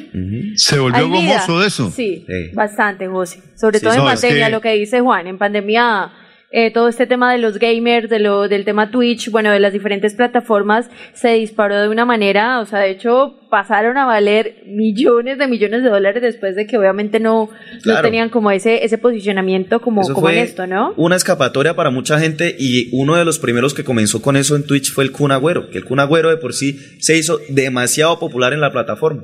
Se 0.56 0.78
volvió 0.78 1.08
gomoso 1.08 1.60
de 1.60 1.66
eso. 1.68 1.90
Sí, 1.90 2.24
Sí. 2.26 2.54
bastante, 2.54 3.06
José. 3.08 3.40
Sobre 3.56 3.78
Sí, 3.78 3.84
todo 3.84 3.94
en 3.94 4.00
no, 4.00 4.10
es 4.10 4.20
pandemia, 4.20 4.46
que- 4.46 4.52
lo 4.52 4.60
que 4.60 4.72
dice 4.74 5.00
Juan, 5.00 5.26
en 5.26 5.38
pandemia... 5.38 6.10
eh, 6.54 6.70
todo 6.70 6.88
este 6.88 7.06
tema 7.06 7.32
de 7.32 7.38
los 7.38 7.58
gamers, 7.58 8.10
de 8.10 8.18
lo, 8.18 8.46
del 8.46 8.66
tema 8.66 8.90
Twitch, 8.90 9.30
bueno, 9.30 9.50
de 9.50 9.58
las 9.58 9.72
diferentes 9.72 10.14
plataformas, 10.14 10.90
se 11.14 11.30
disparó 11.30 11.80
de 11.80 11.88
una 11.88 12.04
manera, 12.04 12.60
o 12.60 12.66
sea, 12.66 12.80
de 12.80 12.90
hecho, 12.90 13.40
pasaron 13.50 13.96
a 13.96 14.04
valer 14.04 14.62
millones 14.66 15.38
de 15.38 15.48
millones 15.48 15.82
de 15.82 15.88
dólares 15.88 16.22
después 16.22 16.54
de 16.54 16.66
que 16.66 16.76
obviamente 16.76 17.20
no, 17.20 17.48
no 17.86 18.02
tenían 18.02 18.28
como 18.28 18.50
ese, 18.50 18.84
ese 18.84 18.98
posicionamiento 18.98 19.80
como, 19.80 20.02
Eso 20.02 20.12
como 20.12 20.28
en 20.28 20.38
esto, 20.38 20.66
¿no? 20.66 20.92
Una 20.96 21.16
escapatoria 21.16 21.74
para 21.74 21.90
mucha 21.90 22.18
gente 22.20 22.54
y 22.58 22.90
uno 22.92 23.16
de 23.16 23.24
los 23.24 23.38
primeros 23.38 23.72
que 23.72 23.82
comenzó 23.82 24.20
con 24.20 24.36
eso 24.36 24.54
en 24.54 24.66
Twitch 24.66 24.92
fue 24.92 25.04
el 25.04 25.12
Kun 25.12 25.32
Agüero, 25.32 25.70
que 25.70 25.78
el 25.78 25.84
Kun 25.84 26.00
Agüero 26.00 26.28
de 26.28 26.36
por 26.36 26.52
sí 26.52 26.78
se 27.00 27.16
hizo 27.16 27.40
demasiado 27.48 28.18
popular 28.18 28.52
en 28.52 28.60
la 28.60 28.72
plataforma. 28.72 29.22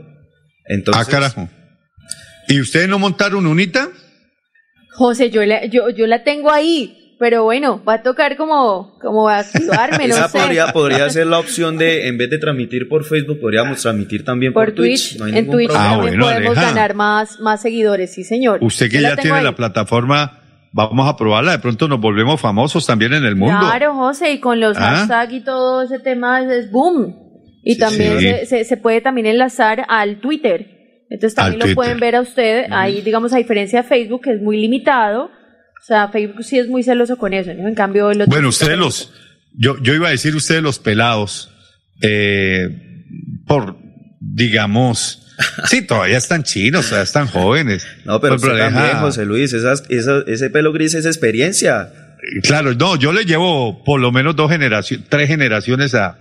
Entonces, 0.65 1.07
ah, 1.07 1.11
carajo. 1.11 1.49
¿Y 2.49 2.61
ustedes 2.61 2.89
no 2.89 2.99
montaron 2.99 3.47
unita? 3.47 3.91
José, 4.93 5.31
yo 5.31 5.45
la, 5.45 5.67
yo, 5.67 5.91
yo 5.91 6.07
la 6.07 6.25
tengo 6.25 6.51
ahí, 6.51 7.08
pero 7.19 7.43
bueno, 7.45 7.83
va 7.87 7.95
a 7.95 8.03
tocar 8.03 8.37
como, 8.37 8.97
como 9.01 9.29
activarme, 9.29 10.07
no 10.09 10.15
Esa 10.15 10.29
sé. 10.29 10.39
podría, 10.39 10.69
podría 10.73 11.11
ser 11.11 11.27
la 11.27 11.39
opción 11.41 11.77
de, 11.77 12.07
en 12.09 12.17
vez 12.17 12.31
de 12.31 12.39
transmitir 12.39 12.89
por 12.89 13.05
Facebook, 13.05 13.41
podríamos 13.41 13.83
transmitir 13.83 14.25
también 14.25 14.53
por, 14.53 14.67
por 14.67 14.75
Twitch, 14.75 15.19
No 15.19 15.25
hay 15.25 15.37
en 15.37 15.51
Twitch 15.51 15.69
problema. 15.69 15.85
Ah, 15.91 15.95
también 15.97 16.19
bueno, 16.21 16.25
podemos 16.27 16.57
Aleja. 16.59 16.73
ganar 16.75 16.95
más, 16.95 17.41
más 17.41 17.61
seguidores, 17.61 18.13
sí 18.15 18.23
señor. 18.25 18.59
Usted 18.63 18.89
que 18.91 18.97
Yo 18.97 19.09
ya 19.09 19.17
tiene 19.17 19.39
ahí. 19.39 19.45
la 19.45 19.55
plataforma, 19.57 20.41
vamos 20.73 21.09
a 21.09 21.17
probarla. 21.17 21.53
De 21.53 21.59
pronto 21.59 21.89
nos 21.89 22.01
volvemos 22.01 22.41
famosos 22.41 22.87
también 22.87 23.13
en 23.15 23.25
el 23.25 23.35
mundo. 23.37 23.59
Claro, 23.61 23.95
José, 23.95 24.33
y 24.33 24.39
con 24.41 24.61
los 24.61 24.77
¿Ah? 24.77 24.97
hashtags 24.99 25.33
y 25.33 25.41
todo 25.41 25.83
ese 25.83 25.99
tema 25.99 26.43
es, 26.43 26.51
es 26.67 26.71
boom. 26.71 27.17
Y 27.65 27.75
Sí, 27.75 27.81
también 27.81 28.19
sí. 28.21 28.27
Se, 28.27 28.47
se, 28.47 28.65
se 28.65 28.77
puede 28.77 29.01
también 29.01 29.27
enlazar 29.27 29.85
al 29.89 30.21
Twitter. 30.21 31.05
Entonces 31.11 31.35
también 31.35 31.55
Al 31.55 31.59
lo 31.59 31.65
Twitter. 31.65 31.75
pueden 31.75 32.01
ver 32.01 32.17
a 32.17 32.21
usted, 32.21 32.67
ahí 32.71 33.01
digamos 33.01 33.33
a 33.33 33.39
diferencia 33.39 33.83
de 33.83 33.89
Facebook, 33.89 34.23
que 34.23 34.33
es 34.35 34.41
muy 34.41 34.59
limitado. 34.61 35.31
O 35.81 35.85
sea, 35.89 36.09
Facebook 36.09 36.45
sí 36.45 36.59
es 36.59 36.69
muy 36.69 36.83
celoso 36.83 37.17
con 37.17 37.33
eso, 37.33 37.53
¿no? 37.55 37.67
En 37.69 37.75
cambio, 37.75 38.11
el 38.11 38.21
otro 38.23 38.31
Bueno, 38.33 38.49
ustedes 38.49 38.77
los, 38.79 39.13
yo, 39.57 39.83
yo 39.83 39.95
iba 39.95 40.09
a 40.09 40.11
decir 40.11 40.37
ustedes 40.37 40.63
los 40.63 40.79
pelados, 40.79 41.51
eh, 42.03 42.69
por, 43.47 43.79
digamos, 44.21 45.23
sí, 45.65 45.83
todavía 45.83 46.19
están 46.19 46.43
chinos, 46.43 46.87
todavía 46.87 47.05
están 47.05 47.27
jóvenes. 47.27 47.87
No, 48.05 48.21
pero 48.21 48.37
Por 48.37 48.51
usted 48.51 48.59
también, 48.59 48.97
José 48.99 49.25
Luis, 49.25 49.53
esas, 49.53 49.85
esa- 49.89 50.23
ese 50.27 50.51
pelo 50.51 50.73
gris 50.73 50.95
es 50.95 51.07
experiencia. 51.07 51.91
Claro, 52.43 52.75
no, 52.75 52.97
yo 52.97 53.13
le 53.13 53.25
llevo 53.25 53.83
por 53.85 54.01
lo 54.01 54.13
menos 54.13 54.37
dos 54.37 54.51
generaciones, 54.51 55.07
tres 55.09 55.29
generaciones 55.29 55.95
a, 55.95 56.19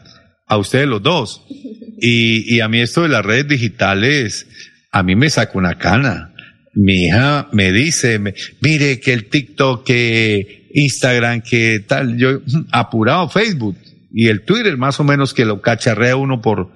a 0.48 0.58
ustedes 0.58 0.88
los 0.88 1.02
dos. 1.04 1.44
Y, 2.00 2.56
y 2.56 2.60
a 2.62 2.68
mí 2.68 2.80
esto 2.80 3.02
de 3.02 3.10
las 3.10 3.26
redes 3.26 3.48
digitales, 3.48 4.46
a 4.92 5.02
mí 5.02 5.16
me 5.16 5.32
saca 5.32 5.58
una 5.58 5.80
cana. 5.80 6.32
Mi 6.80 7.06
hija 7.08 7.48
me 7.52 7.72
dice, 7.72 8.20
me- 8.20 8.36
mire 8.62 8.99
que 8.99 9.14
el 9.14 9.26
TikTok, 9.30 9.84
que 9.86 10.68
Instagram, 10.74 11.41
que 11.41 11.84
tal, 11.88 12.18
yo 12.18 12.41
apurado 12.72 13.30
Facebook 13.30 13.76
y 14.14 14.28
el 14.28 14.41
Twitter 14.44 14.78
más 14.78 14.99
o 14.99 15.04
menos 15.04 15.34
que 15.34 15.45
lo 15.45 15.62
cacharrea 15.62 16.16
uno 16.16 16.40
por, 16.41 16.72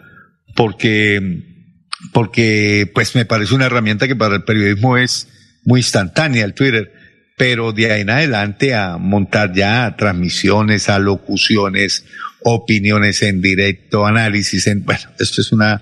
porque, 0.56 1.44
porque 2.14 2.90
pues 2.94 3.16
me 3.16 3.26
parece 3.26 3.54
una 3.54 3.68
herramienta 3.68 4.08
que 4.08 4.16
para 4.16 4.36
el 4.36 4.44
periodismo 4.44 4.98
es 4.98 5.28
muy 5.66 5.82
instantánea 5.82 6.46
el 6.46 6.54
Twitter. 6.54 6.92
Pero 7.38 7.72
de 7.72 7.92
ahí 7.92 8.02
en 8.02 8.10
adelante 8.10 8.76
a 8.76 8.98
montar 8.98 9.54
ya 9.54 9.96
transmisiones, 9.98 10.90
alocuciones, 10.90 12.06
opiniones 12.44 13.22
en 13.24 13.42
directo, 13.42 14.06
análisis 14.06 14.68
en, 14.68 14.84
bueno, 14.84 15.02
esto 15.20 15.42
es 15.42 15.52
una 15.52 15.82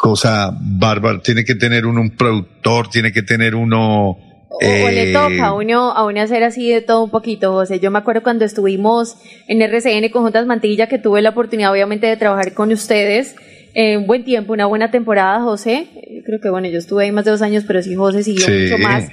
cosa 0.00 0.50
bárbara. 0.58 1.20
Tiene 1.22 1.44
que 1.44 1.54
tener 1.54 1.84
uno 1.84 2.00
un 2.00 2.16
productor, 2.16 2.88
tiene 2.88 3.12
que 3.12 3.22
tener 3.22 3.54
uno 3.54 4.16
O, 4.52 4.56
o 4.56 4.88
le 4.88 5.10
Eh, 5.10 5.12
toca 5.12 5.46
a 5.48 5.52
uno, 5.54 5.92
a 5.92 6.04
uno 6.06 6.22
hacer 6.22 6.42
así 6.42 6.70
de 6.70 6.80
todo 6.80 7.04
un 7.04 7.10
poquito, 7.10 7.52
José. 7.52 7.78
Yo 7.80 7.90
me 7.90 7.98
acuerdo 7.98 8.22
cuando 8.22 8.44
estuvimos 8.46 9.16
en 9.46 9.60
RCN 9.62 10.08
con 10.10 10.22
Juntas 10.22 10.46
Mantilla, 10.46 10.86
que 10.88 10.98
tuve 10.98 11.20
la 11.22 11.30
oportunidad 11.30 11.70
obviamente 11.70 12.06
de 12.06 12.16
trabajar 12.16 12.54
con 12.54 12.72
ustedes 12.72 13.36
eh, 13.74 13.96
un 13.98 14.06
buen 14.06 14.24
tiempo, 14.24 14.52
una 14.54 14.66
buena 14.66 14.90
temporada, 14.90 15.40
José. 15.42 15.86
Yo 15.94 16.22
creo 16.24 16.40
que 16.40 16.48
bueno, 16.50 16.66
yo 16.68 16.78
estuve 16.78 17.04
ahí 17.04 17.12
más 17.12 17.24
de 17.26 17.30
dos 17.32 17.42
años, 17.42 17.64
pero 17.66 17.82
sí, 17.82 17.94
José 17.94 18.22
siguió 18.24 18.46
Sí. 18.46 18.52
mucho 18.70 18.78
más. 18.78 19.04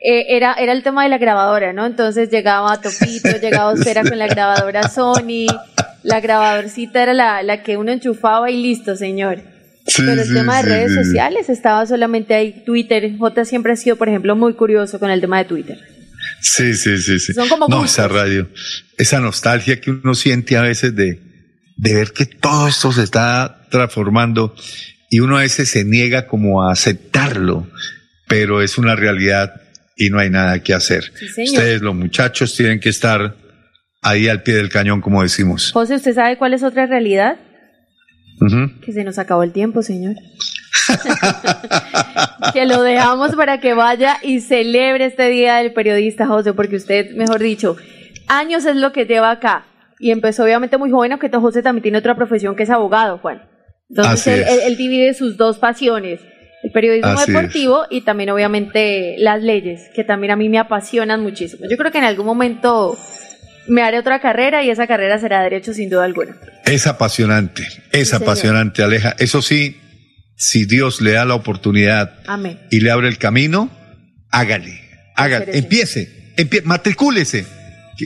Eh, 0.00 0.36
era, 0.36 0.54
era 0.54 0.72
el 0.72 0.82
tema 0.84 1.02
de 1.02 1.08
la 1.10 1.18
grabadora, 1.18 1.72
¿no? 1.72 1.84
Entonces 1.86 2.30
llegaba 2.30 2.80
Topito, 2.80 3.36
llegaba 3.42 3.72
usted 3.72 3.90
era 3.90 4.02
con 4.04 4.18
la 4.18 4.28
grabadora 4.28 4.88
Sony, 4.88 5.46
la 6.04 6.20
grabadorcita 6.20 7.02
era 7.02 7.12
la, 7.14 7.42
la 7.42 7.62
que 7.62 7.76
uno 7.76 7.90
enchufaba 7.92 8.48
y 8.50 8.62
listo, 8.62 8.94
señor. 8.96 9.40
Sí, 9.86 10.02
Pero 10.04 10.20
el 10.20 10.26
sí, 10.26 10.34
tema 10.34 10.56
de 10.56 10.62
sí, 10.62 10.68
redes 10.68 10.94
sociales 10.94 11.48
estaba 11.48 11.86
solamente 11.86 12.34
ahí, 12.34 12.64
Twitter. 12.64 13.16
J 13.16 13.44
siempre 13.44 13.72
ha 13.72 13.76
sido, 13.76 13.96
por 13.96 14.08
ejemplo, 14.08 14.34
muy 14.34 14.54
curioso 14.54 14.98
con 14.98 15.10
el 15.10 15.20
tema 15.20 15.38
de 15.38 15.44
Twitter. 15.44 15.78
Sí, 16.40 16.74
sí, 16.74 16.98
sí, 16.98 17.18
sí. 17.18 17.32
Son 17.32 17.48
como 17.48 17.68
no, 17.68 17.84
esa 17.84 18.08
radio, 18.08 18.48
esa 18.98 19.20
nostalgia 19.20 19.80
que 19.80 19.90
uno 19.90 20.14
siente 20.14 20.56
a 20.56 20.62
veces 20.62 20.94
de, 20.94 21.20
de 21.76 21.94
ver 21.94 22.12
que 22.12 22.26
todo 22.26 22.68
esto 22.68 22.92
se 22.92 23.04
está 23.04 23.66
transformando 23.70 24.54
y 25.10 25.20
uno 25.20 25.38
a 25.38 25.42
veces 25.42 25.70
se 25.70 25.84
niega 25.84 26.26
como 26.26 26.62
a 26.62 26.72
aceptarlo, 26.72 27.68
pero 28.28 28.62
es 28.62 28.78
una 28.78 28.96
realidad 28.96 29.60
y 29.96 30.10
no 30.10 30.18
hay 30.18 30.30
nada 30.30 30.62
que 30.62 30.74
hacer. 30.74 31.12
Ustedes, 31.38 31.80
los 31.80 31.94
muchachos, 31.94 32.54
tienen 32.56 32.80
que 32.80 32.88
estar 32.88 33.36
ahí 34.02 34.28
al 34.28 34.42
pie 34.42 34.54
del 34.54 34.68
cañón, 34.68 35.00
como 35.00 35.22
decimos. 35.22 35.72
José, 35.72 35.94
¿usted 35.94 36.14
sabe 36.14 36.36
cuál 36.36 36.54
es 36.54 36.62
otra 36.62 36.86
realidad? 36.86 37.36
Que 38.84 38.92
se 38.92 39.02
nos 39.04 39.18
acabó 39.18 39.42
el 39.42 39.52
tiempo, 39.52 39.82
señor. 39.82 40.14
que 42.52 42.66
lo 42.66 42.82
dejamos 42.82 43.34
para 43.34 43.60
que 43.60 43.74
vaya 43.74 44.18
y 44.22 44.40
celebre 44.40 45.06
este 45.06 45.28
día 45.28 45.56
del 45.56 45.72
periodista, 45.72 46.26
José, 46.26 46.52
porque 46.52 46.76
usted, 46.76 47.10
mejor 47.16 47.40
dicho, 47.40 47.76
años 48.28 48.64
es 48.66 48.76
lo 48.76 48.92
que 48.92 49.04
lleva 49.06 49.30
acá. 49.30 49.66
Y 49.98 50.10
empezó 50.10 50.44
obviamente 50.44 50.76
muy 50.76 50.90
joven, 50.90 51.12
aunque 51.12 51.30
José 51.30 51.62
también 51.62 51.82
tiene 51.82 51.98
otra 51.98 52.14
profesión 52.16 52.54
que 52.54 52.64
es 52.64 52.70
abogado, 52.70 53.18
Juan. 53.18 53.42
Entonces 53.88 54.26
él, 54.26 54.40
es. 54.40 54.48
él- 54.50 54.60
él 54.66 54.76
divide 54.76 55.14
sus 55.14 55.36
dos 55.38 55.58
pasiones, 55.58 56.20
el 56.62 56.70
periodismo 56.72 57.08
Así 57.12 57.22
es. 57.22 57.36
deportivo 57.36 57.84
y 57.88 58.02
también 58.02 58.30
obviamente 58.30 59.16
las 59.18 59.42
leyes, 59.42 59.88
que 59.94 60.04
también 60.04 60.32
a 60.32 60.36
mí 60.36 60.48
me 60.48 60.58
apasionan 60.58 61.22
muchísimo. 61.22 61.66
Yo 61.70 61.76
creo 61.78 61.90
que 61.92 61.98
en 61.98 62.04
algún 62.04 62.26
momento 62.26 62.98
me 63.68 63.82
haré 63.82 63.98
otra 63.98 64.20
carrera 64.20 64.62
y 64.64 64.70
esa 64.70 64.86
carrera 64.86 65.18
será 65.18 65.42
derecho 65.42 65.72
sin 65.74 65.88
duda 65.90 66.04
alguna. 66.04 66.36
Es 66.64 66.86
apasionante, 66.86 67.66
es 67.92 68.14
apasionante, 68.14 68.82
Aleja. 68.82 69.14
Eso 69.18 69.42
sí, 69.42 69.76
si 70.36 70.64
Dios 70.66 71.00
le 71.00 71.12
da 71.12 71.24
la 71.24 71.34
oportunidad 71.34 72.14
Amén. 72.26 72.58
y 72.70 72.80
le 72.80 72.90
abre 72.90 73.08
el 73.08 73.18
camino, 73.18 73.70
hágale, 74.30 74.80
hágale, 75.16 75.44
Espérese. 75.56 75.58
empiece, 75.58 76.32
empie- 76.36 76.62
matricúlese. 76.64 77.46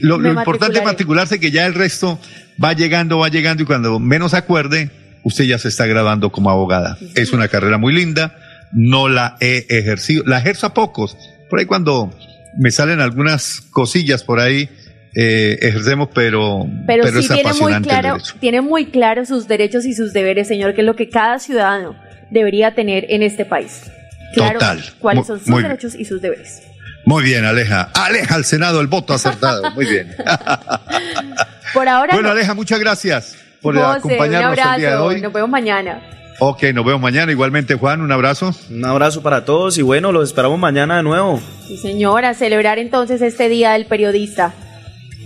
Lo, 0.02 0.16
importante 0.28 0.78
es 0.78 0.84
matricularse, 0.84 1.40
que 1.40 1.50
ya 1.50 1.66
el 1.66 1.74
resto 1.74 2.20
va 2.62 2.72
llegando, 2.74 3.18
va 3.18 3.28
llegando 3.28 3.62
y 3.64 3.66
cuando 3.66 3.98
menos 3.98 4.34
acuerde, 4.34 4.90
usted 5.24 5.44
ya 5.44 5.58
se 5.58 5.66
está 5.68 5.86
graduando 5.86 6.30
como 6.30 6.50
abogada. 6.50 6.96
Es 7.16 7.32
una 7.32 7.48
carrera 7.48 7.76
muy 7.76 7.92
linda, 7.92 8.36
no 8.72 9.08
la 9.08 9.36
he 9.40 9.66
ejercido, 9.68 10.22
la 10.26 10.38
ejerzo 10.38 10.66
a 10.68 10.74
pocos. 10.74 11.16
Por 11.48 11.58
ahí 11.58 11.66
cuando 11.66 12.16
me 12.56 12.70
salen 12.70 13.00
algunas 13.00 13.62
cosillas 13.72 14.22
por 14.22 14.38
ahí, 14.38 14.68
eh, 15.14 15.58
ejercemos, 15.62 16.08
pero, 16.14 16.66
Pero, 16.86 17.04
pero 17.04 17.20
sí 17.20 17.26
es 17.26 17.32
tiene 17.32 17.52
muy 17.54 17.82
claro, 17.82 18.16
tiene 18.38 18.60
muy 18.60 18.86
claro 18.86 19.24
sus 19.26 19.48
derechos 19.48 19.84
y 19.84 19.94
sus 19.94 20.12
deberes, 20.12 20.48
señor, 20.48 20.74
que 20.74 20.82
es 20.82 20.86
lo 20.86 20.96
que 20.96 21.08
cada 21.08 21.38
ciudadano 21.38 21.96
debería 22.30 22.74
tener 22.74 23.06
en 23.08 23.22
este 23.22 23.44
país. 23.44 23.90
Claro, 24.34 24.60
Total. 24.60 24.82
cuáles 25.00 25.26
son 25.26 25.38
sus 25.40 25.48
muy 25.48 25.62
derechos 25.62 25.94
y 25.94 26.04
sus 26.04 26.22
deberes. 26.22 26.62
Muy 27.04 27.24
bien, 27.24 27.44
Aleja. 27.44 27.90
Aleja 27.94 28.34
al 28.36 28.44
Senado 28.44 28.80
el 28.80 28.86
voto 28.86 29.12
acertado. 29.14 29.70
Muy 29.72 29.86
bien. 29.86 30.14
Por 31.74 31.88
ahora, 31.88 32.12
bueno, 32.14 32.28
no. 32.28 32.34
Aleja, 32.34 32.54
muchas 32.54 32.78
gracias 32.78 33.36
por 33.60 33.74
José, 33.74 33.86
un 33.86 33.96
acompañarnos 33.96 34.50
abrazo, 34.58 34.74
el 34.74 34.80
día 34.80 34.90
de 34.90 34.96
hoy. 34.96 35.20
nos 35.20 35.32
vemos 35.32 35.50
mañana. 35.50 36.00
Ok, 36.38 36.64
nos 36.74 36.84
vemos 36.84 37.00
mañana. 37.00 37.30
Igualmente, 37.30 37.74
Juan, 37.74 38.00
un 38.00 38.10
abrazo. 38.10 38.54
Un 38.70 38.84
abrazo 38.84 39.22
para 39.22 39.44
todos 39.44 39.76
y 39.78 39.82
bueno, 39.82 40.10
los 40.12 40.28
esperamos 40.28 40.58
mañana 40.58 40.96
de 40.96 41.02
nuevo. 41.02 41.40
Sí, 41.66 41.76
señora, 41.76 42.34
celebrar 42.34 42.78
entonces 42.78 43.20
este 43.22 43.48
Día 43.48 43.72
del 43.72 43.86
Periodista. 43.86 44.54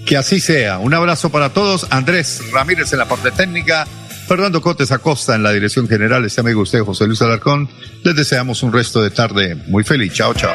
Que 0.06 0.16
así 0.16 0.40
sea. 0.40 0.78
Un 0.78 0.94
abrazo 0.94 1.31
para 1.31 1.51
todos. 1.51 1.86
Andrés 1.90 2.43
Ramírez 2.52 2.93
en 2.93 2.98
la 2.98 3.06
parte 3.06 3.31
técnica. 3.31 3.86
Fernando 4.26 4.60
Cotes 4.60 4.90
Acosta 4.93 5.35
en 5.35 5.43
la 5.43 5.52
dirección 5.52 5.89
general. 5.89 6.24
Este 6.24 6.40
amigo 6.40 6.62
usted, 6.62 6.81
José 6.81 7.06
Luis 7.06 7.20
Alarcón. 7.22 7.68
Les 8.02 8.16
deseamos 8.16 8.62
un 8.62 8.72
resto 8.72 9.02
de 9.02 9.10
tarde 9.10 9.55
muy 9.66 9.85
feliz. 9.85 10.12
Chao, 10.12 10.35
chao. 10.35 10.55